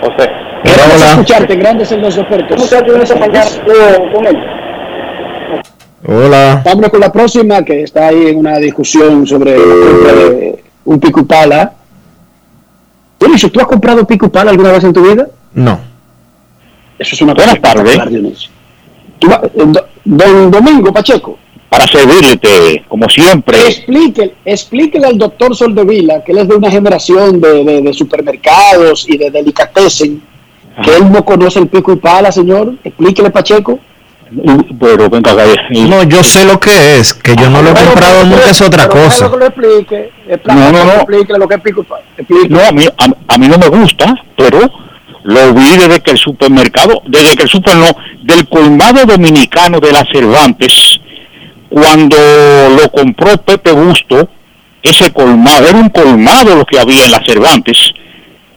José. 0.00 0.30
Hola, 0.64 0.84
hola. 0.94 1.10
escucharte, 1.10 1.56
Grandes 1.56 1.90
en 1.90 2.02
los 2.02 2.14
Deportes. 2.14 2.72
Hola. 6.06 6.62
Vamos 6.64 6.88
con 6.88 7.00
la 7.00 7.10
próxima, 7.10 7.64
que 7.64 7.82
está 7.82 8.06
ahí 8.08 8.28
en 8.28 8.38
una 8.38 8.58
discusión 8.58 9.26
sobre 9.26 9.56
eh, 9.56 10.62
un 10.84 11.00
pico 11.00 11.18
y 11.20 11.24
pala. 11.24 11.72
Dionisio, 13.18 13.50
¿tú 13.50 13.58
has 13.60 13.66
comprado 13.66 14.06
pico 14.06 14.26
y 14.26 14.28
pala 14.28 14.52
alguna 14.52 14.70
vez 14.70 14.84
en 14.84 14.92
tu 14.92 15.02
vida? 15.02 15.26
No. 15.52 15.91
Eso 17.02 17.16
es 17.16 17.20
una 17.22 17.34
Buenas 17.34 17.60
tardes. 17.60 17.98
eh, 17.98 18.48
do- 19.20 19.86
Don 20.04 20.50
Domingo 20.50 20.92
Pacheco, 20.92 21.36
Para 21.68 21.86
servirte, 21.86 22.84
como 22.88 23.08
siempre. 23.08 23.56
explíquele, 23.68 24.34
explíquele 24.44 25.06
al 25.08 25.18
doctor 25.18 25.54
Soldevila, 25.56 26.22
que 26.24 26.32
él 26.32 26.38
es 26.38 26.48
de 26.48 26.54
una 26.56 26.70
generación 26.70 27.40
de, 27.40 27.64
de- 27.64 27.80
de 27.82 27.92
supermercados 27.92 29.06
y 29.08 29.16
de 29.18 29.30
delicatessen, 29.30 30.22
que 30.84 30.96
él 30.96 31.10
no 31.10 31.24
conoce 31.24 31.58
el 31.58 31.68
pico 31.68 31.92
y 31.92 31.96
pala, 31.96 32.30
señor. 32.30 32.74
Explíquele, 32.84 33.30
Pacheco. 33.30 33.78
Pero 34.80 35.10
venga, 35.10 35.32
eh, 35.44 35.56
No, 35.88 36.02
yo 36.04 36.22
sé 36.24 36.44
lo 36.44 36.58
que 36.58 36.96
es, 36.98 37.12
que 37.14 37.36
yo 37.36 37.50
no 37.50 37.62
lo 37.62 37.68
he 37.68 37.72
Bueno, 37.72 37.88
comprado 37.88 38.18
pero- 38.22 38.30
nunca, 38.30 38.50
es 38.50 38.62
otra 38.62 38.88
pero 38.88 39.04
cosa. 39.04 39.30
que 39.30 39.36
lo 39.36 39.46
explique. 39.46 40.10
No, 40.46 40.72
no, 40.72 40.84
no. 40.84 40.92
Explíquele 40.92 41.38
lo 41.38 41.48
que 41.48 41.54
es 41.56 41.60
pico 41.60 41.80
y 41.82 41.84
pala. 41.84 42.02
Explíquele. 42.16 42.48
No, 42.48 42.60
a 42.66 42.72
mí, 42.72 42.86
a, 42.86 43.34
a 43.34 43.38
mí 43.38 43.48
no 43.48 43.58
me 43.58 43.68
gusta, 43.68 44.14
pero 44.36 44.58
lo 45.24 45.54
vi 45.54 45.76
desde 45.76 46.00
que 46.00 46.12
el 46.12 46.18
supermercado, 46.18 47.02
desde 47.06 47.36
que 47.36 47.44
el 47.44 47.48
super 47.48 47.76
no, 47.76 47.86
del 48.22 48.48
colmado 48.48 49.04
dominicano 49.04 49.78
de 49.80 49.92
las 49.92 50.04
Cervantes, 50.12 51.00
cuando 51.68 52.16
lo 52.76 52.90
compró 52.90 53.36
Pepe 53.38 53.72
Busto, 53.72 54.28
ese 54.82 55.12
colmado, 55.12 55.68
era 55.68 55.78
un 55.78 55.90
colmado 55.90 56.56
lo 56.56 56.64
que 56.64 56.78
había 56.78 57.04
en 57.04 57.12
las 57.12 57.24
Cervantes, 57.24 57.78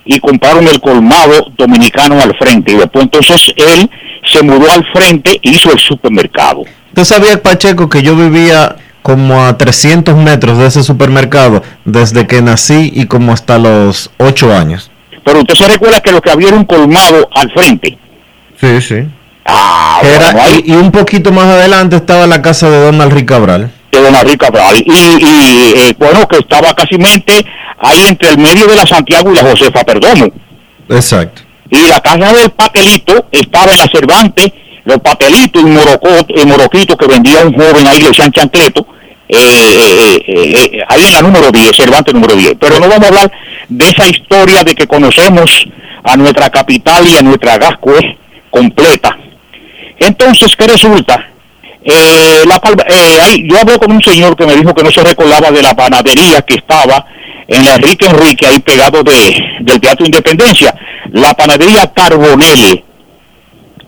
y 0.05 0.19
compraron 0.19 0.67
el 0.67 0.79
colmado 0.81 1.51
dominicano 1.57 2.19
al 2.19 2.35
frente, 2.37 2.73
y 2.73 2.75
después 2.75 3.03
entonces 3.03 3.53
él 3.55 3.89
se 4.31 4.41
mudó 4.43 4.69
al 4.71 4.85
frente 4.91 5.39
e 5.41 5.49
hizo 5.49 5.71
el 5.71 5.79
supermercado. 5.79 6.63
¿Usted 6.89 7.03
sabía, 7.03 7.41
Pacheco, 7.41 7.89
que 7.89 8.01
yo 8.01 8.15
vivía 8.15 8.75
como 9.01 9.45
a 9.45 9.57
300 9.57 10.15
metros 10.15 10.57
de 10.57 10.67
ese 10.67 10.83
supermercado 10.83 11.61
desde 11.83 12.25
que 12.25 12.41
nací 12.41 12.91
y 12.93 13.05
como 13.05 13.33
hasta 13.33 13.59
los 13.59 14.09
8 14.17 14.55
años? 14.55 14.91
Pero 15.25 15.39
usted 15.39 15.55
se 15.55 15.67
recuerda 15.67 15.99
que 15.99 16.11
lo 16.13 16.21
que 16.21 16.29
había 16.31 16.47
era 16.49 16.57
un 16.57 16.63
colmado 16.65 17.27
al 17.35 17.51
frente. 17.51 17.97
Sí, 18.61 18.79
sí. 18.81 19.03
Ah, 19.43 19.97
Que 20.01 20.07
era- 20.15 20.31
bueno, 20.31 20.41
ahí- 20.41 20.63
y, 20.65 20.71
y 20.71 20.75
un 20.75 20.91
poquito 20.91 21.31
más 21.33 21.45
adelante 21.45 21.97
estaba 21.97 22.25
la 22.27 22.41
casa 22.41 22.69
de 22.69 22.79
Donald 22.85 23.11
Ricabral. 23.11 23.71
de 23.91 24.01
Don 24.01 24.13
Henrique 24.15 24.37
Cabral 24.39 24.75
y, 24.77 24.91
y, 24.91 25.73
eh, 25.77 25.95
bueno 25.97 26.27
que 26.27 26.37
estaba 26.39 26.73
casi 26.73 26.95
ahí 27.79 28.01
entre 28.09 28.29
el 28.31 28.37
medio 28.39 28.67
de 28.67 28.75
la 28.75 28.85
Santiago 28.85 29.31
y 29.31 29.35
la 29.35 29.43
Josefa 29.43 29.85
Perdomo 29.85 30.27
Exacto. 30.89 31.41
y 31.69 31.87
la 31.87 32.01
casa 32.01 32.33
del 32.33 32.49
papelito 32.49 33.25
estaba 33.31 33.71
en 33.71 33.77
la 33.79 33.87
Cervantes 33.87 34.51
los 34.83 34.99
papelitos 34.99 35.61
y 35.61 35.65
morocot, 35.65 36.29
eh, 36.29 36.45
moroquitos 36.45 36.97
que 36.97 37.07
vendía 37.07 37.45
un 37.45 37.53
joven 37.53 37.87
ahí 37.87 37.99
le 38.01 38.09
decían 38.09 38.31
chancleto 38.33 38.85
eh, 39.27 39.37
eh, 39.37 40.23
eh, 40.27 40.69
eh, 40.73 40.83
ahí 40.87 41.05
en 41.05 41.13
la 41.13 41.21
número 41.21 41.51
10 41.51 41.75
Cervantes 41.75 42.13
número 42.13 42.35
10 42.35 42.53
pero 42.59 42.79
no 42.79 42.87
vamos 42.87 43.05
a 43.05 43.07
hablar 43.07 43.31
de 43.67 43.87
esa 43.87 44.07
historia 44.07 44.63
de 44.63 44.75
que 44.75 44.87
conocemos 44.87 45.65
a 46.03 46.15
nuestra 46.15 46.49
capital 46.49 47.07
y 47.07 47.17
a 47.17 47.21
nuestra 47.21 47.57
Gascue 47.57 48.17
completa. 48.51 49.17
Entonces 49.99 50.55
qué 50.55 50.67
resulta 50.67 51.29
eh, 51.87 52.43
la 52.47 52.59
eh, 52.87 53.19
ahí, 53.21 53.47
yo 53.47 53.59
hablé 53.59 53.77
con 53.77 53.91
un 53.91 54.01
señor 54.01 54.35
que 54.35 54.47
me 54.47 54.55
dijo 54.55 54.73
que 54.73 54.83
no 54.83 54.89
se 54.89 55.03
recordaba 55.03 55.51
de 55.51 55.61
la 55.61 55.75
panadería 55.75 56.41
que 56.41 56.55
estaba 56.55 57.05
en 57.47 57.63
la 57.63 57.75
Enrique 57.75 58.07
Enrique, 58.07 58.47
ahí 58.47 58.59
pegado 58.59 59.03
de, 59.03 59.43
del 59.61 59.79
Teatro 59.79 60.03
Independencia, 60.03 60.73
la 61.11 61.35
panadería 61.35 61.91
Carbonell. 61.93 62.83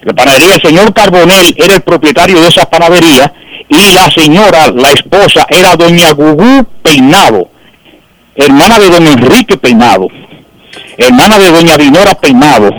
La 0.04 0.14
panadería, 0.14 0.54
el 0.54 0.62
señor 0.62 0.94
Carbonell 0.94 1.56
era 1.58 1.74
el 1.74 1.82
propietario 1.82 2.40
de 2.40 2.48
esa 2.50 2.70
panadería 2.70 3.34
y 3.70 3.94
la 3.94 4.10
señora, 4.10 4.72
la 4.74 4.92
esposa, 4.92 5.46
era 5.50 5.76
doña 5.76 6.12
Gugú 6.12 6.66
Peinado, 6.82 7.50
hermana 8.36 8.80
de 8.80 8.90
don 8.90 9.08
Enrique 9.08 9.58
Peinado, 9.58 10.08
hermana 10.98 11.38
de 11.38 11.52
doña 11.52 11.78
Dinora 11.78 12.14
Peinado, 12.16 12.70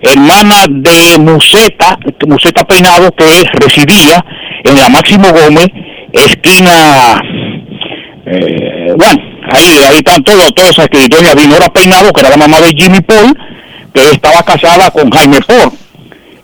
hermana 0.00 0.66
de 0.68 1.18
Museta, 1.18 1.98
Museta 2.26 2.64
Peinado, 2.64 3.12
que 3.12 3.44
residía 3.52 4.24
en 4.64 4.76
la 4.76 4.88
Máximo 4.88 5.28
Gómez, 5.32 5.68
esquina, 6.12 7.20
eh, 8.24 8.94
bueno, 8.96 9.22
ahí, 9.50 9.82
ahí 9.86 9.96
están 9.96 10.22
todos, 10.24 10.54
todas 10.54 10.70
esas 10.70 10.88
que 10.88 11.08
doña 11.08 11.34
Dinora 11.34 11.68
Peinado, 11.68 12.12
que 12.12 12.20
era 12.20 12.30
la 12.30 12.36
mamá 12.38 12.60
de 12.60 12.68
Jimmy 12.68 13.00
Paul, 13.00 13.36
que 13.92 14.10
estaba 14.12 14.42
casada 14.42 14.90
con 14.90 15.10
Jaime 15.10 15.40
Paul, 15.42 15.72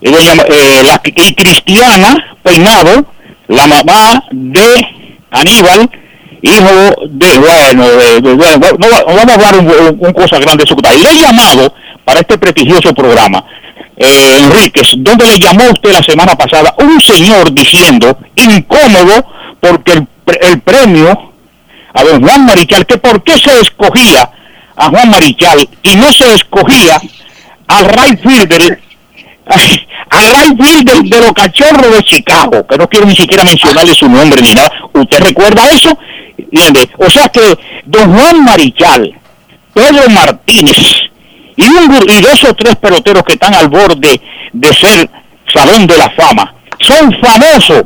y, 0.02 0.10
doña, 0.10 0.34
eh, 0.46 1.12
y 1.16 1.32
Cristiana 1.32 2.36
Peinado, 2.42 3.06
la 3.48 3.66
mamá 3.66 4.24
de 4.30 4.86
Aníbal, 5.30 5.90
hijo 6.42 7.06
de, 7.08 7.38
bueno, 7.38 7.88
de- 7.88 8.20
de- 8.20 8.36
no, 8.78 8.86
vamos 9.06 9.28
a 9.28 9.34
hablar 9.34 9.58
un, 9.58 10.12
cosa 10.12 10.38
grande 10.38 10.64
de 10.64 10.68
su 10.68 10.76
Y 10.76 11.02
le 11.02 11.10
he 11.10 11.18
llamado 11.20 11.74
para 12.04 12.20
este 12.20 12.38
prestigioso 12.38 12.94
programa, 12.94 13.44
eh, 13.96 14.38
Enríquez, 14.38 14.92
donde 14.98 15.26
le 15.26 15.38
llamó 15.38 15.64
usted 15.70 15.92
la 15.92 16.02
semana 16.02 16.34
pasada 16.36 16.74
un 16.78 17.00
señor 17.00 17.52
diciendo, 17.52 18.16
incómodo, 18.36 19.26
porque 19.60 19.92
el, 19.92 20.06
el 20.40 20.60
premio 20.60 21.32
a 21.94 22.04
don 22.04 22.22
Juan 22.22 22.46
Marichal, 22.46 22.86
que 22.86 22.98
por 22.98 23.22
qué 23.24 23.32
se 23.38 23.60
escogía 23.60 24.30
a 24.76 24.88
Juan 24.88 25.10
Marichal 25.10 25.68
y 25.82 25.96
no 25.96 26.12
se 26.12 26.32
escogía 26.34 27.00
al 27.66 27.84
right 27.88 28.20
fielder, 28.22 28.80
al 29.48 30.24
right 30.24 30.62
fielder 30.62 31.02
de 31.02 31.20
los 31.20 31.32
cachorros 31.32 31.96
de 31.96 32.02
Chicago, 32.02 32.66
que 32.66 32.76
no 32.76 32.88
quiero 32.88 33.06
ni 33.06 33.16
siquiera 33.16 33.44
mencionarle 33.44 33.94
su 33.94 34.08
nombre 34.08 34.40
ni 34.42 34.52
nada. 34.52 34.70
¿Usted 34.92 35.20
recuerda 35.20 35.70
eso? 35.70 35.96
¿Entiende? 36.36 36.88
O 36.98 37.10
sea 37.10 37.28
que 37.28 37.58
don 37.84 38.16
Juan 38.16 38.44
Marichal, 38.44 39.14
Pedro 39.74 40.08
Martínez 40.10 41.08
y 41.56 42.20
dos 42.22 42.44
o 42.44 42.54
tres 42.54 42.76
peloteros 42.76 43.22
que 43.24 43.34
están 43.34 43.54
al 43.54 43.68
borde 43.68 44.20
de 44.52 44.74
ser 44.74 45.10
Salón 45.52 45.86
de 45.86 45.98
la 45.98 46.10
Fama 46.10 46.54
son 46.80 47.12
famosos 47.20 47.82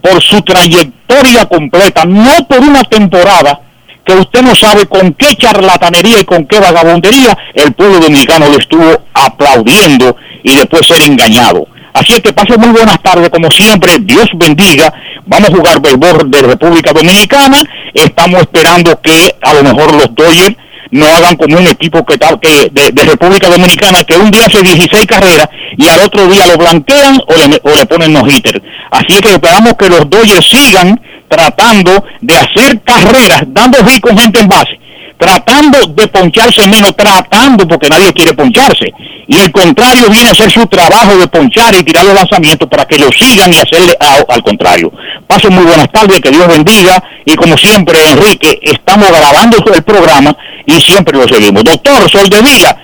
por 0.00 0.22
su 0.22 0.40
trayectoria 0.42 1.46
completa, 1.46 2.04
no 2.04 2.46
por 2.48 2.58
una 2.58 2.82
temporada 2.84 3.60
que 4.04 4.14
usted 4.14 4.42
no 4.42 4.54
sabe 4.54 4.86
con 4.86 5.14
qué 5.14 5.34
charlatanería 5.36 6.20
y 6.20 6.24
con 6.24 6.46
qué 6.46 6.60
vagabundería 6.60 7.36
el 7.54 7.72
pueblo 7.72 7.98
dominicano 7.98 8.48
le 8.48 8.58
estuvo 8.58 9.02
aplaudiendo 9.14 10.16
y 10.46 10.54
después 10.54 10.86
ser 10.86 11.02
engañado. 11.02 11.66
Así 11.92 12.12
es 12.12 12.20
que 12.20 12.32
pase 12.32 12.56
muy 12.56 12.68
buenas 12.68 13.02
tardes, 13.02 13.30
como 13.30 13.50
siempre, 13.50 13.98
Dios 14.00 14.28
bendiga. 14.34 14.92
Vamos 15.24 15.50
a 15.50 15.56
jugar 15.56 15.80
béisbol 15.80 16.30
de 16.30 16.42
República 16.42 16.92
Dominicana. 16.92 17.58
Estamos 17.92 18.42
esperando 18.42 19.00
que 19.00 19.34
a 19.42 19.54
lo 19.54 19.64
mejor 19.64 19.92
los 19.92 20.14
Dodgers 20.14 20.56
no 20.92 21.06
hagan 21.06 21.36
como 21.36 21.58
un 21.58 21.66
equipo 21.66 22.04
que 22.06 22.16
que 22.40 22.70
de, 22.70 23.04
República 23.04 23.48
Dominicana 23.48 24.04
que 24.04 24.16
un 24.16 24.30
día 24.30 24.46
hace 24.46 24.62
16 24.62 25.04
carreras 25.06 25.48
y 25.76 25.88
al 25.88 26.00
otro 26.02 26.28
día 26.28 26.46
lo 26.46 26.56
blanquean 26.56 27.20
o 27.26 27.34
le, 27.34 27.60
o 27.64 27.76
le 27.76 27.86
ponen 27.86 28.12
no 28.12 28.24
hitter. 28.24 28.62
Así 28.92 29.14
es 29.14 29.20
que 29.20 29.30
esperamos 29.30 29.74
que 29.74 29.88
los 29.88 30.08
Dodgers 30.08 30.46
sigan 30.48 31.00
tratando 31.28 32.04
de 32.20 32.36
hacer 32.36 32.80
carreras, 32.82 33.42
dando 33.48 33.84
hit 33.84 34.04
gente 34.16 34.40
en 34.40 34.48
base, 34.48 34.78
tratando 35.18 35.78
de 35.88 36.08
poncharse 36.08 36.66
menos, 36.68 36.94
tratando 36.96 37.66
porque 37.66 37.88
nadie 37.88 38.12
quiere 38.12 38.34
poncharse. 38.34 38.92
Y 39.28 39.36
el 39.38 39.50
contrario 39.50 40.08
viene 40.10 40.28
a 40.28 40.32
hacer 40.32 40.50
su 40.50 40.66
trabajo 40.66 41.16
de 41.16 41.26
ponchar 41.28 41.74
y 41.74 41.82
tirar 41.82 42.04
los 42.04 42.14
lanzamientos 42.14 42.68
para 42.68 42.84
que 42.84 42.98
lo 42.98 43.10
sigan 43.10 43.52
y 43.52 43.56
hacerle 43.56 43.96
a- 43.98 44.24
al 44.32 44.42
contrario. 44.42 44.92
Pasen 45.26 45.52
muy 45.54 45.64
buenas 45.64 45.90
tardes, 45.90 46.20
que 46.20 46.30
Dios 46.30 46.46
bendiga. 46.46 47.02
Y 47.24 47.34
como 47.34 47.56
siempre, 47.56 47.98
Enrique, 48.10 48.58
estamos 48.62 49.08
grabando 49.08 49.58
el 49.74 49.82
programa 49.82 50.36
y 50.66 50.80
siempre 50.80 51.18
lo 51.18 51.26
seguimos. 51.26 51.64
Doctor 51.64 52.08
Soldevila, 52.10 52.76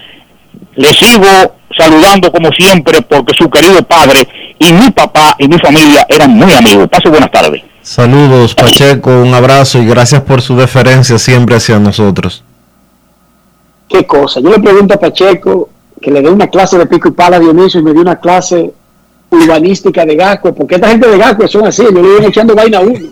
le 0.77 0.89
sigo 0.95 1.57
saludando 1.77 2.33
como 2.33 2.51
siempre 2.53 3.03
porque 3.03 3.35
su 3.39 3.49
querido 3.49 3.83
padre 3.85 4.27
y 4.59 4.73
mi 4.73 4.91
papá 4.91 5.35
y 5.39 5.49
mi 5.49 5.59
familia 5.59 6.07
eran 6.09 6.31
muy 6.31 6.53
amigos. 6.53 6.89
Pase 6.89 7.09
buenas 7.09 7.31
tardes. 7.31 7.63
Saludos, 7.83 8.55
Pacheco, 8.55 9.11
un 9.11 9.35
abrazo 9.35 9.79
y 9.79 9.87
gracias 9.87 10.23
por 10.23 10.41
su 10.41 10.57
deferencia 10.57 11.19
siempre 11.19 11.57
hacia 11.57 11.79
nosotros. 11.79 12.45
¿Qué 13.89 14.07
cosa? 14.07 14.41
Yo 14.41 14.51
le 14.51 14.61
pregunto 14.61 14.95
a 14.95 15.01
Pacheco 15.01 15.69
que 16.01 16.11
le 16.11 16.23
dé 16.23 16.31
una 16.31 16.49
clase 16.49 16.79
de 16.79 16.87
pico 16.87 17.09
y 17.09 17.13
pala 17.13 17.37
a 17.37 17.41
Dionisio 17.41 17.81
y 17.81 17.83
me 17.83 17.93
dio 17.93 18.03
una 18.03 18.17
clase 18.17 18.73
urbanística 19.31 20.05
de 20.05 20.15
Gasco, 20.15 20.55
porque 20.55 20.75
esta 20.77 20.89
gente 20.89 21.09
de 21.09 21.19
Gasco 21.19 21.49
son 21.49 21.67
así, 21.67 21.83
yo 21.83 21.91
le 21.91 22.01
voy 22.03 22.27
echando 22.27 22.55
vaina 22.55 22.79
a 22.79 22.83
uno. 22.83 22.99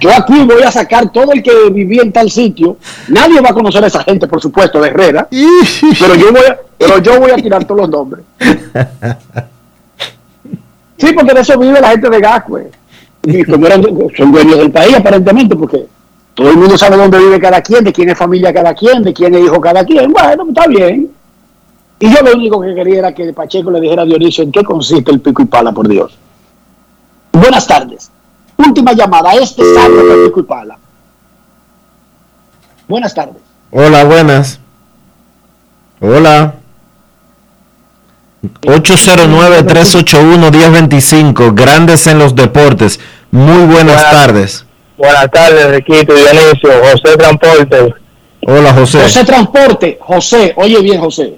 Yo 0.00 0.10
aquí 0.10 0.44
voy 0.44 0.62
a 0.62 0.72
sacar 0.72 1.10
todo 1.12 1.32
el 1.32 1.42
que 1.42 1.52
vivía 1.70 2.00
en 2.02 2.10
tal 2.10 2.30
sitio. 2.30 2.78
Nadie 3.08 3.38
va 3.40 3.50
a 3.50 3.52
conocer 3.52 3.84
a 3.84 3.86
esa 3.86 4.02
gente, 4.02 4.26
por 4.26 4.40
supuesto, 4.40 4.80
de 4.80 4.88
Herrera, 4.88 5.28
pero 5.98 6.14
yo 6.14 6.32
voy 6.32 6.42
a, 6.48 6.58
pero 6.78 6.98
yo 6.98 7.20
voy 7.20 7.30
a 7.30 7.36
tirar 7.36 7.64
todos 7.64 7.82
los 7.82 7.90
nombres. 7.90 8.24
Sí, 11.00 11.12
porque 11.14 11.32
de 11.32 11.40
eso 11.40 11.58
vive 11.58 11.80
la 11.80 11.90
gente 11.90 12.10
de 12.10 12.20
Gascue. 12.20 12.70
Y 13.22 13.44
como 13.44 13.66
eran, 13.66 13.82
son 14.16 14.32
dueños 14.32 14.58
del 14.58 14.70
país, 14.70 14.94
aparentemente, 14.96 15.56
porque 15.56 15.86
todo 16.34 16.50
el 16.50 16.56
mundo 16.56 16.76
sabe 16.76 16.96
dónde 16.96 17.18
vive 17.18 17.40
cada 17.40 17.60
quien, 17.62 17.84
de 17.84 17.92
quién 17.92 18.10
es 18.10 18.18
familia 18.18 18.52
cada 18.52 18.74
quien, 18.74 19.02
de 19.02 19.12
quién 19.12 19.34
es 19.34 19.44
hijo 19.44 19.60
cada 19.60 19.84
quien. 19.84 20.12
Bueno, 20.12 20.44
está 20.48 20.66
bien. 20.66 21.10
Y 21.98 22.14
yo 22.14 22.22
lo 22.22 22.32
único 22.32 22.60
que 22.60 22.74
quería 22.74 22.98
era 22.98 23.14
que 23.14 23.32
Pacheco 23.32 23.70
le 23.70 23.80
dijera 23.80 24.02
a 24.02 24.04
Dionisio 24.04 24.44
en 24.44 24.52
qué 24.52 24.62
consiste 24.62 25.10
el 25.10 25.20
pico 25.20 25.42
y 25.42 25.46
pala, 25.46 25.72
por 25.72 25.88
Dios. 25.88 26.16
Buenas 27.32 27.66
tardes. 27.66 28.10
Última 28.56 28.92
llamada. 28.92 29.32
Este 29.34 29.62
sábado 29.74 30.06
de 30.06 30.26
pico 30.26 30.40
y 30.40 30.42
pala. 30.44 30.78
Buenas 32.88 33.14
tardes. 33.14 33.42
Hola, 33.70 34.04
buenas. 34.04 34.60
Hola. 36.00 36.59
809-381-1025. 38.62 41.54
Grandes 41.54 42.06
en 42.06 42.18
los 42.18 42.34
deportes. 42.34 42.98
Muy 43.30 43.66
buenas, 43.66 44.02
tardes. 44.10 44.64
Buenas 44.96 45.30
tardes, 45.30 45.70
Riquito 45.70 46.14
y 46.16 46.20
Dionisio. 46.20 46.70
José 46.82 47.16
Transporte. 47.16 47.94
Hola, 48.46 48.72
José. 48.74 49.02
José 49.02 49.24
Transporte. 49.24 49.98
José, 50.00 50.52
oye 50.56 50.80
bien, 50.80 51.00
José. 51.00 51.34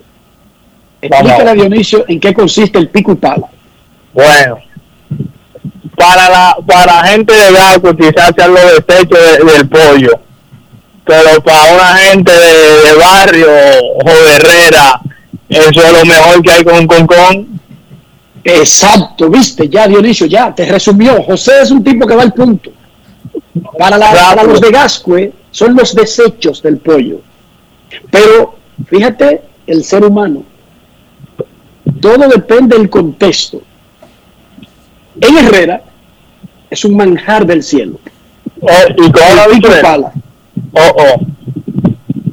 Explícale 1.00 1.50
a 1.50 1.54
Dionisio 1.54 2.04
en 2.08 2.20
qué 2.20 2.32
consiste 2.32 2.78
el 2.78 2.88
pico 2.88 3.12
y 3.12 3.16
pala. 3.16 3.46
Bueno, 4.12 4.58
para 5.96 6.28
la 6.28 6.56
para 6.66 7.04
gente 7.04 7.32
de 7.34 7.52
Gaco 7.52 7.94
quizás 7.96 8.32
sean 8.36 8.52
los 8.54 8.62
desechos 8.62 9.18
de- 9.18 9.44
del 9.52 9.68
pollo, 9.68 10.10
pero 11.04 11.40
para 11.42 11.74
una 11.74 11.96
gente 11.98 12.32
de, 12.32 12.80
de 12.82 12.94
barrio 12.94 13.48
o 14.04 14.04
de 14.04 14.34
Herrera, 14.36 15.00
eso 15.58 15.82
es 15.82 15.92
lo 15.92 16.04
mejor 16.04 16.42
que 16.42 16.52
hay 16.52 16.64
con 16.64 16.86
concón. 16.86 17.60
Exacto, 18.44 19.28
viste, 19.30 19.68
ya 19.68 19.86
Dionisio, 19.86 20.26
ya 20.26 20.54
te 20.54 20.64
resumió. 20.66 21.22
José 21.22 21.52
es 21.62 21.70
un 21.70 21.82
tipo 21.84 22.06
que 22.06 22.16
va 22.16 22.22
al 22.22 22.32
punto. 22.32 22.70
Para, 23.78 23.96
la- 23.98 24.06
Rápido. 24.12 24.26
para 24.28 24.42
los 24.44 24.60
de 24.60 24.70
Gascue 24.70 25.32
son 25.50 25.76
los 25.76 25.94
desechos 25.94 26.60
del 26.62 26.78
pollo. 26.78 27.20
Pero 28.10 28.56
fíjate, 28.86 29.42
el 29.66 29.84
ser 29.84 30.04
humano, 30.04 30.42
todo 32.00 32.28
depende 32.28 32.76
del 32.76 32.90
contexto. 32.90 33.60
En 35.20 35.38
Herrera 35.38 35.82
es 36.70 36.84
un 36.84 36.96
manjar 36.96 37.46
del 37.46 37.62
cielo. 37.62 38.00
y 38.96 39.10
con 39.12 39.36
la 39.36 39.44
El 39.44 39.50
pico 39.52 39.52
y 39.52 39.54
diferencia. 39.56 39.82
pala. 39.82 40.12
Oh, 40.72 40.96
oh. 40.96 41.26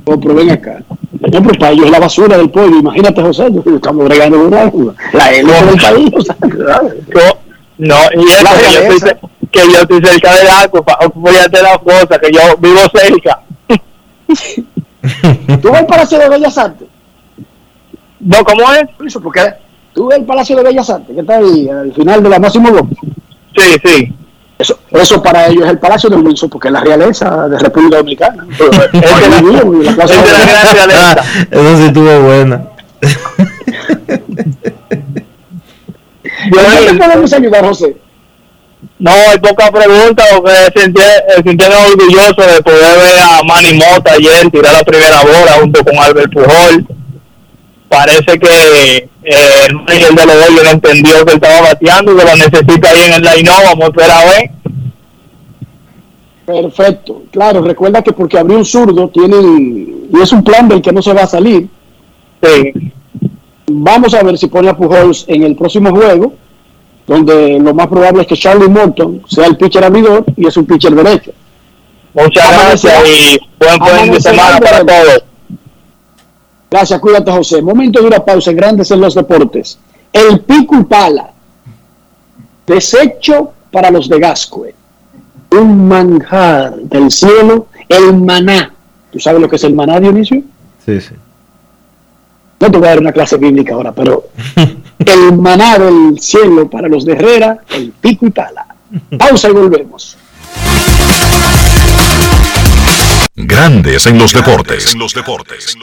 Oh, 0.06 0.20
pero 0.20 0.34
ven 0.36 0.52
acá. 0.52 0.82
No, 1.20 1.44
pero 1.44 1.60
para 1.60 1.72
ellos 1.72 1.86
es 1.86 1.92
la 1.92 2.00
basura 2.00 2.38
del 2.38 2.50
pollo. 2.50 2.80
Imagínate, 2.80 3.22
José, 3.22 3.48
estamos 3.76 4.06
bregando 4.06 4.38
con 4.38 4.48
una- 4.48 4.94
la 5.14 5.32
élite 5.32 5.66
del 5.66 5.82
país. 5.82 6.10
o 6.16 6.22
sea, 6.22 6.82
Yo- 7.14 7.38
no, 7.78 7.96
y 8.22 8.28
eso 8.30 8.44
La 8.44 8.52
que 8.56 8.74
yo, 8.74 8.94
estoy, 8.94 9.12
que 9.52 9.60
yo 9.60 9.82
estoy 9.82 10.02
cerca 10.06 10.36
de 10.36 10.46
Gaco, 10.46 10.86
fíjate 11.26 11.62
la 11.62 11.78
cosa, 11.78 12.20
que 12.20 12.32
yo 12.32 12.42
vivo 12.60 12.80
cerca. 12.94 13.42
¿Tú 15.62 15.72
ves 15.72 15.82
el 15.82 15.86
Palacio 15.88 16.20
de 16.20 16.30
Bellas 16.30 16.58
Artes? 16.58 16.88
No, 18.20 18.44
¿cómo 18.44 18.64
es? 18.74 18.84
Eso, 19.08 19.22
porque 19.22 19.42
tú 19.94 20.08
ves 20.08 20.20
el 20.20 20.26
Palacio 20.26 20.56
de 20.58 20.64
Bellas 20.64 20.90
Artes, 20.90 21.16
que 21.16 21.22
está 21.22 21.38
ahí 21.38 21.70
al 21.70 21.94
final 21.94 22.22
de 22.24 22.30
la 22.30 22.40
Máximo 22.40 22.70
Gómez. 22.70 22.98
Sí, 23.56 23.76
sí. 23.84 24.14
Eso, 24.60 24.78
eso 24.92 25.24
para 25.24 25.48
ellos 25.48 25.64
es 25.64 25.70
el 25.70 25.80
Palacio 25.80 26.10
de 26.10 26.18
Wilson, 26.18 26.50
porque 26.50 26.68
es 26.68 26.74
la 26.74 26.82
realeza 26.82 27.48
de 27.48 27.58
República 27.58 27.98
Dominicana. 27.98 28.46
La 28.92 29.96
Plaza 29.96 30.22
de 30.22 30.94
Ah, 30.94 31.16
Eso 31.52 31.78
sí 31.78 31.84
estuvo 31.84 32.20
buena. 32.20 32.62
¿En 36.44 36.52
qué 36.52 36.94
podemos 37.06 37.32
ayudar, 37.32 37.66
José? 37.66 37.96
No, 38.98 39.12
hay 39.12 39.40
poca 39.40 39.72
pregunta, 39.72 40.24
porque 40.36 40.82
entiende 40.84 41.76
orgulloso 41.90 42.42
de 42.42 42.62
poder 42.62 42.98
ver 43.00 43.18
a 43.18 43.42
Manny 43.44 43.74
Mota 43.76 44.12
ayer 44.12 44.52
tirar 44.52 44.74
la 44.74 44.84
primera 44.84 45.22
bola 45.22 45.54
junto 45.62 45.86
con 45.86 45.98
Albert 45.98 46.34
Pujol. 46.34 46.86
Parece 47.90 48.40
que 48.40 49.10
eh, 49.24 49.68
el 49.68 49.76
manager 49.76 50.14
de 50.14 50.52
los 50.52 50.64
no 50.64 50.70
entendió 50.70 51.26
que 51.26 51.32
él 51.32 51.40
estaba 51.42 51.62
bateando, 51.62 52.16
que 52.16 52.24
lo 52.24 52.36
necesita 52.36 52.90
ahí 52.92 53.00
en 53.08 53.14
el 53.14 53.22
line 53.24 53.50
vamos 53.50 53.84
a 53.84 53.88
esperar 53.88 54.12
a 54.12 54.30
ver. 54.30 54.52
Perfecto. 56.46 57.24
Claro, 57.32 57.62
recuerda 57.62 58.04
que 58.04 58.14
porque 58.14 58.38
abrió 58.38 58.58
un 58.58 58.66
zurdo, 58.66 59.10
tienen, 59.10 60.08
y 60.12 60.22
es 60.22 60.32
un 60.32 60.44
plan 60.44 60.68
del 60.68 60.82
que 60.82 60.92
no 60.92 61.02
se 61.02 61.14
va 61.14 61.24
a 61.24 61.28
salir. 61.28 61.68
Sí. 62.42 62.92
Vamos 63.68 64.14
a 64.14 64.24
ver 64.24 64.38
si 64.38 64.48
pone 64.48 64.70
a 64.70 64.78
Pujols 64.78 65.26
en 65.28 65.44
el 65.44 65.56
próximo 65.56 65.92
juego, 65.92 66.34
donde 67.06 67.60
lo 67.60 67.74
más 67.74 67.88
probable 67.88 68.22
es 68.22 68.28
que 68.28 68.38
Charlie 68.38 68.68
Morton 68.68 69.24
sea 69.28 69.48
el 69.48 69.58
pitcher 69.58 69.84
abridor 69.84 70.26
y 70.36 70.48
es 70.48 70.58
un 70.58 70.66
pitcher 70.66 70.94
derecho. 70.94 71.32
Muchas 72.14 72.52
gracias 72.52 73.04
y 73.08 73.40
buen 73.60 74.00
fin 74.00 74.14
de 74.14 74.22
semana 74.22 74.60
para 74.60 74.86
todos. 74.86 75.24
Gracias, 76.70 77.00
cuídate 77.00 77.32
José. 77.32 77.62
Momento 77.62 78.02
de 78.02 78.08
una 78.08 78.24
pausa 78.24 78.52
en 78.52 78.58
Grandes 78.58 78.92
en 78.92 79.02
los 79.02 79.16
Deportes. 79.16 79.80
El 80.14 80.42
pico 80.42 80.78
y 80.78 80.84
pala. 80.84 81.32
Desecho 82.68 83.54
para 83.72 83.90
los 83.90 84.08
de 84.08 84.20
Gascue. 84.20 84.76
Un 85.52 85.88
manjar 85.88 86.76
del 86.76 87.10
cielo. 87.12 87.68
El 87.88 88.18
maná. 88.18 88.74
¿Tú 89.12 89.20
sabes 89.20 89.42
lo 89.42 89.50
que 89.50 89.56
es 89.56 89.64
el 89.64 89.74
maná, 89.74 90.00
Dionisio? 90.00 90.44
Sí, 90.86 91.02
sí. 91.02 91.16
No 92.60 92.70
te 92.70 92.78
voy 92.78 92.88
a 92.88 92.92
dar 92.92 93.00
una 93.00 93.12
clase 93.12 93.38
bíblica 93.38 93.74
ahora, 93.74 93.92
pero 93.92 94.26
el 95.00 95.38
maná 95.38 95.80
del 95.80 96.20
cielo 96.20 96.70
para 96.70 96.88
los 96.88 97.06
de 97.06 97.14
Herrera, 97.14 97.60
el 97.70 97.92
pico 97.92 98.28
y 98.28 98.32
pala. 98.32 98.68
Pausa 99.18 99.50
y 99.50 99.54
volvemos. 99.54 100.18
Grandes 103.42 104.06
en 104.06 104.20
los 104.20 104.34
deportes. 104.34 104.94
En 104.94 105.00
los 105.00 105.14
deportes. 105.14 105.78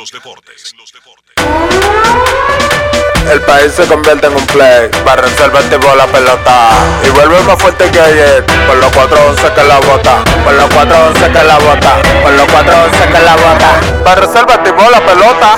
El 3.33 3.41
país 3.41 3.73
se 3.73 3.87
convierte 3.87 4.27
en 4.27 4.35
un 4.35 4.47
play, 4.47 4.91
para 5.07 5.23
reservar 5.23 5.63
tipo 5.63 5.95
la 5.95 6.07
pelota. 6.07 6.69
Y 7.03 7.09
vuelve 7.13 7.41
más 7.45 7.59
fuerte 7.59 7.91
que 7.91 7.99
ayer, 7.99 8.45
por 8.67 8.77
los 8.77 8.93
411 8.93 9.55
que 9.55 9.65
la 9.65 9.79
bota, 9.81 10.23
por 10.45 10.53
los 10.53 10.69
411 10.69 11.33
que 11.33 11.45
la 11.45 11.59
bota, 11.59 12.03
por 12.23 12.33
los 12.33 12.47
411 12.47 13.07
que 13.07 13.25
la 13.25 13.37
bota, 13.37 13.81
para 14.05 14.21
reservar 14.21 14.63
tipo 14.63 14.91
la 14.91 15.01
pelota. 15.01 15.57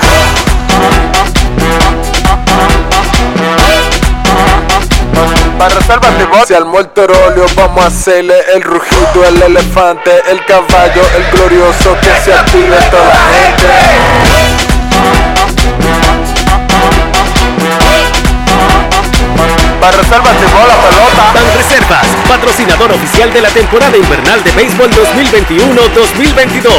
Para 5.59 5.75
reservar 5.75 6.17
tipo 6.17 6.45
Si 6.47 6.53
al 6.53 6.63
muerto 6.63 7.03
óleo 7.03 7.45
vamos 7.53 7.83
a 7.83 7.87
hacerle 7.87 8.33
el 8.55 8.63
rugido, 8.63 9.25
el 9.27 9.41
elefante, 9.41 10.09
el 10.31 10.45
caballo, 10.45 11.01
el 11.17 11.31
glorioso 11.33 11.97
que 11.99 12.15
se 12.23 12.33
active 12.33 12.77
toda 12.89 13.03
la 13.03 13.15
gente. 13.35 13.67
Para 19.81 19.97
reservas 19.97 20.37
tipo 20.37 20.57
la 20.65 20.75
pelota. 20.75 21.31
Ban 21.33 21.53
Reservas, 21.57 22.07
patrocinador 22.29 22.93
oficial 22.93 23.33
de 23.33 23.41
la 23.41 23.49
temporada 23.49 23.97
invernal 23.97 24.41
de 24.45 24.51
béisbol 24.51 24.89
2021-2022. 24.91 26.71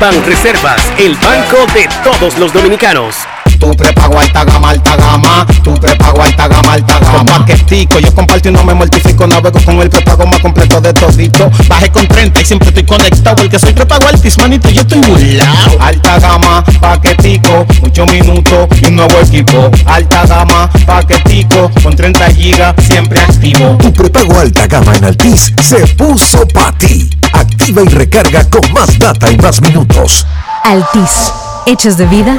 Ban 0.00 0.24
Reservas, 0.26 0.82
el 0.98 1.14
banco 1.18 1.66
de 1.72 1.88
todos 2.02 2.36
los 2.38 2.52
dominicanos. 2.52 3.14
Tu 3.58 3.70
prepago 3.76 4.18
alta 4.18 4.44
gama, 4.44 4.70
alta 4.70 4.96
gama. 4.96 5.46
Tu 5.62 5.74
prepago 5.74 6.22
alta 6.22 6.48
gama, 6.48 6.72
alta 6.72 6.98
gama. 6.98 7.18
Con 7.18 7.26
paquetico, 7.26 7.98
yo 7.98 8.14
comparto 8.14 8.48
y 8.48 8.52
no 8.52 8.64
me 8.64 8.74
mortifico. 8.74 9.26
Navego 9.26 9.58
con 9.64 9.80
el 9.80 9.90
prepago 9.90 10.26
más 10.26 10.40
completo 10.40 10.80
de 10.80 10.92
todito. 10.92 11.50
Bajé 11.68 11.90
con 11.90 12.06
30 12.06 12.40
y 12.40 12.44
siempre 12.44 12.68
estoy 12.68 12.84
conectado. 12.84 13.36
Porque 13.36 13.58
soy 13.58 13.72
prepago 13.72 14.08
altis, 14.08 14.38
manito, 14.38 14.68
yo 14.70 14.82
estoy 14.82 15.00
burlao. 15.00 15.80
Alta 15.80 16.18
gama, 16.18 16.64
paquetico, 16.80 17.66
8 17.82 18.06
minutos 18.06 18.68
y 18.80 18.86
un 18.86 18.96
nuevo 18.96 19.18
equipo. 19.20 19.70
Alta 19.86 20.26
gama, 20.26 20.70
paquetico, 20.86 21.70
con 21.82 21.94
30 21.94 22.26
gigas, 22.30 22.74
siempre 22.86 23.20
activo. 23.20 23.76
Tu 23.78 23.92
prepago 23.92 24.38
alta 24.38 24.66
gama 24.66 24.94
en 24.96 25.04
Altis 25.04 25.52
se 25.62 25.86
puso 25.94 26.46
para 26.48 26.72
ti. 26.78 27.10
Activa 27.32 27.82
y 27.82 27.88
recarga 27.88 28.48
con 28.48 28.72
más 28.72 28.98
data 28.98 29.30
y 29.30 29.36
más 29.36 29.60
minutos. 29.60 30.26
Altis, 30.62 31.32
hechos 31.66 31.96
de 31.96 32.06
vida, 32.06 32.38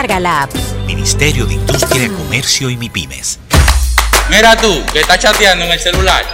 la 0.07 0.43
app. 0.43 0.51
Ministerio 0.87 1.45
de 1.45 1.53
Industria, 1.53 2.09
Comercio 2.09 2.69
y 2.69 2.77
MIPIMES. 2.77 3.37
Mira 4.29 4.57
tú, 4.57 4.83
que 4.91 5.01
estás 5.01 5.19
chateando 5.19 5.65
en 5.65 5.71
el 5.71 5.79
celular. 5.79 6.25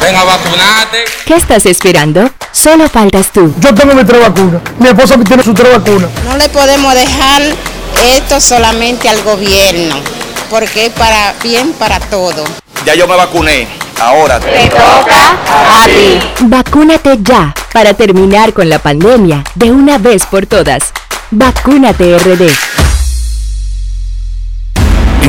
Ven 0.00 0.16
a 0.16 0.24
vacunarte. 0.24 1.04
¿Qué 1.26 1.34
estás 1.34 1.66
esperando? 1.66 2.30
Solo 2.50 2.88
faltas 2.88 3.30
tú. 3.30 3.54
Yo 3.58 3.74
tengo 3.74 3.94
mi 3.94 4.04
tres 4.04 4.20
vacunas. 4.20 4.62
Mi 4.78 4.88
esposa 4.88 5.16
tiene 5.22 5.42
su 5.42 5.52
tres 5.52 5.72
vacunas. 5.72 6.10
No 6.24 6.36
le 6.38 6.48
podemos 6.48 6.94
dejar 6.94 7.42
esto 8.16 8.40
solamente 8.40 9.08
al 9.08 9.22
gobierno, 9.22 9.96
porque 10.48 10.86
es 10.86 10.92
para 10.92 11.34
bien 11.42 11.74
para 11.74 12.00
todo. 12.00 12.44
Ya 12.86 12.94
yo 12.94 13.06
me 13.06 13.16
vacuné. 13.16 13.68
Ahora 14.00 14.40
te 14.40 14.68
toca 14.70 15.82
a 15.82 15.84
ti. 15.84 16.18
Vacúnate 16.40 17.18
ya 17.20 17.54
para 17.72 17.94
terminar 17.94 18.52
con 18.52 18.68
la 18.68 18.78
pandemia 18.78 19.44
de 19.54 19.70
una 19.70 19.98
vez 19.98 20.24
por 20.26 20.46
todas. 20.46 20.92
Vacúnate 21.30 22.16
RD. 22.18 22.73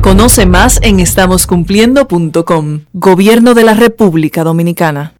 Conoce 0.00 0.46
más 0.46 0.78
en 0.82 0.98
estamoscumpliendo.com. 0.98 2.80
Gobierno 2.94 3.52
de 3.52 3.64
la 3.64 3.74
República 3.74 4.44
Dominicana. 4.44 5.12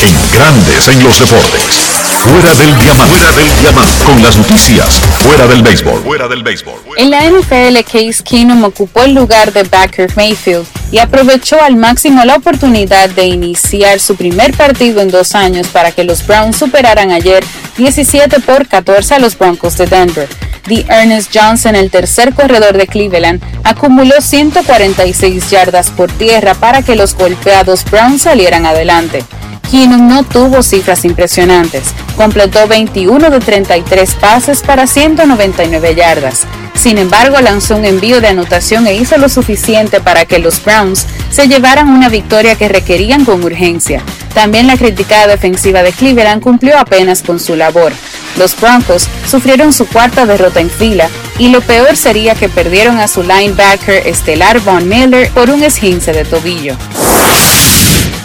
En 0.00 0.14
Grandes 0.32 0.86
en 0.88 1.02
los 1.02 1.18
deportes. 1.18 1.90
Fuera 2.20 2.54
del 2.54 2.78
diamante. 2.78 3.16
Fuera 3.16 3.32
del 3.32 3.60
diamante. 3.60 4.04
Con 4.04 4.22
las 4.22 4.36
noticias. 4.36 5.00
Fuera 5.18 5.48
del 5.48 5.62
béisbol. 5.62 6.02
Fuera 6.04 6.28
del 6.28 6.44
béisbol. 6.44 6.74
En 6.96 7.10
la 7.10 7.28
NFL, 7.28 7.80
Case 7.82 8.22
Keenum 8.22 8.62
ocupó 8.62 9.02
el 9.02 9.14
lugar 9.14 9.52
de 9.52 9.64
Baker 9.64 10.08
Mayfield 10.16 10.66
y 10.92 10.98
aprovechó 10.98 11.60
al 11.60 11.74
máximo 11.74 12.24
la 12.24 12.36
oportunidad 12.36 13.10
de 13.10 13.26
iniciar 13.26 13.98
su 13.98 14.14
primer 14.14 14.56
partido 14.56 15.00
en 15.00 15.10
dos 15.10 15.34
años 15.34 15.66
para 15.66 15.90
que 15.90 16.04
los 16.04 16.24
Browns 16.24 16.56
superaran 16.56 17.10
ayer 17.10 17.44
17 17.76 18.38
por 18.40 18.68
14 18.68 19.16
a 19.16 19.18
los 19.18 19.36
Broncos 19.36 19.76
de 19.76 19.86
Denver. 19.86 20.28
The 20.66 20.86
Ernest 20.88 21.36
Johnson, 21.36 21.74
el 21.76 21.90
tercer 21.90 22.32
corredor 22.32 22.78
de 22.78 22.86
Cleveland, 22.86 23.42
acumuló 23.64 24.20
146 24.20 25.50
yardas 25.50 25.90
por 25.90 26.10
tierra 26.10 26.54
para 26.54 26.82
que 26.82 26.96
los 26.96 27.14
golpeados 27.14 27.84
Browns 27.84 28.22
salieran 28.22 28.64
adelante. 28.64 29.22
Keenum 29.70 30.08
no 30.08 30.24
tuvo 30.24 30.62
cifras 30.62 31.04
impresionantes. 31.04 31.94
Completó 32.16 32.66
21 32.68 33.30
de 33.30 33.40
33 33.40 34.14
pases 34.14 34.62
para 34.62 34.86
199 34.86 35.94
yardas. 35.94 36.46
Sin 36.74 36.98
embargo, 36.98 37.40
lanzó 37.40 37.76
un 37.76 37.84
envío 37.84 38.20
de 38.20 38.28
anotación 38.28 38.86
e 38.86 38.94
hizo 38.94 39.16
lo 39.16 39.28
suficiente 39.28 40.00
para 40.00 40.26
que 40.26 40.38
los 40.38 40.62
Browns 40.62 41.06
se 41.30 41.48
llevaran 41.48 41.88
una 41.88 42.08
victoria 42.08 42.56
que 42.56 42.68
requerían 42.68 43.24
con 43.24 43.42
urgencia. 43.42 44.02
También 44.34 44.66
la 44.66 44.76
criticada 44.76 45.28
defensiva 45.28 45.82
de 45.82 45.92
Cleveland 45.92 46.42
cumplió 46.42 46.78
apenas 46.78 47.22
con 47.22 47.38
su 47.38 47.56
labor. 47.56 47.92
Los 48.36 48.58
Broncos 48.60 49.08
sufrieron 49.28 49.72
su 49.72 49.86
cuarta 49.86 50.26
derrota 50.26 50.60
en 50.60 50.68
fila 50.68 51.08
y 51.38 51.48
lo 51.48 51.60
peor 51.60 51.96
sería 51.96 52.34
que 52.34 52.48
perdieron 52.48 52.98
a 52.98 53.08
su 53.08 53.22
linebacker 53.22 54.06
estelar 54.06 54.60
Von 54.60 54.88
Miller 54.88 55.30
por 55.30 55.50
un 55.50 55.62
esguince 55.62 56.12
de 56.12 56.24
tobillo. 56.24 56.76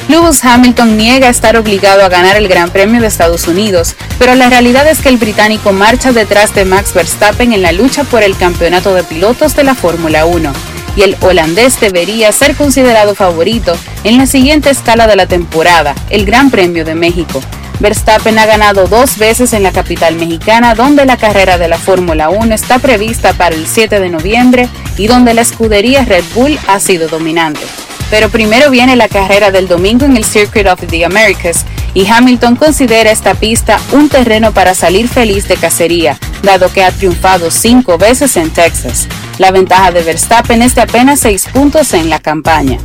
Lewis 0.10 0.44
Hamilton 0.44 0.98
niega 0.98 1.30
estar 1.30 1.56
obligado 1.56 2.04
a 2.04 2.10
ganar 2.10 2.36
el 2.36 2.48
Gran 2.48 2.72
Premio 2.72 3.00
de 3.00 3.06
Estados 3.06 3.48
Unidos, 3.48 3.96
pero 4.18 4.34
la 4.34 4.50
realidad 4.50 4.90
es 4.90 5.02
que 5.02 5.10
el 5.10 5.18
británico 5.18 5.72
marcha 5.72 6.12
detrás 6.12 6.56
de 6.56 6.66
Max 6.66 6.96
Verstappen 6.96 7.54
en 7.54 7.62
la 7.62 7.72
lucha 7.74 8.04
por 8.06 8.24
el 8.24 8.36
campeonato 8.36 8.96
de 8.96 9.04
pilotos 9.04 9.56
de 9.56 9.64
la 9.64 9.76
Fórmula 9.76 10.26
1, 10.26 10.52
y 10.96 11.04
el 11.04 11.16
holandés 11.22 11.80
debería 11.80 12.32
ser 12.32 12.56
considerado 12.56 13.14
favorito 13.14 13.78
en 14.04 14.18
la 14.18 14.26
siguiente 14.26 14.72
escala 14.72 15.06
de 15.06 15.16
la 15.16 15.28
temporada, 15.28 15.94
el 16.10 16.26
Gran 16.26 16.50
Premio 16.50 16.84
de 16.84 16.96
México. 16.96 17.40
Verstappen 17.80 18.40
ha 18.40 18.48
ganado 18.48 18.88
dos 18.88 19.20
veces 19.20 19.54
en 19.54 19.62
la 19.62 19.72
capital 19.72 20.16
mexicana, 20.16 20.74
donde 20.74 21.06
la 21.06 21.18
carrera 21.18 21.60
de 21.60 21.68
la 21.68 21.78
Fórmula 21.78 22.30
1 22.30 22.56
está 22.56 22.80
prevista 22.80 23.34
para 23.34 23.54
el 23.54 23.68
7 23.68 24.00
de 24.00 24.10
noviembre 24.10 24.70
y 24.98 25.06
donde 25.06 25.36
la 25.36 25.42
escudería 25.42 26.04
Red 26.04 26.24
Bull 26.34 26.58
ha 26.68 26.80
sido 26.80 27.08
dominante. 27.10 27.62
Pero 28.10 28.30
primero 28.30 28.72
viene 28.72 28.96
la 28.96 29.08
carrera 29.08 29.52
del 29.52 29.68
domingo 29.68 30.06
en 30.06 30.18
el 30.18 30.26
Circuit 30.26 30.68
of 30.68 30.80
the 30.88 31.06
Americas 31.06 31.66
y 31.94 32.08
Hamilton 32.08 32.56
considera 32.56 33.12
esta 33.12 33.36
pista 33.36 33.80
un 33.92 34.10
terreno 34.10 34.52
para 34.52 34.74
salir 34.74 35.08
feliz 35.08 35.48
de 35.48 35.58
cacería, 35.58 36.18
dado 36.44 36.72
que 36.72 36.84
ha 36.84 36.92
triunfado 36.92 37.52
cinco 37.52 37.98
veces 37.98 38.36
en 38.38 38.50
Texas. 38.52 39.08
La 39.38 39.52
ventaja 39.52 39.92
de 39.92 40.04
Verstappen 40.04 40.62
es 40.62 40.76
de 40.76 40.82
apenas 40.82 41.20
seis 41.20 41.48
puntos 41.52 41.94
en 41.94 42.10
la 42.10 42.20
campaña. 42.20 42.80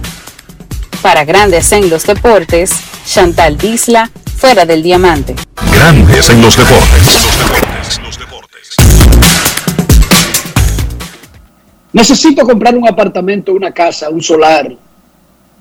Para 1.02 1.24
grandes 1.24 1.72
en 1.72 1.90
los 1.90 2.04
deportes, 2.04 2.72
Chantal 3.06 3.58
Disla, 3.58 4.10
fuera 4.36 4.64
del 4.64 4.82
diamante. 4.82 5.34
Grandes 5.72 6.30
en 6.30 6.42
los 6.42 6.56
deportes. 6.56 7.28
Necesito 11.92 12.44
comprar 12.44 12.76
un 12.76 12.88
apartamento, 12.88 13.52
una 13.52 13.70
casa, 13.70 14.10
un 14.10 14.20
solar, 14.20 14.74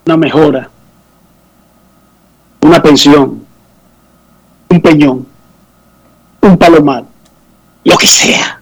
una 0.05 0.17
mejora, 0.17 0.69
una 2.61 2.81
pensión, 2.81 3.43
un 4.69 4.81
peñón, 4.81 5.25
un 6.41 6.57
palomar, 6.57 7.05
lo 7.83 7.97
que 7.97 8.07
sea. 8.07 8.59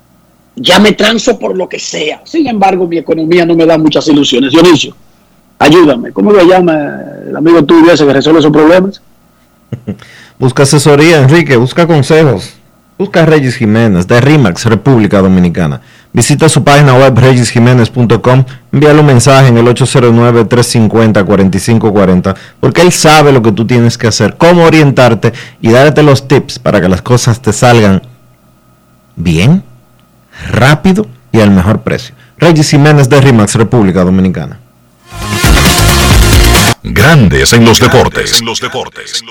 Ya 0.56 0.80
me 0.80 0.92
transo 0.92 1.40
por 1.40 1.58
lo 1.58 1.68
que 1.68 1.80
sea. 1.80 2.22
Sin 2.26 2.46
embargo, 2.48 2.88
mi 2.88 2.98
economía 2.98 3.46
no 3.46 3.56
me 3.56 3.66
da 3.66 3.78
muchas 3.78 4.08
ilusiones. 4.08 4.52
Dionisio, 4.52 4.96
ayúdame. 5.58 6.12
¿Cómo 6.12 6.32
le 6.32 6.46
llama 6.46 7.00
el 7.28 7.36
amigo 7.36 7.64
tuyo 7.64 7.92
ese 7.92 8.06
que 8.06 8.14
resuelve 8.14 8.40
esos 8.40 8.52
problemas? 8.52 9.02
Busca 10.40 10.64
asesoría, 10.64 11.22
Enrique, 11.22 11.56
busca 11.56 11.86
consejos. 11.86 12.54
Busca 12.98 13.22
a 13.22 13.26
Regis 13.28 13.58
Jiménez 13.58 14.08
de 14.08 14.20
RIMAX, 14.20 14.66
República 14.66 15.22
Dominicana. 15.22 15.82
Visita 16.14 16.50
su 16.50 16.62
página 16.64 16.94
web 16.94 17.18
regisjiménez.com, 17.18 18.44
envíale 18.74 19.00
un 19.00 19.06
mensaje 19.06 19.48
en 19.48 19.58
el 19.58 19.66
809-350-4540, 19.68 22.36
porque 22.60 22.82
él 22.82 22.92
sabe 22.92 23.32
lo 23.32 23.42
que 23.42 23.54
tú 23.54 23.66
tienes 23.66 23.98
que 23.98 24.08
hacer, 24.08 24.36
cómo 24.38 24.66
orientarte 24.66 25.32
y 25.62 25.72
darte 25.72 26.04
los 26.04 26.28
tips 26.28 26.60
para 26.60 26.82
que 26.82 26.90
las 26.90 27.02
cosas 27.02 27.42
te 27.42 27.54
salgan 27.54 28.02
bien, 29.16 29.64
rápido 30.50 31.08
y 31.32 31.40
al 31.40 31.52
mejor 31.52 31.80
precio. 31.82 32.14
Regis 32.38 32.72
Jiménez 32.72 33.08
de 33.08 33.22
RIMAX, 33.22 33.56
República 33.56 34.04
Dominicana. 34.04 34.60
Grandes 36.84 37.54
en 37.54 37.64
los 37.64 37.80
deportes. 37.80 38.40
En 38.40 38.48
los 38.48 38.60
deportes. 38.60 39.24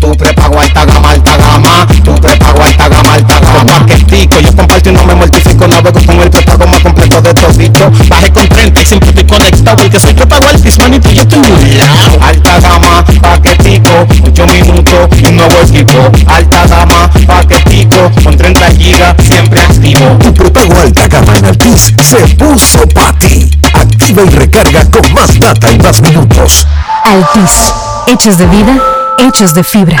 Tu 0.00 0.16
prepago 0.16 0.60
alta 0.60 0.84
gama, 0.84 1.10
alta 1.10 1.36
gama. 1.36 1.86
Tu 2.04 2.14
prepago 2.20 2.62
alta 2.62 2.88
gama, 2.88 3.14
alta 3.14 3.40
gama. 3.40 3.86
Paquetico, 4.16 4.40
yo 4.40 4.56
comparto 4.56 4.88
y 4.88 4.92
no 4.92 5.04
me 5.04 5.14
mortifico. 5.14 5.68
Navego 5.68 6.00
con 6.06 6.20
el 6.20 6.30
prepago 6.30 6.66
más 6.66 6.80
completo 6.80 7.20
de 7.20 7.34
todito. 7.34 7.90
Bajé 8.08 8.32
con 8.32 8.48
30 8.48 8.80
y 8.80 8.86
siempre 8.86 9.10
estoy 9.10 9.24
conectado. 9.24 9.82
El 9.82 9.90
que 9.90 10.00
soy 10.00 10.14
prepago 10.14 10.48
altis, 10.48 10.78
manito, 10.78 11.10
yo 11.10 11.20
estoy 11.20 11.38
muy 11.38 11.72
lado. 11.72 12.18
Alta 12.22 12.60
gama, 12.60 13.04
paquetico. 13.20 14.06
8 14.24 14.46
minutos 14.46 15.08
y 15.20 15.26
un 15.26 15.36
nuevo 15.36 15.60
equipo. 15.60 16.10
Alta 16.28 16.66
gama, 16.66 17.10
paquetico. 17.26 18.10
Con 18.24 18.36
30 18.38 18.70
gigas, 18.70 19.14
siempre 19.22 19.60
activo. 19.60 20.16
Tu 20.22 20.32
prepago 20.32 20.80
alta 20.80 21.08
gama 21.08 21.36
en 21.36 21.44
Altis 21.44 21.92
se 22.02 22.16
puso 22.36 22.86
para 22.94 23.18
ti. 23.18 23.50
Activa 23.74 24.22
y 24.22 24.30
recarga 24.30 24.90
con 24.90 25.12
más 25.12 25.38
data 25.38 25.70
y 25.70 25.78
más 25.78 26.00
minutos. 26.00 26.66
Altis, 27.04 27.74
hechos 28.06 28.38
de 28.38 28.46
vida, 28.46 28.78
hechos 29.18 29.52
de 29.52 29.62
fibra. 29.62 30.00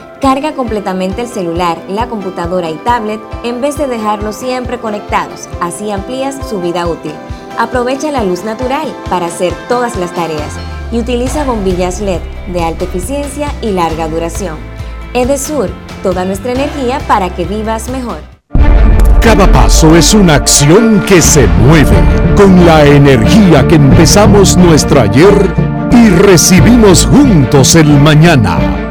Carga 0.21 0.53
completamente 0.53 1.23
el 1.23 1.27
celular, 1.27 1.79
la 1.89 2.07
computadora 2.07 2.69
y 2.69 2.75
tablet 2.75 3.19
en 3.43 3.59
vez 3.59 3.75
de 3.79 3.87
dejarlos 3.87 4.35
siempre 4.35 4.77
conectados, 4.77 5.49
así 5.59 5.89
amplías 5.89 6.37
su 6.47 6.61
vida 6.61 6.85
útil. 6.85 7.13
Aprovecha 7.57 8.11
la 8.11 8.23
luz 8.23 8.43
natural 8.43 8.87
para 9.09 9.25
hacer 9.25 9.51
todas 9.67 9.97
las 9.97 10.13
tareas 10.13 10.53
y 10.91 10.99
utiliza 10.99 11.43
bombillas 11.43 12.01
LED 12.01 12.21
de 12.53 12.63
alta 12.63 12.83
eficiencia 12.83 13.51
y 13.63 13.71
larga 13.71 14.07
duración. 14.07 14.57
Edesur, 15.15 15.71
toda 16.03 16.23
nuestra 16.23 16.51
energía 16.51 16.99
para 17.07 17.33
que 17.33 17.45
vivas 17.45 17.89
mejor. 17.89 18.19
Cada 19.21 19.51
paso 19.51 19.95
es 19.95 20.13
una 20.13 20.35
acción 20.35 21.03
que 21.07 21.23
se 21.23 21.47
mueve 21.47 21.97
con 22.37 22.63
la 22.63 22.85
energía 22.85 23.67
que 23.67 23.75
empezamos 23.75 24.55
nuestro 24.55 25.01
ayer 25.01 25.51
y 25.91 26.09
recibimos 26.09 27.07
juntos 27.07 27.75
el 27.75 27.87
mañana 27.87 28.90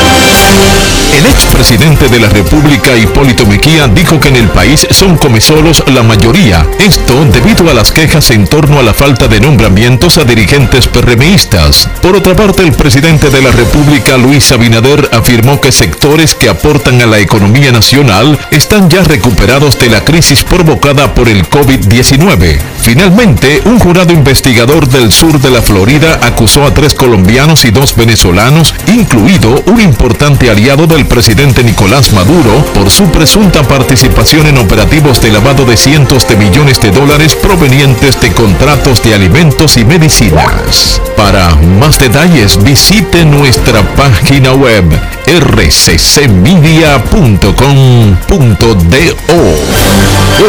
El 1.11 1.25
expresidente 1.25 2.07
de 2.07 2.19
la 2.21 2.29
República, 2.29 2.95
Hipólito 2.95 3.45
Mejía, 3.45 3.89
dijo 3.89 4.17
que 4.17 4.29
en 4.29 4.37
el 4.37 4.47
país 4.47 4.87
son 4.91 5.17
comesolos 5.17 5.83
la 5.87 6.03
mayoría. 6.03 6.65
Esto 6.79 7.25
debido 7.25 7.69
a 7.69 7.73
las 7.73 7.91
quejas 7.91 8.31
en 8.31 8.47
torno 8.47 8.79
a 8.79 8.83
la 8.83 8.93
falta 8.93 9.27
de 9.27 9.41
nombramientos 9.41 10.17
a 10.17 10.23
dirigentes 10.23 10.87
PRMistas. 10.87 11.89
Por 12.01 12.15
otra 12.15 12.33
parte, 12.33 12.63
el 12.63 12.71
presidente 12.71 13.29
de 13.29 13.41
la 13.41 13.51
República, 13.51 14.17
Luis 14.17 14.53
Abinader, 14.53 15.09
afirmó 15.11 15.59
que 15.59 15.73
sectores 15.73 16.33
que 16.33 16.47
aportan 16.47 17.01
a 17.01 17.05
la 17.05 17.19
economía 17.19 17.73
nacional 17.73 18.39
están 18.49 18.89
ya 18.89 19.03
recuperados 19.03 19.77
de 19.79 19.89
la 19.89 20.05
crisis 20.05 20.45
provocada 20.45 21.13
por 21.13 21.27
el 21.27 21.43
COVID-19. 21.49 22.57
Finalmente, 22.79 23.61
un 23.65 23.79
jurado 23.79 24.13
investigador 24.13 24.87
del 24.87 25.11
sur 25.11 25.39
de 25.41 25.51
la 25.51 25.61
Florida 25.61 26.19
acusó 26.23 26.65
a 26.65 26.73
tres 26.73 26.95
colombianos 26.95 27.65
y 27.65 27.71
dos 27.71 27.97
venezolanos, 27.97 28.73
incluido 28.87 29.61
un 29.67 29.81
importante 29.81 30.49
aliado 30.49 30.87
del 31.01 31.07
presidente 31.07 31.63
Nicolás 31.63 32.13
Maduro, 32.13 32.63
por 32.75 32.91
su 32.91 33.05
presunta 33.05 33.63
participación 33.63 34.45
en 34.45 34.57
operativos 34.59 35.19
de 35.19 35.31
lavado 35.31 35.65
de 35.65 35.75
cientos 35.75 36.27
de 36.27 36.35
millones 36.35 36.79
de 36.79 36.91
dólares 36.91 37.35
provenientes 37.35 38.21
de 38.21 38.31
contratos 38.33 39.01
de 39.01 39.15
alimentos 39.15 39.77
y 39.77 39.85
medicinas. 39.85 41.01
Para 41.17 41.55
más 41.55 41.97
detalles 41.99 42.61
visite 42.63 43.25
nuestra 43.25 43.81
página 43.95 44.53
web 44.53 44.83
rccmedia.com.do. 45.25 46.27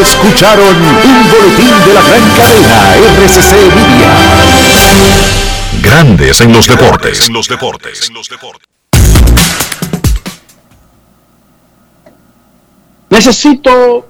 Escucharon 0.01 0.75
un 0.75 1.31
boletín 1.31 1.73
de 1.85 1.93
la 1.93 2.01
gran 2.01 2.29
cadena 2.37 2.95
RCC 3.25 3.53
Media. 3.73 4.11
Grandes 5.81 6.41
en 6.41 6.53
los 6.53 6.67
deportes. 6.67 7.27
En 7.27 7.33
los 7.33 7.47
deportes. 7.47 8.11
Necesito 13.13 14.07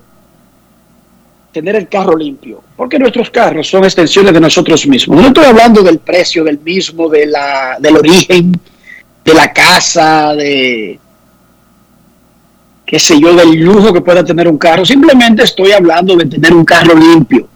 tener 1.52 1.76
el 1.76 1.90
carro 1.90 2.16
limpio, 2.16 2.64
porque 2.78 2.98
nuestros 2.98 3.30
carros 3.30 3.68
son 3.68 3.84
extensiones 3.84 4.34
de 4.34 4.40
nosotros 4.40 4.88
mismos. 4.88 5.20
No 5.20 5.28
estoy 5.28 5.44
hablando 5.44 5.84
del 5.84 6.00
precio 6.00 6.42
del 6.42 6.58
mismo, 6.60 7.10
de 7.10 7.26
la, 7.26 7.76
del 7.82 7.98
origen, 7.98 8.58
de 9.26 9.34
la 9.34 9.52
casa, 9.52 10.34
de 10.34 10.98
qué 12.86 12.98
sé 12.98 13.20
yo, 13.20 13.36
del 13.36 13.60
lujo 13.60 13.92
que 13.92 14.00
pueda 14.00 14.24
tener 14.24 14.48
un 14.48 14.58
carro. 14.58 14.86
Simplemente 14.86 15.44
estoy 15.44 15.74
hablando 15.74 16.16
de 16.16 16.26
tener 16.26 16.54
un 16.54 16.64
carro 16.64 16.96
limpio. 16.96 17.50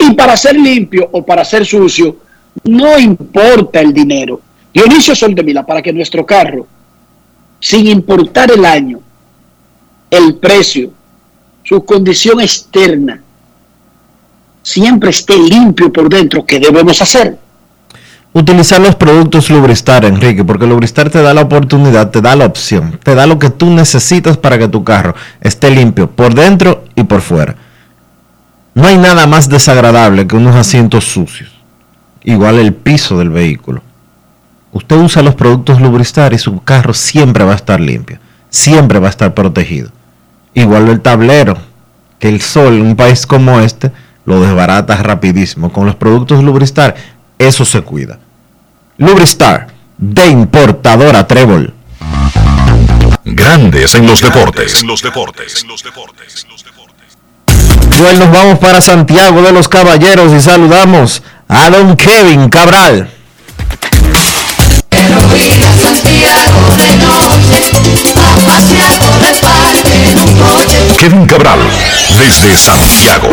Y 0.00 0.14
para 0.14 0.36
ser 0.36 0.56
limpio 0.56 1.08
o 1.12 1.24
para 1.24 1.44
ser 1.44 1.64
sucio, 1.64 2.16
no 2.64 2.98
importa 2.98 3.80
el 3.80 3.92
dinero. 3.92 4.40
Dionisio 4.74 5.14
Soldemila, 5.14 5.64
para 5.64 5.80
que 5.80 5.92
nuestro 5.92 6.26
carro, 6.26 6.66
sin 7.60 7.86
importar 7.86 8.50
el 8.50 8.64
año, 8.64 9.00
el 10.10 10.36
precio, 10.36 10.90
su 11.64 11.84
condición 11.84 12.40
externa, 12.40 13.20
siempre 14.62 15.10
esté 15.10 15.36
limpio 15.38 15.92
por 15.92 16.08
dentro, 16.08 16.44
¿qué 16.44 16.58
debemos 16.58 17.00
hacer? 17.00 17.38
Utilizar 18.32 18.80
los 18.80 18.94
productos 18.94 19.48
Lubristar, 19.48 20.04
Enrique, 20.04 20.44
porque 20.44 20.66
Lubristar 20.66 21.08
te 21.08 21.22
da 21.22 21.32
la 21.32 21.42
oportunidad, 21.42 22.10
te 22.10 22.20
da 22.20 22.36
la 22.36 22.44
opción, 22.44 22.98
te 23.02 23.14
da 23.14 23.26
lo 23.26 23.38
que 23.38 23.50
tú 23.50 23.70
necesitas 23.70 24.36
para 24.36 24.58
que 24.58 24.68
tu 24.68 24.84
carro 24.84 25.14
esté 25.40 25.70
limpio 25.70 26.10
por 26.10 26.34
dentro 26.34 26.84
y 26.94 27.04
por 27.04 27.22
fuera. 27.22 27.56
No 28.74 28.86
hay 28.86 28.98
nada 28.98 29.26
más 29.26 29.48
desagradable 29.48 30.26
que 30.26 30.36
unos 30.36 30.54
asientos 30.54 31.04
sucios, 31.04 31.50
igual 32.22 32.58
el 32.58 32.74
piso 32.74 33.18
del 33.18 33.30
vehículo. 33.30 33.82
Usted 34.72 34.96
usa 34.96 35.22
los 35.22 35.34
productos 35.34 35.80
Lubristar 35.80 36.34
y 36.34 36.38
su 36.38 36.62
carro 36.62 36.92
siempre 36.92 37.44
va 37.44 37.52
a 37.52 37.56
estar 37.56 37.80
limpio, 37.80 38.18
siempre 38.50 38.98
va 38.98 39.06
a 39.08 39.10
estar 39.10 39.32
protegido. 39.32 39.90
Igual 40.58 40.88
el 40.88 41.00
tablero, 41.00 41.56
que 42.18 42.28
el 42.28 42.40
sol 42.40 42.74
en 42.74 42.82
un 42.82 42.96
país 42.96 43.26
como 43.26 43.60
este 43.60 43.92
lo 44.24 44.40
desbarata 44.40 44.96
rapidísimo. 44.96 45.72
Con 45.72 45.86
los 45.86 45.94
productos 45.94 46.42
Lubristar, 46.42 46.96
eso 47.38 47.64
se 47.64 47.82
cuida. 47.82 48.18
Lubristar, 48.96 49.68
de 49.96 50.26
importadora 50.26 51.28
Trébol. 51.28 51.72
Grandes 53.24 53.94
en 53.94 54.06
los 54.08 54.20
deportes. 54.20 54.82
los 54.82 55.00
deportes. 55.00 55.64
Bueno, 58.00 58.18
nos 58.18 58.32
vamos 58.32 58.58
para 58.58 58.80
Santiago 58.80 59.40
de 59.42 59.52
los 59.52 59.68
Caballeros 59.68 60.32
y 60.32 60.40
saludamos 60.40 61.22
a 61.46 61.70
don 61.70 61.96
Kevin 61.96 62.48
Cabral. 62.48 63.10
Kevin 70.98 71.26
Cabral, 71.26 71.60
desde 72.18 72.56
Santiago. 72.56 73.30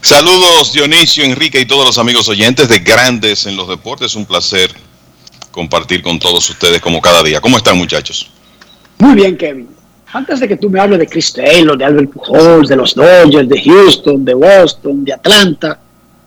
Saludos 0.00 0.72
Dionisio, 0.72 1.22
Enrique 1.22 1.60
y 1.60 1.66
todos 1.66 1.86
los 1.86 1.98
amigos 1.98 2.28
oyentes 2.28 2.68
de 2.68 2.80
Grandes 2.80 3.46
en 3.46 3.56
los 3.56 3.68
Deportes. 3.68 4.16
Un 4.16 4.26
placer 4.26 4.72
compartir 5.52 6.02
con 6.02 6.18
todos 6.18 6.50
ustedes 6.50 6.80
como 6.80 7.00
cada 7.00 7.22
día. 7.22 7.40
¿Cómo 7.40 7.56
están 7.56 7.78
muchachos? 7.78 8.32
Muy 8.98 9.14
bien, 9.14 9.36
Kevin. 9.36 9.68
Antes 10.12 10.40
de 10.40 10.48
que 10.48 10.56
tú 10.56 10.70
me 10.70 10.80
hables 10.80 10.98
de 10.98 11.06
Chris 11.06 11.32
Taylor, 11.32 11.78
de 11.78 11.84
Albert 11.84 12.10
Pujols, 12.10 12.68
de 12.68 12.74
los 12.74 12.96
Dodgers, 12.96 13.48
de 13.48 13.62
Houston, 13.62 14.24
de 14.24 14.34
Boston, 14.34 15.04
de 15.04 15.12
Atlanta, 15.12 15.78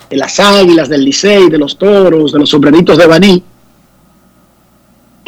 de 0.10 0.15
las 0.15 0.39
Águilas, 0.39 0.88
del 0.88 1.03
Licey, 1.03 1.49
de 1.49 1.57
los 1.57 1.77
Toros, 1.77 2.31
de 2.31 2.39
los 2.39 2.49
Sombreritos 2.49 2.98
de 2.98 3.06
Baní, 3.06 3.44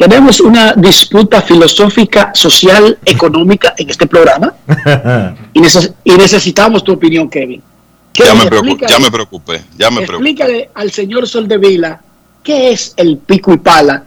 tenemos 0.00 0.40
una 0.40 0.72
disputa 0.72 1.42
filosófica, 1.42 2.30
social, 2.32 2.98
económica 3.04 3.74
en 3.76 3.90
este 3.90 4.06
programa 4.06 4.54
y, 5.52 5.60
neces 5.60 5.92
y 6.02 6.12
necesitamos 6.12 6.82
tu 6.82 6.92
opinión, 6.92 7.28
Kevin. 7.28 7.62
Ya 8.14 8.34
me, 8.34 8.46
preocupé, 8.46 8.86
ya 8.88 8.98
me 8.98 9.10
preocupé, 9.10 9.62
ya 9.76 9.90
me 9.90 9.96
preocupé. 10.06 10.30
Explícale 10.30 10.70
al 10.74 10.90
señor 10.90 11.28
Soldevila 11.28 12.00
qué 12.42 12.70
es 12.70 12.94
el 12.96 13.18
pico 13.18 13.52
y 13.52 13.58
pala 13.58 14.04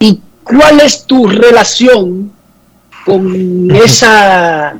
y 0.00 0.20
cuál 0.42 0.80
es 0.80 1.04
tu 1.06 1.28
relación 1.28 2.32
con 3.04 3.70
esa, 3.76 4.76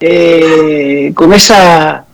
eh, 0.00 1.12
con 1.14 1.32
esa, 1.32 2.04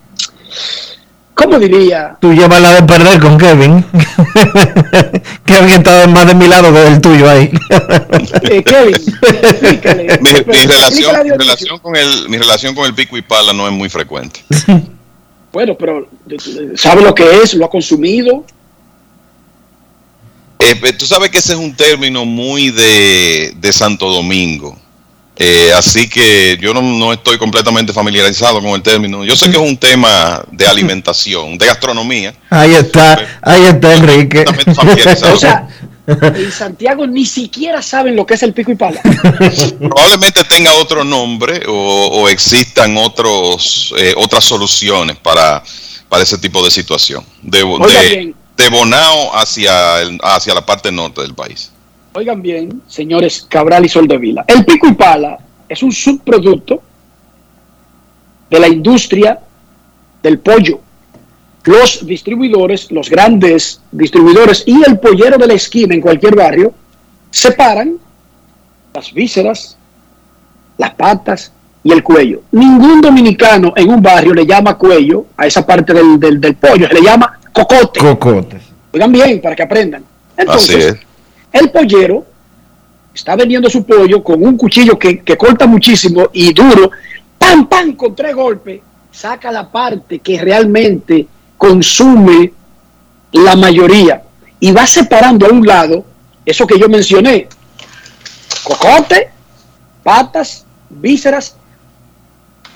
¿cómo 1.35 1.59
diría? 1.59 2.17
Tú 2.19 2.33
llevas 2.33 2.61
la 2.61 2.73
de 2.73 2.83
perder 2.83 3.19
con 3.19 3.37
Kevin. 3.37 3.85
Kevin 5.45 5.69
está 5.69 6.07
más 6.07 6.25
de 6.25 6.33
mi 6.35 6.47
lado 6.47 6.73
que 6.73 6.79
del 6.79 7.01
tuyo 7.01 7.29
ahí. 7.29 7.51
Eh, 8.49 8.63
Kevin, 8.63 8.95
explícale. 8.95 10.19
Mi, 10.21 10.31
mi 10.31 10.65
relación, 10.65 11.23
mi 11.23 11.31
relación 11.31 11.79
con 11.79 11.95
el, 11.95 12.29
mi 12.29 12.37
relación 12.37 12.75
con 12.75 12.85
el 12.85 12.93
pico 12.93 13.17
y 13.17 13.21
pala 13.21 13.53
no 13.53 13.67
es 13.67 13.73
muy 13.73 13.89
frecuente. 13.89 14.41
Bueno, 15.51 15.73
pero 15.77 16.09
¿sabe 16.75 17.01
lo 17.01 17.15
que 17.15 17.23
es? 17.41 17.53
¿Lo 17.53 17.63
ha 17.63 17.69
consumido? 17.69 18.43
Eh, 20.59 20.77
eh, 20.83 20.91
tú 20.91 21.05
sabes 21.05 21.29
que 21.29 21.37
ese 21.37 21.53
es 21.53 21.59
un 21.59 21.73
término 21.73 22.25
muy 22.25 22.71
de, 22.71 23.53
de 23.55 23.71
Santo 23.71 24.09
Domingo. 24.09 24.77
Eh, 25.37 25.71
así 25.75 26.07
que 26.09 26.57
yo 26.61 26.73
no, 26.73 26.81
no 26.81 27.11
estoy 27.11 27.37
completamente 27.37 27.91
familiarizado 27.91 28.61
con 28.61 28.69
el 28.71 28.81
término. 28.81 29.23
Yo 29.25 29.35
sé 29.35 29.45
que 29.51 29.57
es 29.57 29.69
un 29.69 29.75
tema 29.77 30.41
de 30.51 30.65
alimentación, 30.65 31.57
de 31.57 31.65
gastronomía. 31.65 32.33
Ahí 32.49 32.73
está, 32.73 33.19
ahí 33.41 33.63
está 33.65 33.93
Enrique. 33.95 34.45
O 35.33 35.37
sea, 35.37 35.67
en 36.07 36.51
Santiago 36.51 37.05
ni 37.07 37.25
siquiera 37.25 37.81
saben 37.81 38.15
lo 38.15 38.25
que 38.25 38.35
es 38.35 38.43
el 38.43 38.53
pico 38.53 38.71
y 38.71 38.75
pala. 38.75 39.01
Probablemente 39.79 40.43
tenga 40.45 40.73
otro 40.75 41.03
nombre 41.03 41.63
o, 41.67 42.07
o 42.13 42.29
existan 42.29 42.95
otros 42.97 43.93
eh, 43.97 44.13
otras 44.15 44.43
soluciones 44.45 45.17
para, 45.17 45.61
para 46.07 46.23
ese 46.23 46.37
tipo 46.37 46.63
de 46.63 46.71
situación. 46.71 47.25
De, 47.41 47.57
de, 47.59 48.33
de 48.55 48.69
Bonao 48.69 49.35
hacia, 49.35 50.01
el- 50.01 50.19
hacia 50.23 50.53
la 50.53 50.65
parte 50.65 50.91
norte 50.91 51.21
del 51.21 51.33
país. 51.35 51.71
Oigan 52.15 52.41
bien, 52.41 52.81
señores 52.87 53.45
Cabral 53.49 53.85
y 53.85 53.89
Soldevila. 53.89 54.45
El 54.47 54.63
pico 54.63 54.87
y 54.87 54.93
pala 54.93 55.37
es 55.67 55.83
un 55.83 55.91
subproducto 55.91 56.81
de 58.49 58.59
la 58.59 58.67
industria 58.69 59.39
del 60.23 60.39
pollo. 60.39 60.79
Los 61.65 62.05
distribuidores, 62.05 62.89
los 62.91 63.09
grandes 63.09 63.81
distribuidores 63.91 64.63
y 64.65 64.81
el 64.87 64.97
pollero 64.99 65.37
de 65.37 65.47
la 65.47 65.53
esquina 65.55 65.93
en 65.93 65.99
cualquier 66.01 66.35
barrio 66.35 66.73
separan 67.31 67.95
las 68.93 69.11
vísceras, 69.13 69.77
las 70.77 70.93
patas 70.93 71.51
y 71.83 71.91
el 71.91 72.01
cuello. 72.01 72.43
Ningún 72.51 73.01
dominicano 73.01 73.73
en 73.75 73.89
un 73.89 74.01
barrio 74.01 74.33
le 74.33 74.45
llama 74.45 74.77
cuello 74.77 75.25
a 75.35 75.47
esa 75.47 75.65
parte 75.65 75.93
del, 75.93 76.17
del- 76.19 76.39
del 76.39 76.55
pollo, 76.55 76.87
se 76.87 76.93
le 76.93 77.01
llama 77.01 77.39
cocote. 77.51 77.99
Cocotes. 77.99 78.61
Oigan 78.93 79.11
bien, 79.11 79.41
para 79.41 79.53
que 79.55 79.63
aprendan. 79.63 80.03
Entonces, 80.37 80.75
Así 80.75 80.85
es. 80.85 80.97
El 81.55 81.71
pollero 81.71 82.25
está 83.13 83.35
vendiendo 83.35 83.69
su 83.69 83.85
pollo 83.85 84.21
con 84.21 84.45
un 84.45 84.57
cuchillo 84.57 84.99
que, 84.99 85.21
que 85.21 85.37
corta 85.37 85.65
muchísimo 85.65 86.27
y 86.33 86.53
duro, 86.53 86.91
pam, 87.37 87.67
pam, 87.67 87.95
con 87.95 88.13
tres 88.13 88.35
golpes, 88.35 88.81
saca 89.09 89.51
la 89.51 89.71
parte 89.71 90.19
que 90.19 90.39
realmente 90.41 91.25
consume 91.57 92.51
la 93.31 93.55
mayoría 93.55 94.21
y 94.59 94.71
va 94.71 94.85
separando 94.85 95.45
a 95.45 95.49
un 95.49 95.65
lado 95.65 96.05
eso 96.45 96.67
que 96.67 96.77
yo 96.77 96.89
mencioné, 96.89 97.47
cocote, 98.63 99.29
patas, 100.03 100.65
vísceras 100.89 101.55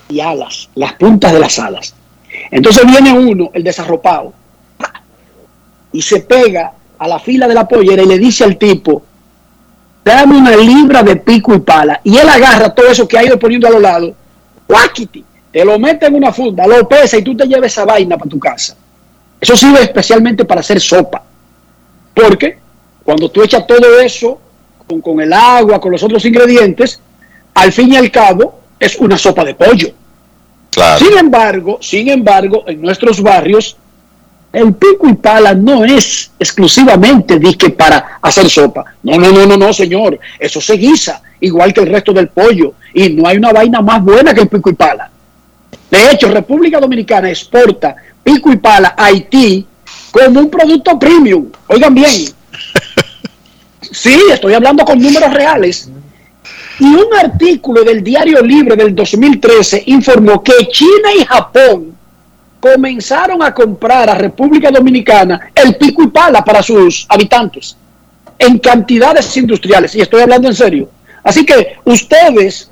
y 0.08 0.20
alas, 0.20 0.70
las 0.74 0.94
puntas 0.94 1.32
de 1.34 1.38
las 1.38 1.58
alas. 1.58 1.94
Entonces 2.50 2.86
viene 2.86 3.12
uno, 3.12 3.50
el 3.52 3.62
desarropado, 3.62 4.32
y 5.92 6.00
se 6.00 6.20
pega 6.20 6.72
a 7.00 7.08
la 7.08 7.18
fila 7.18 7.48
de 7.48 7.54
la 7.54 7.66
pollera 7.66 8.02
y 8.02 8.06
le 8.06 8.18
dice 8.18 8.44
al 8.44 8.58
tipo, 8.58 9.02
dame 10.04 10.36
una 10.36 10.54
libra 10.54 11.02
de 11.02 11.16
pico 11.16 11.54
y 11.54 11.60
pala. 11.60 11.98
Y 12.04 12.18
él 12.18 12.28
agarra 12.28 12.74
todo 12.74 12.88
eso 12.88 13.08
que 13.08 13.16
ha 13.16 13.24
ido 13.24 13.38
poniendo 13.38 13.66
a 13.66 13.70
los 13.70 13.80
lados, 13.80 14.12
guáquiti, 14.68 15.24
te 15.50 15.64
lo 15.64 15.78
mete 15.78 16.06
en 16.06 16.14
una 16.14 16.30
funda, 16.30 16.66
lo 16.66 16.86
pesa 16.86 17.16
y 17.16 17.22
tú 17.22 17.34
te 17.34 17.46
lleves 17.46 17.72
esa 17.72 17.86
vaina 17.86 18.18
para 18.18 18.28
tu 18.28 18.38
casa. 18.38 18.76
Eso 19.40 19.56
sirve 19.56 19.80
especialmente 19.80 20.44
para 20.44 20.60
hacer 20.60 20.78
sopa. 20.78 21.22
Porque 22.12 22.58
cuando 23.02 23.30
tú 23.30 23.42
echas 23.42 23.66
todo 23.66 23.98
eso 23.98 24.38
con, 24.86 25.00
con 25.00 25.22
el 25.22 25.32
agua, 25.32 25.80
con 25.80 25.92
los 25.92 26.02
otros 26.02 26.22
ingredientes, 26.26 27.00
al 27.54 27.72
fin 27.72 27.94
y 27.94 27.96
al 27.96 28.10
cabo 28.10 28.60
es 28.78 28.96
una 28.96 29.16
sopa 29.16 29.42
de 29.42 29.54
pollo. 29.54 29.88
Claro. 30.70 30.98
Sin 30.98 31.16
embargo, 31.16 31.78
sin 31.80 32.10
embargo, 32.10 32.64
en 32.66 32.82
nuestros 32.82 33.22
barrios, 33.22 33.78
el 34.52 34.74
pico 34.74 35.08
y 35.08 35.14
pala 35.14 35.54
no 35.54 35.84
es 35.84 36.32
exclusivamente 36.38 37.38
disque 37.38 37.70
para 37.70 38.18
hacer 38.20 38.50
sopa. 38.50 38.84
No, 39.02 39.16
no, 39.16 39.30
no, 39.30 39.46
no, 39.46 39.56
no, 39.56 39.72
señor. 39.72 40.18
Eso 40.38 40.60
se 40.60 40.74
guisa, 40.74 41.22
igual 41.40 41.72
que 41.72 41.80
el 41.80 41.86
resto 41.86 42.12
del 42.12 42.28
pollo. 42.28 42.74
Y 42.92 43.10
no 43.10 43.28
hay 43.28 43.36
una 43.36 43.52
vaina 43.52 43.80
más 43.80 44.02
buena 44.02 44.34
que 44.34 44.40
el 44.40 44.48
pico 44.48 44.70
y 44.70 44.74
pala. 44.74 45.10
De 45.90 46.10
hecho, 46.10 46.28
República 46.28 46.80
Dominicana 46.80 47.28
exporta 47.28 47.94
pico 48.22 48.52
y 48.52 48.56
pala 48.56 48.94
a 48.96 49.06
Haití 49.06 49.66
como 50.10 50.40
un 50.40 50.50
producto 50.50 50.98
premium. 50.98 51.46
Oigan 51.68 51.94
bien. 51.94 52.10
Sí, 53.92 54.16
estoy 54.30 54.54
hablando 54.54 54.84
con 54.84 55.00
números 55.00 55.32
reales. 55.34 55.90
Y 56.78 56.84
un 56.84 57.12
artículo 57.18 57.82
del 57.82 58.04
Diario 58.04 58.40
Libre 58.40 58.76
del 58.76 58.94
2013 58.94 59.82
informó 59.86 60.44
que 60.44 60.52
China 60.70 61.12
y 61.18 61.24
Japón 61.24 61.96
comenzaron 62.60 63.42
a 63.42 63.52
comprar 63.54 64.10
a 64.10 64.14
República 64.14 64.70
Dominicana 64.70 65.50
el 65.54 65.76
pico 65.76 66.02
y 66.02 66.08
pala 66.08 66.44
para 66.44 66.62
sus 66.62 67.06
habitantes 67.08 67.76
en 68.38 68.58
cantidades 68.58 69.36
industriales. 69.36 69.94
Y 69.94 70.00
estoy 70.00 70.22
hablando 70.22 70.48
en 70.48 70.54
serio. 70.54 70.88
Así 71.22 71.44
que 71.44 71.76
ustedes, 71.84 72.70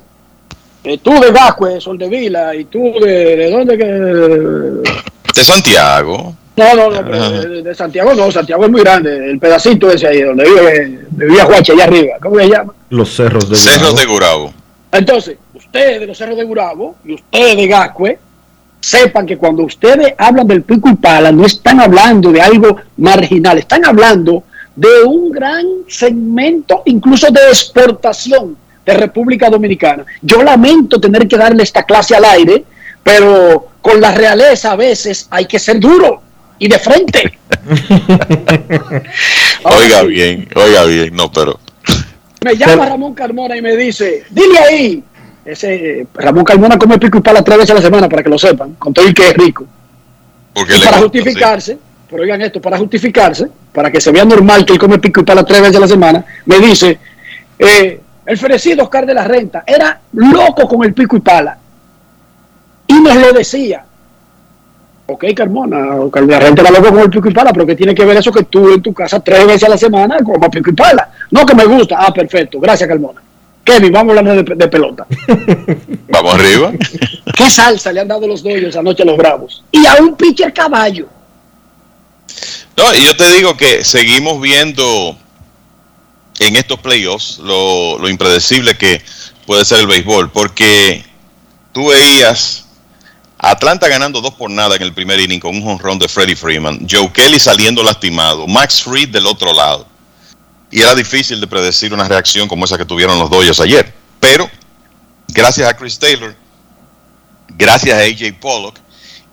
eh, 0.83 0.97
tú 0.99 1.19
de 1.19 1.31
Gascue, 1.31 1.81
Soldevila, 1.81 2.55
y 2.55 2.65
tú 2.65 2.93
de, 3.01 3.35
de 3.35 3.51
dónde 3.51 3.77
que... 3.77 3.85
De 3.85 5.43
Santiago. 5.43 6.35
No, 6.55 6.75
no, 6.75 6.89
no, 6.89 7.05
pero 7.05 7.31
de, 7.31 7.61
de 7.63 7.75
Santiago 7.75 8.13
no, 8.13 8.29
Santiago 8.31 8.65
es 8.65 8.71
muy 8.71 8.81
grande, 8.81 9.29
el 9.31 9.39
pedacito 9.39 9.89
ese 9.89 10.07
ahí, 10.07 10.21
donde 10.21 10.43
vive, 10.43 10.99
vivía 11.11 11.45
Juache, 11.45 11.71
allá 11.71 11.85
arriba, 11.85 12.17
¿cómo 12.21 12.37
se 12.37 12.49
llama? 12.49 12.73
Los 12.89 13.15
cerros 13.15 13.49
de 13.49 13.55
Cerros 13.55 13.91
Gurabo. 13.91 13.97
de 13.97 14.05
Gurabo. 14.05 14.53
Entonces, 14.91 15.37
ustedes 15.53 16.01
de 16.01 16.07
los 16.07 16.17
cerros 16.17 16.35
de 16.35 16.43
Gurabo 16.43 16.95
y 17.05 17.13
ustedes 17.13 17.55
de 17.55 17.67
Gascue, 17.67 18.19
sepan 18.79 19.25
que 19.25 19.37
cuando 19.37 19.63
ustedes 19.63 20.13
hablan 20.17 20.47
del 20.47 20.63
pico 20.63 20.89
y 20.89 20.95
pala, 20.95 21.31
no 21.31 21.45
están 21.45 21.79
hablando 21.81 22.31
de 22.31 22.41
algo 22.41 22.77
marginal, 22.97 23.57
están 23.57 23.85
hablando 23.85 24.43
de 24.75 25.03
un 25.05 25.31
gran 25.31 25.65
segmento 25.87 26.83
incluso 26.85 27.29
de 27.31 27.41
exportación 27.49 28.55
de 28.85 28.93
República 28.93 29.49
Dominicana. 29.49 30.05
Yo 30.21 30.41
lamento 30.43 30.99
tener 30.99 31.27
que 31.27 31.37
darle 31.37 31.63
esta 31.63 31.83
clase 31.83 32.15
al 32.15 32.25
aire, 32.25 32.63
pero 33.03 33.67
con 33.81 33.99
la 33.99 34.11
realeza 34.11 34.71
a 34.71 34.75
veces 34.75 35.27
hay 35.29 35.45
que 35.45 35.59
ser 35.59 35.79
duro 35.79 36.21
y 36.57 36.67
de 36.67 36.79
frente. 36.79 37.39
Oiga 39.63 40.03
bien, 40.03 40.47
oiga 40.55 40.85
bien, 40.85 41.13
no, 41.13 41.31
pero 41.31 41.59
Me 42.43 42.55
llama 42.55 42.85
Ramón 42.85 43.13
Carmona 43.13 43.57
y 43.57 43.61
me 43.61 43.75
dice, 43.75 44.23
dile 44.29 44.59
ahí. 44.59 45.03
Ese 45.45 46.07
Ramón 46.13 46.43
Carmona 46.43 46.77
come 46.77 46.99
pico 46.99 47.17
y 47.17 47.21
pala 47.21 47.41
tres 47.41 47.57
veces 47.57 47.71
a 47.71 47.75
la 47.75 47.81
semana 47.81 48.09
para 48.09 48.21
que 48.21 48.29
lo 48.29 48.37
sepan, 48.37 48.75
con 48.75 48.93
todo 48.93 49.07
y 49.07 49.13
que 49.13 49.29
es 49.29 49.33
rico. 49.35 49.65
porque 50.53 50.77
Y 50.77 50.79
para 50.79 50.97
gusta, 50.97 51.01
justificarse, 51.01 51.77
pero 52.09 52.23
oigan 52.23 52.41
esto, 52.41 52.61
para 52.61 52.77
justificarse, 52.77 53.47
para 53.73 53.91
que 53.91 54.01
se 54.01 54.11
vea 54.11 54.25
normal 54.25 54.65
que 54.65 54.73
él 54.73 54.79
come 54.79 54.99
pico 54.99 55.21
y 55.21 55.23
pala 55.23 55.43
tres 55.43 55.61
veces 55.61 55.77
a 55.77 55.81
la 55.81 55.87
semana, 55.87 56.25
me 56.45 56.59
dice, 56.59 56.99
eh, 57.57 58.01
el 58.25 58.37
fenecido 58.37 58.83
Oscar 58.83 59.05
de 59.05 59.13
la 59.13 59.23
Renta 59.23 59.63
era 59.65 60.01
loco 60.13 60.67
con 60.67 60.83
el 60.83 60.93
pico 60.93 61.15
y 61.17 61.19
pala. 61.19 61.57
Y 62.85 62.93
nos 62.99 63.15
lo 63.15 63.33
decía. 63.33 63.83
Ok, 65.07 65.25
Carmona, 65.35 65.95
o 65.95 66.11
que 66.11 66.21
la 66.21 66.39
gente 66.39 66.61
la 66.61 66.69
loco 66.69 66.89
con 66.89 66.99
el 66.99 67.09
pico 67.09 67.29
y 67.29 67.33
pala, 67.33 67.51
pero 67.51 67.65
que 67.65 67.75
tiene 67.75 67.95
que 67.95 68.05
ver 68.05 68.17
eso 68.17 68.31
que 68.31 68.43
tú 68.43 68.71
en 68.71 68.81
tu 68.83 68.93
casa 68.93 69.19
tres 69.19 69.47
veces 69.47 69.63
a 69.63 69.69
la 69.69 69.77
semana 69.77 70.17
como 70.23 70.49
pico 70.51 70.69
y 70.69 70.73
pala. 70.73 71.09
No 71.31 71.45
que 71.45 71.55
me 71.55 71.65
gusta. 71.65 71.97
Ah, 71.99 72.13
perfecto. 72.13 72.59
Gracias, 72.59 72.87
Carmona. 72.87 73.19
Kevin, 73.69 73.91
vamos 73.91 74.15
a 74.15 74.19
hablar 74.19 74.43
de, 74.43 74.55
de 74.55 74.67
pelota. 74.67 75.05
Vamos 76.09 76.33
arriba. 76.33 76.71
¿Qué 77.37 77.49
salsa 77.51 77.91
le 77.91 78.01
han 78.01 78.07
dado 78.07 78.27
los 78.27 78.41
Dodgers 78.41 78.75
anoche 78.75 79.03
a 79.03 79.05
los 79.05 79.15
Bravos? 79.15 79.63
Y 79.71 79.85
a 79.85 79.93
un 80.01 80.15
pitcher 80.15 80.51
caballo. 80.51 81.07
No, 82.75 82.95
y 82.95 83.05
yo 83.05 83.15
te 83.15 83.31
digo 83.33 83.55
que 83.55 83.83
seguimos 83.83 84.41
viendo 84.41 85.15
en 86.39 86.55
estos 86.55 86.79
playoffs 86.79 87.37
lo, 87.37 87.99
lo 87.99 88.09
impredecible 88.09 88.75
que 88.75 89.03
puede 89.45 89.63
ser 89.65 89.81
el 89.81 89.87
béisbol, 89.87 90.31
porque 90.31 91.03
tú 91.71 91.89
veías 91.89 92.65
Atlanta 93.37 93.87
ganando 93.87 94.19
dos 94.19 94.33
por 94.33 94.49
nada 94.49 94.75
en 94.77 94.81
el 94.81 94.93
primer 94.93 95.19
inning 95.19 95.39
con 95.39 95.55
un 95.55 95.61
jonrón 95.61 95.99
de 95.99 96.07
Freddie 96.07 96.35
Freeman, 96.35 96.87
Joe 96.89 97.11
Kelly 97.13 97.39
saliendo 97.39 97.83
lastimado, 97.83 98.47
Max 98.47 98.81
Fried 98.81 99.09
del 99.09 99.27
otro 99.27 99.53
lado. 99.53 99.85
Y 100.71 100.81
era 100.81 100.93
difícil 100.95 101.41
de 101.41 101.47
predecir 101.47 101.93
una 101.93 102.07
reacción 102.07 102.47
como 102.47 102.65
esa 102.65 102.77
que 102.77 102.85
tuvieron 102.85 103.17
los 103.17 103.29
Dodgers 103.29 103.59
ayer. 103.59 103.93
Pero, 104.19 104.49
gracias 105.27 105.67
a 105.67 105.75
Chris 105.75 105.97
Taylor, 105.97 106.35
gracias 107.49 107.97
a 107.97 108.01
AJ 108.01 108.39
Pollock 108.39 108.79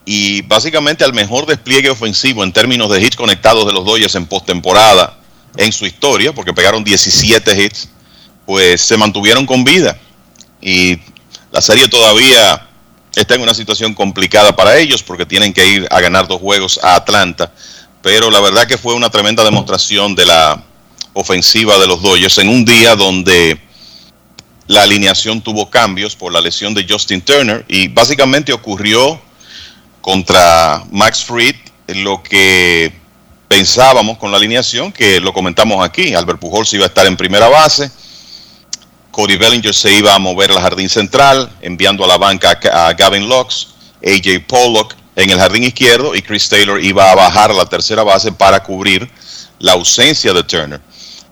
y 0.05 0.43
básicamente 0.43 1.05
al 1.05 1.13
mejor 1.13 1.47
despliegue 1.47 1.91
ofensivo 1.91 2.45
en 2.45 2.53
términos 2.53 2.89
de 2.91 3.01
hits 3.01 3.17
conectados 3.17 3.67
de 3.67 3.73
los 3.73 3.85
Dodgers 3.85 4.15
en 4.15 4.27
postemporada 4.27 5.19
en 5.57 5.73
su 5.73 5.85
historia, 5.85 6.33
porque 6.33 6.55
pegaron 6.55 6.85
17 6.85 7.63
hits, 7.63 7.89
pues 8.47 8.81
se 8.81 8.97
mantuvieron 8.97 9.45
con 9.47 9.65
vida. 9.65 9.99
Y 10.63 10.99
la 11.51 11.61
serie 11.61 11.89
todavía 11.89 12.69
está 13.17 13.35
en 13.35 13.41
una 13.41 13.55
situación 13.55 13.95
complicada 13.95 14.55
para 14.55 14.79
ellos 14.79 15.03
porque 15.03 15.27
tienen 15.27 15.53
que 15.53 15.67
ir 15.67 15.89
a 15.91 16.01
ganar 16.01 16.29
dos 16.29 16.41
juegos 16.41 16.79
a 16.83 16.95
Atlanta. 16.95 17.53
Pero 18.01 18.31
la 18.31 18.41
verdad 18.41 18.67
que 18.67 18.79
fue 18.79 18.95
una 18.95 19.11
tremenda 19.11 19.43
demostración 19.43 20.15
de 20.15 20.27
la 20.27 20.63
ofensiva 21.17 21.79
de 21.79 21.87
los 21.87 22.03
Dodgers 22.03 22.37
en 22.39 22.51
un 22.51 22.65
día 22.65 22.95
donde 22.95 23.59
la 24.67 24.83
alineación 24.83 25.41
tuvo 25.41 25.71
cambios 25.71 26.15
por 26.15 26.31
la 26.31 26.43
lesión 26.43 26.75
de 26.75 26.87
Justin 26.87 27.23
Turner 27.23 27.65
y 27.69 27.89
básicamente 27.89 28.53
ocurrió 28.53 29.19
contra 30.03 30.85
Max 30.91 31.25
Fried 31.25 31.57
lo 31.89 32.23
que 32.23 32.93
pensábamos 33.49 34.19
con 34.19 34.31
la 34.31 34.37
alineación, 34.37 34.93
que 34.93 35.19
lo 35.21 35.33
comentamos 35.33 35.83
aquí, 35.83 36.13
Albert 36.13 36.39
Pujols 36.39 36.73
iba 36.75 36.85
a 36.85 36.89
estar 36.89 37.07
en 37.07 37.17
primera 37.17 37.49
base, 37.49 37.91
Cody 39.11 39.37
Bellinger 39.37 39.73
se 39.73 39.97
iba 39.97 40.15
a 40.15 40.19
mover 40.19 40.51
al 40.51 40.61
jardín 40.61 40.91
central, 40.91 41.51
enviando 41.63 42.05
a 42.05 42.09
la 42.09 42.19
banca 42.19 42.61
a 42.73 42.93
Gavin 42.93 43.27
Lux, 43.27 43.69
AJ 44.05 44.47
Pollock 44.47 44.95
en 45.15 45.31
el 45.31 45.39
jardín 45.39 45.63
izquierdo 45.65 46.15
y 46.15 46.21
Chris 46.21 46.47
Taylor 46.51 46.83
iba 46.85 47.11
a 47.11 47.15
bajar 47.15 47.53
a 47.53 47.55
la 47.55 47.65
tercera 47.65 48.03
base 48.03 48.33
para 48.33 48.63
cubrir 48.63 49.09
la 49.59 49.73
ausencia 49.73 50.35
de 50.35 50.43
Turner. 50.43 50.81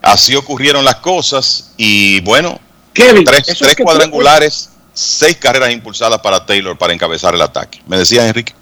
Así 0.05 0.35
ocurrieron 0.37 0.85
las 0.85 0.97
cosas 0.97 1.73
y 1.77 2.21
bueno, 2.21 2.61
Kevin, 2.93 3.25
tres, 3.25 3.49
eso 3.49 3.59
tres 3.61 3.71
es 3.71 3.77
que 3.77 3.83
tú- 3.83 3.87
cuadrangulares, 3.87 4.71
seis 4.93 5.37
carreras 5.37 5.73
impulsadas 5.73 6.21
para 6.21 6.45
Taylor 6.45 6.77
para 6.77 6.93
encabezar 6.93 7.35
el 7.35 7.43
ataque. 7.43 7.81
¿Me 7.87 7.97
decías, 7.99 8.25
Enrique? 8.27 8.53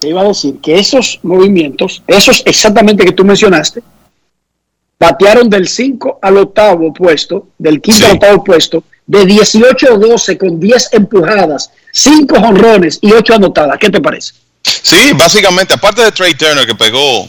Te 0.00 0.08
iba 0.08 0.20
a 0.22 0.24
decir 0.24 0.58
que 0.62 0.78
esos 0.78 1.18
movimientos, 1.22 2.02
esos 2.06 2.42
exactamente 2.46 3.04
que 3.04 3.12
tú 3.12 3.24
mencionaste, 3.24 3.82
batearon 4.98 5.50
del 5.50 5.68
5 5.68 6.18
al 6.22 6.38
octavo 6.38 6.92
puesto, 6.92 7.48
del 7.58 7.80
quinto 7.80 8.06
al 8.06 8.12
octavo 8.12 8.44
puesto, 8.44 8.84
de 9.06 9.26
18 9.26 9.94
a 9.94 9.96
12 9.98 10.38
con 10.38 10.60
10 10.60 10.88
empujadas, 10.92 11.70
5 11.92 12.36
jonrones 12.40 12.98
y 13.02 13.12
8 13.12 13.34
anotadas. 13.34 13.76
¿Qué 13.78 13.90
te 13.90 14.00
parece? 14.00 14.34
Sí, 14.64 15.12
básicamente, 15.14 15.74
aparte 15.74 16.02
de 16.02 16.12
Trey 16.12 16.34
Turner 16.34 16.64
que 16.66 16.74
pegó 16.74 17.26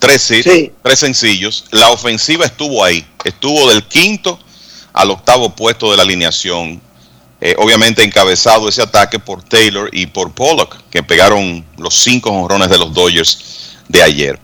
tres 0.00 0.28
hits, 0.30 0.72
tres 0.82 0.98
sencillos, 0.98 1.66
la 1.70 1.90
ofensiva 1.90 2.44
estuvo 2.44 2.82
ahí. 2.82 3.06
Estuvo 3.24 3.68
del 3.68 3.84
quinto 3.84 4.40
al 4.92 5.10
octavo 5.10 5.54
puesto 5.54 5.90
de 5.92 5.96
la 5.96 6.02
alineación. 6.02 6.80
Eh, 7.40 7.54
obviamente 7.58 8.02
encabezado 8.02 8.68
ese 8.68 8.82
ataque 8.82 9.18
por 9.18 9.42
Taylor 9.42 9.88
y 9.92 10.06
por 10.06 10.32
Pollock, 10.32 10.76
que 10.90 11.02
pegaron 11.02 11.64
los 11.78 11.94
cinco 11.94 12.30
jonrones 12.30 12.68
de 12.68 12.78
los 12.78 12.92
Dodgers 12.92 13.76
de 13.88 14.02
ayer. 14.02 14.38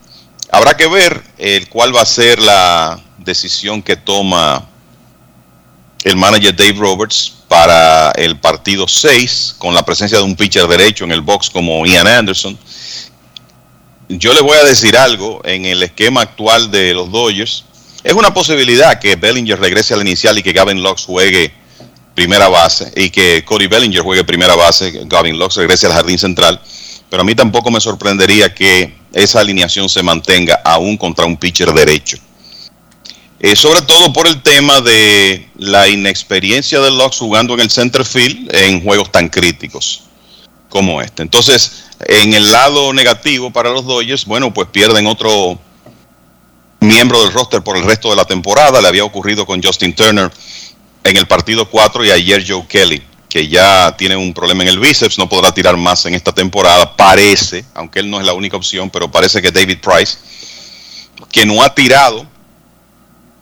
Habrá 0.50 0.76
que 0.76 0.86
ver 0.86 1.22
el 1.36 1.68
cuál 1.68 1.94
va 1.94 2.02
a 2.02 2.06
ser 2.06 2.40
la 2.40 3.02
decisión 3.18 3.82
que 3.82 3.96
toma 3.96 4.66
el 6.04 6.16
manager 6.16 6.54
Dave 6.54 6.74
Roberts 6.74 7.32
para 7.48 8.12
el 8.12 8.38
partido 8.38 8.86
6, 8.86 9.56
con 9.58 9.74
la 9.74 9.84
presencia 9.84 10.18
de 10.18 10.24
un 10.24 10.36
pitcher 10.36 10.66
derecho 10.68 11.04
en 11.04 11.12
el 11.12 11.20
box 11.20 11.50
como 11.50 11.84
Ian 11.84 12.06
Anderson. 12.06 12.56
Yo 14.08 14.32
le 14.34 14.40
voy 14.40 14.56
a 14.56 14.64
decir 14.64 14.96
algo, 14.96 15.40
en 15.44 15.64
el 15.64 15.82
esquema 15.82 16.22
actual 16.22 16.70
de 16.70 16.94
los 16.94 17.10
Dodgers, 17.10 17.64
es 18.04 18.12
una 18.12 18.32
posibilidad 18.32 19.00
que 19.00 19.16
Bellinger 19.16 19.58
regrese 19.58 19.94
al 19.94 20.02
inicial 20.02 20.38
y 20.38 20.42
que 20.42 20.52
Gavin 20.52 20.80
Lux 20.80 21.04
juegue 21.04 21.52
primera 22.14 22.48
base 22.48 22.92
y 22.94 23.10
que 23.10 23.44
Cody 23.44 23.66
Bellinger 23.66 24.02
juegue 24.02 24.22
primera 24.22 24.54
base, 24.54 24.92
Gavin 25.06 25.36
Lux 25.36 25.56
regrese 25.56 25.86
al 25.86 25.92
jardín 25.92 26.18
central, 26.18 26.60
pero 27.10 27.22
a 27.22 27.24
mí 27.24 27.34
tampoco 27.34 27.70
me 27.70 27.80
sorprendería 27.80 28.54
que 28.54 28.94
esa 29.12 29.40
alineación 29.40 29.88
se 29.88 30.04
mantenga 30.04 30.60
aún 30.64 30.96
contra 30.96 31.26
un 31.26 31.36
pitcher 31.36 31.72
derecho. 31.72 32.16
Eh, 33.40 33.56
sobre 33.56 33.82
todo 33.82 34.12
por 34.12 34.28
el 34.28 34.40
tema 34.40 34.80
de 34.80 35.48
la 35.56 35.88
inexperiencia 35.88 36.80
de 36.80 36.92
Lux 36.92 37.18
jugando 37.18 37.54
en 37.54 37.60
el 37.60 37.70
center 37.70 38.04
field 38.04 38.54
en 38.54 38.82
juegos 38.82 39.10
tan 39.10 39.28
críticos 39.28 40.04
como 40.68 41.02
este. 41.02 41.22
Entonces, 41.22 41.85
en 42.00 42.34
el 42.34 42.50
lado 42.52 42.92
negativo 42.92 43.50
para 43.50 43.70
los 43.70 43.86
Dodgers, 43.86 44.24
bueno, 44.26 44.52
pues 44.52 44.68
pierden 44.68 45.06
otro 45.06 45.58
miembro 46.80 47.22
del 47.22 47.32
roster 47.32 47.62
por 47.62 47.76
el 47.76 47.84
resto 47.84 48.10
de 48.10 48.16
la 48.16 48.24
temporada. 48.24 48.80
Le 48.80 48.88
había 48.88 49.04
ocurrido 49.04 49.46
con 49.46 49.62
Justin 49.62 49.94
Turner 49.94 50.30
en 51.04 51.16
el 51.16 51.26
partido 51.26 51.68
4 51.68 52.04
y 52.04 52.10
ayer 52.10 52.44
Joe 52.46 52.66
Kelly, 52.66 53.02
que 53.28 53.48
ya 53.48 53.94
tiene 53.96 54.16
un 54.16 54.34
problema 54.34 54.62
en 54.62 54.68
el 54.68 54.78
bíceps, 54.78 55.18
no 55.18 55.28
podrá 55.28 55.52
tirar 55.52 55.76
más 55.76 56.04
en 56.06 56.14
esta 56.14 56.32
temporada. 56.32 56.96
Parece, 56.96 57.64
aunque 57.74 58.00
él 58.00 58.10
no 58.10 58.20
es 58.20 58.26
la 58.26 58.34
única 58.34 58.56
opción, 58.56 58.90
pero 58.90 59.10
parece 59.10 59.40
que 59.40 59.50
David 59.50 59.78
Price, 59.80 60.18
que 61.30 61.46
no 61.46 61.62
ha 61.62 61.74
tirado 61.74 62.26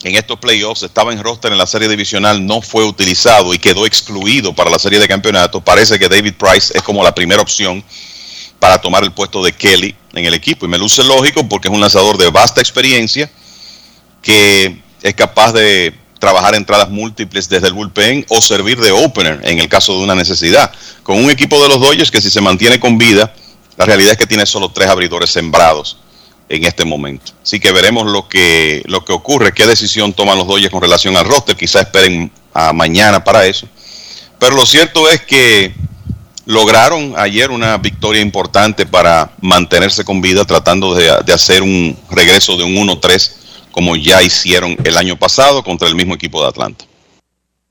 en 0.05 0.15
estos 0.15 0.39
playoffs, 0.39 0.83
estaba 0.83 1.13
en 1.13 1.23
roster 1.23 1.51
en 1.51 1.59
la 1.59 1.67
serie 1.67 1.89
divisional, 1.89 2.45
no 2.47 2.61
fue 2.61 2.85
utilizado 2.85 3.55
y 3.55 3.59
quedó 3.59 3.87
excluido 3.87 4.55
para 4.55 4.71
la 4.71 4.79
serie 4.79 4.99
de 4.99 5.09
campeonato. 5.09 5.63
Parece 5.63 5.99
que 5.99 6.09
David 6.09 6.35
Price 6.35 6.77
es 6.77 6.83
como 6.83 7.03
la 7.03 7.15
primera 7.15 7.41
opción 7.41 7.83
para 8.65 8.79
tomar 8.79 9.05
el 9.05 9.13
puesto 9.13 9.45
de 9.45 9.53
Kelly 9.53 9.95
en 10.15 10.25
el 10.25 10.33
equipo. 10.33 10.65
Y 10.65 10.71
me 10.71 10.79
luce 10.79 11.05
lógico 11.05 11.47
porque 11.47 11.69
es 11.69 11.75
un 11.75 11.83
lanzador 11.83 12.17
de 12.17 12.31
vasta 12.31 12.63
experiencia 12.63 13.31
que 14.23 14.81
es 15.03 15.15
capaz 15.15 15.53
de 15.53 15.93
trabajar 16.19 16.55
entradas 16.55 16.89
múltiples 16.89 17.47
desde 17.47 17.67
el 17.67 17.75
bullpen 17.75 18.25
o 18.31 18.41
servir 18.41 18.81
de 18.81 18.91
opener 18.91 19.39
en 19.45 19.59
el 19.59 19.69
caso 19.69 19.99
de 19.99 20.05
una 20.05 20.15
necesidad. 20.15 20.73
Con 21.03 21.23
un 21.23 21.31
equipo 21.31 21.63
de 21.63 21.69
los 21.69 21.79
Dodgers 21.79 22.11
que 22.11 22.23
si 22.23 22.31
se 22.31 22.41
mantiene 22.41 22.81
con 22.81 22.97
vida, 22.97 23.35
la 23.77 23.85
realidad 23.85 24.13
es 24.13 24.17
que 24.17 24.27
tiene 24.27 24.47
solo 24.47 24.71
tres 24.71 24.89
abridores 24.89 25.29
sembrados 25.29 25.99
en 26.49 26.65
este 26.65 26.87
momento. 26.87 27.33
Así 27.43 27.61
que 27.61 27.71
veremos 27.71 28.07
lo 28.07 28.31
que, 28.31 28.83
lo 28.87 29.05
que 29.05 29.13
ocurre, 29.13 29.53
qué 29.53 29.67
decisión 29.67 30.15
toman 30.15 30.39
los 30.39 30.47
Dodgers 30.47 30.71
con 30.71 30.81
relación 30.81 31.19
al 31.19 31.27
roster. 31.27 31.55
Quizás 31.55 31.83
esperen 31.83 32.33
a 32.55 32.73
mañana 32.73 33.23
para 33.23 33.45
eso. 33.45 33.69
Pero 34.39 34.57
lo 34.57 34.65
cierto 34.65 35.11
es 35.11 35.21
que 35.21 35.75
lograron 36.47 37.15
ayer 37.17 37.51
una 37.51 37.79
victoria 37.79 38.21
importante 38.21 38.87
para 38.87 39.31
mantenerse 39.41 40.05
con 40.05 40.21
vida, 40.21 40.45
tratando 40.45 40.95
de, 40.95 41.11
de 41.25 41.33
hacer 41.33 41.63
un 41.63 41.97
regreso 42.11 42.57
de 42.57 42.65
un 42.65 42.75
1-3 42.75 43.33
como 43.71 43.97
ya 43.97 44.23
hicieron 44.23 44.77
el 44.85 44.97
año 44.97 45.17
pasado 45.17 45.65
contra 45.65 45.89
el 45.89 45.97
mismo 45.97 46.15
equipo 46.15 46.41
de 46.41 46.49
Atlanta. 46.49 46.85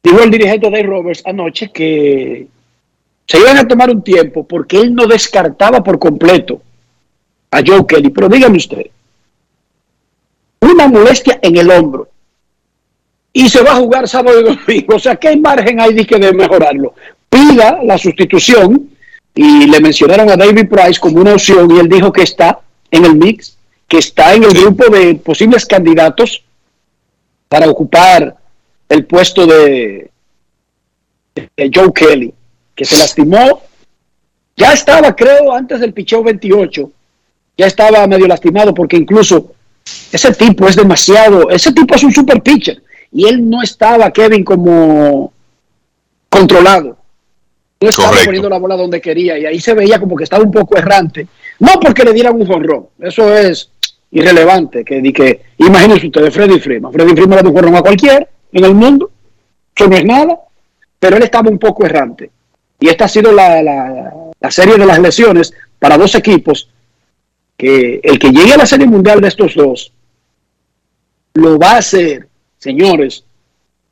Dijo 0.03 0.19
el 0.19 0.31
dirigente 0.31 0.69
Dave 0.69 0.83
Roberts 0.83 1.21
anoche 1.25 1.71
que 1.71 2.47
se 3.25 3.39
iban 3.39 3.57
a 3.57 3.65
tomar 3.65 3.89
un 3.89 4.03
tiempo 4.03 4.45
porque 4.45 4.81
él 4.81 4.93
no 4.93 5.07
descartaba 5.07 5.81
por 5.81 5.97
completo 5.97 6.61
a 7.51 7.61
Joe 7.65 7.85
Kelly. 7.87 8.09
Pero 8.09 8.27
dígame 8.27 8.57
usted, 8.57 8.87
una 10.59 10.87
molestia 10.87 11.39
en 11.41 11.55
el 11.55 11.69
hombro 11.71 12.09
y 13.31 13.47
se 13.47 13.61
va 13.63 13.71
a 13.71 13.75
jugar 13.75 14.07
sábado 14.07 14.41
y 14.41 14.43
domingo. 14.43 14.95
O 14.95 14.99
sea, 14.99 15.15
¿qué 15.15 15.35
margen 15.37 15.79
hay 15.79 15.93
de 15.93 16.05
que 16.05 16.17
de 16.17 16.33
mejorarlo? 16.33 16.93
Pida 17.33 17.79
la 17.83 17.97
sustitución 17.97 18.91
y 19.33 19.65
le 19.65 19.79
mencionaron 19.79 20.29
a 20.29 20.37
David 20.37 20.69
Price 20.69 20.99
como 20.99 21.19
una 21.19 21.33
opción 21.33 21.71
y 21.71 21.79
él 21.79 21.89
dijo 21.89 22.13
que 22.13 22.21
está 22.21 22.59
en 22.91 23.05
el 23.05 23.15
mix, 23.15 23.57
que 23.87 23.97
está 23.97 24.35
en 24.35 24.43
el 24.43 24.51
grupo 24.51 24.87
de 24.95 25.15
posibles 25.15 25.65
candidatos 25.65 26.43
para 27.47 27.67
ocupar 27.67 28.35
el 28.87 29.05
puesto 29.05 29.47
de, 29.47 30.11
de 31.33 31.71
Joe 31.73 31.91
Kelly, 31.91 32.31
que 32.75 32.85
se 32.85 32.99
lastimó. 32.99 33.63
Ya 34.55 34.73
estaba, 34.73 35.15
creo, 35.15 35.53
antes 35.53 35.79
del 35.79 35.91
picheo 35.91 36.21
28, 36.23 36.91
ya 37.57 37.65
estaba 37.65 38.05
medio 38.05 38.27
lastimado 38.27 38.75
porque 38.75 38.97
incluso 38.97 39.55
ese 40.11 40.31
tipo 40.35 40.67
es 40.67 40.75
demasiado, 40.75 41.49
ese 41.49 41.71
tipo 41.71 41.95
es 41.95 42.03
un 42.03 42.11
super 42.11 42.43
pitcher 42.43 42.83
y 43.11 43.25
él 43.25 43.49
no 43.49 43.63
estaba, 43.63 44.11
Kevin, 44.11 44.43
como 44.43 45.33
controlado. 46.29 47.02
No 47.83 47.89
estaba 47.89 48.07
Correcto. 48.09 48.25
poniendo 48.27 48.49
la 48.49 48.57
bola 48.59 48.75
donde 48.75 48.99
quería 49.01 49.37
y 49.37 49.45
ahí 49.45 49.59
se 49.59 49.73
veía 49.73 49.99
como 49.99 50.15
que 50.15 50.23
estaba 50.23 50.43
un 50.43 50.51
poco 50.51 50.77
errante. 50.77 51.27
No 51.59 51.73
porque 51.81 52.03
le 52.03 52.13
dieran 52.13 52.35
un 52.39 52.47
jonrón, 52.47 52.87
eso 52.99 53.33
es 53.35 53.69
irrelevante. 54.11 54.83
Que, 54.83 55.01
que 55.13 55.41
imagínense 55.57 56.07
ustedes, 56.07 56.33
Freddy 56.33 56.59
Freeman. 56.59 56.91
Freddy 56.91 57.11
Freeman 57.13 57.37
le 57.37 57.43
da 57.43 57.49
un 57.49 57.55
jonrón 57.55 57.75
a 57.75 57.81
cualquiera 57.81 58.27
en 58.51 58.65
el 58.65 58.73
mundo, 58.75 59.11
eso 59.75 59.87
no 59.87 59.95
es 59.95 60.05
nada, 60.05 60.39
pero 60.99 61.17
él 61.17 61.23
estaba 61.23 61.49
un 61.49 61.59
poco 61.59 61.85
errante. 61.85 62.29
Y 62.79 62.89
esta 62.89 63.05
ha 63.05 63.07
sido 63.07 63.31
la, 63.31 63.61
la- 63.63 64.13
la 64.39 64.51
serie 64.51 64.75
de 64.75 64.85
las 64.85 64.99
lesiones 64.99 65.53
para 65.79 65.97
dos 65.97 66.15
equipos 66.15 66.69
que 67.55 68.01
el 68.03 68.19
que 68.19 68.29
llegue 68.31 68.53
a 68.53 68.57
la 68.57 68.65
serie 68.65 68.85
mundial 68.87 69.21
de 69.21 69.29
estos 69.29 69.55
dos 69.55 69.93
lo 71.35 71.57
va 71.57 71.71
a 71.71 71.77
hacer, 71.77 72.27
señores, 72.57 73.23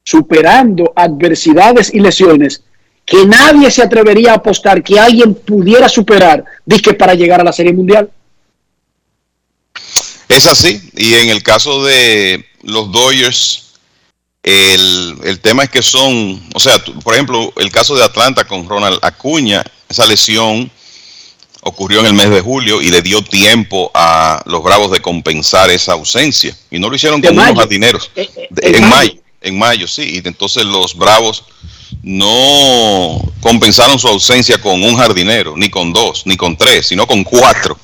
superando 0.03 0.91
adversidades 0.95 1.93
y 1.93 1.99
lesiones 1.99 2.63
que 3.05 3.25
nadie 3.25 3.69
se 3.71 3.81
atrevería 3.81 4.31
a 4.31 4.35
apostar 4.35 4.83
que 4.83 4.99
alguien 4.99 5.33
pudiera 5.33 5.89
superar, 5.89 6.43
disque 6.65 6.93
para 6.93 7.13
llegar 7.13 7.41
a 7.41 7.43
la 7.43 7.53
serie 7.53 7.73
mundial. 7.73 8.09
Es 10.29 10.47
así. 10.47 10.81
Y 10.95 11.15
en 11.15 11.29
el 11.29 11.43
caso 11.43 11.83
de 11.83 12.45
los 12.63 12.91
Dodgers, 12.91 13.71
el, 14.43 15.17
el 15.23 15.39
tema 15.39 15.63
es 15.63 15.69
que 15.69 15.81
son, 15.81 16.41
o 16.53 16.59
sea, 16.59 16.81
por 17.03 17.13
ejemplo, 17.13 17.51
el 17.57 17.71
caso 17.71 17.95
de 17.95 18.03
Atlanta 18.03 18.45
con 18.45 18.67
Ronald 18.67 18.99
Acuña, 19.01 19.63
esa 19.89 20.05
lesión 20.05 20.71
ocurrió 21.61 21.99
en 21.99 22.07
el 22.07 22.13
mes 22.13 22.29
de 22.29 22.41
julio 22.41 22.81
y 22.81 22.89
le 22.89 23.01
dio 23.01 23.21
tiempo 23.23 23.91
a 23.93 24.41
los 24.45 24.63
Bravos 24.63 24.91
de 24.91 25.01
compensar 25.01 25.69
esa 25.69 25.93
ausencia. 25.93 26.55
Y 26.69 26.79
no 26.79 26.89
lo 26.89 26.95
hicieron 26.95 27.21
De 27.21 27.27
con 27.27 27.39
unos 27.39 27.57
jardineros. 27.57 28.09
Eh, 28.15 28.29
eh, 28.35 28.47
en 28.61 28.81
mayo. 28.81 28.95
mayo, 28.95 29.21
en 29.41 29.59
mayo, 29.59 29.87
sí. 29.87 30.21
Y 30.23 30.27
entonces 30.27 30.65
los 30.65 30.95
Bravos 30.95 31.43
no 32.03 33.21
compensaron 33.41 33.99
su 33.99 34.07
ausencia 34.07 34.59
con 34.59 34.83
un 34.83 34.97
jardinero, 34.97 35.55
ni 35.55 35.69
con 35.69 35.93
dos, 35.93 36.23
ni 36.25 36.37
con 36.37 36.57
tres, 36.57 36.87
sino 36.87 37.07
con 37.07 37.23
cuatro. 37.23 37.77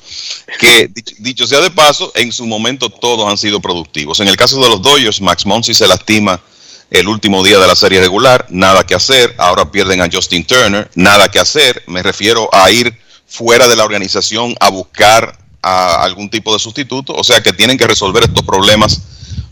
Que 0.60 0.90
dicho, 1.20 1.46
sea 1.46 1.60
de 1.60 1.72
paso, 1.72 2.12
en 2.16 2.32
su 2.32 2.46
momento 2.46 2.90
todos 2.90 3.30
han 3.30 3.38
sido 3.38 3.60
productivos. 3.60 4.20
En 4.20 4.28
el 4.28 4.38
caso 4.38 4.62
de 4.62 4.70
los 4.70 4.82
Dodgers, 4.82 5.22
Max 5.22 5.46
Monsi 5.46 5.74
se 5.74 5.88
lastima 5.88 6.42
el 6.90 7.08
último 7.08 7.44
día 7.44 7.60
de 7.60 7.68
la 7.68 7.76
serie 7.76 8.00
regular, 8.00 8.46
nada 8.50 8.86
que 8.86 8.96
hacer. 8.96 9.36
Ahora 9.38 9.72
pierden 9.72 10.02
a 10.02 10.10
Justin 10.12 10.46
Turner, 10.46 10.90
nada 10.96 11.30
que 11.30 11.40
hacer. 11.40 11.84
Me 11.88 12.02
refiero 12.02 12.50
a 12.54 12.72
ir 12.72 12.98
fuera 13.28 13.68
de 13.68 13.76
la 13.76 13.84
organización 13.84 14.56
a 14.60 14.70
buscar 14.70 15.38
a 15.62 16.04
algún 16.04 16.30
tipo 16.30 16.54
de 16.54 16.60
sustituto. 16.60 17.14
O 17.14 17.24
sea 17.24 17.42
que 17.42 17.54
tienen 17.54 17.78
que 17.78 17.88
resolver 17.88 18.24
estos 18.24 18.44
problemas 18.44 19.02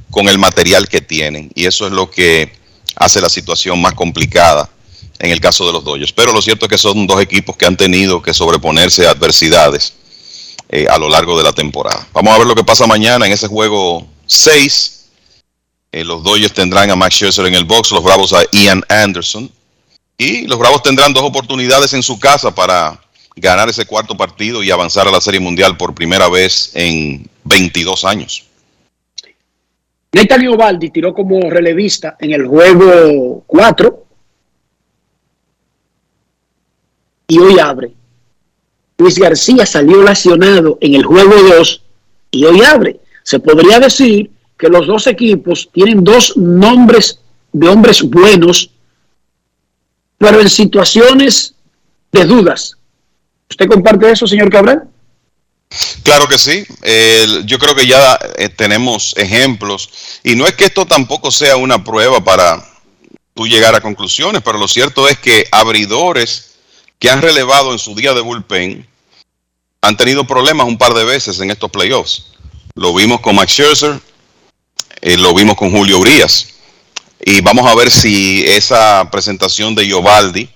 con 0.09 0.29
el 0.29 0.37
material 0.37 0.87
que 0.87 1.01
tienen. 1.01 1.51
Y 1.55 1.65
eso 1.65 1.85
es 1.87 1.91
lo 1.91 2.09
que 2.09 2.51
hace 2.95 3.21
la 3.21 3.29
situación 3.29 3.81
más 3.81 3.93
complicada 3.93 4.69
en 5.19 5.31
el 5.31 5.39
caso 5.39 5.65
de 5.65 5.73
los 5.73 5.83
Dodgers. 5.83 6.11
Pero 6.11 6.33
lo 6.33 6.41
cierto 6.41 6.65
es 6.65 6.69
que 6.69 6.77
son 6.77 7.07
dos 7.07 7.21
equipos 7.21 7.55
que 7.55 7.65
han 7.65 7.77
tenido 7.77 8.21
que 8.21 8.33
sobreponerse 8.33 9.07
a 9.07 9.11
adversidades 9.11 9.93
eh, 10.69 10.87
a 10.89 10.97
lo 10.97 11.09
largo 11.09 11.37
de 11.37 11.43
la 11.43 11.53
temporada. 11.53 12.07
Vamos 12.13 12.33
a 12.33 12.37
ver 12.37 12.47
lo 12.47 12.55
que 12.55 12.63
pasa 12.63 12.87
mañana 12.87 13.25
en 13.25 13.31
ese 13.31 13.47
juego 13.47 14.07
6. 14.25 15.05
Eh, 15.91 16.03
los 16.03 16.23
Dodgers 16.23 16.53
tendrán 16.53 16.89
a 16.91 16.95
Max 16.95 17.15
Scherzer 17.15 17.45
en 17.45 17.55
el 17.55 17.65
box, 17.65 17.91
los 17.91 18.03
Bravos 18.03 18.33
a 18.33 18.43
Ian 18.51 18.83
Anderson. 18.89 19.51
Y 20.17 20.47
los 20.47 20.57
Bravos 20.57 20.81
tendrán 20.83 21.13
dos 21.13 21.23
oportunidades 21.23 21.93
en 21.93 22.03
su 22.03 22.19
casa 22.19 22.53
para 22.53 22.99
ganar 23.35 23.69
ese 23.69 23.85
cuarto 23.85 24.15
partido 24.15 24.63
y 24.63 24.71
avanzar 24.71 25.07
a 25.07 25.11
la 25.11 25.21
Serie 25.21 25.39
Mundial 25.39 25.77
por 25.77 25.93
primera 25.93 26.29
vez 26.29 26.71
en 26.73 27.29
22 27.43 28.05
años. 28.05 28.45
Nathan 30.15 30.47
Ovaldi 30.47 30.91
tiró 30.91 31.13
como 31.13 31.41
relevista 31.49 32.15
en 32.21 32.31
el 32.31 32.47
juego 32.47 33.43
4 33.45 34.05
y 37.27 37.37
hoy 37.37 37.59
abre. 37.59 37.91
Luis 38.97 39.19
García 39.19 39.65
salió 39.65 40.01
lesionado 40.01 40.77
en 40.79 40.95
el 40.95 41.03
juego 41.03 41.33
2 41.57 41.83
y 42.31 42.45
hoy 42.45 42.61
abre. 42.61 43.01
Se 43.23 43.39
podría 43.39 43.77
decir 43.77 44.31
que 44.57 44.69
los 44.69 44.87
dos 44.87 45.05
equipos 45.07 45.69
tienen 45.73 46.01
dos 46.01 46.37
nombres 46.37 47.19
de 47.51 47.67
hombres 47.67 48.01
buenos, 48.01 48.71
pero 50.17 50.39
en 50.39 50.49
situaciones 50.49 51.55
de 52.13 52.23
dudas. 52.23 52.77
¿Usted 53.49 53.67
comparte 53.67 54.09
eso, 54.09 54.25
señor 54.25 54.49
Cabral? 54.49 54.87
Claro 56.03 56.27
que 56.27 56.37
sí. 56.37 56.65
Yo 57.45 57.59
creo 57.59 57.75
que 57.75 57.87
ya 57.87 58.17
eh, 58.37 58.49
tenemos 58.49 59.13
ejemplos. 59.17 59.89
Y 60.23 60.35
no 60.35 60.47
es 60.47 60.53
que 60.53 60.65
esto 60.65 60.85
tampoco 60.85 61.31
sea 61.31 61.57
una 61.57 61.83
prueba 61.83 62.23
para 62.23 62.63
tú 63.33 63.47
llegar 63.47 63.75
a 63.75 63.81
conclusiones, 63.81 64.41
pero 64.43 64.57
lo 64.57 64.67
cierto 64.67 65.07
es 65.09 65.19
que 65.19 65.47
abridores 65.51 66.55
que 66.99 67.09
han 67.09 67.21
relevado 67.21 67.73
en 67.73 67.79
su 67.79 67.93
día 67.93 68.13
de 68.13 68.21
bullpen 68.21 68.87
han 69.81 69.97
tenido 69.97 70.25
problemas 70.25 70.67
un 70.67 70.77
par 70.77 70.93
de 70.93 71.03
veces 71.03 71.39
en 71.41 71.51
estos 71.51 71.69
playoffs. 71.69 72.27
Lo 72.75 72.93
vimos 72.93 73.19
con 73.19 73.35
Max 73.35 73.51
Scherzer, 73.51 73.99
eh, 75.01 75.17
lo 75.17 75.33
vimos 75.33 75.55
con 75.55 75.71
Julio 75.71 75.99
Urias. 75.99 76.47
Y 77.23 77.41
vamos 77.41 77.67
a 77.67 77.75
ver 77.75 77.91
si 77.91 78.43
esa 78.47 79.09
presentación 79.11 79.75
de 79.75 79.85
Giovaldi, 79.85 80.49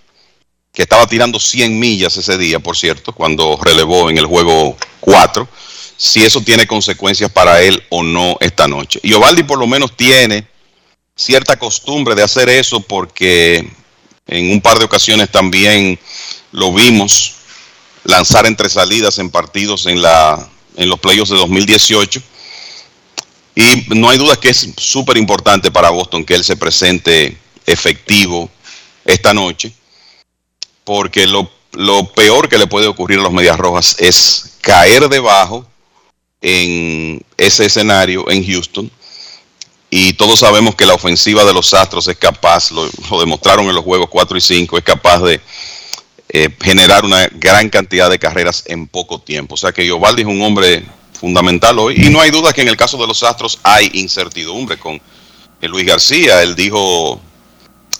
que 0.73 0.83
estaba 0.83 1.07
tirando 1.07 1.39
100 1.39 1.79
millas 1.79 2.15
ese 2.17 2.37
día, 2.37 2.59
por 2.59 2.77
cierto, 2.77 3.13
cuando 3.13 3.57
relevó 3.61 4.09
en 4.09 4.17
el 4.17 4.25
juego 4.25 4.77
4, 4.99 5.47
si 5.97 6.23
eso 6.23 6.41
tiene 6.41 6.67
consecuencias 6.67 7.31
para 7.31 7.61
él 7.61 7.83
o 7.89 8.03
no 8.03 8.37
esta 8.39 8.67
noche. 8.67 8.99
Y 9.03 9.13
Ovaldi 9.13 9.43
por 9.43 9.59
lo 9.59 9.67
menos 9.67 9.95
tiene 9.97 10.47
cierta 11.15 11.57
costumbre 11.57 12.15
de 12.15 12.23
hacer 12.23 12.47
eso 12.49 12.79
porque 12.79 13.69
en 14.27 14.51
un 14.51 14.61
par 14.61 14.79
de 14.79 14.85
ocasiones 14.85 15.29
también 15.29 15.99
lo 16.51 16.73
vimos 16.73 17.35
lanzar 18.05 18.45
entre 18.45 18.69
salidas 18.69 19.19
en 19.19 19.29
partidos 19.29 19.85
en, 19.87 20.01
la, 20.01 20.47
en 20.77 20.87
los 20.87 20.99
playoffs 20.99 21.31
de 21.31 21.37
2018. 21.37 22.21
Y 23.55 23.95
no 23.95 24.09
hay 24.09 24.17
duda 24.17 24.39
que 24.39 24.49
es 24.49 24.69
súper 24.77 25.17
importante 25.17 25.69
para 25.71 25.89
Boston 25.89 26.23
que 26.23 26.35
él 26.35 26.43
se 26.45 26.55
presente 26.55 27.37
efectivo 27.65 28.49
esta 29.03 29.33
noche 29.33 29.73
porque 30.89 31.27
lo, 31.27 31.47
lo 31.73 32.03
peor 32.13 32.49
que 32.49 32.57
le 32.57 32.65
puede 32.65 32.87
ocurrir 32.87 33.19
a 33.19 33.21
los 33.21 33.31
Medias 33.31 33.59
Rojas 33.59 33.95
es 33.99 34.57
caer 34.59 35.07
debajo 35.07 35.63
en 36.41 37.23
ese 37.37 37.67
escenario 37.67 38.27
en 38.31 38.43
Houston. 38.43 38.89
Y 39.91 40.13
todos 40.13 40.39
sabemos 40.39 40.73
que 40.73 40.87
la 40.87 40.95
ofensiva 40.95 41.45
de 41.45 41.53
los 41.53 41.75
Astros 41.75 42.07
es 42.07 42.17
capaz, 42.17 42.71
lo, 42.71 42.89
lo 43.11 43.19
demostraron 43.19 43.67
en 43.67 43.75
los 43.75 43.83
juegos 43.83 44.09
4 44.09 44.35
y 44.35 44.41
5, 44.41 44.79
es 44.79 44.83
capaz 44.83 45.19
de 45.19 45.39
eh, 46.29 46.49
generar 46.59 47.05
una 47.05 47.27
gran 47.33 47.69
cantidad 47.69 48.09
de 48.09 48.17
carreras 48.17 48.63
en 48.65 48.87
poco 48.87 49.19
tiempo. 49.19 49.53
O 49.53 49.57
sea 49.57 49.71
que 49.71 49.83
Giovaldi 49.83 50.23
es 50.23 50.27
un 50.27 50.41
hombre 50.41 50.83
fundamental 51.13 51.77
hoy. 51.77 52.03
Y 52.03 52.09
no 52.09 52.19
hay 52.19 52.31
duda 52.31 52.51
que 52.51 52.63
en 52.63 52.67
el 52.67 52.77
caso 52.77 52.97
de 52.97 53.05
los 53.05 53.21
Astros 53.21 53.59
hay 53.61 53.91
incertidumbre 53.93 54.79
con 54.79 54.99
Luis 55.61 55.85
García. 55.85 56.41
Él 56.41 56.55
dijo 56.55 57.21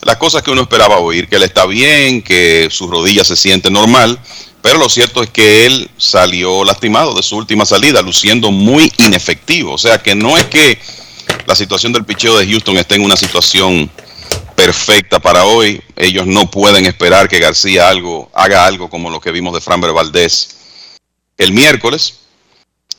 las 0.02 0.16
cosas 0.16 0.42
que 0.42 0.50
uno 0.50 0.62
esperaba 0.62 0.98
oír, 0.98 1.28
que 1.28 1.36
él 1.36 1.42
está 1.42 1.66
bien, 1.66 2.22
que 2.22 2.68
su 2.70 2.88
rodilla 2.88 3.24
se 3.24 3.36
siente 3.36 3.70
normal, 3.70 4.18
pero 4.62 4.78
lo 4.78 4.88
cierto 4.88 5.22
es 5.22 5.30
que 5.30 5.66
él 5.66 5.90
salió 5.96 6.64
lastimado 6.64 7.14
de 7.14 7.22
su 7.22 7.36
última 7.36 7.64
salida, 7.64 8.02
luciendo 8.02 8.50
muy 8.50 8.92
inefectivo. 8.98 9.72
O 9.72 9.78
sea 9.78 10.02
que 10.02 10.14
no 10.14 10.36
es 10.36 10.44
que 10.46 10.78
la 11.46 11.56
situación 11.56 11.92
del 11.92 12.04
picheo 12.04 12.36
de 12.36 12.46
Houston 12.46 12.76
esté 12.76 12.96
en 12.96 13.02
una 13.02 13.16
situación 13.16 13.90
perfecta 14.54 15.18
para 15.18 15.44
hoy. 15.44 15.80
Ellos 15.96 16.26
no 16.26 16.50
pueden 16.50 16.84
esperar 16.86 17.28
que 17.28 17.38
García 17.38 17.88
algo, 17.88 18.30
haga 18.34 18.66
algo 18.66 18.90
como 18.90 19.10
lo 19.10 19.20
que 19.20 19.30
vimos 19.30 19.54
de 19.54 19.60
Framber 19.60 19.92
Valdés 19.92 20.56
el 21.38 21.52
miércoles. 21.52 22.16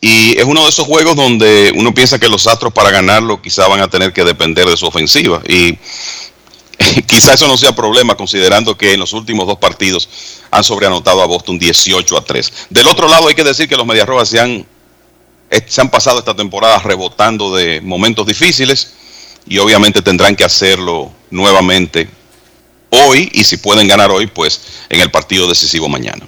Y 0.04 0.36
es 0.40 0.46
uno 0.46 0.64
de 0.64 0.70
esos 0.70 0.88
juegos 0.88 1.16
donde 1.16 1.72
uno 1.76 1.94
piensa 1.94 2.18
que 2.18 2.28
los 2.28 2.48
Astros 2.48 2.74
para 2.74 2.90
ganarlo 2.90 3.40
quizá 3.40 3.68
van 3.68 3.82
a 3.82 3.88
tener 3.88 4.12
que 4.14 4.24
depender 4.24 4.68
de 4.68 4.76
su 4.76 4.88
ofensiva. 4.88 5.44
Y 5.48 5.78
quizá 7.06 7.34
eso 7.34 7.48
no 7.48 7.58
sea 7.58 7.76
problema 7.76 8.16
considerando 8.16 8.78
que 8.78 8.94
en 8.94 9.00
los 9.00 9.14
últimos 9.14 9.48
dos 9.48 9.58
partidos 9.58 10.10
han 10.50 10.64
sobreanotado 10.64 11.22
a 11.22 11.26
Boston 11.26 11.60
18 11.60 12.18
a 12.18 12.24
3. 12.24 12.54
Del 12.70 12.88
otro 12.88 13.08
lado 13.08 13.28
hay 13.28 13.36
que 13.36 13.44
decir 13.44 13.68
que 13.68 13.76
los 13.76 13.86
Medias 13.86 14.08
Rojas 14.08 14.30
se 14.30 14.40
han, 14.40 14.66
eh, 15.50 15.62
se 15.66 15.82
han 15.82 15.90
pasado 15.90 16.20
esta 16.20 16.36
temporada 16.36 16.80
rebotando 16.80 17.56
de 17.56 17.82
momentos 17.82 18.26
difíciles 18.26 18.94
y 19.48 19.58
obviamente 19.58 20.02
tendrán 20.02 20.36
que 20.36 20.44
hacerlo 20.44 21.12
nuevamente 21.30 22.10
hoy 22.90 23.30
y 23.34 23.44
si 23.44 23.58
pueden 23.58 23.88
ganar 23.88 24.12
hoy 24.12 24.28
pues 24.28 24.62
en 24.90 25.02
el 25.02 25.12
partido 25.12 25.48
decisivo 25.48 25.90
mañana. 25.90 26.28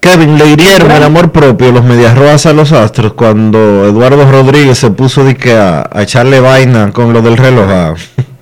Kevin, 0.00 0.36
le 0.36 0.50
hirieron 0.50 0.90
el 0.90 1.02
amor 1.02 1.32
propio 1.32 1.72
los 1.72 1.82
Medias 1.82 2.14
Rojas 2.14 2.44
a 2.44 2.52
los 2.52 2.72
Astros 2.72 3.14
cuando 3.14 3.86
Eduardo 3.86 4.30
Rodríguez 4.30 4.78
se 4.78 4.90
puso 4.90 5.24
de 5.24 5.34
que 5.34 5.52
a, 5.52 5.88
a 5.90 6.02
echarle 6.02 6.40
vaina 6.40 6.92
con 6.92 7.14
lo 7.14 7.22
del 7.22 7.38
reloj 7.38 7.70
a, 7.70 7.94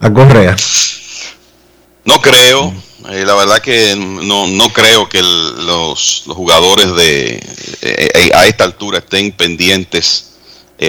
a 0.00 0.12
Correa. 0.12 0.56
No 2.04 2.20
creo, 2.20 2.72
eh, 3.10 3.24
la 3.26 3.34
verdad 3.34 3.60
que 3.60 3.96
no, 3.96 4.46
no 4.46 4.70
creo 4.70 5.08
que 5.08 5.22
los, 5.22 6.24
los 6.26 6.36
jugadores 6.36 6.94
de 6.94 7.34
eh, 7.82 8.10
eh, 8.14 8.30
a 8.34 8.46
esta 8.46 8.64
altura 8.64 8.98
estén 8.98 9.32
pendientes 9.32 10.30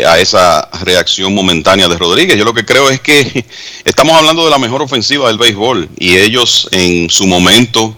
a 0.06 0.20
esa 0.20 0.68
reacción 0.84 1.34
momentánea 1.34 1.88
de 1.88 1.98
Rodríguez. 1.98 2.38
Yo 2.38 2.44
lo 2.44 2.54
que 2.54 2.66
creo 2.66 2.90
es 2.90 3.00
que 3.00 3.46
estamos 3.86 4.16
hablando 4.16 4.44
de 4.44 4.52
la 4.52 4.58
mejor 4.58 4.82
ofensiva 4.82 5.28
del 5.28 5.38
béisbol 5.38 5.90
y 5.98 6.18
ellos 6.18 6.68
en 6.72 7.10
su 7.10 7.28
momento 7.28 7.98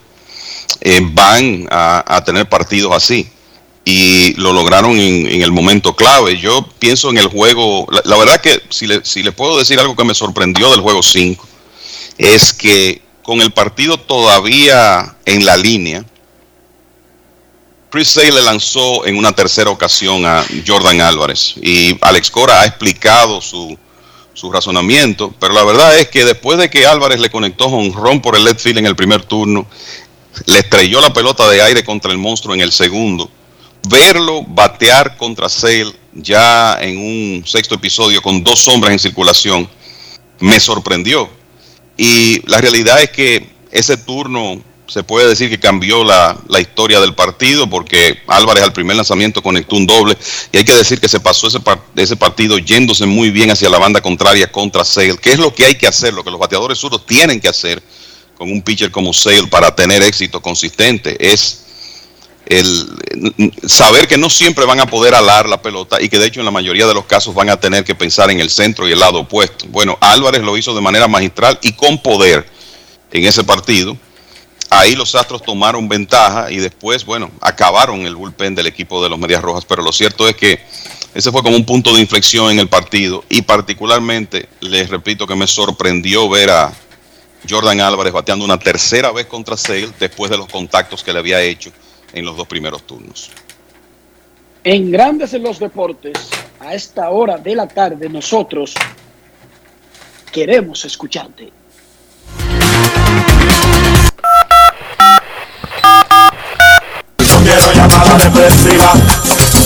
van 1.14 1.68
a, 1.72 2.22
tener 2.26 2.48
partidos 2.48 2.94
así 2.94 3.28
y 3.90 4.34
lo 4.34 4.52
lograron 4.52 5.00
en, 5.00 5.42
el 5.42 5.54
momento 5.54 5.96
clave. 5.96 6.38
Yo 6.38 6.68
pienso 6.78 7.10
en 7.10 7.18
el 7.20 7.28
juego, 7.28 7.88
la, 8.04 8.18
verdad 8.18 8.42
que 8.42 8.62
si 8.70 8.86
le, 8.86 9.00
si 9.06 9.24
le 9.24 9.32
puedo 9.32 9.58
decir 9.58 9.80
algo 9.80 9.96
que 9.96 10.04
me 10.04 10.14
sorprendió 10.14 10.70
del 10.72 10.82
juego 10.82 11.02
5, 11.02 11.48
es 12.18 12.52
que 12.52 13.02
con 13.24 13.40
el 13.40 13.52
partido 13.52 13.98
todavía 13.98 15.16
en 15.24 15.46
la 15.46 15.56
línea, 15.56 16.04
Chris 17.90 18.10
Sale 18.10 18.34
le 18.34 18.42
lanzó 18.42 19.06
en 19.06 19.16
una 19.16 19.32
tercera 19.32 19.70
ocasión 19.70 20.26
a 20.26 20.46
Jordan 20.68 21.00
Álvarez 21.00 21.54
y 21.56 21.98
Alex 22.02 22.30
Cora 22.30 22.64
ha 22.64 22.66
explicado 22.66 23.40
su, 23.40 23.78
su 24.34 24.52
razonamiento, 24.52 25.34
pero 25.40 25.54
la 25.54 25.64
verdad 25.64 25.98
es 25.98 26.10
que 26.10 26.26
después 26.26 26.58
de 26.58 26.70
que 26.70 26.86
Álvarez 26.86 27.22
le 27.22 27.30
conectó 27.30 27.70
un 27.70 27.94
ron 27.94 28.22
por 28.22 28.36
el 28.36 28.44
left 28.44 28.60
field 28.60 28.80
en 28.80 28.86
el 28.86 28.98
primer 28.98 29.24
turno, 29.24 29.66
le 30.46 30.60
estrelló 30.60 31.00
la 31.00 31.14
pelota 31.14 31.48
de 31.50 31.62
aire 31.62 31.86
contra 31.86 32.12
el 32.12 32.18
monstruo 32.18 32.54
en 32.54 32.60
el 32.60 32.74
segundo, 32.74 33.32
verlo 33.88 34.44
batear 34.44 35.18
contra 35.18 35.50
Sale 35.50 35.94
ya 36.14 36.78
en 36.82 36.98
un 36.98 37.44
sexto 37.46 37.76
episodio 37.76 38.22
con 38.22 38.44
dos 38.44 38.60
sombras 38.60 38.92
en 38.92 39.00
circulación, 39.00 39.70
me 40.40 40.60
sorprendió. 40.60 41.30
Y 41.96 42.42
la 42.50 42.60
realidad 42.60 43.02
es 43.02 43.10
que 43.12 43.50
ese 43.72 43.98
turno 43.98 44.62
se 44.88 45.04
puede 45.04 45.28
decir 45.28 45.50
que 45.50 45.60
cambió 45.60 46.04
la, 46.04 46.38
historia 46.60 47.00
del 47.00 47.14
partido 47.14 47.70
porque 47.70 48.20
Álvarez 48.28 48.64
al 48.64 48.74
primer 48.74 48.96
lanzamiento 48.96 49.44
conectó 49.44 49.76
un 49.76 49.86
doble 49.86 50.18
y 50.52 50.58
hay 50.58 50.64
que 50.64 50.74
decir 50.74 51.00
que 51.00 51.10
se 51.10 51.20
pasó 51.20 51.48
ese, 51.48 51.60
ese 51.96 52.16
partido 52.16 52.58
yéndose 52.58 53.06
muy 53.06 53.30
bien 53.30 53.52
hacia 53.52 53.70
la 53.70 53.80
banda 53.80 54.02
contraria 54.02 54.52
contra 54.52 54.86
Sale, 54.86 55.18
que 55.18 55.34
es 55.34 55.40
lo 55.40 55.54
que 55.54 55.66
hay 55.66 55.76
que 55.76 55.88
hacer, 55.88 56.14
lo 56.14 56.24
que 56.24 56.32
los 56.32 56.40
bateadores 56.40 56.80
zurdos 56.80 57.06
tienen 57.06 57.42
que 57.42 57.50
hacer 57.50 57.84
con 58.38 58.52
un 58.52 58.62
pitcher 58.62 58.92
como 58.92 59.14
Sale 59.14 59.48
para 59.48 59.76
tener 59.76 60.02
éxito 60.04 60.42
consistente, 60.42 61.18
es 61.20 61.67
el 62.50 63.52
saber 63.66 64.08
que 64.08 64.18
no 64.18 64.30
siempre 64.30 64.66
van 64.66 64.80
a 64.80 64.86
poder 64.86 65.16
alar 65.16 65.50
la 65.50 65.62
pelota 65.62 66.02
y 66.02 66.10
que 66.10 66.18
de 66.18 66.28
hecho 66.28 66.40
en 66.40 66.46
la 66.46 66.52
mayoría 66.52 66.88
de 66.88 66.94
los 66.94 67.06
casos 67.06 67.36
van 67.36 67.50
a 67.50 67.60
tener 67.60 67.84
que 67.84 67.94
pensar 67.94 68.32
en 68.32 68.40
el 68.40 68.50
centro 68.50 68.88
y 68.88 68.94
el 68.94 69.00
lado 69.00 69.20
opuesto. 69.20 69.66
Bueno, 69.70 69.98
Álvarez 70.00 70.42
lo 70.42 70.58
hizo 70.58 70.74
de 70.74 70.82
manera 70.82 71.08
magistral 71.08 71.60
y 71.62 71.74
con 71.74 72.02
poder 72.02 72.48
en 73.12 73.26
ese 73.26 73.44
partido. 73.44 73.98
Ahí 74.70 74.96
los 74.96 75.16
Astros 75.16 75.44
tomaron 75.44 75.88
ventaja 75.88 76.52
y 76.52 76.58
después, 76.58 77.06
bueno, 77.06 77.32
acabaron 77.42 78.06
el 78.06 78.16
bullpen 78.16 78.56
del 78.56 78.68
equipo 78.68 79.02
de 79.02 79.10
los 79.10 79.20
Medias 79.20 79.42
Rojas, 79.42 79.66
pero 79.66 79.82
lo 79.82 79.92
cierto 79.92 80.28
es 80.28 80.36
que 80.36 80.62
ese 81.14 81.32
fue 81.32 81.42
como 81.42 81.56
un 81.56 81.66
punto 81.66 81.94
de 81.94 82.02
inflexión 82.02 82.52
en 82.52 82.60
el 82.60 82.68
partido 82.68 83.24
y 83.30 83.42
particularmente 83.42 84.50
les 84.60 84.90
repito 84.90 85.26
que 85.26 85.36
me 85.36 85.48
sorprendió 85.48 86.30
ver 86.30 86.50
a 86.50 86.74
Jordan 87.50 87.80
Álvarez 87.82 88.14
bateando 88.14 88.44
una 88.44 88.60
tercera 88.60 89.12
vez 89.12 89.26
contra 89.26 89.56
Sale 89.56 89.90
después 90.00 90.30
de 90.30 90.38
los 90.38 90.48
contactos 90.48 91.04
que 91.04 91.14
le 91.14 91.20
había 91.20 91.42
hecho 91.42 91.72
en 92.18 92.26
los 92.26 92.36
dos 92.36 92.48
primeros 92.48 92.84
turnos. 92.84 93.30
En 94.64 94.92
Grandes 94.92 95.34
en 95.34 95.44
los 95.44 95.60
Deportes, 95.60 96.30
a 96.60 96.74
esta 96.74 97.10
hora 97.10 97.38
de 97.38 97.56
la 97.56 97.68
tarde, 97.68 98.10
nosotros 98.10 98.74
queremos 100.32 100.84
escucharte. 100.86 101.52
quiero 107.48 107.72
llamada 107.72 108.18
depresiva. 108.18 108.94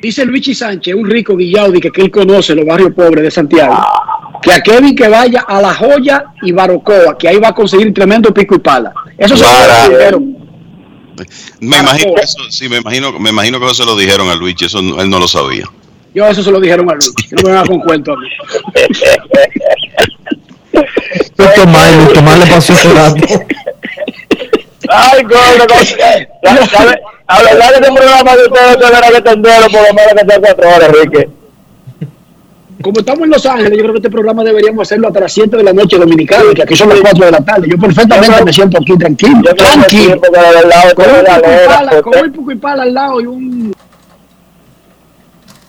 dice 0.00 0.24
Luigi 0.24 0.54
Sánchez, 0.54 0.94
un 0.94 1.08
rico 1.08 1.36
guillaudi 1.36 1.80
que, 1.80 1.90
que 1.90 2.02
él 2.02 2.10
conoce 2.10 2.54
los 2.54 2.64
barrios 2.64 2.92
pobres 2.92 3.24
de 3.24 3.30
Santiago, 3.30 3.76
que 4.42 4.52
a 4.52 4.60
Kevin 4.60 4.94
que 4.94 5.08
vaya 5.08 5.44
a 5.46 5.60
La 5.60 5.74
Joya 5.74 6.26
y 6.42 6.52
Barocoa, 6.52 7.16
que 7.18 7.28
ahí 7.28 7.38
va 7.38 7.48
a 7.48 7.54
conseguir 7.54 7.92
tremendo 7.92 8.32
pico 8.32 8.56
y 8.56 8.58
pala. 8.58 8.92
Eso 9.18 9.36
se 9.36 9.44
lo 9.44 9.96
dijeron. 9.96 10.36
Me 11.60 11.78
imagino, 11.78 12.14
eso, 12.20 12.38
sí, 12.50 12.68
me 12.68 12.76
imagino, 12.76 13.18
me 13.18 13.30
imagino 13.30 13.58
que 13.58 13.66
eso 13.66 13.74
se 13.74 13.84
lo 13.84 13.96
dijeron 13.96 14.28
a 14.28 14.34
Luigi, 14.34 14.66
eso 14.66 14.78
él 14.78 15.08
no 15.08 15.18
lo 15.18 15.26
sabía. 15.26 15.64
Yo 16.16 16.26
eso 16.26 16.42
se 16.42 16.50
lo 16.50 16.58
dijeron 16.58 16.88
a 16.88 16.94
Luis. 16.94 17.12
No 17.30 17.42
me 17.42 17.54
van 17.54 17.66
con 17.66 17.80
cuento 17.80 18.14
a 18.14 18.16
mí. 18.16 18.26
Tomás, 21.36 22.12
Tomás 22.14 22.38
le 22.38 22.46
pasó 22.46 22.72
ese 22.72 22.88
rato. 22.94 23.20
Ay, 24.88 25.22
coño, 25.24 25.64
a 27.28 27.42
verdad 27.42 27.68
que 27.68 27.74
este 27.74 27.92
programa 27.92 28.34
de 28.34 28.44
ustedes 28.44 28.78
tendrá 28.78 29.08
que 29.10 29.16
atenderlo 29.16 29.66
por 29.68 29.82
lo 29.82 29.94
menos 29.94 30.14
que 30.14 30.26
sea 30.26 30.40
cuatro 30.40 30.68
horas, 30.68 30.88
Enrique. 30.88 31.28
Como 32.82 33.00
estamos 33.00 33.24
en 33.24 33.30
Los 33.30 33.44
Ángeles, 33.44 33.72
yo 33.72 33.78
creo 33.78 33.92
que 33.92 33.98
este 33.98 34.10
programa 34.10 34.42
deberíamos 34.42 34.82
hacerlo 34.88 35.08
hasta 35.08 35.20
las 35.20 35.32
7 35.32 35.54
de 35.54 35.64
la 35.64 35.74
noche 35.74 35.98
dominicana, 35.98 36.44
que 36.54 36.62
aquí 36.62 36.76
son 36.76 36.88
las 36.88 37.00
4 37.00 37.26
de 37.26 37.30
la 37.30 37.44
tarde. 37.44 37.68
Yo 37.68 37.76
perfectamente 37.76 38.42
me 38.42 38.52
siento 38.54 38.78
aquí 38.78 38.96
tranquilo. 38.96 39.54
Tranquilo. 39.54 40.18
Con 42.02 42.24
un 42.24 42.32
poco 42.32 42.52
y 42.52 42.56
pala 42.56 42.84
al 42.84 42.94
lado 42.94 43.20
y 43.20 43.26
un 43.26 43.74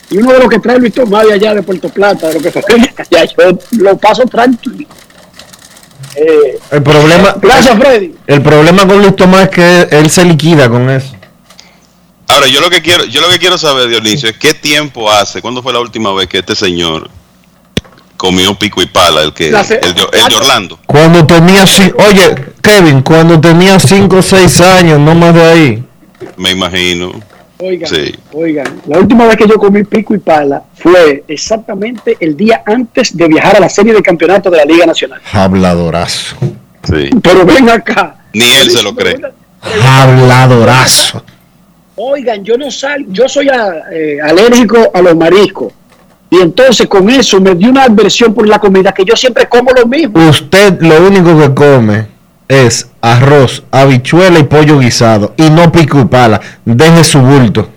y 0.10 0.18
uno 0.18 0.34
de 0.34 0.40
los 0.40 0.50
que 0.50 0.60
trae 0.60 0.80
Luis 0.80 0.94
Tomás 0.94 1.26
de 1.26 1.34
allá 1.34 1.54
de 1.56 1.64
Puerto 1.64 1.90
Plata, 1.90 2.28
de 2.28 2.36
lo 2.36 2.42
que 2.42 2.52
fue, 2.52 2.62
ya 3.12 3.26
yo 3.26 3.58
lo 3.72 3.98
paso 3.98 4.24
tranquilo. 4.26 4.88
Eh, 6.16 6.60
el 6.72 6.84
problema, 6.84 7.36
gracias 7.40 7.78
Freddy. 7.78 8.16
El 8.26 8.42
problema 8.42 8.88
con 8.88 9.00
Luis 9.00 9.16
Tomás 9.16 9.44
es 9.44 9.50
que 9.50 9.88
él 9.92 10.10
se 10.10 10.26
liquida 10.26 10.70
con 10.70 10.90
eso. 10.90 11.16
Ahora 12.28 12.48
yo 12.48 12.60
lo 12.60 12.70
que 12.70 12.82
quiero, 12.82 13.06
yo 13.06 13.22
lo 13.22 13.30
que 13.30 13.40
quiero 13.40 13.58
saber, 13.58 13.88
Dionisio, 13.88 14.30
es 14.30 14.38
qué 14.38 14.54
tiempo 14.54 15.12
hace, 15.12 15.42
cuándo 15.42 15.62
fue 15.62 15.74
la 15.74 15.80
última 15.80 16.14
vez 16.14 16.28
que 16.28 16.40
este 16.40 16.56
señor 16.56 17.10
comió 18.18 18.56
pico 18.56 18.82
y 18.82 18.88
pala, 18.88 19.22
el 19.22 19.34
que, 19.34 19.48
el, 19.50 19.54
de, 19.54 20.36
Orlando. 20.36 20.80
Cuando 20.86 21.26
tenía, 21.26 21.64
oye, 21.64 22.36
Kevin, 22.62 23.02
cuando 23.02 23.40
tenía 23.40 23.80
5 23.80 24.16
o 24.18 24.22
6 24.22 24.62
años, 24.62 25.00
no 25.00 25.16
más 25.16 25.34
de 25.34 25.44
ahí. 25.44 25.84
Me 26.36 26.52
imagino. 26.52 27.14
Oigan, 27.60 27.90
oigan, 28.34 28.82
la 28.86 29.00
última 29.00 29.26
vez 29.26 29.36
que 29.36 29.48
yo 29.48 29.56
comí 29.58 29.84
pico 29.84 30.14
y 30.14 30.20
pala 30.20 30.64
fue 30.76 31.24
exactamente 31.28 32.16
el 32.20 32.38
día 32.38 32.62
antes 32.64 33.18
de 33.18 33.28
viajar 33.28 33.58
a 33.58 33.60
la 33.62 33.70
serie 33.70 33.94
de 33.94 34.02
campeonato 34.04 34.52
de 34.52 34.58
la 34.58 34.66
Liga 34.66 34.86
Nacional. 34.86 35.20
Habladorazo. 35.34 36.36
Sí. 36.84 37.10
Pero 37.24 37.46
ven 37.46 37.68
acá. 37.70 38.16
Ni 38.34 38.44
él 38.44 38.70
se 38.70 38.84
lo 38.84 38.94
cree. 38.96 39.20
Habladorazo. 39.62 41.24
Oigan, 41.96 42.44
yo 42.44 42.58
no 42.60 42.70
sal, 42.70 43.06
yo 43.10 43.28
soy 43.28 43.50
eh, 43.92 44.20
alérgico 44.22 44.92
a 44.94 45.02
los 45.02 45.16
mariscos. 45.16 45.74
Y 46.30 46.42
entonces 46.42 46.86
con 46.88 47.10
eso 47.10 47.42
me 47.42 47.56
dio 47.56 47.70
una 47.70 47.86
adversión 47.86 48.36
por 48.36 48.48
la 48.48 48.60
comida 48.60 48.92
que 48.92 49.04
yo 49.04 49.16
siempre 49.16 49.48
como 49.48 49.72
lo 49.72 49.88
mismo. 49.88 50.30
Usted 50.30 50.80
lo 50.82 51.08
único 51.08 51.40
que 51.40 51.54
come 51.56 52.17
es 52.48 52.90
arroz, 53.02 53.64
habichuela 53.72 54.40
y 54.40 54.44
pollo 54.44 54.80
guisado 54.80 55.34
y 55.38 55.50
no 55.50 55.72
pico 55.72 56.00
y 56.00 56.06
pala. 56.06 56.40
Deje 56.66 57.04
su 57.04 57.20
bulto. 57.20 57.68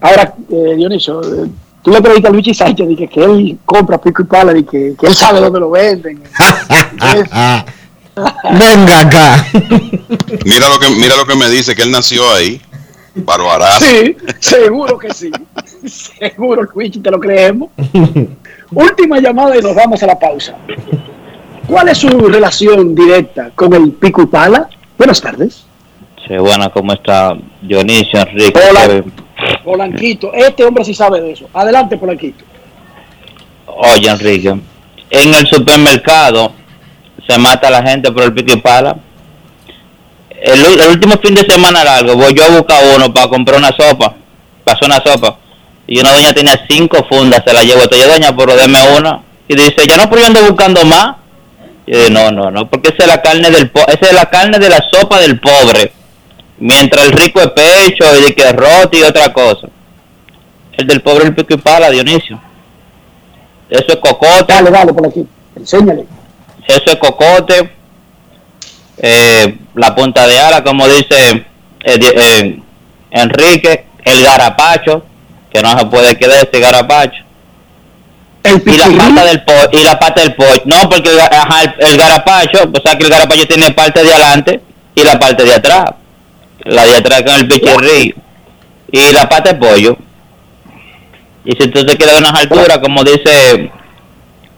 Ahora, 0.00 0.34
eh, 0.50 0.74
Dionisio, 0.76 1.20
eh, 1.22 1.48
tú 1.82 1.90
le 1.90 2.00
preguntas 2.00 2.30
a 2.30 2.32
Luigi 2.32 2.54
Sánchez 2.54 2.88
de 2.88 2.96
que, 2.96 3.08
que 3.08 3.24
él 3.24 3.58
compra 3.64 3.98
pico 3.98 4.22
y 4.22 4.26
pala 4.26 4.56
y 4.56 4.64
que, 4.64 4.94
que 4.98 5.06
él 5.06 5.14
sabe 5.14 5.40
dónde 5.40 5.60
lo 5.60 5.70
venden. 5.70 6.22
Venga 8.44 9.00
acá. 9.00 9.46
Mira 10.44 10.68
lo 10.70 10.78
que 10.78 10.88
mira 10.88 11.16
lo 11.16 11.26
que 11.26 11.36
me 11.36 11.50
dice 11.50 11.74
que 11.74 11.82
él 11.82 11.90
nació 11.90 12.22
ahí. 12.32 12.62
Barbarazo. 13.14 13.84
Sí, 13.84 14.16
seguro 14.40 14.98
que 14.98 15.12
sí. 15.12 15.30
Seguro, 15.86 16.62
Luigi, 16.74 17.00
te 17.00 17.10
lo 17.10 17.20
creemos. 17.20 17.70
Última 18.72 19.20
llamada 19.20 19.56
y 19.56 19.62
nos 19.62 19.74
vamos 19.74 20.02
a 20.02 20.06
la 20.06 20.18
pausa. 20.18 20.56
¿Cuál 21.66 21.88
es 21.88 21.98
su 21.98 22.08
relación 22.08 22.94
directa 22.94 23.50
con 23.54 23.74
el 23.74 23.92
pico 23.92 24.22
y 24.22 24.26
pala? 24.26 24.68
Buenas 24.96 25.20
tardes. 25.20 25.64
Sí, 26.26 26.36
bueno, 26.36 26.70
¿cómo 26.72 26.92
está 26.92 27.36
Dionisio, 27.60 28.20
Enrique? 28.20 28.60
Hola. 28.70 29.04
Polanquito, 29.64 30.32
este 30.32 30.64
hombre 30.64 30.84
sí 30.84 30.94
sabe 30.94 31.20
de 31.20 31.32
eso. 31.32 31.48
Adelante, 31.52 31.96
Polanquito. 31.96 32.44
Oye, 33.66 34.08
Enrique, 34.08 34.56
en 35.10 35.34
el 35.34 35.46
supermercado 35.46 36.52
se 37.28 37.38
mata 37.38 37.68
a 37.68 37.70
la 37.70 37.82
gente 37.82 38.10
por 38.12 38.22
el 38.22 38.32
pico 38.32 38.52
y 38.54 38.60
pala. 38.60 38.96
El, 40.30 40.90
último 40.90 41.18
fin 41.18 41.34
de 41.34 41.42
semana 41.42 41.82
largo 41.82 42.14
voy 42.14 42.34
yo 42.34 42.44
a 42.44 42.48
buscar 42.48 42.82
uno 42.94 43.12
para 43.12 43.28
comprar 43.28 43.58
una 43.58 43.70
sopa, 43.70 44.14
para 44.64 44.76
hacer 44.76 44.88
una 44.88 45.02
sopa. 45.02 45.38
Y 45.88 45.98
una 46.00 46.12
doña 46.12 46.32
tenía 46.32 46.64
cinco 46.68 47.04
fundas, 47.08 47.42
se 47.44 47.52
la 47.52 47.62
llevo. 47.62 47.82
Yo, 47.90 48.08
doña, 48.08 48.36
pero 48.36 48.56
deme 48.56 48.78
una. 48.96 49.22
Y 49.48 49.54
dice, 49.54 49.86
yo 49.88 49.96
no, 49.96 50.08
pero 50.08 50.22
yo 50.22 50.26
ando 50.26 50.42
buscando 50.42 50.84
más. 50.84 51.16
No, 52.10 52.30
no, 52.32 52.50
no, 52.50 52.68
porque 52.68 52.88
esa 52.88 53.04
es 53.04 53.06
la 53.06 53.22
carne 53.22 53.50
del 53.50 53.70
po 53.70 53.80
esa 53.86 54.06
es 54.06 54.12
la 54.12 54.26
carne 54.28 54.58
de 54.58 54.68
la 54.68 54.84
sopa 54.90 55.20
del 55.20 55.38
pobre. 55.38 55.92
Mientras 56.58 57.04
el 57.06 57.12
rico 57.12 57.40
es 57.40 57.48
pecho 57.48 58.04
y 58.18 58.22
de 58.24 58.34
que 58.34 58.42
es 58.42 58.52
roti 58.52 58.98
y 58.98 59.02
otra 59.02 59.32
cosa. 59.32 59.68
El 60.72 60.86
del 60.86 61.00
pobre 61.02 61.24
es 61.24 61.28
el 61.30 61.34
pico 61.34 61.54
y 61.54 61.58
pala, 61.58 61.90
Dionisio. 61.90 62.40
Eso 63.70 63.86
es 63.88 63.96
cocote. 63.96 64.52
Dale, 64.52 64.70
dale, 64.70 64.92
Polanquito. 64.92 65.28
Enséñale. 65.54 66.06
Eso 66.66 66.82
es 66.86 66.96
cocote. 66.96 67.70
eh, 68.98 69.58
la 69.74 69.94
punta 69.94 70.26
de 70.26 70.38
ala, 70.40 70.64
como 70.64 70.86
dice 70.88 71.46
eh, 71.84 71.98
eh, 72.00 72.60
Enrique. 73.10 73.86
El 74.04 74.22
garapacho, 74.22 75.04
que 75.50 75.60
no 75.60 75.76
se 75.76 75.86
puede 75.86 76.16
quedar 76.16 76.46
ese 76.46 76.60
garapacho. 76.60 77.24
Y 78.48 78.76
la 78.76 78.86
pata 78.86 79.24
del 79.24 79.42
pollo, 79.44 79.68
y 79.72 79.82
la 79.82 79.98
pata 79.98 80.20
del 80.20 80.34
pollo. 80.34 80.62
No, 80.64 80.88
porque 80.88 81.10
el, 81.10 81.20
ajá, 81.20 81.62
el, 81.62 81.74
el 81.78 81.96
garapacho, 81.96 82.70
o 82.72 82.80
sea 82.80 82.96
que 82.96 83.04
el 83.04 83.10
garapacho 83.10 83.46
tiene 83.46 83.70
parte 83.72 84.02
de 84.02 84.10
adelante 84.10 84.60
y 84.94 85.04
la 85.04 85.18
parte 85.18 85.44
de 85.44 85.54
atrás. 85.54 85.90
La 86.64 86.84
de 86.84 86.96
atrás 86.96 87.22
con 87.22 87.34
el 87.34 87.46
pichirrillo. 87.46 88.14
Y 88.90 89.12
la 89.12 89.28
pata 89.28 89.52
de 89.52 89.58
pollo. 89.58 89.96
Y 91.44 91.52
si 91.52 91.68
tú 91.68 91.84
te 91.84 91.96
quedas 91.96 92.18
en 92.18 92.24
unas 92.24 92.40
alturas, 92.40 92.78
como 92.78 93.04
dice 93.04 93.70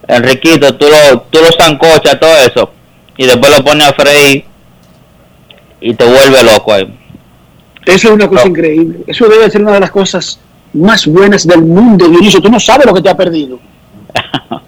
Enriquito, 0.06 0.74
tú 0.77 0.86
lo, 0.86 1.20
tú 1.23 1.39
lo 1.40 1.51
zancochas 1.52 2.19
todo 2.19 2.36
eso. 2.39 2.73
Y 3.16 3.27
después 3.27 3.55
lo 3.55 3.62
pones 3.62 3.89
a 3.89 3.93
freír. 3.93 4.44
Y 5.81 5.94
te 5.94 6.05
vuelve 6.05 6.43
loco 6.44 6.73
ahí. 6.73 6.98
Eso 7.85 8.09
es 8.09 8.15
una 8.15 8.28
cosa 8.28 8.47
increíble. 8.47 9.01
Eso 9.06 9.28
debe 9.28 9.51
ser 9.51 9.62
una 9.62 9.73
de 9.73 9.81
las 9.81 9.90
cosas 9.90 10.40
más 10.73 11.06
buenas 11.06 11.47
del 11.47 11.62
mundo, 11.62 12.09
Dionisio. 12.09 12.40
Tú 12.40 12.51
no 12.51 12.60
sabes 12.60 12.86
lo 12.86 12.94
que 12.94 13.02
te 13.02 13.10
ha 13.10 13.16
perdido. 13.16 13.59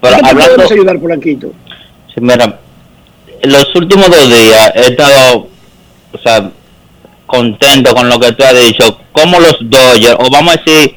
Pero 0.00 0.16
¿Qué 0.16 0.22
te 0.22 0.28
hablando, 0.28 0.54
podemos 0.54 0.72
ayudar, 0.72 0.98
Polanquito? 0.98 1.52
Sí, 2.08 2.14
mira, 2.20 2.58
los 3.42 3.74
últimos 3.74 4.10
dos 4.10 4.28
días 4.28 4.72
he 4.74 4.80
estado, 4.88 5.48
o 6.12 6.18
sea, 6.22 6.50
contento 7.26 7.94
con 7.94 8.08
lo 8.08 8.18
que 8.18 8.32
tú 8.32 8.44
has 8.44 8.58
dicho. 8.58 8.98
Como 9.12 9.38
los 9.38 9.56
Dodgers, 9.60 10.16
o 10.18 10.30
vamos 10.30 10.54
a 10.56 10.60
decir, 10.60 10.96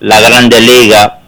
la 0.00 0.20
Grande 0.20 0.60
Liga, 0.60 1.20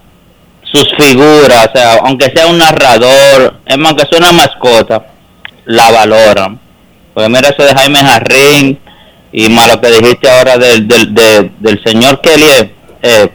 sus 0.70 0.86
figuras, 0.98 1.68
o 1.68 1.76
sea, 1.78 1.94
aunque 2.04 2.30
sea 2.34 2.46
un 2.46 2.58
narrador, 2.58 3.60
es 3.64 3.78
más, 3.78 3.94
que 3.94 4.06
sea 4.06 4.18
una 4.18 4.32
mascota, 4.32 5.06
la 5.66 5.90
valoran. 5.90 6.60
Porque 7.14 7.28
mira 7.28 7.48
eso 7.48 7.62
de 7.62 7.74
Jaime 7.74 8.00
Jarrín 8.00 8.78
y 9.32 9.48
más 9.48 9.68
lo 9.72 9.80
que 9.80 9.88
dijiste 9.90 10.28
ahora 10.28 10.58
del, 10.58 10.86
del, 10.88 11.14
de- 11.14 11.50
del 11.60 11.82
señor 11.84 12.20
Kelly, 12.20 12.72
eh, 13.02 13.28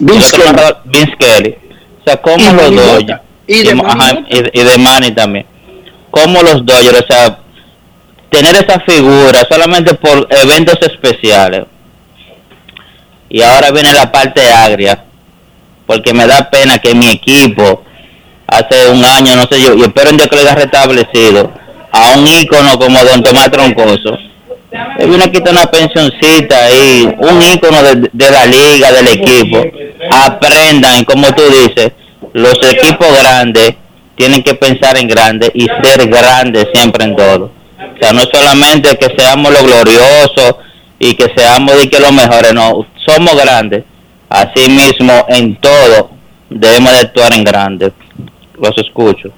Vince 0.00 0.36
Kelly. 0.36 0.74
Vince 0.84 1.16
Kelly. 1.18 1.56
O 2.00 2.04
sea, 2.04 2.16
como 2.20 2.52
los 2.52 2.74
Dodgers. 2.74 3.20
De 3.46 3.82
ajá, 3.84 4.18
y 4.28 4.62
de 4.62 4.78
Manny 4.78 5.10
también. 5.12 5.46
Como 6.10 6.42
los 6.42 6.64
Dodgers, 6.64 7.00
o 7.00 7.06
sea, 7.08 7.38
tener 8.30 8.54
esa 8.54 8.80
figura 8.80 9.46
solamente 9.50 9.94
por 9.94 10.26
eventos 10.30 10.78
especiales. 10.82 11.64
Y 13.28 13.42
ahora 13.42 13.70
viene 13.70 13.92
la 13.92 14.10
parte 14.10 14.40
agria, 14.50 15.04
porque 15.86 16.12
me 16.12 16.26
da 16.26 16.48
pena 16.50 16.78
que 16.78 16.94
mi 16.94 17.06
equipo, 17.06 17.84
hace 18.46 18.88
un 18.90 19.04
año, 19.04 19.36
no 19.36 19.46
sé 19.50 19.60
yo, 19.60 19.74
y 19.74 19.82
espero 19.82 20.10
en 20.10 20.16
Dios 20.16 20.28
que 20.28 20.36
lo 20.36 20.42
haya 20.42 20.54
restablecido, 20.54 21.52
a 21.92 22.14
un 22.16 22.26
ícono 22.26 22.78
como 22.78 23.04
Don 23.04 23.22
Tomás 23.22 23.50
Troncoso. 23.50 24.18
Le 24.98 25.06
vino 25.06 25.24
a 25.24 25.50
una 25.50 25.66
pensioncita 25.66 26.64
ahí, 26.64 27.08
un 27.18 27.42
ícono 27.42 27.82
de, 27.82 28.10
de 28.12 28.30
la 28.30 28.46
liga, 28.46 28.92
del 28.92 29.08
equipo. 29.08 29.64
Aprendan, 30.10 31.04
como 31.04 31.26
tú 31.34 31.42
dices, 31.42 31.92
los 32.32 32.58
equipos 32.70 33.08
grandes 33.18 33.74
tienen 34.14 34.42
que 34.42 34.54
pensar 34.54 34.96
en 34.98 35.08
grande 35.08 35.50
y 35.54 35.66
ser 35.82 36.06
grandes 36.08 36.68
siempre 36.72 37.04
en 37.04 37.16
todo. 37.16 37.46
O 37.46 37.98
sea, 38.00 38.12
no 38.12 38.22
solamente 38.32 38.96
que 38.96 39.14
seamos 39.16 39.52
los 39.52 39.62
gloriosos 39.62 40.56
y 40.98 41.14
que 41.14 41.26
seamos 41.34 41.76
de 41.80 41.88
que 41.88 41.98
los 41.98 42.12
mejores, 42.12 42.52
no, 42.54 42.86
somos 43.06 43.34
grandes. 43.34 43.84
Así 44.28 44.70
mismo 44.70 45.26
en 45.28 45.56
todo 45.56 46.10
debemos 46.48 46.92
de 46.92 46.98
actuar 46.98 47.32
en 47.34 47.44
grande. 47.44 47.92
Los 48.60 48.76
escucho. 48.78 49.32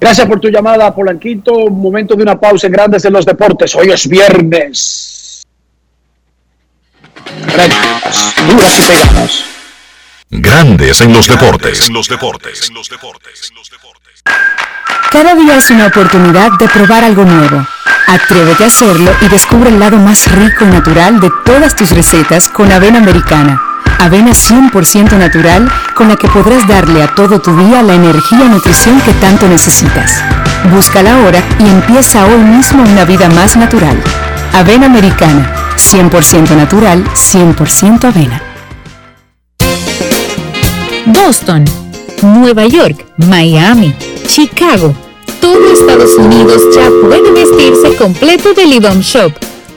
Gracias 0.00 0.26
por 0.26 0.40
tu 0.40 0.48
llamada, 0.48 0.94
Polanquito. 0.94 1.70
Momento 1.70 2.14
de 2.14 2.22
una 2.22 2.38
pausa 2.38 2.66
en 2.66 2.72
Grandes 2.72 3.04
en 3.04 3.12
los 3.12 3.24
Deportes. 3.24 3.74
Hoy 3.74 3.90
es 3.90 4.08
viernes. 4.08 5.42
Rectas, 7.46 8.34
duras 8.48 8.78
y 8.78 8.82
pegadas. 8.82 9.44
Grandes 10.30 11.00
en 11.00 11.12
los 11.12 11.26
deportes. 11.26 11.88
En 11.88 11.94
los 11.94 12.08
deportes. 12.08 12.72
Cada 15.10 15.34
día 15.34 15.56
es 15.56 15.70
una 15.70 15.86
oportunidad 15.86 16.50
de 16.58 16.68
probar 16.68 17.04
algo 17.04 17.24
nuevo. 17.24 17.64
Atrévete 18.08 18.64
a 18.64 18.66
hacerlo 18.66 19.12
y 19.20 19.28
descubre 19.28 19.70
el 19.70 19.78
lado 19.78 19.96
más 19.96 20.30
rico 20.32 20.64
y 20.64 20.68
natural 20.68 21.20
de 21.20 21.30
todas 21.44 21.76
tus 21.76 21.90
recetas 21.90 22.48
con 22.48 22.70
avena 22.72 22.98
americana. 22.98 23.73
Avena 23.98 24.32
100% 24.32 25.16
natural 25.18 25.70
con 25.94 26.08
la 26.08 26.16
que 26.16 26.28
podrás 26.28 26.66
darle 26.66 27.02
a 27.02 27.14
todo 27.14 27.40
tu 27.40 27.56
día 27.56 27.82
la 27.82 27.94
energía 27.94 28.44
y 28.44 28.48
nutrición 28.48 29.00
que 29.00 29.12
tanto 29.14 29.48
necesitas. 29.48 30.22
Búscala 30.70 31.14
ahora 31.14 31.42
y 31.58 31.68
empieza 31.68 32.26
hoy 32.26 32.42
mismo 32.42 32.82
una 32.82 33.04
vida 33.04 33.28
más 33.30 33.56
natural. 33.56 33.96
Avena 34.52 34.86
americana, 34.86 35.52
100% 35.76 36.56
natural, 36.56 37.04
100% 37.14 38.04
avena. 38.04 38.42
Boston, 41.06 41.64
Nueva 42.22 42.66
York, 42.66 43.04
Miami, 43.18 43.94
Chicago. 44.26 44.94
Todo 45.40 45.72
Estados 45.72 46.16
Unidos 46.16 46.62
ya 46.74 46.88
puede 47.02 47.30
vestirse 47.32 47.94
completo 47.96 48.54
del 48.54 48.72
IDOM 48.72 49.00
Shop. 49.00 49.32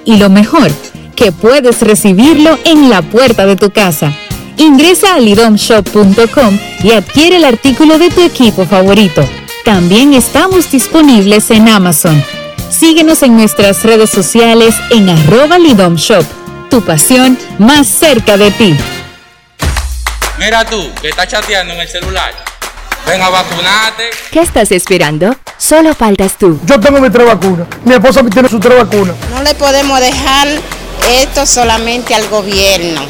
Y 0.05 0.17
lo 0.17 0.29
mejor, 0.29 0.71
que 1.17 1.33
puedes 1.33 1.81
recibirlo 1.81 2.57
en 2.63 2.89
la 2.89 3.01
puerta 3.01 3.45
de 3.45 3.57
tu 3.57 3.71
casa. 3.71 4.13
Ingresa 4.55 5.15
a 5.15 5.19
lidomshop.com 5.19 6.59
y 6.83 6.91
adquiere 6.91 7.37
el 7.37 7.43
artículo 7.43 7.97
de 7.97 8.09
tu 8.09 8.21
equipo 8.21 8.65
favorito. 8.65 9.27
También 9.65 10.13
estamos 10.13 10.71
disponibles 10.71 11.49
en 11.51 11.67
Amazon. 11.67 12.23
Síguenos 12.69 13.23
en 13.23 13.35
nuestras 13.35 13.83
redes 13.83 14.11
sociales 14.11 14.75
en 14.91 15.09
arroba 15.09 15.57
lidomshop. 15.57 16.23
Tu 16.69 16.81
pasión 16.81 17.37
más 17.57 17.87
cerca 17.87 18.37
de 18.37 18.51
ti. 18.51 18.77
Mira 20.37 20.63
tú, 20.65 20.81
que 21.01 21.09
estás 21.09 21.27
chateando 21.27 21.73
en 21.73 21.81
el 21.81 21.87
celular. 21.87 22.31
Ven 23.07 23.21
a 23.21 23.29
vacunarte. 23.29 24.11
¿Qué 24.31 24.41
estás 24.41 24.71
esperando? 24.71 25.35
Solo 25.57 25.95
faltas 25.95 26.37
tú. 26.37 26.59
Yo 26.65 26.79
tengo 26.79 26.99
mi 26.99 27.09
tres 27.09 27.25
vacunas. 27.25 27.67
Mi 27.85 27.93
esposa 27.95 28.21
tiene 28.23 28.49
su 28.49 28.59
tres 28.59 28.77
vacunas. 28.77 29.15
No 29.31 29.41
le 29.41 29.55
podemos 29.55 29.99
dejar 29.99 30.47
esto 31.21 31.45
solamente 31.45 32.15
al 32.15 32.27
gobierno, 32.27 33.01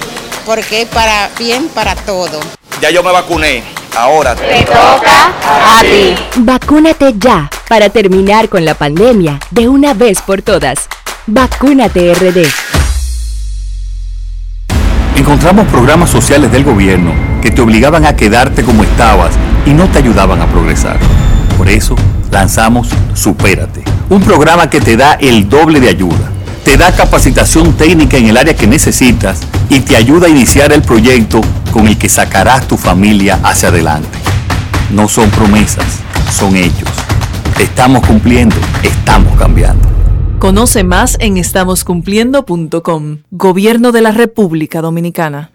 porque 0.45 0.83
es 0.83 0.87
para 0.87 1.29
bien 1.37 1.67
para 1.69 1.95
todo. 1.95 2.39
Ya 2.81 2.89
yo 2.89 3.03
me 3.03 3.11
vacuné. 3.11 3.63
Ahora 3.95 4.35
Te 4.35 4.63
toca 4.63 5.33
a 5.49 5.81
ti. 5.81 6.15
Vacúnate 6.35 7.15
ya 7.17 7.49
para 7.67 7.89
terminar 7.89 8.47
con 8.47 8.63
la 8.63 8.75
pandemia 8.75 9.39
de 9.49 9.67
una 9.67 9.95
vez 9.95 10.21
por 10.21 10.43
todas. 10.43 10.87
Vacúnate 11.25 12.13
RD. 12.13 12.45
Encontramos 15.17 15.67
programas 15.69 16.11
sociales 16.11 16.51
del 16.51 16.63
gobierno 16.63 17.11
que 17.41 17.49
te 17.49 17.61
obligaban 17.61 18.05
a 18.05 18.15
quedarte 18.15 18.63
como 18.63 18.83
estabas 18.83 19.31
y 19.65 19.71
no 19.71 19.87
te 19.87 19.97
ayudaban 19.97 20.41
a 20.41 20.45
progresar. 20.45 20.99
Por 21.57 21.67
eso 21.67 21.95
lanzamos 22.31 22.89
Supérate, 23.15 23.83
un 24.09 24.21
programa 24.21 24.69
que 24.69 24.79
te 24.79 24.95
da 24.95 25.13
el 25.13 25.49
doble 25.49 25.79
de 25.79 25.89
ayuda. 25.89 26.36
Te 26.67 26.75
da 26.75 26.91
capacitación 26.91 27.77
técnica 27.77 28.17
en 28.17 28.27
el 28.27 28.35
área 28.35 28.53
que 28.53 28.67
necesitas 28.67 29.39
y 29.69 29.79
te 29.79 29.95
ayuda 29.95 30.27
a 30.27 30.29
iniciar 30.29 30.73
el 30.73 30.81
proyecto 30.81 31.39
con 31.71 31.87
el 31.87 31.97
que 31.97 32.09
sacarás 32.09 32.67
tu 32.67 32.75
familia 32.75 33.39
hacia 33.41 33.69
adelante. 33.69 34.19
No 34.91 35.07
son 35.07 35.29
promesas, 35.29 35.85
son 36.29 36.57
hechos. 36.57 36.89
Estamos 37.57 38.05
cumpliendo, 38.05 38.57
estamos 38.83 39.33
cambiando. 39.37 39.87
Conoce 40.39 40.83
más 40.83 41.15
en 41.21 41.37
estamoscumpliendo.com. 41.37 43.19
Gobierno 43.31 43.93
de 43.93 44.01
la 44.01 44.11
República 44.11 44.81
Dominicana. 44.81 45.51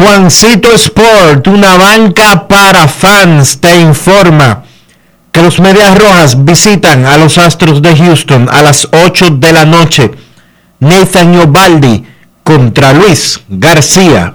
Juancito 0.00 0.72
Sport, 0.72 1.46
una 1.48 1.76
banca 1.76 2.48
para 2.48 2.88
fans, 2.88 3.60
te 3.60 3.80
informa 3.80 4.64
que 5.30 5.42
los 5.42 5.60
Medias 5.60 5.98
Rojas 5.98 6.42
visitan 6.42 7.04
a 7.04 7.18
los 7.18 7.36
Astros 7.36 7.82
de 7.82 7.94
Houston 7.94 8.48
a 8.50 8.62
las 8.62 8.88
8 8.90 9.32
de 9.32 9.52
la 9.52 9.66
noche. 9.66 10.10
Nathan 10.78 11.38
Obaldi 11.40 12.02
contra 12.42 12.94
Luis 12.94 13.40
García. 13.46 14.34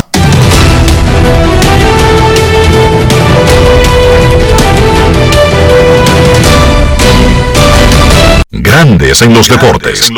Grandes 8.71 9.21
en 9.21 9.33
los 9.33 9.49
deportes. 9.49 10.09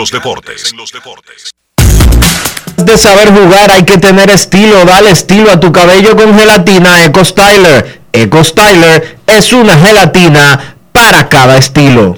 De 2.77 2.97
saber 2.99 3.29
jugar 3.33 3.71
hay 3.71 3.83
que 3.83 3.97
tener 3.97 4.29
estilo. 4.29 4.85
Dale 4.85 5.09
estilo 5.09 5.49
a 5.49 5.59
tu 5.59 5.71
cabello 5.71 6.15
con 6.15 6.37
gelatina 6.37 7.03
Eco 7.03 7.25
Styler. 7.25 8.01
Eco 8.11 8.43
Styler 8.43 9.17
es 9.25 9.53
una 9.53 9.75
gelatina 9.75 10.75
para 10.91 11.27
cada 11.29 11.57
estilo. 11.57 12.15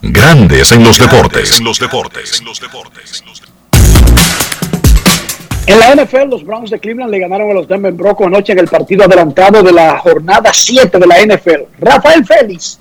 Grandes 0.00 0.72
en 0.72 0.82
los 0.82 0.98
deportes. 0.98 1.60
En 5.66 5.78
la 5.78 5.94
NFL, 5.94 6.30
los 6.30 6.44
Browns 6.46 6.70
de 6.70 6.80
Cleveland 6.80 7.10
le 7.10 7.18
ganaron 7.18 7.50
a 7.50 7.54
los 7.54 7.68
Denver 7.68 7.92
Broncos 7.92 8.26
anoche 8.26 8.52
en 8.52 8.58
el 8.60 8.68
partido 8.68 9.04
adelantado 9.04 9.62
de 9.62 9.72
la 9.72 9.98
jornada 9.98 10.50
7 10.50 10.98
de 10.98 11.06
la 11.06 11.18
NFL. 11.20 11.64
Rafael 11.78 12.24
Félix 12.24 12.80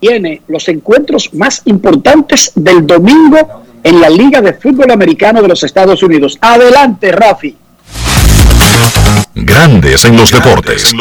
tiene 0.00 0.42
los 0.48 0.68
encuentros 0.68 1.32
más 1.34 1.62
importantes 1.64 2.52
del 2.54 2.86
domingo 2.86 3.64
en 3.82 4.00
la 4.00 4.10
Liga 4.10 4.40
de 4.40 4.54
Fútbol 4.54 4.90
Americano 4.90 5.42
de 5.42 5.48
los 5.48 5.62
Estados 5.62 6.02
Unidos. 6.02 6.38
Adelante, 6.40 7.12
Rafi. 7.12 7.56
Grandes 9.34 10.04
en 10.04 10.16
los 10.16 10.30
deportes. 10.30 10.94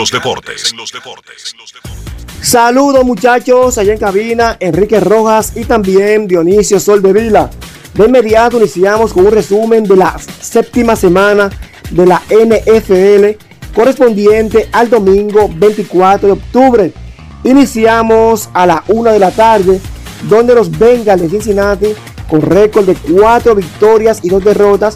Saludos 2.41 3.03
muchachos, 3.03 3.77
allá 3.77 3.93
en 3.93 3.99
cabina, 3.99 4.57
Enrique 4.59 4.99
Rojas 4.99 5.53
y 5.55 5.65
también 5.65 6.27
Dionisio 6.27 6.79
Sol 6.79 7.01
de 7.01 7.11
Vila. 7.11 7.49
De 7.95 8.05
inmediato 8.05 8.57
iniciamos 8.57 9.13
con 9.13 9.25
un 9.25 9.31
resumen 9.31 9.83
de 9.83 9.95
la 9.95 10.15
séptima 10.41 10.95
semana 10.95 11.49
de 11.89 12.05
la 12.05 12.21
NFL 12.29 13.41
correspondiente 13.73 14.69
al 14.71 14.89
domingo 14.89 15.49
24 15.53 16.27
de 16.27 16.33
octubre. 16.33 16.93
Iniciamos 17.45 18.49
a 18.55 18.65
la 18.65 18.83
1 18.87 19.11
de 19.11 19.19
la 19.19 19.29
tarde, 19.29 19.79
donde 20.27 20.55
los 20.55 20.75
Bengals 20.79 21.21
de 21.21 21.29
Cincinnati, 21.29 21.93
con 22.27 22.41
récord 22.41 22.87
de 22.87 22.95
4 22.95 23.53
victorias 23.53 24.19
y 24.23 24.29
2 24.29 24.43
derrotas, 24.43 24.95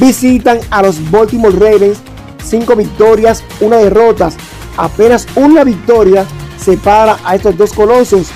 visitan 0.00 0.58
a 0.70 0.80
los 0.80 1.10
Baltimore 1.10 1.54
Ravens, 1.54 1.98
5 2.42 2.74
victorias, 2.74 3.44
1 3.60 3.76
derrota. 3.76 4.30
Apenas 4.78 5.26
una 5.36 5.62
victoria 5.62 6.24
separa 6.58 7.18
a 7.22 7.36
estos 7.36 7.58
dos 7.58 7.74
colosos. 7.74 8.28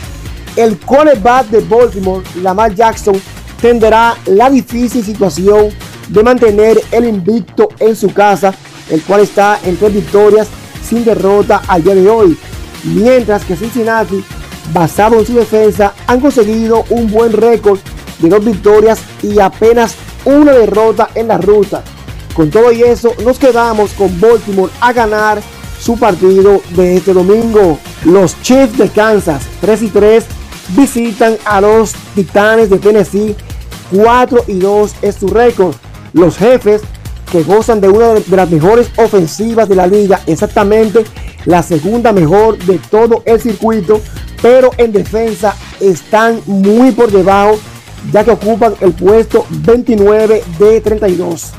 El 0.57 0.79
quarterback 0.79 1.47
de 1.47 1.61
Baltimore, 1.61 2.23
Lamar 2.43 2.75
Jackson, 2.75 3.19
tendrá 3.63 4.15
la 4.27 4.51
difícil 4.51 5.03
situación 5.03 5.71
de 6.11 6.23
mantener 6.23 6.83
el 6.91 7.07
invicto 7.07 7.71
en 7.79 7.97
su 7.97 8.13
casa, 8.13 8.53
el 8.91 9.03
cual 9.05 9.23
está 9.23 9.59
en 9.65 9.79
tres 9.79 9.95
victorias 9.95 10.49
sin 10.87 11.03
derrota 11.03 11.63
al 11.67 11.83
día 11.83 11.95
de 11.95 12.11
hoy. 12.11 12.39
Mientras 12.85 13.45
que 13.45 13.57
Cincinnati, 13.57 14.23
basado 14.73 15.19
en 15.19 15.27
su 15.27 15.35
defensa, 15.35 15.95
han 16.07 16.21
conseguido 16.21 16.85
un 16.91 17.11
buen 17.11 17.33
récord 17.33 17.79
de 18.19 18.29
dos 18.29 18.45
victorias 18.45 19.01
y 19.23 19.39
apenas 19.41 19.97
una 20.25 20.53
derrota 20.53 21.09
en 21.15 21.29
la 21.29 21.39
ruta. 21.39 21.83
Con 22.35 22.51
todo 22.51 22.73
y 22.73 22.83
eso, 22.83 23.13
nos 23.25 23.39
quedamos 23.39 23.93
con 23.93 24.21
Baltimore 24.21 24.73
a 24.81 24.93
ganar 24.93 25.41
su 25.81 25.99
partido 25.99 26.61
de 26.71 26.97
este 26.97 27.13
domingo. 27.13 27.79
Los 28.05 28.41
Chiefs 28.43 28.77
de 28.77 28.89
Kansas, 28.89 29.43
3 29.61 29.83
y 29.83 29.89
3, 29.89 30.25
visitan 30.71 31.37
a 31.45 31.61
los 31.61 31.93
Titanes 32.15 32.71
de 32.71 32.79
Tennessee, 32.79 33.37
4 33.93 34.45
y 34.49 34.59
2 34.59 34.95
es 35.03 35.15
su 35.17 35.29
récord. 35.29 35.75
Los 36.13 36.37
jefes 36.37 36.83
que 37.31 37.43
gozan 37.43 37.81
de 37.81 37.89
una 37.89 38.09
de 38.15 38.37
las 38.37 38.51
mejores 38.51 38.89
ofensivas 38.97 39.69
de 39.69 39.77
la 39.77 39.87
liga, 39.87 40.21
exactamente 40.27 41.05
la 41.45 41.63
segunda 41.63 42.13
mejor 42.13 42.59
de 42.59 42.79
todo 42.79 43.23
el 43.27 43.41
circuito, 43.41 44.01
pero 44.43 44.71
en 44.77 44.93
defensa 44.93 45.55
están 45.81 46.41
muy 46.47 46.93
por 46.93 47.11
debajo, 47.11 47.59
ya 48.13 48.25
que 48.25 48.31
ocupan 48.31 48.75
el 48.81 48.93
puesto 48.93 49.47
29 49.51 50.43
de 50.59 50.81
32. 50.81 51.53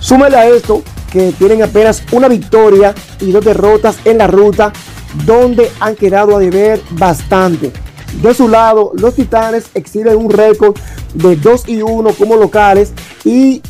Súmele 0.00 0.36
a 0.36 0.48
esto 0.48 0.82
que 1.10 1.32
tienen 1.32 1.62
apenas 1.62 2.02
una 2.12 2.28
victoria 2.28 2.94
y 3.20 3.32
dos 3.32 3.44
derrotas 3.44 3.96
en 4.04 4.18
la 4.18 4.26
ruta, 4.26 4.72
donde 5.24 5.70
han 5.80 5.96
quedado 5.96 6.36
a 6.36 6.40
deber 6.40 6.80
bastante. 6.90 7.72
De 8.22 8.34
su 8.34 8.48
lado, 8.48 8.92
los 8.94 9.14
Titanes 9.14 9.66
exhiben 9.74 10.16
un 10.16 10.30
récord 10.30 10.76
de 11.14 11.36
2 11.36 11.68
y 11.68 11.82
1 11.82 12.10
como 12.12 12.36
locales 12.36 12.92
y 13.24 13.62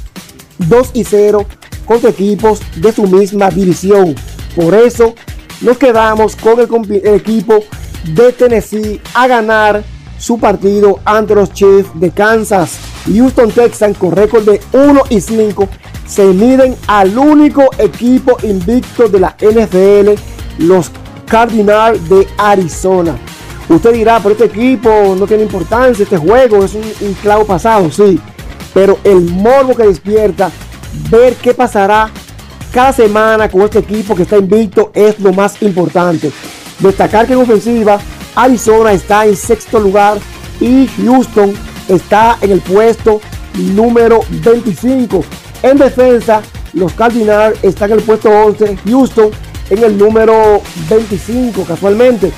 2 0.58 0.90
y 0.94 1.04
0 1.04 1.44
contra 1.84 2.10
equipos 2.10 2.60
de 2.76 2.92
su 2.92 3.06
misma 3.06 3.50
división. 3.50 4.14
Por 4.54 4.74
eso 4.74 5.14
nos 5.60 5.78
quedamos 5.78 6.36
con 6.36 6.60
el, 6.60 7.14
equipo 7.14 7.64
de 8.14 8.32
Tennessee 8.32 9.00
a 9.14 9.26
ganar 9.26 9.82
su 10.18 10.38
partido 10.38 10.98
ante 11.04 11.34
los 11.34 11.52
Chiefs 11.52 11.90
de 11.94 12.10
Kansas. 12.10 12.78
Houston 13.06 13.50
Texans 13.50 13.96
con 13.96 14.12
récord 14.12 14.44
de 14.44 14.60
1 14.72 15.02
y 15.10 15.20
5 15.20 15.68
se 16.06 16.24
miden 16.26 16.76
al 16.86 17.16
único 17.16 17.70
equipo 17.78 18.36
invicto 18.42 19.08
de 19.08 19.20
la 19.20 19.36
NFL, 19.40 20.12
los 20.58 20.90
Cardinals 21.26 22.08
de 22.08 22.26
Arizona. 22.38 23.16
Usted 23.68 23.92
dirá, 23.92 24.18
pero 24.18 24.32
este 24.32 24.46
equipo 24.46 25.14
no 25.18 25.26
tiene 25.26 25.42
importancia, 25.42 26.02
este 26.02 26.16
juego 26.16 26.64
es 26.64 26.74
un 26.74 27.14
clavo 27.22 27.44
pasado, 27.44 27.90
sí. 27.90 28.18
Pero 28.72 28.98
el 29.04 29.20
morbo 29.20 29.74
que 29.74 29.84
despierta 29.84 30.50
ver 31.10 31.34
qué 31.34 31.52
pasará 31.52 32.10
cada 32.72 32.92
semana 32.92 33.48
con 33.48 33.62
este 33.62 33.80
equipo 33.80 34.14
que 34.14 34.22
está 34.22 34.36
invicto 34.36 34.90
es 34.94 35.18
lo 35.20 35.32
más 35.32 35.60
importante. 35.62 36.30
Destacar 36.78 37.26
que 37.26 37.32
en 37.32 37.40
ofensiva 37.40 37.98
Arizona 38.34 38.92
está 38.92 39.26
en 39.26 39.36
sexto 39.36 39.80
lugar 39.80 40.18
y 40.60 40.86
Houston 40.98 41.54
está 41.88 42.38
en 42.40 42.52
el 42.52 42.60
puesto 42.60 43.20
número 43.54 44.20
25. 44.30 45.24
En 45.62 45.78
defensa, 45.78 46.42
los 46.72 46.92
Cardinals 46.92 47.58
están 47.62 47.92
en 47.92 47.98
el 47.98 48.04
puesto 48.04 48.30
11, 48.30 48.78
Houston 48.86 49.30
en 49.70 49.84
el 49.84 49.98
número 49.98 50.62
25 50.88 51.64
casualmente. 51.64 52.32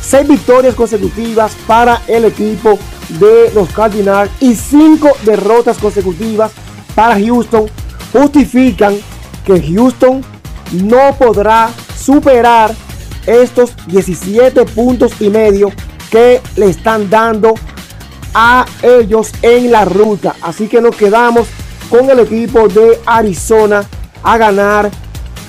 Seis 0.00 0.28
victorias 0.28 0.74
consecutivas 0.74 1.52
para 1.66 2.02
el 2.06 2.24
equipo 2.24 2.78
de 3.20 3.50
los 3.54 3.68
Cardinals 3.70 4.30
y 4.40 4.54
cinco 4.54 5.10
derrotas 5.24 5.78
consecutivas 5.78 6.52
para 6.94 7.18
Houston 7.18 7.66
justifican 8.12 8.96
que 9.44 9.60
Houston 9.60 10.22
no 10.72 11.14
podrá 11.18 11.70
superar 11.98 12.74
estos 13.26 13.72
17 13.86 14.64
puntos 14.66 15.12
y 15.20 15.28
medio 15.28 15.70
que 16.10 16.40
le 16.56 16.66
están 16.66 17.08
dando 17.08 17.54
a 18.34 18.64
ellos 18.82 19.30
en 19.42 19.70
la 19.70 19.84
ruta. 19.84 20.34
Así 20.42 20.66
que 20.66 20.80
nos 20.80 20.96
quedamos 20.96 21.48
con 21.90 22.08
el 22.10 22.20
equipo 22.20 22.68
de 22.68 22.98
Arizona 23.06 23.84
a 24.22 24.38
ganar 24.38 24.90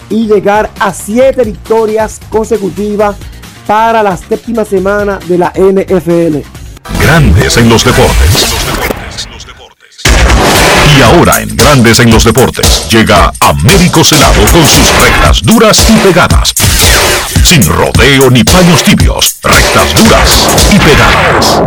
y 0.10 0.28
llegar 0.28 0.70
a 0.80 0.94
7 0.94 1.44
victorias 1.44 2.20
consecutivas 2.30 3.16
para 3.66 4.04
la 4.04 4.18
séptima 4.18 4.66
semana 4.66 5.20
de 5.28 5.38
la 5.38 5.54
NFL. 5.56 6.40
Grandes 7.02 7.58
en 7.58 7.70
los 7.70 7.84
deportes. 7.86 8.53
Y 10.96 11.02
ahora 11.02 11.42
en 11.42 11.56
Grandes 11.56 12.00
en 12.00 12.12
los 12.12 12.24
deportes 12.24 12.88
llega 12.90 13.32
Américo 13.40 14.04
Celado 14.04 14.44
con 14.52 14.66
sus 14.66 15.00
rectas 15.00 15.42
duras 15.42 15.90
y 15.90 16.08
pegadas. 16.08 16.54
Sin 17.44 17.64
rodeo 17.64 18.30
ni 18.30 18.44
paños 18.44 18.84
tibios, 18.84 19.40
rectas 19.42 19.94
duras 19.94 20.70
y 20.72 20.80
pegadas. 20.80 21.62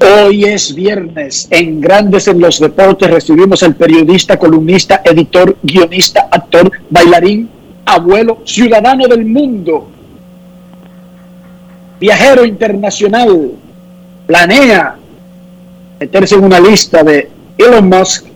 Hoy 0.00 0.44
es 0.44 0.74
viernes. 0.74 1.46
En 1.50 1.80
Grandes 1.80 2.28
en 2.28 2.40
los 2.40 2.58
Deportes 2.58 3.10
recibimos 3.10 3.62
al 3.62 3.74
periodista, 3.74 4.38
columnista, 4.38 5.02
editor, 5.04 5.56
guionista, 5.62 6.28
actor, 6.30 6.70
bailarín, 6.88 7.50
abuelo, 7.84 8.42
ciudadano 8.44 9.06
del 9.08 9.26
mundo, 9.26 9.90
viajero 12.00 12.44
internacional. 12.44 13.52
Planea 14.26 14.96
meterse 15.98 16.34
en 16.34 16.44
una 16.44 16.60
lista 16.60 17.02
de 17.02 17.30
Elon 17.56 17.88
Musk 17.88 18.26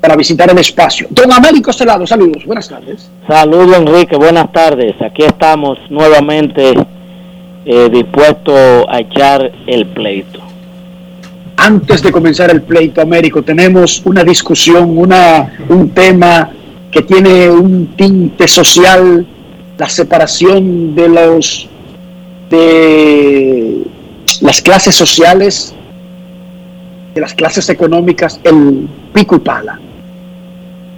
para 0.00 0.16
visitar 0.16 0.50
el 0.50 0.58
espacio. 0.58 1.06
Don 1.10 1.32
Américo 1.32 1.72
Celado, 1.72 2.06
saludos, 2.06 2.44
buenas 2.44 2.68
tardes. 2.68 3.08
Saludos 3.26 3.78
Enrique, 3.78 4.16
buenas 4.16 4.52
tardes. 4.52 4.94
Aquí 5.00 5.22
estamos 5.22 5.78
nuevamente 5.88 6.74
eh, 7.64 7.88
dispuestos 7.90 8.84
a 8.88 9.00
echar 9.00 9.50
el 9.66 9.86
pleito. 9.86 10.40
Antes 11.56 12.02
de 12.02 12.12
comenzar 12.12 12.50
el 12.50 12.62
pleito, 12.62 13.00
Américo, 13.00 13.42
tenemos 13.42 14.02
una 14.04 14.24
discusión, 14.24 14.98
una, 14.98 15.56
un 15.68 15.90
tema 15.90 16.50
que 16.90 17.02
tiene 17.02 17.48
un 17.48 17.94
tinte 17.96 18.46
social, 18.46 19.26
la 19.78 19.88
separación 19.88 20.94
de 20.94 21.08
los 21.08 21.68
de 22.50 23.84
las 24.42 24.60
clases 24.60 24.94
sociales, 24.94 25.74
de 27.14 27.20
las 27.20 27.34
clases 27.34 27.68
económicas, 27.68 28.40
el 28.42 28.88
pico 29.12 29.36
y 29.36 29.40
pala. 29.40 29.78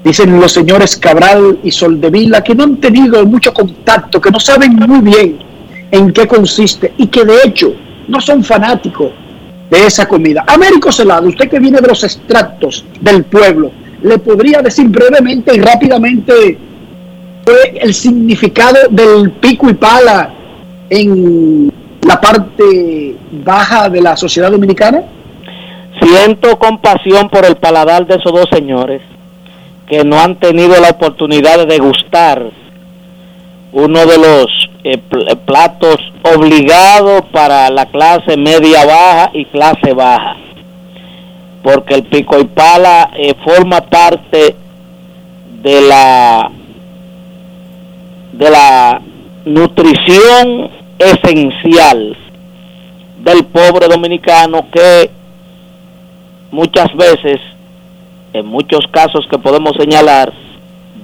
Dicen 0.03 0.39
los 0.41 0.53
señores 0.53 0.97
Cabral 0.97 1.59
y 1.63 1.71
Soldevila 1.71 2.43
que 2.43 2.55
no 2.55 2.65
han 2.65 2.77
tenido 2.77 3.25
mucho 3.27 3.53
contacto, 3.53 4.21
que 4.21 4.31
no 4.31 4.41
saben 4.41 4.75
muy 4.75 5.01
bien 5.01 5.39
en 5.91 6.13
qué 6.13 6.27
consiste 6.27 6.93
y 6.97 7.09
que 7.09 7.25
de 7.25 7.35
hecho 7.45 7.75
no 8.09 8.21
son 8.21 8.43
fanáticos 8.43 9.11
de 9.71 9.87
esa 9.87 10.07
comida. 10.07 10.45
Américo 10.47 10.93
Celado, 10.93 11.29
usted 11.29 11.49
que 11.49 11.59
viene 11.59 11.81
de 11.81 11.89
los 11.89 12.05
extractos 12.05 12.85
del 13.01 13.25
pueblo, 13.25 13.73
¿le 14.03 14.19
podría 14.19 14.63
decir 14.63 14.89
brevemente 14.89 15.55
y 15.57 15.61
rápidamente 15.61 16.59
el 17.75 17.95
significado 17.95 18.89
del 18.91 19.33
pico 19.33 19.69
y 19.69 19.75
pala 19.75 20.33
en 20.89 21.73
la 22.07 22.21
parte 22.21 23.17
baja 23.45 23.89
de 23.89 24.01
la 24.01 24.17
sociedad 24.17 24.51
dominicana? 24.51 25.03
Siento 26.01 26.59
compasión 26.59 27.29
por 27.29 27.45
el 27.45 27.57
paladar 27.57 28.07
de 28.07 28.17
esos 28.17 28.33
dos 28.33 28.47
señores 28.53 29.03
que 29.89 30.05
no 30.05 30.21
han 30.21 30.37
tenido 30.37 30.81
la 30.81 30.91
oportunidad 30.91 31.59
de 31.59 31.67
degustar 31.67 32.51
uno 33.73 34.07
de 34.07 34.19
los 34.19 34.71
eh, 34.85 34.99
eh, 34.99 35.37
platos 35.45 35.97
obligados 36.23 37.23
para 37.33 37.71
la 37.71 37.87
clase 37.87 38.37
media 38.37 38.85
baja 38.85 39.31
y 39.33 39.45
clase 39.47 39.93
baja 39.93 40.37
porque 41.67 41.95
el 41.95 42.05
pico 42.05 42.39
y 42.39 42.45
pala 42.45 43.11
eh, 43.17 43.35
forma 43.45 43.81
parte 43.81 44.55
de 45.63 45.81
la 45.81 46.49
de 48.33 48.51
la 48.51 49.01
nutrición 49.45 50.71
esencial 50.97 52.17
del 53.19 53.45
pobre 53.47 53.89
dominicano 53.89 54.67
que 54.71 55.11
muchas 56.51 56.95
veces, 56.97 57.41
en 58.33 58.47
muchos 58.47 58.87
casos 58.91 59.27
que 59.31 59.39
podemos 59.39 59.73
señalar, 59.79 60.33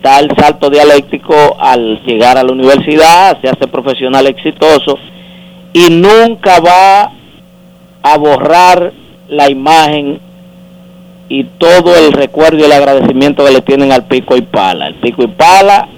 da 0.02 0.18
el 0.18 0.30
salto 0.36 0.68
dialéctico 0.68 1.56
al 1.58 2.02
llegar 2.04 2.36
a 2.36 2.42
la 2.42 2.52
universidad, 2.52 3.40
se 3.40 3.48
hace 3.48 3.68
profesional 3.68 4.26
exitoso 4.26 4.98
y 5.72 5.88
nunca 5.90 6.60
va 6.60 7.12
a 8.02 8.18
borrar 8.18 8.92
la 9.28 9.48
imagen 9.48 10.20
y 11.28 11.44
todo 11.44 11.96
el 11.96 12.12
recuerdo 12.12 12.58
y 12.58 12.64
el 12.64 12.72
agradecimiento 12.72 13.44
que 13.44 13.52
le 13.52 13.60
tienen 13.62 13.92
al 13.92 14.04
pico 14.04 14.36
y 14.36 14.42
pala. 14.42 14.88
El 14.88 14.96
pico 14.96 15.22
y 15.22 15.28
pala 15.28 15.88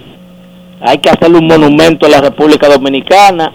hay 0.81 0.99
que 0.99 1.11
hacerle 1.11 1.39
un 1.39 1.47
monumento 1.47 2.07
a 2.07 2.11
la 2.11 2.21
República 2.21 2.69
Dominicana 2.69 3.53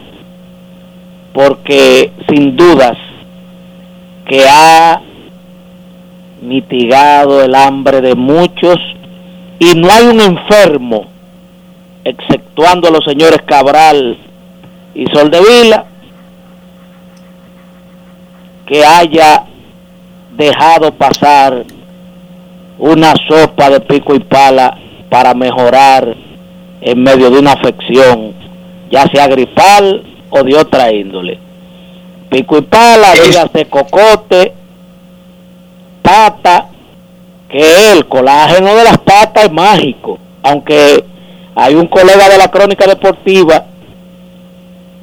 porque 1.32 2.12
sin 2.28 2.56
dudas 2.56 2.98
que 4.26 4.44
ha 4.48 5.02
mitigado 6.42 7.44
el 7.44 7.56
hambre 7.56 8.02
de 8.02 8.16
muchos 8.16 8.78
y 9.60 9.76
no 9.76 9.90
hay 9.92 10.06
un 10.06 10.22
enfermo, 10.22 11.08
exceptuando 12.04 12.88
a 12.88 12.92
los 12.92 13.04
señores 13.04 13.42
Cabral 13.46 14.18
y 14.96 15.06
Soldevila, 15.08 15.86
que 18.66 18.86
haya 18.86 19.44
dejado 20.38 20.94
pasar 20.94 21.66
una 22.78 23.14
sopa 23.28 23.70
de 23.70 23.82
pico 23.82 24.16
y 24.16 24.20
pala 24.20 24.78
para 25.10 25.34
mejorar 25.34 26.16
en 26.82 27.04
medio 27.04 27.30
de 27.30 27.40
una 27.40 27.54
afección, 27.54 28.34
ya 28.90 29.06
sea 29.08 29.28
gripal 29.28 30.04
o 30.30 30.44
de 30.44 30.56
otra 30.56 30.94
índole. 30.94 31.40
Pico 32.30 32.60
y 32.60 32.62
pala, 32.62 33.14
dígase 33.14 33.66
cocote, 33.66 34.54
pata, 36.02 36.70
que 37.50 37.92
el 37.92 38.08
colágeno 38.08 38.76
de 38.76 38.84
las 38.84 38.98
patas 39.00 39.46
es 39.46 39.52
mágico, 39.52 40.20
aunque 40.44 41.04
hay 41.56 41.76
un 41.76 41.88
colega 41.88 42.30
de 42.30 42.38
la 42.38 42.50
crónica 42.50 42.86
deportiva 42.86 43.66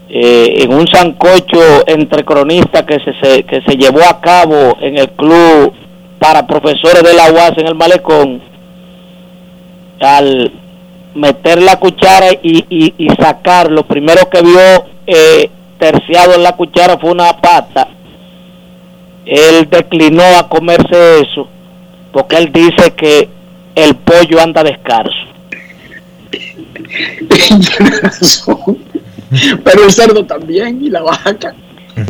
eh, 0.09 0.63
en 0.63 0.73
un 0.73 0.87
sancocho 0.87 1.87
entre 1.87 2.25
cronistas 2.25 2.85
que 2.85 3.01
se, 3.01 3.43
que 3.43 3.61
se 3.63 3.77
llevó 3.77 4.03
a 4.09 4.21
cabo 4.21 4.77
en 4.81 4.97
el 4.99 5.11
club 5.11 5.75
para 6.19 6.47
profesores 6.47 7.03
de 7.03 7.15
la 7.15 7.33
UAS 7.33 7.59
en 7.59 7.67
el 7.67 7.75
malecón, 7.75 8.41
al 10.01 10.53
meter 11.15 11.61
la 11.61 11.77
cuchara 11.77 12.29
y, 12.43 12.95
y, 12.97 13.09
sacar, 13.21 13.71
lo 13.71 13.85
primero 13.85 14.29
que 14.31 14.43
vio 14.43 14.85
eh, 15.07 15.51
terciado 15.79 16.35
en 16.35 16.43
la 16.43 16.53
cuchara 16.53 16.99
fue 16.99 17.11
una 17.11 17.37
pata. 17.39 17.89
Él 19.27 19.69
declinó 19.71 20.25
a 20.39 20.49
comerse 20.49 21.21
eso 21.21 21.49
porque 22.17 22.37
él 22.37 22.51
dice 22.51 22.95
que 22.97 23.29
el 23.75 23.95
pollo 23.97 24.41
anda 24.41 24.65
descalzo. 24.65 25.13
Pero 29.65 29.85
el 29.85 29.91
cerdo 29.91 30.25
también 30.25 30.83
y 30.83 30.89
la 30.89 31.03
vaca. 31.03 31.55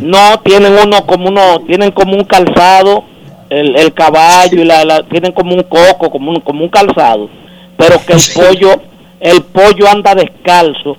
No, 0.01 0.39
tienen 0.45 0.77
uno 0.81 1.05
como 1.05 1.27
uno, 1.27 1.59
tienen 1.67 1.91
como 1.91 2.15
un 2.15 2.23
calzado, 2.23 3.03
el, 3.49 3.75
el 3.75 3.93
caballo 3.93 4.61
y 4.61 4.65
la, 4.65 4.85
la, 4.85 5.03
tienen 5.03 5.33
como 5.33 5.55
un 5.55 5.63
coco, 5.63 6.09
como 6.09 6.31
un, 6.31 6.39
como 6.39 6.63
un 6.63 6.69
calzado. 6.69 7.29
Pero 7.75 7.97
que 8.05 8.13
el 8.13 8.21
pollo, 8.33 8.81
el 9.19 9.43
pollo 9.43 9.89
anda 9.89 10.15
descalzo, 10.15 10.95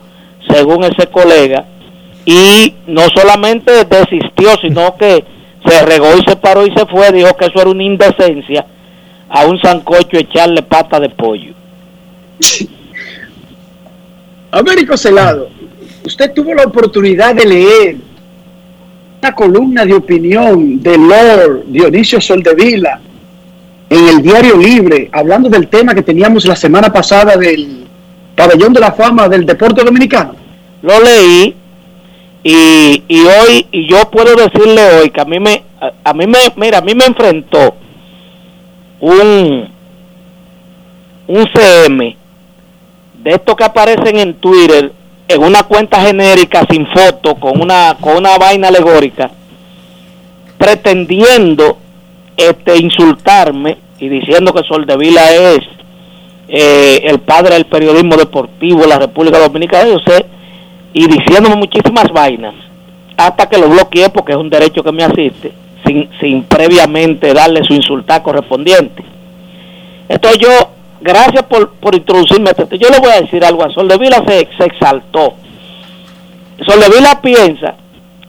según 0.51 0.85
ese 0.85 1.07
colega, 1.07 1.65
y 2.27 2.75
no 2.87 3.05
solamente 3.15 3.87
desistió, 3.87 4.55
sino 4.61 4.95
que 4.97 5.25
se 5.69 5.85
regó 5.85 6.17
y 6.17 6.25
se 6.25 6.37
paró 6.37 6.67
y 6.67 6.73
se 6.73 6.87
fue, 6.87 7.13
dijo 7.13 7.37
que 7.37 7.47
eso 7.47 7.61
era 7.61 7.71
una 7.71 7.83
indecencia 7.83 8.67
a 9.29 9.47
un 9.47 9.61
sancocho 9.61 10.17
echarle 10.17 10.63
pata 10.63 10.99
de 10.99 11.11
pollo. 11.11 11.53
Américo 14.51 14.97
Celado, 14.97 15.51
usted 16.05 16.33
tuvo 16.33 16.55
la 16.55 16.65
oportunidad 16.65 17.35
de 17.35 17.45
leer 17.45 17.97
una 19.21 19.35
columna 19.35 19.85
de 19.85 19.95
opinión 19.95 20.81
de 20.81 20.97
Lord 20.97 21.65
Dionisio 21.67 22.21
Soldevila 22.21 23.01
en 23.91 24.09
el 24.09 24.23
Diario 24.23 24.57
Libre, 24.57 25.11
hablando 25.13 25.49
del 25.49 25.69
tema 25.69 25.95
que 25.95 26.03
teníamos 26.03 26.45
la 26.45 26.57
semana 26.57 26.93
pasada 26.93 27.37
del 27.37 27.87
pabellón 28.37 28.73
de 28.73 28.81
la 28.81 28.93
fama 28.93 29.29
del 29.29 29.45
deporte 29.45 29.83
dominicano. 29.83 30.35
Lo 30.83 31.01
leí 31.03 31.55
y, 32.51 33.05
y 33.09 33.27
hoy, 33.27 33.67
y 33.71 33.87
yo 33.87 34.11
puedo 34.11 34.35
decirle 34.35 34.81
hoy 34.97 35.11
que 35.11 35.21
a 35.21 35.27
mí 35.27 35.39
me, 35.39 35.65
a, 35.79 35.93
a 36.11 36.15
mí 36.15 36.27
me, 36.27 36.39
mira, 36.57 36.79
a 36.79 36.81
mí 36.81 36.95
me 36.95 37.05
enfrentó 37.05 37.75
un, 39.01 39.69
un 41.27 41.49
CM 41.53 42.17
de 43.23 43.31
estos 43.31 43.55
que 43.55 43.65
aparecen 43.65 44.19
en 44.19 44.35
Twitter 44.35 44.93
en 45.29 45.43
una 45.43 45.65
cuenta 45.65 46.01
genérica 46.01 46.65
sin 46.71 46.87
foto, 46.87 47.35
con 47.35 47.61
una, 47.61 47.99
con 48.01 48.17
una 48.17 48.39
vaina 48.39 48.69
alegórica, 48.69 49.31
pretendiendo 50.57 51.77
este, 52.35 52.79
insultarme 52.79 53.77
y 53.99 54.09
diciendo 54.09 54.55
que 54.55 54.67
Soldevila 54.67 55.35
es 55.35 55.61
eh, 56.49 57.03
el 57.05 57.19
padre 57.21 57.57
del 57.57 57.67
periodismo 57.67 58.17
deportivo 58.17 58.81
de 58.81 58.89
la 58.89 58.99
República 59.01 59.39
Dominicana, 59.39 59.87
yo 59.87 59.99
sé, 59.99 60.25
y 60.93 61.07
diciéndome 61.07 61.57
muchísimas 61.57 62.11
vainas, 62.13 62.55
hasta 63.17 63.49
que 63.49 63.59
lo 63.59 63.69
bloqueé 63.69 64.09
porque 64.11 64.33
es 64.33 64.39
un 64.39 64.51
derecho 64.51 64.83
que 64.83 64.93
me 64.93 65.05
asiste, 65.05 65.53
sin, 65.85 66.09
sin 66.21 66.45
previamente 66.45 67.35
darle 67.35 67.65
su 67.65 67.75
insultar 67.75 68.23
correspondiente. 68.23 69.05
Entonces 70.09 70.41
yo, 70.41 70.49
gracias 71.01 71.43
por, 71.45 71.73
por 71.75 71.95
introducirme, 71.95 72.51
yo 72.79 72.89
le 72.89 73.01
voy 73.01 73.11
a 73.11 73.21
decir 73.21 73.45
algo 73.45 73.65
a 73.65 73.71
Soldevila 73.71 74.25
se, 74.27 74.49
se 74.57 74.65
exaltó. 74.65 75.35
Soldevila 76.67 77.21
piensa, 77.21 77.75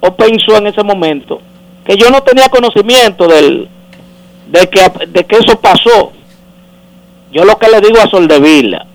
o 0.02 0.14
pensó 0.16 0.58
en 0.58 0.68
ese 0.68 0.84
momento, 0.84 1.42
que 1.86 1.96
yo 1.98 2.10
no 2.10 2.22
tenía 2.22 2.50
conocimiento 2.50 3.28
del, 3.28 3.68
de, 4.48 4.70
que, 4.70 5.08
de 5.08 5.26
que 5.26 5.38
eso 5.38 5.60
pasó. 5.60 6.12
Yo 7.32 7.46
lo 7.46 7.58
que 7.58 7.70
le 7.70 7.80
digo 7.82 8.00
a 8.00 8.10
Soldevila, 8.10 8.86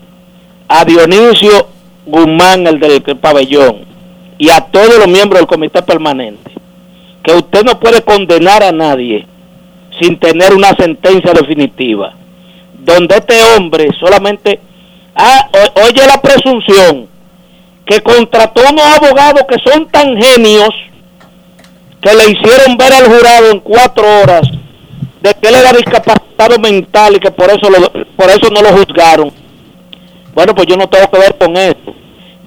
a 0.67 0.85
Dionisio 0.85 1.74
Guzmán, 2.05 2.67
el 2.67 2.79
del 2.79 3.01
pabellón, 3.01 3.85
y 4.37 4.49
a 4.49 4.61
todos 4.61 4.97
los 4.97 5.07
miembros 5.07 5.39
del 5.39 5.47
comité 5.47 5.81
permanente, 5.81 6.51
que 7.23 7.33
usted 7.33 7.63
no 7.63 7.79
puede 7.79 8.01
condenar 8.01 8.63
a 8.63 8.71
nadie 8.71 9.25
sin 9.99 10.19
tener 10.19 10.53
una 10.53 10.75
sentencia 10.75 11.33
definitiva, 11.33 12.13
donde 12.79 13.15
este 13.15 13.35
hombre 13.55 13.89
solamente 13.99 14.59
ah, 15.15 15.49
oye 15.87 16.05
la 16.05 16.21
presunción 16.21 17.07
que 17.85 18.01
contrató 18.01 18.61
unos 18.69 18.85
abogados 18.85 19.43
que 19.47 19.57
son 19.69 19.87
tan 19.87 20.21
genios 20.21 20.69
que 22.01 22.13
le 22.13 22.31
hicieron 22.31 22.77
ver 22.77 22.93
al 22.93 23.05
jurado 23.05 23.51
en 23.51 23.59
cuatro 23.59 24.03
horas 24.21 24.47
de 25.21 25.33
que 25.33 25.47
él 25.47 25.55
era 25.55 25.71
discapacitado 25.71 26.59
mental 26.59 27.15
y 27.15 27.19
que 27.19 27.31
por 27.31 27.49
eso 27.49 27.67
por 28.15 28.29
eso 28.29 28.49
no 28.51 28.61
lo 28.61 28.69
juzgaron. 28.77 29.44
Bueno, 30.35 30.53
pues 30.53 30.67
yo 30.67 30.75
no 30.75 30.87
tengo 30.89 31.09
que 31.09 31.17
ver 31.17 31.37
con 31.37 31.55
eso. 31.55 31.95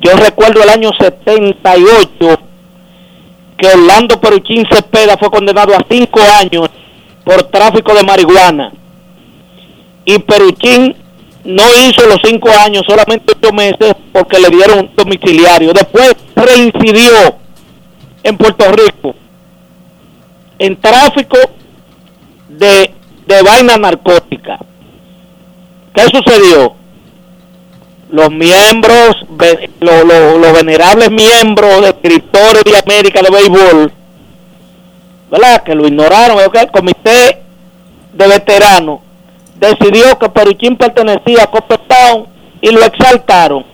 Yo 0.01 0.13
recuerdo 0.17 0.63
el 0.63 0.69
año 0.69 0.91
78 1.01 2.39
que 3.57 3.67
Orlando 3.67 4.21
Peruchín 4.21 4.65
Cepeda 4.71 5.17
fue 5.17 5.31
condenado 5.31 5.75
a 5.75 5.85
cinco 5.91 6.21
años 6.39 6.69
por 7.25 7.43
tráfico 7.45 7.95
de 7.95 8.05
marihuana. 8.05 8.73
Y 10.05 10.19
Peruchín 10.19 10.95
no 11.45 11.65
hizo 11.83 12.07
los 12.07 12.19
cinco 12.23 12.51
años, 12.65 12.83
solamente 12.87 13.33
ocho 13.37 13.53
meses, 13.53 13.95
porque 14.13 14.39
le 14.39 14.51
dieron 14.51 14.91
domiciliario. 14.95 15.73
Después 15.73 16.15
reincidió 16.37 17.37
en 18.23 18.37
Puerto 18.37 18.71
Rico 18.71 19.15
en 20.59 20.77
tráfico 20.77 21.39
de, 22.49 22.93
de 23.27 23.43
vaina 23.43 23.77
narcótica. 23.77 24.59
¿Qué 25.95 26.03
sucedió? 26.03 26.75
Los 28.11 28.31
miembros, 28.31 29.17
los, 29.81 30.53
venerables 30.55 31.11
miembros 31.11 31.83
de 31.83 31.89
escritores 31.89 32.65
de 32.65 32.79
América 32.79 33.21
de 33.21 33.31
béisbol, 33.31 33.93
¿verdad? 35.31 35.63
Que 35.63 35.75
lo 35.75 35.87
ignoraron, 35.87 36.39
el 36.41 36.71
comité 36.71 37.43
de 38.15 38.27
veteranos 38.27 39.01
decidió 39.59 40.19
que 40.19 40.29
Peruchín 40.29 40.77
pertenecía 40.77 41.45
a 41.45 41.51
Coppertown 41.51 42.27
y 42.61 42.71
lo 42.71 42.83
exaltaron. 42.83 43.65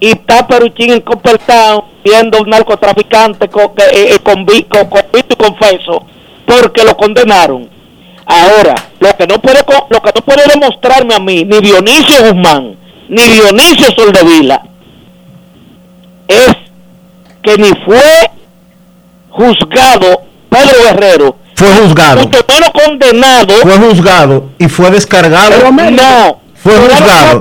Y 0.00 0.10
está 0.10 0.46
Peruchín 0.46 0.92
en 0.92 1.00
Coppertown 1.00 1.84
siendo 2.04 2.40
un 2.40 2.48
narcotraficante 2.48 3.46
eh, 3.46 4.14
eh, 4.14 4.18
convicto, 4.22 4.78
y 4.80 5.36
confeso 5.36 6.04
porque 6.46 6.84
lo 6.84 6.96
condenaron. 6.96 7.68
Ahora, 8.26 8.74
lo 8.98 9.16
que 9.16 9.26
no 9.26 9.40
puede 9.40 9.60
lo 9.88 10.00
que 10.00 10.12
no 10.14 10.24
puede 10.24 10.46
demostrarme 10.46 11.14
a 11.14 11.18
mí 11.18 11.44
ni 11.44 11.60
Dionisio 11.60 12.22
Guzmán 12.26 12.76
ni 13.10 13.22
Dionisio 13.22 13.88
Soldevila 13.96 14.62
es 16.28 16.54
que 17.42 17.56
ni 17.58 17.70
fue 17.84 18.30
juzgado 19.30 20.22
Pedro 20.48 20.82
Guerrero. 20.84 21.36
Fue 21.56 21.68
juzgado. 21.74 22.20
Mucho 22.22 22.38
menos 22.48 22.70
condenado. 22.70 23.54
Fue 23.62 23.76
juzgado 23.78 24.50
y 24.58 24.68
fue 24.68 24.90
descargado. 24.90 25.70
No 25.72 26.40
fue 26.54 26.72
juzgado. 26.76 27.40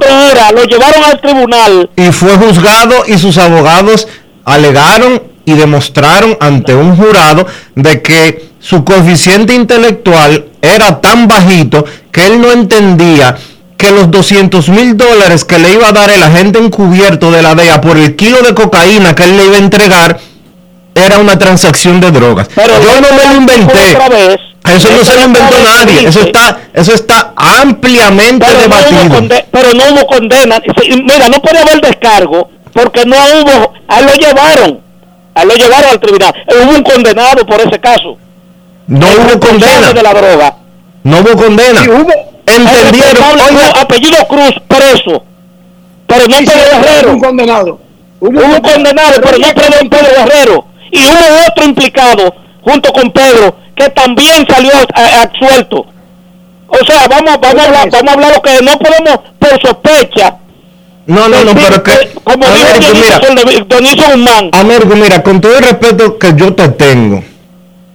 lo 0.55 0.63
llevaron 0.63 1.03
al 1.03 1.21
tribunal. 1.21 1.89
Y 1.95 2.11
fue 2.11 2.35
juzgado 2.35 3.03
y 3.07 3.17
sus 3.17 3.37
abogados 3.37 4.07
alegaron 4.45 5.21
y 5.45 5.53
demostraron 5.53 6.35
ante 6.39 6.73
un 6.73 6.95
jurado 6.95 7.45
de 7.75 8.01
que 8.01 8.49
su 8.59 8.83
coeficiente 8.83 9.53
intelectual 9.53 10.45
era 10.61 10.99
tan 10.99 11.27
bajito 11.27 11.85
que 12.11 12.25
él 12.25 12.41
no 12.41 12.51
entendía 12.51 13.37
que 13.79 13.91
los 13.91 14.11
200 14.11 14.67
mil 14.69 14.97
dólares 14.97 15.45
que 15.45 15.57
le 15.57 15.71
iba 15.71 15.87
a 15.87 15.93
dar 15.93 16.09
el 16.09 16.21
agente 16.21 16.59
encubierto 16.59 17.31
de 17.31 17.41
la 17.41 17.55
DEA 17.55 17.79
por 17.79 17.97
el 17.97 18.17
kilo 18.17 18.41
de 18.41 18.53
cocaína 18.53 19.15
que 19.15 19.23
él 19.23 19.37
le 19.37 19.45
iba 19.45 19.55
a 19.55 19.59
entregar 19.59 20.19
era 20.93 21.17
una 21.17 21.39
transacción 21.39 22.01
de 22.01 22.11
drogas. 22.11 22.49
Pero 22.53 22.73
Yo 22.81 22.99
no 22.99 23.15
me 23.15 23.25
lo 23.25 23.35
inventé. 23.35 23.97
Eso 24.65 24.89
no 24.91 25.05
se 25.05 25.15
lo 25.15 25.23
inventó 25.23 25.55
nadie. 25.63 26.09
Eso 26.09 26.19
está, 26.19 26.59
eso 26.73 26.93
está 26.93 27.31
ampliamente 27.37 28.45
debatido. 28.53 29.45
pero 29.49 29.73
no 29.73 29.83
hubo 29.93 30.07
condena. 30.07 30.61
Mira, 31.05 31.29
no 31.29 31.41
puede 31.41 31.59
haber 31.59 31.79
descargo 31.79 32.49
porque 32.73 33.05
no 33.05 33.15
hubo. 33.15 33.73
A 33.87 33.99
él 33.99 34.07
lo 34.07 34.13
llevaron. 34.15 34.81
A 35.35 35.43
él 35.43 35.47
lo 35.47 35.55
llevaron 35.55 35.89
al 35.91 35.99
tribunal. 36.01 36.33
Hubo 36.47 36.75
un 36.75 36.83
condenado 36.83 37.45
por 37.45 37.61
ese 37.61 37.79
caso. 37.79 38.17
No 38.87 39.07
hubo 39.07 39.39
condena. 39.39 39.93
de 39.93 40.03
la 40.03 40.13
droga. 40.13 40.55
No 41.03 41.19
hubo 41.19 41.37
condena. 41.37 41.81
Entendieron. 42.55 43.23
apellido 43.79 44.17
Cruz, 44.27 44.53
preso. 44.67 45.23
Pero 46.07 46.27
no 46.27 46.37
Pedro 46.37 46.81
Guerrero. 46.81 47.11
Un 47.11 47.19
condenado. 47.19 47.79
Hubo 48.19 48.45
un 48.45 48.61
condenado, 48.61 49.21
pero 49.21 49.37
no 49.37 49.89
Pedro 49.89 50.07
Guerrero. 50.17 50.65
Y 50.91 50.99
hubo 51.05 51.47
otro 51.47 51.65
implicado, 51.65 52.35
junto 52.61 52.91
con 52.91 53.11
Pedro, 53.11 53.55
que 53.75 53.89
también 53.89 54.45
salió 54.49 54.71
absuelto. 54.93 55.85
O 56.67 56.85
sea, 56.85 57.07
vamos, 57.07 57.39
vamos, 57.39 57.61
a 57.61 57.65
hablar, 57.65 57.89
vamos 57.91 58.09
a 58.09 58.13
hablar 58.13 58.33
lo 58.35 58.41
que 58.41 58.61
no 58.61 58.77
podemos, 58.77 59.19
por 59.39 59.61
sospecha, 59.61 60.37
no, 61.09 61.27
no, 61.27 61.43
no, 61.43 61.55
pero 61.55 61.81
que. 61.81 61.91
Como 62.23 62.45
Américo, 62.45 62.93
mira, 62.93 63.19
Américo, 64.53 64.95
mira, 64.95 65.23
con 65.23 65.41
todo 65.41 65.57
el 65.57 65.63
respeto 65.63 66.19
que 66.19 66.35
yo 66.35 66.53
te 66.53 66.67
tengo, 66.69 67.23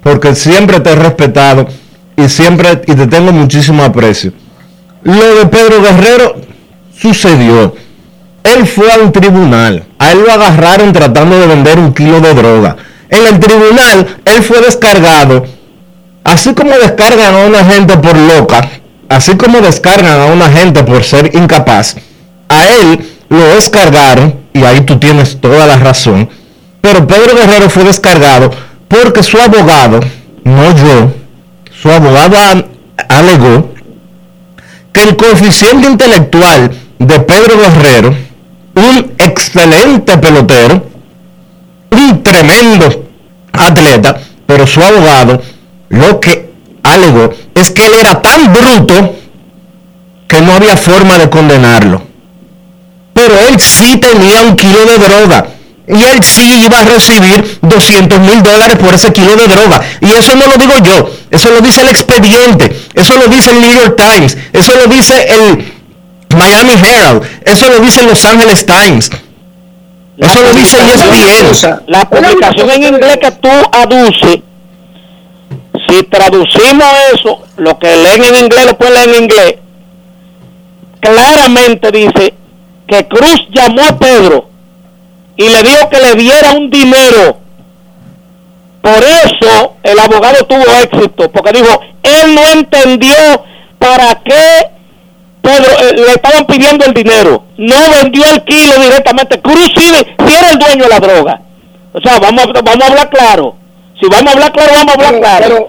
porque 0.03 0.35
siempre 0.35 0.81
te 0.81 0.91
he 0.91 0.97
respetado 0.97 1.69
y 2.17 2.29
siempre 2.29 2.83
y 2.85 2.95
te 2.95 3.07
tengo 3.07 3.31
muchísimo 3.31 3.85
aprecio. 3.85 4.33
Lo 5.05 5.35
de 5.35 5.47
Pedro 5.47 5.83
Guerrero 5.83 6.37
sucedió. 6.99 7.75
Él 8.43 8.67
fue 8.67 8.93
a 8.93 8.99
un 8.99 9.13
tribunal. 9.13 9.85
A 9.99 10.13
él 10.13 10.23
lo 10.27 10.33
agarraron 10.33 10.93
tratando 10.93 11.39
de 11.39 11.47
vender 11.47 11.79
un 11.79 11.95
kilo 11.95 12.21
de 12.21 12.35
droga. 12.35 12.77
En 13.09 13.27
el 13.27 13.39
tribunal, 13.39 14.19
él 14.25 14.43
fue 14.43 14.61
descargado. 14.61 15.45
Así 16.25 16.55
como 16.55 16.71
descargan 16.71 17.35
a 17.35 17.47
una 17.47 17.65
gente 17.65 17.97
por 17.99 18.17
loca, 18.17 18.69
así 19.09 19.37
como 19.37 19.61
descargan 19.61 20.21
a 20.21 20.27
una 20.27 20.51
gente 20.51 20.83
por 20.83 21.05
ser 21.05 21.35
incapaz 21.35 21.97
a 22.49 22.69
él 22.69 23.11
lo 23.29 23.55
descargaron, 23.55 24.41
y 24.53 24.63
ahí 24.65 24.83
tú 24.83 24.99
tienes 24.99 25.41
toda 25.41 25.67
la 25.67 25.77
razón, 25.77 26.29
pero 26.81 27.07
Pedro 27.07 27.35
Guerrero 27.35 27.69
fue 27.71 27.85
descargado 27.85 28.51
porque 28.89 29.23
su 29.23 29.39
abogado, 29.39 30.01
no 30.45 30.77
yo, 30.77 31.13
su 31.81 31.91
abogado 31.91 32.37
alegó 33.09 33.74
que 34.95 35.03
el 35.03 35.17
coeficiente 35.17 35.87
intelectual 35.87 36.71
de 36.99 37.21
Pedro 37.21 37.59
Guerrero, 37.59 38.17
un 38.77 39.13
excelente 39.19 40.17
pelotero, 40.17 40.87
un 41.91 42.23
tremendo 42.23 43.05
atleta, 43.53 44.19
pero 44.47 44.67
su 44.67 44.83
abogado 44.83 45.43
lo 45.91 46.19
que 46.19 46.51
alegó 46.83 47.29
es 47.55 47.71
que 47.71 47.85
él 47.85 47.93
era 48.01 48.23
tan 48.23 48.51
bruto 48.51 49.15
que 50.27 50.41
no 50.41 50.55
había 50.55 50.79
forma 50.79 51.19
de 51.19 51.29
condenarlo 51.29 52.15
pero 53.15 53.39
él 53.49 53.59
sí 53.59 53.97
tenía 53.97 54.43
un 54.43 54.57
kilo 54.57 54.85
de 54.85 54.99
droga. 54.99 55.47
Y 55.87 56.03
él 56.03 56.25
sí 56.25 56.65
iba 56.65 56.81
a 56.81 56.85
recibir 56.85 57.59
200 57.61 58.19
mil 58.21 58.43
dólares 58.43 58.77
por 58.77 58.95
ese 58.95 59.13
kilo 59.13 59.37
de 59.37 59.47
droga. 59.47 59.83
Y 60.01 60.13
eso 60.13 60.35
no 60.35 60.47
lo 60.47 60.57
digo 60.57 60.73
yo, 60.83 61.11
eso 61.31 61.51
lo 61.51 61.61
dice 61.61 61.83
el 61.83 61.89
expediente, 61.89 62.75
eso 62.95 63.17
lo 63.17 63.29
dice 63.29 63.51
el 63.51 63.61
New 63.61 63.73
York 63.73 63.97
Times, 63.97 64.37
eso 64.53 64.73
lo 64.77 64.87
dice 64.87 65.27
el 65.29 65.75
Miami 66.35 66.73
Herald, 66.73 67.23
eso 67.45 67.69
lo 67.69 67.81
dice 67.81 68.01
el 68.01 68.07
Los 68.07 68.25
Angeles 68.25 68.65
Times. 68.65 69.11
eso 70.17 70.43
lo 70.43 70.55
dice 70.55 70.79
ESPN. 70.79 71.83
La 71.89 72.09
publicación 72.09 72.71
en 72.71 72.83
inglés 72.85 73.19
que 73.19 73.31
tú 73.33 73.51
aduces, 73.73 74.41
Si 75.87 76.03
traducimos 76.05 76.87
eso, 77.13 77.43
lo 77.59 77.79
que 77.79 77.95
leen 77.95 78.25
en 78.25 78.37
inglés 78.37 78.67
lo 78.67 78.79
pueden 78.79 78.95
leer 78.95 79.09
en 79.11 79.23
inglés, 79.25 79.55
claramente 81.01 81.91
dice 81.91 82.35
que 82.89 83.07
Cruz 83.07 83.47
llamó 83.51 83.85
a 83.85 83.99
Pedro 83.99 84.54
y 85.37 85.49
le 85.49 85.63
dijo 85.63 85.89
que 85.91 86.01
le 86.01 86.15
diera 86.15 86.53
un 86.53 86.71
dinero. 86.71 87.39
Por 88.83 89.03
eso 89.03 89.77
el 89.83 89.99
abogado 89.99 90.45
tuvo 90.47 90.65
éxito, 90.83 91.31
porque 91.33 91.53
dijo, 91.53 91.81
él 92.03 92.35
no 92.35 92.43
entendió 92.53 93.15
para 93.79 94.23
qué 94.23 94.71
Pedro 95.41 95.73
eh, 95.81 95.93
le 95.95 96.07
estaban 96.13 96.45
pidiendo 96.47 96.85
el 96.85 96.93
dinero. 96.95 97.45
No 97.57 97.77
vendió 98.03 98.25
el 98.31 98.43
kilo 98.45 98.79
directamente. 98.81 99.41
Cruz 99.41 99.71
sí, 99.77 99.83
sí 100.27 100.35
era 100.39 100.51
el 100.51 100.59
dueño 100.59 100.85
de 100.85 100.89
la 100.91 101.01
droga. 101.01 101.41
O 101.93 102.01
sea, 102.01 102.19
vamos, 102.19 102.45
a- 102.47 102.61
vamos 102.63 102.83
a 102.83 102.87
hablar 102.89 103.11
claro. 103.11 103.57
Si 104.01 104.07
vamos 104.09 104.27
a 104.27 104.33
hablar 104.33 104.53
claro, 104.53 104.73
vamos 104.75 104.89
a 104.97 105.09
hablar 105.09 105.21
claro. 105.21 105.69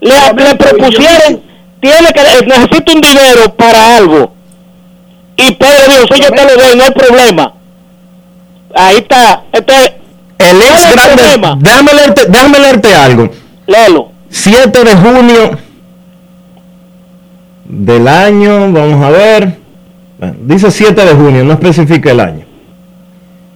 le, 0.00 0.44
le 0.44 0.54
propusieron, 0.56 1.42
tiene 1.80 2.08
que, 2.12 2.20
eh, 2.20 2.46
necesito 2.46 2.92
un 2.92 3.00
dinero 3.00 3.54
para 3.56 3.96
algo. 3.96 4.32
Y 5.36 5.52
Pedro 5.52 5.84
dijo, 5.88 6.14
si 6.14 6.20
yo 6.22 6.30
te 6.30 6.44
lo 6.44 6.56
doy, 6.62 6.76
no 6.76 6.84
hay 6.84 6.90
problema. 6.90 7.52
Ahí 8.74 8.98
está. 8.98 9.44
Este, 9.52 10.00
El 10.38 10.56
ex 10.62 10.86
¿cuál 10.86 10.98
es 10.98 11.16
grande. 11.16 11.56
Déjame 11.60 11.94
leerte, 11.94 12.22
déjame 12.28 12.58
leerte 12.58 12.94
algo. 12.94 13.30
Léelo. 13.66 14.12
7 14.30 14.84
de 14.84 14.96
junio 14.96 15.58
del 17.64 18.08
año, 18.08 18.72
vamos 18.72 19.04
a 19.04 19.10
ver. 19.10 19.58
Bueno, 20.18 20.34
Dice 20.42 20.70
7 20.70 21.04
de 21.04 21.14
junio, 21.14 21.44
no 21.44 21.52
especifica 21.54 22.10
el 22.10 22.20
año. 22.20 22.46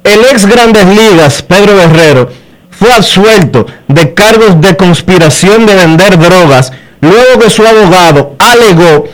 El 0.03 0.21
ex 0.21 0.47
Grandes 0.47 0.87
Ligas, 0.87 1.43
Pedro 1.43 1.77
Guerrero, 1.77 2.31
fue 2.71 2.93
absuelto 2.93 3.67
de 3.89 4.15
cargos 4.15 4.61
de 4.61 4.77
conspiración 4.77 5.65
de 5.67 5.75
vender 5.75 6.19
drogas 6.19 6.73
luego 7.01 7.41
que 7.41 7.51
su 7.51 7.65
abogado 7.67 8.35
alegó 8.39 9.05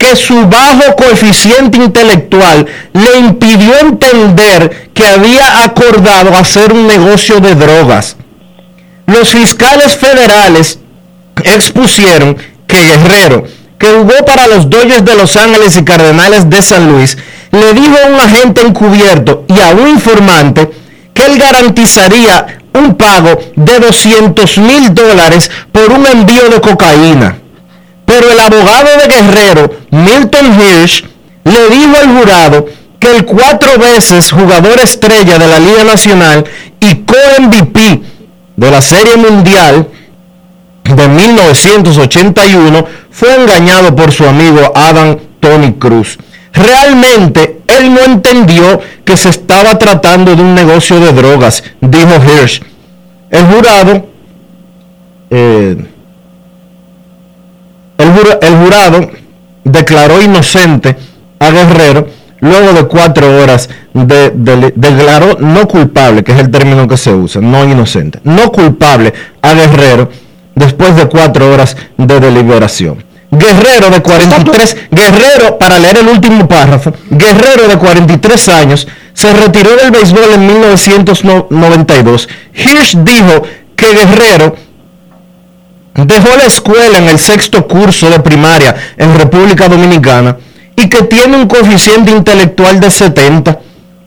que 0.00 0.16
su 0.16 0.46
bajo 0.46 0.96
coeficiente 0.96 1.76
intelectual 1.76 2.66
le 2.94 3.18
impidió 3.18 3.78
entender 3.80 4.88
que 4.94 5.06
había 5.06 5.62
acordado 5.62 6.34
hacer 6.34 6.72
un 6.72 6.86
negocio 6.86 7.38
de 7.38 7.54
drogas. 7.54 8.16
Los 9.04 9.28
fiscales 9.28 9.94
federales 9.98 10.78
expusieron 11.44 12.38
que 12.66 12.82
Guerrero, 12.82 13.44
que 13.78 13.88
jugó 13.88 14.24
para 14.24 14.46
los 14.46 14.70
Dodgers 14.70 15.04
de 15.04 15.16
Los 15.16 15.36
Ángeles 15.36 15.76
y 15.76 15.84
Cardenales 15.84 16.48
de 16.48 16.62
San 16.62 16.90
Luis, 16.90 17.18
le 17.50 17.74
dijo 17.74 17.94
a 18.02 18.08
un 18.08 18.20
agente 18.20 18.62
encubierto 18.62 19.44
y 19.48 19.60
a 19.60 19.68
un 19.74 19.86
informante 19.86 20.70
que 21.12 21.26
él 21.26 21.38
garantizaría 21.38 22.60
un 22.72 22.94
pago 22.94 23.38
de 23.54 23.78
200 23.80 24.58
mil 24.58 24.94
dólares 24.94 25.50
por 25.72 25.92
un 25.92 26.06
envío 26.06 26.48
de 26.48 26.60
cocaína. 26.62 27.39
Pero 28.10 28.28
el 28.28 28.40
abogado 28.40 28.88
de 28.98 29.06
Guerrero, 29.06 29.70
Milton 29.92 30.60
Hirsch, 30.60 31.04
le 31.44 31.68
dijo 31.68 31.96
al 31.96 32.18
jurado 32.18 32.66
que 32.98 33.16
el 33.16 33.24
cuatro 33.24 33.78
veces 33.78 34.32
jugador 34.32 34.80
estrella 34.82 35.38
de 35.38 35.46
la 35.46 35.60
Liga 35.60 35.84
Nacional 35.84 36.44
y 36.80 37.04
co-MVP 37.04 38.02
de 38.56 38.70
la 38.70 38.80
Serie 38.80 39.16
Mundial 39.16 39.86
de 40.82 41.06
1981 41.06 42.84
fue 43.12 43.32
engañado 43.36 43.94
por 43.94 44.10
su 44.10 44.26
amigo 44.26 44.72
Adam 44.74 45.16
Tony 45.38 45.74
Cruz. 45.74 46.18
Realmente 46.52 47.60
él 47.68 47.94
no 47.94 48.00
entendió 48.00 48.80
que 49.04 49.16
se 49.16 49.28
estaba 49.28 49.78
tratando 49.78 50.34
de 50.34 50.42
un 50.42 50.56
negocio 50.56 50.98
de 50.98 51.12
drogas, 51.12 51.62
dijo 51.80 52.16
Hirsch. 52.16 52.60
El 53.30 53.46
jurado, 53.46 54.04
eh, 55.30 55.76
el, 58.10 58.16
jura- 58.18 58.38
el 58.42 58.56
jurado 58.56 59.10
declaró 59.64 60.20
inocente 60.22 60.96
a 61.38 61.50
Guerrero 61.50 62.06
luego 62.40 62.72
de 62.72 62.84
cuatro 62.86 63.42
horas 63.42 63.68
de, 63.92 64.30
de- 64.34 64.72
declaró 64.74 65.36
no 65.38 65.66
culpable, 65.68 66.24
que 66.24 66.32
es 66.32 66.38
el 66.38 66.50
término 66.50 66.88
que 66.88 66.96
se 66.96 67.12
usa, 67.12 67.40
no 67.40 67.64
inocente, 67.64 68.18
no 68.24 68.50
culpable 68.50 69.12
a 69.42 69.52
Guerrero 69.54 70.10
después 70.54 70.96
de 70.96 71.06
cuatro 71.06 71.52
horas 71.52 71.76
de 71.96 72.20
deliberación. 72.20 73.04
Guerrero 73.32 73.90
de 73.90 74.02
43, 74.02 74.76
Guerrero, 74.90 75.56
para 75.58 75.78
leer 75.78 75.98
el 75.98 76.08
último 76.08 76.48
párrafo, 76.48 76.92
Guerrero 77.10 77.68
de 77.68 77.76
43 77.76 78.48
años 78.48 78.88
se 79.14 79.32
retiró 79.32 79.76
del 79.76 79.90
béisbol 79.92 80.32
en 80.34 80.46
1992. 80.46 82.28
Hirsch 82.54 82.96
dijo 83.04 83.42
que 83.76 83.86
Guerrero 83.94 84.56
dejó 85.94 86.36
la 86.36 86.44
escuela 86.44 86.98
en 86.98 87.08
el 87.08 87.18
sexto 87.18 87.66
curso 87.66 88.08
de 88.10 88.20
primaria 88.20 88.74
en 88.96 89.16
República 89.18 89.68
Dominicana 89.68 90.36
y 90.76 90.88
que 90.88 91.02
tiene 91.02 91.36
un 91.36 91.46
coeficiente 91.46 92.10
intelectual 92.10 92.80
de 92.80 92.90
70. 92.90 93.58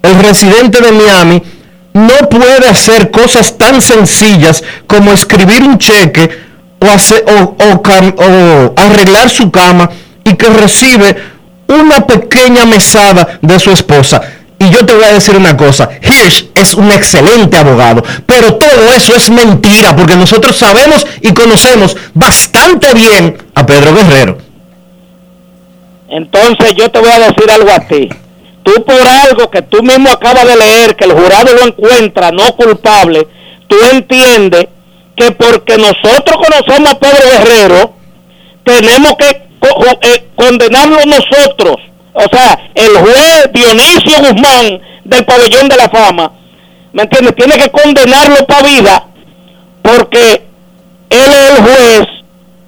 El 0.01 0.19
residente 0.23 0.81
de 0.81 0.91
Miami 0.91 1.43
no 1.93 2.29
puede 2.29 2.67
hacer 2.67 3.11
cosas 3.11 3.57
tan 3.57 3.81
sencillas 3.81 4.63
como 4.87 5.11
escribir 5.11 5.63
un 5.63 5.77
cheque 5.77 6.29
o, 6.79 6.85
hacer- 6.85 7.23
o- 7.27 7.55
o 7.63 7.81
o 8.17 8.73
arreglar 8.77 9.29
su 9.29 9.51
cama 9.51 9.89
y 10.23 10.33
que 10.33 10.47
recibe 10.49 11.15
una 11.67 12.05
pequeña 12.05 12.65
mesada 12.65 13.39
de 13.41 13.59
su 13.59 13.71
esposa. 13.71 14.21
Y 14.63 14.69
yo 14.69 14.85
te 14.85 14.93
voy 14.93 15.03
a 15.03 15.13
decir 15.13 15.35
una 15.35 15.57
cosa, 15.57 15.89
Hirsch 16.01 16.45
es 16.55 16.73
un 16.73 16.89
excelente 16.89 17.57
abogado, 17.57 18.01
pero 18.25 18.55
todo 18.55 18.93
eso 18.95 19.13
es 19.13 19.29
mentira, 19.29 19.93
porque 19.93 20.15
nosotros 20.15 20.55
sabemos 20.55 21.05
y 21.21 21.33
conocemos 21.33 21.97
bastante 22.13 22.93
bien 22.93 23.37
a 23.55 23.65
Pedro 23.65 23.93
Guerrero. 23.93 24.37
Entonces 26.09 26.75
yo 26.77 26.89
te 26.89 26.99
voy 26.99 27.09
a 27.09 27.19
decir 27.19 27.51
algo 27.51 27.71
a 27.71 27.79
ti. 27.79 28.07
Tú 28.63 28.71
por 28.85 29.01
algo 29.05 29.51
que 29.51 29.63
tú 29.63 29.83
mismo 29.83 30.09
acabas 30.09 30.47
de 30.47 30.55
leer, 30.55 30.95
que 30.95 31.05
el 31.05 31.11
jurado 31.11 31.53
lo 31.53 31.67
encuentra 31.67 32.31
no 32.31 32.55
culpable, 32.55 33.27
tú 33.67 33.75
entiendes 33.91 34.67
que 35.17 35.31
porque 35.31 35.77
nosotros 35.77 36.37
conocemos 36.37 36.93
a 36.93 36.99
Pedro 36.99 37.29
Guerrero, 37.31 37.93
tenemos 38.63 39.15
que 39.19 39.29
eh, 39.29 40.27
condenarlo 40.35 40.99
nosotros. 41.05 41.75
O 42.13 42.23
sea, 42.31 42.71
el 42.75 42.97
juez 42.97 43.49
Dionisio 43.53 44.19
Guzmán 44.19 44.81
del 45.03 45.25
pabellón 45.25 45.67
de 45.67 45.77
la 45.77 45.89
fama, 45.89 46.31
¿me 46.93 47.03
entiendes? 47.03 47.35
Tiene 47.35 47.57
que 47.57 47.69
condenarlo 47.69 48.45
para 48.45 48.67
vida 48.67 49.07
porque 49.81 50.47
él 51.09 51.31
es 51.31 51.49
el 51.49 51.63
juez, 51.63 52.07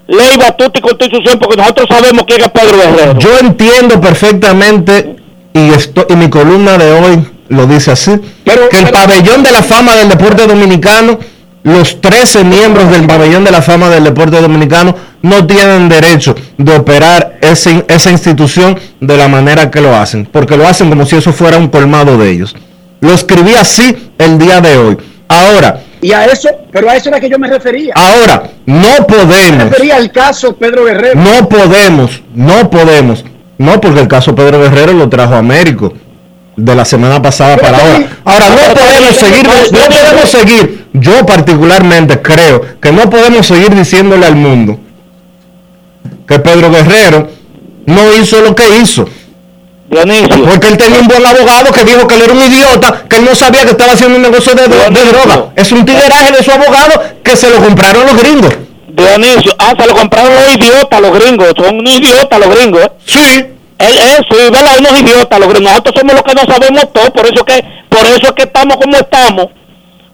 ley, 0.07 0.37
batuta 0.37 0.79
y 0.79 0.81
constitución, 0.81 1.39
porque 1.39 1.57
nosotros 1.57 1.87
sabemos 1.89 2.25
quién 2.27 2.41
es 2.41 2.49
Pedro 2.49 2.77
Guerrero. 2.77 3.19
Yo 3.19 3.39
entiendo 3.39 3.99
perfectamente, 3.99 5.15
y, 5.53 5.69
esto, 5.69 6.05
y 6.09 6.15
mi 6.15 6.29
columna 6.29 6.77
de 6.77 6.91
hoy 6.91 7.27
lo 7.47 7.65
dice 7.65 7.91
así, 7.91 8.11
que 8.43 8.79
el 8.79 8.89
pabellón 8.89 9.43
de 9.43 9.51
la 9.51 9.63
fama 9.63 9.95
del 9.95 10.09
deporte 10.09 10.45
dominicano, 10.45 11.17
los 11.65 11.99
13 11.99 12.43
miembros 12.43 12.89
del 12.91 13.05
pabellón 13.07 13.43
de 13.43 13.51
la 13.51 13.61
fama 13.61 13.89
del 13.89 14.03
deporte 14.05 14.39
dominicano 14.39 14.95
no 15.23 15.45
tienen 15.47 15.89
derecho 15.89 16.35
de 16.57 16.75
operar 16.75 17.37
ese- 17.41 17.83
esa 17.87 18.11
institución 18.11 18.79
de 19.01 19.17
la 19.17 19.27
manera 19.27 19.69
que 19.71 19.81
lo 19.81 19.95
hacen, 19.95 20.27
porque 20.31 20.55
lo 20.57 20.67
hacen 20.67 20.89
como 20.89 21.05
si 21.05 21.15
eso 21.17 21.33
fuera 21.33 21.57
un 21.57 21.67
colmado 21.67 22.17
de 22.17 22.29
ellos. 22.29 22.55
Lo 23.01 23.11
escribí 23.13 23.55
así 23.55 24.11
el 24.17 24.37
día 24.37 24.61
de 24.61 24.77
hoy. 24.77 24.97
Ahora, 25.27 25.81
Y 26.01 26.11
a 26.11 26.25
eso, 26.25 26.49
pero 26.71 26.87
a 26.87 26.95
eso 26.95 27.09
era 27.09 27.19
que 27.19 27.27
yo 27.29 27.39
me 27.39 27.47
refería. 27.49 27.93
ahora, 27.95 28.43
no 28.67 28.75
Me 28.99 29.01
podemos. 29.07 29.63
refería 29.71 29.95
al 29.95 30.11
caso 30.11 30.55
Pedro 30.55 30.85
Guerrero. 30.85 31.19
No 31.19 31.49
podemos, 31.49 32.21
no 32.35 32.69
podemos. 32.69 33.25
No, 33.57 33.81
porque 33.81 34.01
el 34.01 34.07
caso 34.07 34.35
Pedro 34.35 34.59
Guerrero 34.61 34.93
lo 34.93 35.09
trajo 35.09 35.33
Américo 35.33 35.93
de 36.55 36.75
la 36.75 36.85
semana 36.85 37.21
pasada 37.21 37.57
para 37.57 37.77
ahora. 37.77 38.07
Ahora 38.23 38.49
no 38.49 38.73
podemos 38.73 39.15
seguir, 39.15 39.47
no 39.47 39.79
podemos 39.79 40.29
seguir. 40.29 40.87
Yo 40.93 41.25
particularmente 41.25 42.21
creo 42.21 42.79
que 42.79 42.91
no 42.91 43.09
podemos 43.09 43.45
seguir 43.45 43.75
diciéndole 43.75 44.25
al 44.25 44.35
mundo 44.35 44.79
que 46.27 46.39
Pedro 46.39 46.71
Guerrero 46.71 47.29
no 47.85 48.13
hizo 48.13 48.41
lo 48.41 48.55
que 48.55 48.77
hizo. 48.77 49.07
Porque 49.89 50.67
él 50.67 50.77
tenía 50.77 50.99
un 50.99 51.07
buen 51.07 51.25
abogado 51.25 51.71
que 51.71 51.83
dijo 51.83 52.07
que 52.07 52.15
él 52.15 52.21
era 52.23 52.33
un 52.33 52.41
idiota, 52.41 53.03
que 53.07 53.17
él 53.17 53.25
no 53.25 53.35
sabía 53.35 53.63
que 53.63 53.71
estaba 53.71 53.93
haciendo 53.93 54.15
un 54.17 54.23
negocio 54.23 54.53
de, 54.55 54.67
de 54.67 55.05
droga. 55.05 55.51
Es 55.55 55.71
un 55.71 55.85
tigueraje 55.85 56.31
de 56.31 56.43
su 56.43 56.51
abogado 56.51 57.01
que 57.23 57.35
se 57.35 57.49
lo 57.49 57.57
compraron 57.57 58.05
los 58.05 58.17
gringos. 58.17 58.55
Dionisio, 58.87 59.53
ah, 59.59 59.73
se 59.77 59.87
lo 59.87 59.93
compraron 59.93 60.33
los 60.33 60.55
idiotas 60.55 61.01
los 61.01 61.19
gringos, 61.19 61.53
son 61.57 61.85
idiotas 61.85 62.39
los 62.39 62.55
gringos. 62.55 62.91
Sí. 63.05 63.54
Eso, 63.77 64.47
y 64.47 64.51
¿verdad? 64.51 64.79
unos 64.79 65.01
idiotas. 65.01 65.39
Nosotros 65.39 65.95
somos 65.97 66.13
los 66.13 66.23
que 66.23 66.33
no 66.33 66.53
sabemos 66.53 66.93
todo, 66.93 67.11
por 67.11 67.25
eso 67.25 67.43
que 67.43 67.63
por 67.89 68.05
eso 68.05 68.27
es 68.27 68.31
que 68.33 68.43
estamos 68.43 68.77
como 68.77 68.95
estamos. 68.95 69.47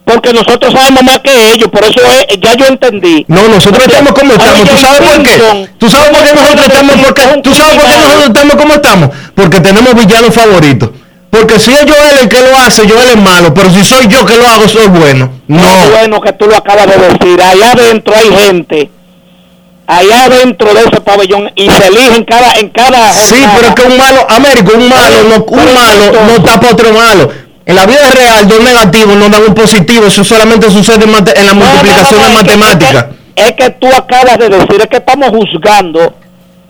Porque 0.04 0.32
nosotros 0.32 0.72
sabemos 0.72 1.02
más 1.04 1.18
que 1.20 1.52
ellos, 1.52 1.68
por 1.68 1.84
eso 1.84 2.00
es, 2.00 2.40
ya 2.40 2.54
yo 2.54 2.66
entendí. 2.66 3.24
No, 3.28 3.46
nosotros 3.48 3.86
estamos 3.86 4.12
como 4.12 4.32
estamos. 4.32 4.68
¿Tú 4.68 4.76
sabes 4.76 5.00
por 5.00 5.22
qué? 5.22 5.68
¿Tú 5.78 5.90
sabes 5.90 6.08
por 6.10 6.24
qué 6.24 6.34
nosotros 6.34 6.66
estamos? 6.66 6.96
Porque, 6.96 7.22
¿Tú 7.42 7.54
sabes 7.54 7.74
por 7.76 7.86
qué 7.88 7.98
nosotros 7.98 8.26
estamos 8.26 8.56
como 8.56 8.74
estamos? 8.74 9.10
Porque 9.34 9.60
tenemos 9.60 9.94
villanos 9.94 10.34
favoritos. 10.34 10.90
Porque 11.30 11.58
si 11.58 11.72
es 11.72 11.82
Joel 11.82 12.18
el 12.20 12.28
que 12.28 12.40
lo 12.42 12.56
hace, 12.58 12.86
Joel 12.88 13.10
es 13.10 13.16
malo. 13.16 13.54
Pero 13.54 13.70
si 13.70 13.84
soy 13.84 14.06
yo 14.08 14.26
que 14.26 14.36
lo 14.36 14.46
hago, 14.46 14.68
soy 14.68 14.88
bueno. 14.88 15.30
No. 15.46 15.62
Bueno 15.96 16.20
que 16.20 16.32
tú 16.32 16.46
lo 16.46 16.56
acabas 16.56 16.86
de 16.86 16.98
decir. 16.98 17.40
Allá 17.40 17.72
adentro 17.72 18.14
hay 18.14 18.32
gente 18.44 18.90
allá 19.86 20.28
dentro 20.28 20.72
de 20.72 20.80
ese 20.80 21.00
pabellón 21.00 21.50
y 21.56 21.68
se 21.68 21.86
elige 21.88 22.14
en 22.16 22.24
cada 22.24 22.52
en 22.58 22.68
cada 22.70 23.12
Sí, 23.12 23.44
pero 23.54 23.68
es 23.68 23.74
que 23.74 23.82
un 23.82 23.96
malo, 23.98 24.26
Américo, 24.28 24.72
un 24.76 24.88
malo, 24.88 25.16
no, 25.28 25.44
un 25.44 25.74
malo 25.74 26.12
no 26.26 26.42
tapa 26.44 26.68
otro 26.72 26.92
malo. 26.92 27.30
En 27.64 27.76
la 27.76 27.86
vida 27.86 28.10
real, 28.10 28.48
dos 28.48 28.60
negativos 28.60 29.16
no 29.16 29.28
dan 29.28 29.42
un 29.46 29.54
positivo, 29.54 30.06
eso 30.06 30.24
solamente 30.24 30.68
sucede 30.70 31.04
en, 31.04 31.12
mate- 31.12 31.38
en 31.38 31.46
la 31.46 31.54
multiplicación 31.54 32.20
no, 32.20 32.26
en 32.26 32.32
no, 32.32 32.38
es 32.40 32.44
que- 32.44 32.56
matemática. 32.56 33.08
es 33.36 33.52
que 33.52 33.70
tú 33.70 33.86
acabas 33.94 34.36
de 34.38 34.48
decir, 34.48 34.80
es 34.80 34.86
que 34.88 34.96
estamos 34.96 35.28
juzgando, 35.30 36.14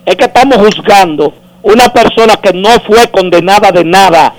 es 0.05 0.16
que 0.16 0.24
estamos 0.24 0.59
juzgando 0.59 1.32
una 1.62 1.89
persona 1.93 2.36
que 2.36 2.52
no 2.52 2.68
fue 2.86 3.10
condenada 3.10 3.70
de 3.72 3.84
nada. 3.84 4.34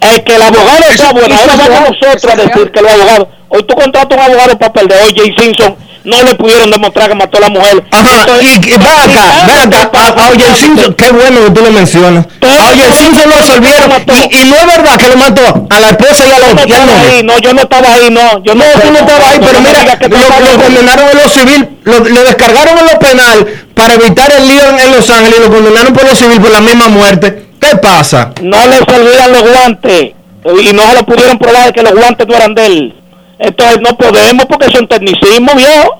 El 0.00 0.24
que 0.24 0.34
el 0.36 0.42
abogado 0.42 0.82
sea 0.96 1.12
bueno, 1.12 1.34
eso 1.34 1.50
ahora 1.50 1.52
es 1.64 1.68
vamos 1.70 1.90
nosotros 2.00 2.32
a 2.32 2.36
decir 2.36 2.70
que 2.72 2.80
los 2.82 2.92
abogados, 2.92 3.28
hoy 3.48 3.62
tú 3.64 3.74
contratas 3.74 4.18
a 4.18 4.22
un 4.24 4.30
abogado 4.30 4.58
para 4.58 4.72
perder, 4.72 5.02
hoy 5.04 5.14
Jay 5.14 5.34
Simpson 5.38 5.76
no 6.04 6.22
le 6.22 6.34
pudieron 6.34 6.70
demostrar 6.70 7.08
que 7.08 7.14
mató 7.14 7.38
a 7.38 7.40
la 7.42 7.48
mujer. 7.48 7.84
Ajá, 7.90 8.26
y, 8.40 8.46
y 8.46 8.72
ven 8.72 8.82
acá, 8.82 9.46
ven 9.46 9.58
acá, 9.58 9.90
a, 9.92 10.08
a 10.08 10.28
O.J. 10.30 10.56
Simpson, 10.56 10.94
qué 10.94 11.10
bueno 11.10 11.44
que 11.44 11.50
tú 11.50 11.60
lo 11.62 11.70
mencionas. 11.70 12.26
A 12.40 12.70
O.J. 12.70 12.94
Simpson 12.94 13.30
lo 13.30 13.36
resolvieron, 13.36 13.90
y, 13.90 14.36
y 14.36 14.44
no 14.50 14.56
es 14.56 14.66
verdad 14.66 14.96
que 14.98 15.08
lo 15.08 15.16
mató 15.16 15.66
a 15.68 15.80
la 15.80 15.88
esposa 15.90 16.26
y 16.26 16.32
a 16.32 16.38
no 16.38 16.60
estaba 16.60 16.86
novio. 16.86 17.10
ahí, 17.10 17.22
no, 17.22 17.38
yo 17.38 17.52
no 17.52 17.62
estaba 17.62 17.92
ahí, 17.94 18.10
no, 18.10 18.42
yo 18.42 18.54
no, 18.54 18.64
No, 18.64 18.80
tú 18.80 18.90
no 18.92 18.98
estabas 18.98 19.28
ahí, 19.28 19.40
pero 19.40 19.60
no 19.60 19.68
mira, 19.68 19.98
que 19.98 20.08
lo, 20.08 20.62
condenaron 20.62 21.08
en 21.10 21.16
lo 21.18 21.28
civil, 21.28 21.68
lo, 21.84 21.98
lo 22.00 22.22
descargaron 22.24 22.78
en 22.78 22.86
lo 22.86 22.98
penal 22.98 23.46
para 23.74 23.94
evitar 23.94 24.30
el 24.32 24.46
lío 24.48 24.62
en, 24.78 24.92
Los 24.92 25.08
Ángeles 25.10 25.38
y 25.38 25.42
lo 25.42 25.50
condenaron 25.50 25.92
por 25.92 26.04
lo 26.04 26.14
civil 26.14 26.40
por 26.40 26.50
la 26.50 26.60
misma 26.60 26.88
muerte. 26.88 27.46
¿Qué 27.60 27.76
pasa? 27.76 28.32
no 28.42 28.66
le 28.66 28.76
servían 28.76 29.32
los 29.32 29.42
guantes 29.42 30.12
y 30.44 30.72
no 30.72 30.82
se 30.82 30.94
lo 30.94 31.04
pudieron 31.04 31.38
probar 31.38 31.72
que 31.72 31.82
los 31.82 31.92
guantes 31.92 32.26
no 32.26 32.34
eran 32.34 32.54
de 32.54 32.66
él. 32.66 32.99
Entonces 33.42 33.80
no 33.80 33.96
podemos 33.96 34.44
porque 34.46 34.70
son 34.70 34.86
tecnicismo, 34.86 35.54
viejo. 35.56 35.94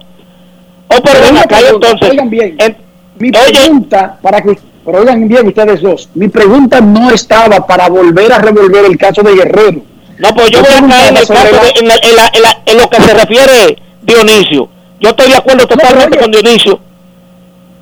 O 0.88 1.02
pero 1.02 1.20
Pero 1.22 1.38
acá, 1.38 1.56
pregunta, 1.58 1.70
entonces. 1.88 2.10
oigan 2.10 2.30
bien, 2.30 2.54
en- 2.58 2.76
mi 3.18 3.28
oye, 3.28 3.52
pregunta, 3.60 4.18
para 4.20 4.42
que, 4.42 4.58
pero 4.84 4.98
oigan 5.00 5.26
bien 5.26 5.46
ustedes 5.48 5.80
dos, 5.80 6.08
mi 6.14 6.28
pregunta 6.28 6.80
no 6.80 7.10
estaba 7.10 7.66
para 7.66 7.88
volver 7.88 8.32
a 8.32 8.38
revolver 8.38 8.84
el 8.84 8.96
caso 8.98 9.22
de 9.22 9.34
Guerrero. 9.34 9.82
no, 10.18 10.34
pues 10.34 10.50
yo 10.50 10.60
voy 10.60 10.68
a 10.70 10.86
caer 10.88 11.08
en 11.10 11.16
el 11.16 11.26
caso 11.26 11.34
sobre 11.48 11.50
de, 11.50 11.72
en, 11.80 11.88
la- 11.88 11.94
en 12.02 12.16
la- 12.16 12.30
en 12.34 12.42
la- 12.42 12.62
en 12.66 12.76
lo 12.78 12.90
que 12.90 13.00
se 13.02 13.14
refiere 13.14 13.78
Dionisio. 14.02 14.68
Yo 15.00 15.08
estoy 15.10 15.28
de 15.30 15.36
acuerdo 15.36 15.66
totalmente 15.66 16.18
con 16.18 16.30
Dionisio. 16.30 16.78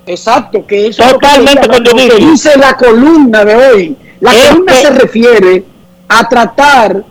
Exacto, 0.05 0.65
que 0.65 0.87
eso 0.87 1.03
es 1.03 1.11
lo 1.11 1.19
que 1.19 1.27
Totalmente 1.27 1.67
con 1.67 1.83
Dionisio. 1.83 2.15
dice 2.31 2.57
la 2.57 2.77
columna 2.77 3.43
de 3.45 3.55
hoy. 3.55 3.95
La 4.21 4.31
columna 4.33 4.73
se 4.73 4.89
refiere 4.91 5.63
a 6.07 6.27
tratar 6.29 7.03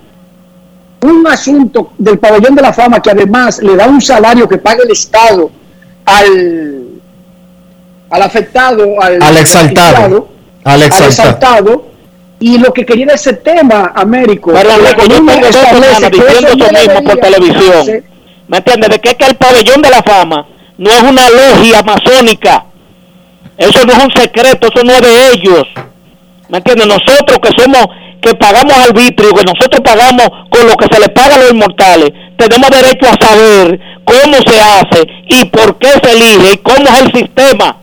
un 1.03 1.27
asunto 1.27 1.93
del 1.99 2.19
pabellón 2.19 2.55
de 2.55 2.63
la 2.63 2.73
fama 2.73 3.01
que 3.01 3.11
además 3.11 3.61
le 3.63 3.77
da 3.77 3.87
un 3.87 4.01
salario 4.01 4.49
que 4.49 4.59
paga 4.59 4.83
el 4.85 4.91
Estado 4.91 5.51
al, 6.05 7.01
al 8.11 8.23
afectado, 8.23 9.01
al, 9.01 9.23
Al 9.23 9.37
exaltado. 9.37 10.29
Al 10.65 10.83
exaltado. 10.83 11.09
exaltado. 11.09 11.89
Y 12.41 12.59
lo 12.59 12.73
que 12.73 12.87
quería 12.87 13.07
ese 13.15 13.33
tema, 13.33 13.93
Américo. 13.95 14.53
Pero 14.53 14.69
la 14.69 14.75
Enrique, 14.77 15.03
yo 15.03 15.09
columna 15.09 15.33
tengo 15.35 15.47
dos 15.47 15.57
establece 15.57 15.95
semanas 15.95 16.11
que 16.11 16.17
diciendo 16.17 16.65
eso 16.65 16.73
mismo 16.73 17.05
por 17.05 17.17
televisión. 17.19 18.05
¿Me 18.47 18.57
entiendes? 18.59 18.91
De 18.91 18.99
que, 19.01 19.09
es 19.11 19.15
que 19.17 19.27
el 19.27 19.37
pabellón 19.37 19.83
de 19.83 19.91
la 19.91 20.03
fama 20.03 20.47
no 20.79 20.91
es 20.91 21.03
una 21.03 21.29
logia 21.31 21.83
masónica. 21.83 22.65
Eso 23.57 23.85
no 23.85 23.93
es 23.93 24.05
un 24.05 24.11
secreto, 24.13 24.69
eso 24.69 24.85
no 24.85 24.93
es 24.93 25.01
de 25.01 25.33
ellos. 25.33 25.65
¿Me 26.49 26.59
entiendes? 26.59 26.87
Nosotros 26.87 27.39
que 27.43 27.61
somos, 27.61 27.87
que 28.21 28.35
pagamos 28.35 28.73
arbitrio, 28.73 29.35
que 29.35 29.45
nosotros 29.45 29.81
pagamos 29.83 30.29
con 30.51 30.67
lo 30.67 30.77
que 30.77 30.87
se 30.93 31.01
le 31.01 31.09
paga 31.09 31.37
a 31.37 31.39
los 31.39 31.53
inmortales, 31.53 32.11
tenemos 32.37 32.71
derecho 32.71 33.07
a 33.07 33.27
saber 33.27 33.81
cómo 34.05 34.35
se 34.47 34.61
hace 34.61 35.09
y 35.29 35.45
por 35.47 35.79
qué 35.79 35.89
se 36.03 36.13
elige 36.13 36.53
y 36.55 36.57
cómo 36.59 36.89
es 36.89 37.01
el 37.03 37.13
sistema. 37.13 37.77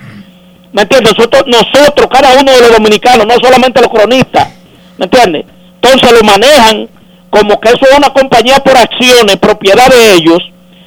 ¿Me 0.72 0.82
entiendes? 0.82 1.14
Nosotros, 1.18 1.44
nosotros, 1.48 2.08
cada 2.12 2.34
uno 2.40 2.52
de 2.52 2.62
los 2.62 2.72
dominicanos, 2.72 3.26
no 3.26 3.36
solamente 3.36 3.82
los 3.82 3.90
cronistas, 3.90 4.50
¿me 4.98 5.06
entiendes? 5.06 5.46
Entonces 5.82 6.12
lo 6.12 6.24
manejan 6.24 6.90
como 7.30 7.60
que 7.60 7.70
eso 7.70 7.86
es 7.90 7.98
una 7.98 8.10
compañía 8.10 8.60
por 8.60 8.78
acciones, 8.78 9.38
propiedad 9.38 9.88
de 9.90 10.14
ellos, 10.14 10.40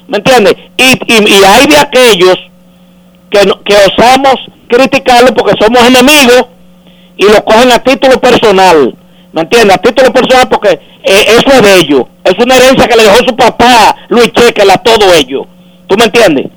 ¿me 0.07 0.17
entiendes? 0.17 0.55
Y, 0.77 0.83
y, 1.07 1.43
hay 1.43 1.67
de 1.67 1.77
aquellos 1.77 2.37
que, 3.29 3.39
que 3.65 3.75
osamos 3.75 4.35
criticarlo 4.67 5.33
porque 5.33 5.55
somos 5.59 5.81
enemigos 5.87 6.45
y 7.17 7.25
lo 7.25 7.43
cogen 7.43 7.71
a 7.71 7.79
título 7.79 8.19
personal, 8.19 8.95
¿me 9.33 9.41
entiendes? 9.41 9.77
A 9.77 9.81
título 9.81 10.11
personal 10.11 10.47
porque 10.49 10.69
eh, 11.03 11.25
eso 11.27 11.51
es 11.51 11.61
de 11.61 11.75
ellos, 11.79 12.03
es 12.23 12.33
una 12.43 12.55
herencia 12.55 12.87
que 12.87 12.95
le 12.95 13.03
dejó 13.03 13.17
su 13.17 13.35
papá, 13.35 13.95
Luis 14.09 14.31
Chequel, 14.33 14.69
a 14.69 14.77
todo 14.77 15.13
ellos, 15.13 15.45
¿tú 15.87 15.95
me 15.97 16.05
entiendes? 16.05 16.47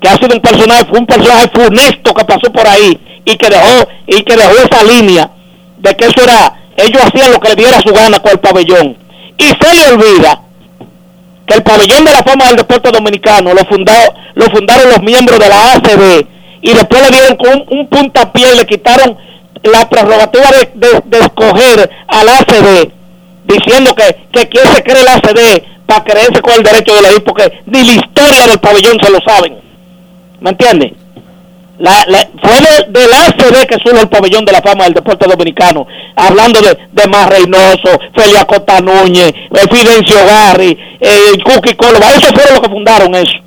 que 0.00 0.08
ha 0.08 0.16
sido 0.16 0.34
un 0.34 0.40
personaje, 0.40 0.86
un 0.92 1.06
personaje 1.06 1.50
funesto 1.52 2.14
que 2.14 2.24
pasó 2.24 2.52
por 2.52 2.66
ahí 2.66 2.98
y 3.24 3.36
que 3.36 3.48
dejó, 3.48 3.88
y 4.06 4.22
que 4.22 4.36
dejó 4.36 4.52
esa 4.52 4.84
línea 4.84 5.30
de 5.78 5.96
que 5.96 6.06
eso 6.06 6.22
era, 6.22 6.60
ellos 6.76 7.02
hacían 7.02 7.32
lo 7.32 7.40
que 7.40 7.50
le 7.50 7.56
diera 7.56 7.80
su 7.80 7.92
gana 7.92 8.18
con 8.20 8.32
el 8.32 8.38
pabellón. 8.38 8.96
Y 9.36 9.44
se 9.44 9.74
le 9.74 9.94
olvida 9.94 10.40
que 11.46 11.54
el 11.54 11.62
pabellón 11.62 12.04
de 12.04 12.12
la 12.12 12.22
fama 12.22 12.46
del 12.46 12.56
deporte 12.56 12.90
dominicano 12.90 13.54
lo, 13.54 13.64
fundado, 13.64 14.14
lo 14.34 14.46
fundaron 14.46 14.88
los 14.88 15.02
miembros 15.02 15.38
de 15.38 15.48
la 15.48 15.74
ACB 15.74 16.26
y 16.60 16.72
después 16.74 17.02
le 17.02 17.16
dieron 17.16 17.36
con 17.36 17.52
un, 17.52 17.78
un 17.78 17.88
puntapié 17.88 18.54
y 18.54 18.58
le 18.58 18.66
quitaron 18.66 19.16
la 19.64 19.88
prerrogativa 19.88 20.50
de, 20.50 20.70
de- 20.74 21.02
de 21.06 21.18
escoger 21.18 21.90
al 22.08 22.28
ACB 22.28 22.90
diciendo 23.44 23.94
que, 23.94 24.16
que 24.32 24.48
quién 24.48 24.66
se 24.74 24.82
cree 24.82 25.02
el 25.02 25.08
ACB 25.08 25.62
para 25.86 26.04
creerse 26.04 26.40
con 26.42 26.52
el 26.54 26.62
derecho 26.62 26.92
de 26.92 26.98
elegir 27.00 27.24
porque 27.24 27.60
ni 27.66 27.82
la 27.84 27.92
historia 27.94 28.46
del 28.46 28.58
pabellón 28.60 28.98
se 29.02 29.10
lo 29.10 29.18
saben. 29.26 29.56
¿Me 30.40 30.50
entiendes? 30.50 30.92
La, 31.78 32.04
la- 32.08 32.28
fue 32.42 32.60
de, 32.60 33.00
del 33.00 33.12
ACB 33.12 33.66
que 33.68 33.76
surge 33.82 34.00
el 34.00 34.08
pabellón 34.08 34.44
de 34.44 34.52
la 34.52 34.60
fama 34.60 34.84
del 34.84 34.94
deporte 34.94 35.26
dominicano, 35.28 35.86
hablando 36.16 36.60
de, 36.60 36.76
de 36.92 37.06
Más 37.08 37.28
Reynoso, 37.30 37.98
Felia 38.16 38.44
Cota 38.44 38.80
Núñez, 38.80 39.28
eh, 39.32 39.66
Fidencio 39.70 40.16
Garri, 40.26 40.76
eh, 41.00 41.38
Cookie 41.44 41.74
Córdoba, 41.76 42.10
esos 42.16 42.32
fueron 42.32 42.54
los 42.54 42.60
que 42.62 42.68
fundaron 42.68 43.14
eso, 43.14 43.38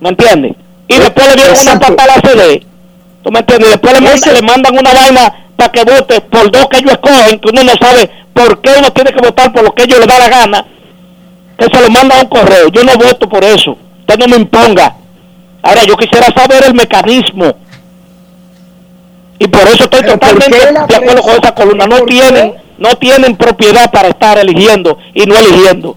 ¿me 0.00 0.10
entiendes? 0.10 0.52
Y 0.86 0.98
después 0.98 1.28
le 1.28 1.34
dieron 1.34 1.56
una 1.60 1.78
pata 1.80 2.04
al 2.04 2.10
ACB, 2.10 2.62
¿tú 3.28 3.32
me 3.32 3.40
entiendes? 3.40 3.68
Y 3.68 3.70
después 3.72 3.92
le, 3.92 4.00
mandan- 4.00 4.34
le 4.34 4.42
mandan 4.42 4.78
una 4.78 4.92
vaina 4.94 5.34
para 5.56 5.70
que 5.70 5.84
vote 5.84 6.20
por 6.22 6.50
dos 6.50 6.66
que 6.68 6.78
ellos 6.78 6.92
escogen, 6.92 7.38
que 7.40 7.48
uno 7.50 7.62
no 7.64 7.72
sabe 7.74 8.10
por 8.32 8.60
qué 8.62 8.70
uno 8.78 8.90
tiene 8.92 9.12
que 9.12 9.20
votar 9.20 9.52
por 9.52 9.62
lo 9.64 9.74
que 9.74 9.82
ellos 9.82 9.98
le 10.00 10.06
da 10.06 10.18
la 10.18 10.28
gana, 10.30 10.64
que 11.58 11.64
se 11.66 11.80
lo 11.82 11.90
manda 11.90 12.16
a 12.16 12.22
un 12.22 12.28
correo. 12.28 12.68
Yo 12.68 12.84
no 12.84 12.94
voto 12.94 13.28
por 13.28 13.44
eso, 13.44 13.76
usted 14.00 14.18
no 14.18 14.28
me 14.28 14.36
imponga. 14.36 14.94
Ahora 15.60 15.84
yo 15.84 15.96
quisiera 15.96 16.26
saber 16.34 16.64
el 16.64 16.74
mecanismo. 16.74 17.54
Y 19.40 19.46
por 19.48 19.62
eso 19.68 19.84
estoy 19.84 20.00
Pero 20.00 20.18
¿por 20.18 20.28
totalmente 20.30 20.72
de 20.72 20.96
acuerdo 20.96 21.22
con 21.22 21.32
esa 21.32 21.54
columna. 21.54 21.86
No 21.86 22.04
tienen, 22.06 22.54
no 22.78 22.94
tienen 22.96 23.36
propiedad 23.36 23.90
para 23.90 24.08
estar 24.08 24.38
eligiendo 24.38 24.98
y 25.12 25.26
no 25.26 25.36
eligiendo. 25.36 25.96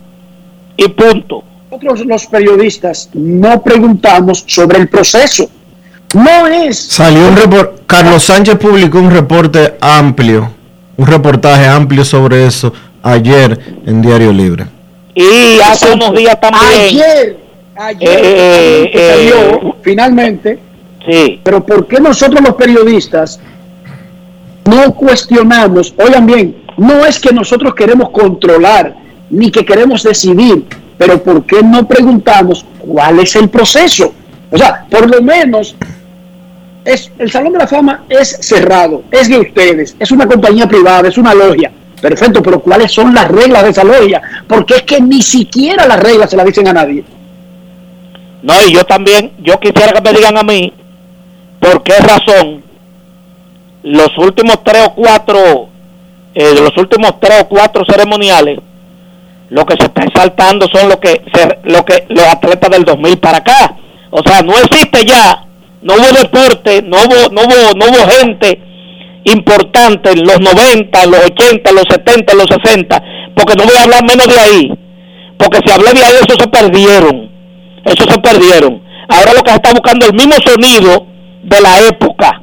Y 0.76 0.88
punto. 0.90 1.44
Nosotros 1.72 2.06
los 2.06 2.26
periodistas 2.26 3.10
no 3.14 3.62
preguntamos 3.62 4.44
sobre 4.48 4.80
el 4.80 4.90
proceso. 4.90 5.49
No 6.14 6.48
es 6.48 6.78
Salió 6.78 7.28
un 7.28 7.36
reporte, 7.38 7.82
Carlos 7.88 8.24
Sánchez 8.24 8.56
publicó 8.58 9.00
un 9.00 9.12
reporte 9.12 9.76
amplio, 9.80 10.52
un 10.98 11.08
reportaje 11.08 11.66
amplio 11.68 12.04
sobre 12.04 12.46
eso 12.46 12.74
ayer 13.02 13.58
en 13.86 14.02
Diario 14.02 14.32
Libre. 14.34 14.66
Y 15.16 15.60
hace 15.62 15.94
unos 15.94 16.14
días 16.16 16.40
también. 16.40 16.64
ayer, 16.74 17.38
ayer 17.76 18.10
Eh, 18.24 18.92
finalmente 18.92 18.92
eh, 18.94 19.10
salió, 19.10 19.76
finalmente, 19.82 20.60
Sí. 21.08 21.40
pero 21.44 21.66
¿por 21.66 21.88
qué 21.88 22.00
nosotros 22.00 22.42
los 22.42 22.56
periodistas 22.56 23.40
no 24.66 24.94
cuestionamos? 24.94 25.94
Oigan 25.98 26.26
bien, 26.26 26.56
no 26.78 27.06
es 27.06 27.20
que 27.20 27.34
nosotros 27.34 27.74
queremos 27.74 28.10
controlar 28.12 28.96
ni 29.30 29.50
que 29.50 29.66
queremos 29.66 30.04
decidir, 30.04 30.66
pero 30.98 31.22
¿por 31.24 31.46
qué 31.46 31.64
no 31.64 31.88
preguntamos 31.88 32.66
cuál 32.80 33.20
es 33.20 33.36
el 33.36 33.50
proceso? 33.50 34.14
O 34.52 34.58
sea, 34.58 34.86
por 34.90 35.10
lo 35.10 35.22
menos 35.22 35.76
es, 36.86 37.12
el 37.20 37.32
Salón 37.32 37.53
de 37.53 37.60
la 37.60 37.68
Fama 37.68 38.03
es 38.10 38.38
cerrado, 38.41 39.03
es 39.12 39.30
de 39.30 39.40
ustedes, 39.40 39.95
es 39.99 40.12
una 40.12 40.28
compañía 40.28 40.68
privada, 40.68 41.08
es 41.08 41.18
una 41.18 41.34
logia. 41.34 41.72
Perfecto, 42.02 42.41
pero 42.41 42.60
¿cuáles 42.60 42.91
son 42.91 43.14
las 43.14 43.28
reglas 43.28 43.64
de 43.64 43.70
esa 43.70 43.84
logia? 43.84 44.22
Porque 44.48 44.76
es 44.78 44.82
que 44.84 44.99
ni 44.99 45.22
siquiera 45.22 45.86
las 45.86 45.99
reglas 45.99 46.32
se 46.32 46.38
las 46.38 46.48
dicen 46.48 46.68
a 46.68 46.74
nadie. 46.74 47.03
No, 48.41 48.53
y 48.66 48.74
yo 48.74 48.84
también, 48.86 49.34
yo 49.40 49.60
quisiera 49.60 49.94
que 49.94 50.02
me 50.02 50.18
digan 50.18 50.36
a 50.36 50.41
mí 50.41 50.74
por 51.60 51.84
qué 51.84 51.94
razón 51.98 52.64
los 53.84 54.18
últimos 54.18 54.64
tres 54.64 54.84
o 54.88 54.95
cuatro, 54.95 55.70
eh, 56.34 56.56
los 56.56 56.76
últimos 56.78 57.20
tres 57.20 57.41
o 57.41 57.48
cuatro 57.48 57.86
ceremoniales, 57.86 58.60
lo 59.49 59.66
que 59.66 59.76
se 59.78 59.84
está 59.84 60.03
exaltando 60.03 60.68
son 60.70 60.90
lo 60.90 60.99
que, 60.99 61.22
lo 61.66 61.86
que 61.86 62.06
los 62.10 62.26
atletas 62.26 62.70
del 62.72 62.86
2000 62.86 63.18
para 63.20 63.38
acá. 63.40 63.76
O 64.10 64.24
sea, 64.24 64.41
no 64.41 64.53
existe 64.53 65.06
ya, 65.06 65.45
no 65.82 65.94
hubo 65.95 66.20
deporte, 66.20 66.82
no 66.84 66.98
hubo, 66.98 67.32
no 67.32 67.41
hubo, 67.41 67.78
no 67.78 67.86
hubo 67.86 68.12
gente 68.12 68.60
importante 69.24 70.12
en 70.12 70.24
los 70.24 70.40
90, 70.40 71.03
en 71.03 71.12
los 71.12 71.26
80, 71.26 71.70
en 71.70 71.76
los 71.76 71.86
70, 71.90 72.32
en 72.32 72.38
los 72.38 72.48
60, 72.48 73.03
porque 73.36 73.53
no 73.56 73.66
voy 73.66 73.76
a 73.78 73.84
hablar 73.84 74.03
menos 74.03 74.28
de 74.28 74.40
ahí, 74.40 74.72
porque 75.38 75.60
si 75.66 75.72
hablé 75.72 75.94
de 75.94 76.03
ahí, 76.03 76.14
eso 76.16 76.36
se 76.40 76.48
perdieron, 76.48 77.32
eso 77.86 78.03
se 78.10 78.20
perdieron. 78.20 78.82
Ahora 79.10 79.34
lo 79.34 79.44
que 79.44 79.49
se 79.49 79.56
está 79.58 79.72
buscando 79.72 80.06
es 80.06 80.12
el 80.12 80.18
mismo 80.18 80.36
sonido 80.45 81.08
de 81.44 81.62
la 81.62 81.80
época. 81.88 82.41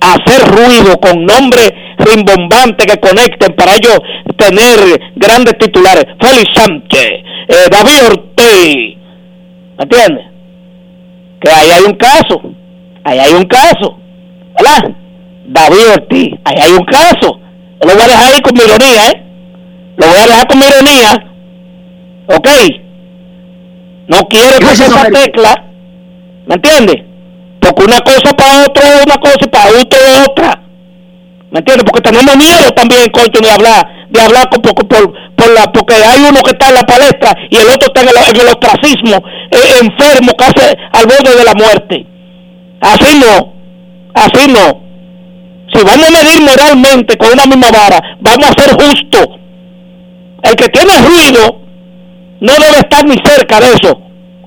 Hacer 0.00 0.46
ruido 0.46 0.96
con 1.00 1.24
nombres 1.24 1.72
rimbombantes 1.98 2.86
que 2.86 3.00
conecten 3.00 3.54
para 3.56 3.74
ellos 3.74 3.98
tener 4.36 5.00
grandes 5.16 5.58
titulares. 5.58 6.04
Félix 6.20 6.50
Sánchez, 6.54 7.10
eh, 7.48 7.68
David 7.70 8.06
Ortiz. 8.06 8.96
¿Me 9.76 9.82
entiendes? 9.82 10.26
Que 11.40 11.50
ahí 11.50 11.70
hay 11.70 11.82
un 11.84 11.94
caso. 11.94 12.42
Ahí 13.08 13.18
hay 13.18 13.32
un 13.32 13.44
caso. 13.44 13.96
¿Verdad? 14.58 14.94
David 15.46 15.92
Ortiz. 15.94 16.30
Ahí 16.44 16.56
hay 16.62 16.72
un 16.72 16.84
caso. 16.84 17.40
Lo 17.80 17.94
voy 17.94 18.02
a 18.02 18.06
dejar 18.06 18.32
ahí 18.34 18.40
con 18.40 18.54
mi 18.54 18.60
ironía, 18.60 19.08
¿eh? 19.08 19.22
Lo 19.96 20.06
voy 20.08 20.18
a 20.18 20.26
dejar 20.26 20.46
con 20.46 20.58
mi 20.58 20.66
ironía. 20.66 21.12
¿Ok? 22.26 22.48
No 24.08 24.18
quiero 24.28 24.58
que 24.58 24.72
esa 24.72 25.04
tecla. 25.10 25.64
¿Me 26.46 26.54
entiendes? 26.56 26.96
Porque 27.60 27.84
una 27.84 27.98
cosa 28.00 28.36
para 28.36 28.64
otro 28.66 28.82
es 28.82 29.06
una 29.06 29.16
cosa 29.16 29.38
y 29.40 29.48
para 29.48 29.70
otro 29.70 29.98
es 30.00 30.28
otra. 30.28 30.62
¿Me 31.50 31.60
entiendes? 31.60 31.84
Porque 31.84 32.10
tenemos 32.10 32.36
miedo 32.36 32.70
también, 32.72 33.08
coño, 33.08 33.40
de 33.40 33.50
hablar, 33.50 33.88
de 34.10 34.20
hablar 34.20 34.50
por, 34.50 34.60
por, 34.60 34.86
por, 34.86 35.50
la, 35.54 35.72
porque 35.72 35.94
hay 35.94 36.20
uno 36.28 36.40
que 36.42 36.50
está 36.50 36.68
en 36.68 36.74
la 36.74 36.82
palestra 36.82 37.32
y 37.48 37.56
el 37.56 37.68
otro 37.68 37.88
está 37.88 38.02
en 38.02 38.08
el, 38.08 38.40
en 38.40 38.48
ostracismo, 38.48 39.16
eh, 39.50 39.80
enfermo, 39.80 40.32
casi 40.36 40.60
al 40.92 41.06
borde 41.06 41.38
de 41.38 41.44
la 41.44 41.54
muerte. 41.54 42.17
Así 42.80 43.18
no, 43.18 43.52
así 44.14 44.50
no. 44.50 44.80
Si 45.72 45.84
vamos 45.84 46.08
a 46.08 46.24
medir 46.24 46.40
moralmente 46.42 47.16
con 47.16 47.32
una 47.32 47.44
misma 47.44 47.70
vara, 47.70 48.00
vamos 48.20 48.48
a 48.48 48.60
ser 48.60 48.70
justos. 48.72 49.26
El 50.42 50.54
que 50.54 50.68
tiene 50.68 50.92
ruido 51.06 51.60
no 52.40 52.52
debe 52.52 52.78
estar 52.78 53.04
ni 53.04 53.16
cerca 53.24 53.60
de 53.60 53.66
eso 53.66 54.00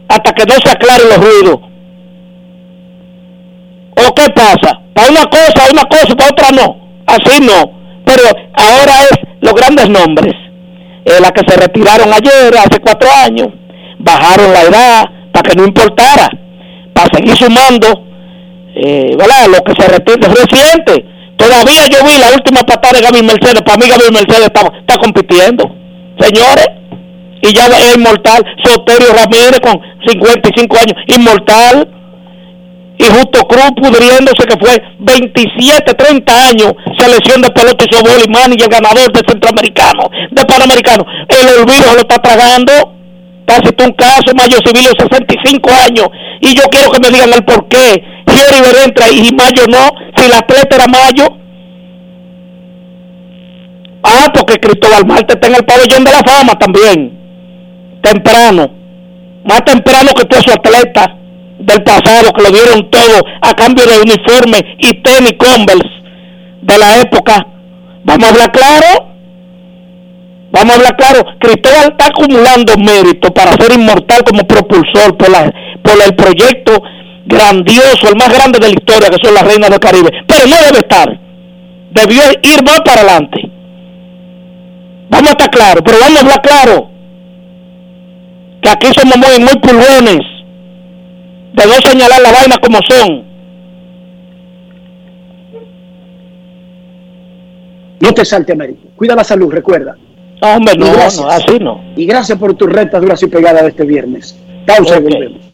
hasta 0.08 0.34
que 0.34 0.46
no 0.46 0.56
se 0.56 0.70
aclaren 0.70 1.10
los 1.10 1.18
ruidos. 1.18 1.60
¿O 3.96 4.14
qué 4.14 4.30
pasa? 4.34 4.82
Para 4.94 5.12
una 5.12 5.26
cosa, 5.26 5.72
una 5.72 5.84
cosa, 5.84 6.16
para 6.16 6.30
otra 6.30 6.48
no. 6.52 6.76
Así 7.06 7.42
no. 7.42 7.72
Pero 8.06 8.24
ahora 8.54 8.94
es 9.04 9.18
los 9.42 9.54
grandes 9.54 9.90
nombres. 9.90 10.34
Eh, 11.06 11.20
las 11.20 11.32
que 11.32 11.42
se 11.48 11.60
retiraron 11.60 12.12
ayer, 12.14 12.54
hace 12.58 12.80
cuatro 12.80 13.10
años, 13.26 13.48
bajaron 14.00 14.54
la 14.54 14.62
edad 14.62 15.04
para 15.32 15.50
que 15.50 15.56
no 15.56 15.66
importara, 15.66 16.30
para 16.94 17.08
seguir 17.14 17.36
sumando, 17.36 18.06
eh, 18.76 19.16
¿verdad? 19.18 19.48
Lo 19.48 19.64
que 19.64 19.74
se 19.80 19.88
retira 19.88 20.28
reciente. 20.28 21.06
Todavía 21.38 21.88
yo 21.88 22.06
vi 22.06 22.20
la 22.20 22.34
última 22.34 22.62
patada 22.62 23.00
de 23.00 23.04
Gaby 23.04 23.24
Mercedes. 23.24 23.62
Para 23.66 23.78
mí 23.78 23.88
Gaby 23.88 24.12
Mercedes 24.12 24.46
está, 24.46 24.62
está 24.62 24.98
compitiendo. 25.02 25.76
Señores, 26.20 26.68
y 27.42 27.54
ya 27.54 27.66
es 27.66 27.96
inmortal. 27.96 28.46
Soterio 28.64 29.14
Ramírez 29.14 29.60
con 29.62 29.80
55 30.06 30.78
años, 30.78 30.96
inmortal. 31.08 31.90
Y 32.98 33.06
Justo 33.06 33.42
Cruz 33.48 33.72
pudriéndose 33.82 34.46
que 34.46 34.60
fue 34.60 34.78
27, 35.00 35.94
30 35.96 36.48
años, 36.50 36.74
selección 37.00 37.42
de 37.42 37.50
pelota 37.50 37.84
y 37.90 37.96
sobol 37.96 38.22
y 38.22 38.62
el 38.62 38.70
ganador 38.70 39.12
de 39.12 39.22
centroamericano, 39.28 40.04
de 40.30 40.46
panamericano. 40.46 41.04
El 41.28 41.62
olvido 41.62 41.96
lo 41.96 42.02
está 42.02 42.20
tragando. 42.22 42.72
Casi 43.48 43.74
un 43.84 43.92
caso, 43.94 44.32
Mayo 44.36 44.58
Civil, 44.64 44.88
65 44.98 45.70
años. 45.84 46.08
Y 46.42 46.54
yo 46.54 46.64
quiero 46.70 46.92
que 46.92 47.00
me 47.00 47.10
digan 47.10 47.34
el 47.34 47.44
por 47.44 47.68
qué. 47.68 48.04
Entra 48.84 49.10
y 49.12 49.32
Mayo 49.34 49.66
no. 49.68 49.92
Si 50.16 50.30
la 50.30 50.38
atleta 50.38 50.76
era 50.76 50.88
Mayo. 50.88 51.38
Ah, 54.04 54.32
porque 54.34 54.60
Cristóbal 54.60 55.06
Marte 55.06 55.34
está 55.34 55.48
en 55.48 55.56
el 55.56 55.66
pabellón 55.66 56.04
de 56.04 56.12
la 56.12 56.24
fama 56.24 56.54
también 56.54 57.22
temprano, 58.02 58.72
más 59.44 59.64
temprano 59.64 60.12
que 60.16 60.26
todos 60.26 60.44
su 60.44 60.52
atleta 60.52 61.18
del 61.60 61.84
pasado 61.84 62.34
que 62.34 62.42
lo 62.42 62.50
dieron 62.50 62.90
todo 62.90 63.24
a 63.42 63.54
cambio 63.54 63.86
de 63.86 64.02
uniforme 64.02 64.58
y 64.80 64.94
tenis 65.02 65.34
Converse 65.38 65.90
de 66.62 66.78
la 66.78 67.00
época. 67.00 67.46
Vamos 68.04 68.28
a 68.28 68.32
hablar 68.32 68.52
claro. 68.52 69.08
Vamos 70.52 70.72
a 70.72 70.78
hablar 70.78 70.98
claro. 70.98 71.26
Cristóbal 71.40 71.92
está 71.92 72.08
acumulando 72.08 72.74
mérito 72.78 73.32
para 73.32 73.54
ser 73.54 73.72
inmortal 73.74 74.24
como 74.24 74.44
propulsor 74.44 75.16
por, 75.18 75.30
por 75.84 76.04
el 76.04 76.16
proyecto 76.16 76.84
grandioso, 77.32 78.10
el 78.10 78.16
más 78.16 78.30
grande 78.34 78.60
de 78.60 78.68
la 78.68 78.74
historia, 78.74 79.10
que 79.10 79.26
son 79.26 79.34
las 79.34 79.44
reinas 79.44 79.70
del 79.70 79.80
Caribe. 79.80 80.12
Pero 80.28 80.48
no 80.48 80.56
debe 80.66 80.80
estar. 80.80 81.20
Debió 81.92 82.22
ir 82.44 82.64
más 82.64 82.82
para 82.82 83.02
adelante. 83.02 83.52
Vamos 85.10 85.30
a 85.30 85.32
estar 85.32 85.50
claros, 85.50 85.82
pero 85.86 85.98
vamos 86.00 86.18
a 86.18 86.22
hablar 86.22 86.42
claro 86.42 86.90
que 88.62 88.70
aquí 88.70 88.88
somos 88.96 89.18
muy, 89.18 89.44
muy 89.44 89.60
pulgones 89.60 90.22
de 91.54 91.66
no 91.66 91.74
señalar 91.84 92.22
la 92.22 92.32
vaina 92.32 92.58
como 92.62 92.80
son. 92.88 93.26
No 98.00 98.12
te 98.14 98.26
salte, 98.26 98.54
Américo. 98.54 98.88
Cuida 98.96 99.16
la 99.16 99.24
salud, 99.24 99.52
recuerda. 99.52 99.96
No, 100.42 100.56
hombre, 100.56 100.76
no, 100.76 100.88
no, 100.88 101.30
así 101.30 101.60
no. 101.60 101.84
Y 101.96 102.06
gracias 102.06 102.38
por 102.38 102.56
tu 102.56 102.66
recta 102.66 103.00
dura 103.00 103.16
y 103.20 103.28
pegada 103.28 103.62
de 103.62 103.70
este 103.70 103.84
viernes. 103.84 104.40
Pausa 104.66 104.98
y 104.98 105.04
volvemos. 105.04 105.51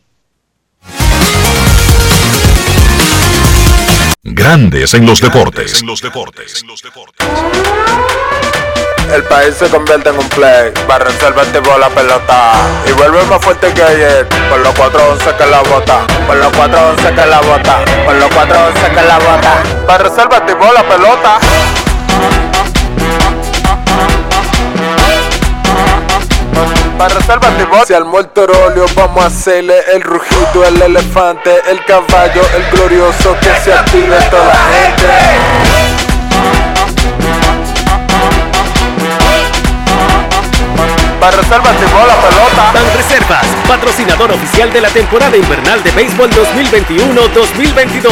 Grandes 4.29 4.93
en 4.93 5.05
los 5.05 5.21
deportes. 5.21 5.81
En 5.81 5.87
los 5.87 6.01
deportes 6.01 6.63
el 9.13 9.23
país 9.23 9.55
se 9.55 9.69
convierte 9.69 10.09
en 10.09 10.19
un 10.19 10.27
play. 10.29 10.73
Va 10.89 10.99
reserva 10.99 11.43
tipo 11.45 11.77
la 11.77 11.89
pelota. 11.89 12.51
Y 12.87 12.91
vuelve 12.91 13.23
más 13.23 13.41
fuerte 13.41 13.73
que 13.73 13.81
ayer. 13.81 14.27
Por 14.49 14.59
los 14.59 14.75
4-11 14.75 15.37
que 15.37 15.45
la 15.45 15.61
bota. 15.61 16.05
Por 16.27 16.35
los 16.35 16.51
4-11 16.51 17.15
que 17.15 17.25
la 17.25 17.39
bota. 17.39 17.85
Por 18.05 18.15
los 18.15 18.29
4-11 18.31 18.89
que 18.93 19.01
la 19.01 19.17
bota. 19.17 19.63
Va 19.89 19.97
reserva 19.97 20.45
tipo 20.45 20.65
la 20.73 20.83
pelota. 20.83 21.39
Para 26.97 27.13
reserva 27.13 27.49
tipo 27.57 27.85
Si 27.85 27.93
al 27.93 28.05
muerto 28.05 28.47
vamos 28.95 29.23
a 29.23 29.27
hacerle 29.27 29.75
el 29.93 30.01
rugido, 30.01 30.65
el 30.65 30.81
elefante, 30.81 31.51
el 31.69 31.83
caballo, 31.85 32.41
el 32.55 32.71
glorioso 32.71 33.35
que 33.39 33.55
se 33.63 33.73
active 33.73 34.17
toda 34.29 34.45
la 34.45 34.55
gente. 34.73 35.77
Reservas 41.31 41.75
la 41.75 42.15
pelota. 42.29 42.71
Ban 42.73 42.93
Reservas, 42.95 43.45
patrocinador 43.67 44.31
oficial 44.31 44.71
de 44.71 44.81
la 44.81 44.89
temporada 44.89 45.35
invernal 45.35 45.83
de 45.83 45.91
béisbol 45.91 46.29
2021-2022. 46.31 48.11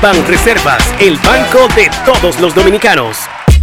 Ban 0.00 0.26
Reservas, 0.26 0.82
el 0.98 1.18
banco 1.18 1.68
de 1.76 1.90
todos 2.04 2.40
los 2.40 2.54
dominicanos. 2.54 3.18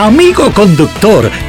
Amigo 0.00 0.52
conductor, 0.52 1.28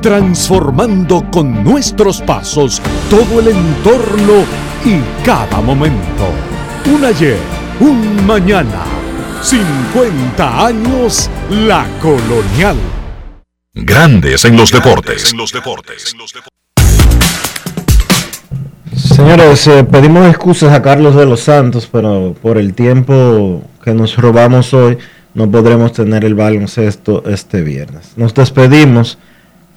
transformando 0.00 1.24
con 1.30 1.62
nuestros 1.62 2.20
pasos 2.22 2.80
todo 3.08 3.40
el 3.40 3.48
entorno 3.48 4.44
y 4.84 5.00
cada 5.24 5.60
momento. 5.60 6.28
Un 6.86 7.04
ayer, 7.04 7.38
un 7.80 8.26
mañana, 8.26 8.84
50 9.42 10.66
años 10.66 11.30
la 11.50 11.86
colonial. 12.00 12.76
Grandes 13.74 14.44
en 14.44 14.56
los 14.56 14.72
deportes. 14.72 15.34
Señores, 18.96 19.66
eh, 19.66 19.84
pedimos 19.84 20.28
excusas 20.28 20.72
a 20.72 20.82
Carlos 20.82 21.14
de 21.14 21.26
los 21.26 21.40
Santos, 21.40 21.88
pero 21.90 22.34
por 22.40 22.58
el 22.58 22.74
tiempo 22.74 23.62
que 23.84 23.92
nos 23.92 24.16
robamos 24.16 24.72
hoy, 24.72 24.98
no 25.34 25.50
podremos 25.50 25.92
tener 25.92 26.24
el 26.24 26.34
baloncesto 26.34 27.22
este 27.26 27.60
viernes. 27.62 28.14
Nos 28.16 28.34
despedimos. 28.34 29.18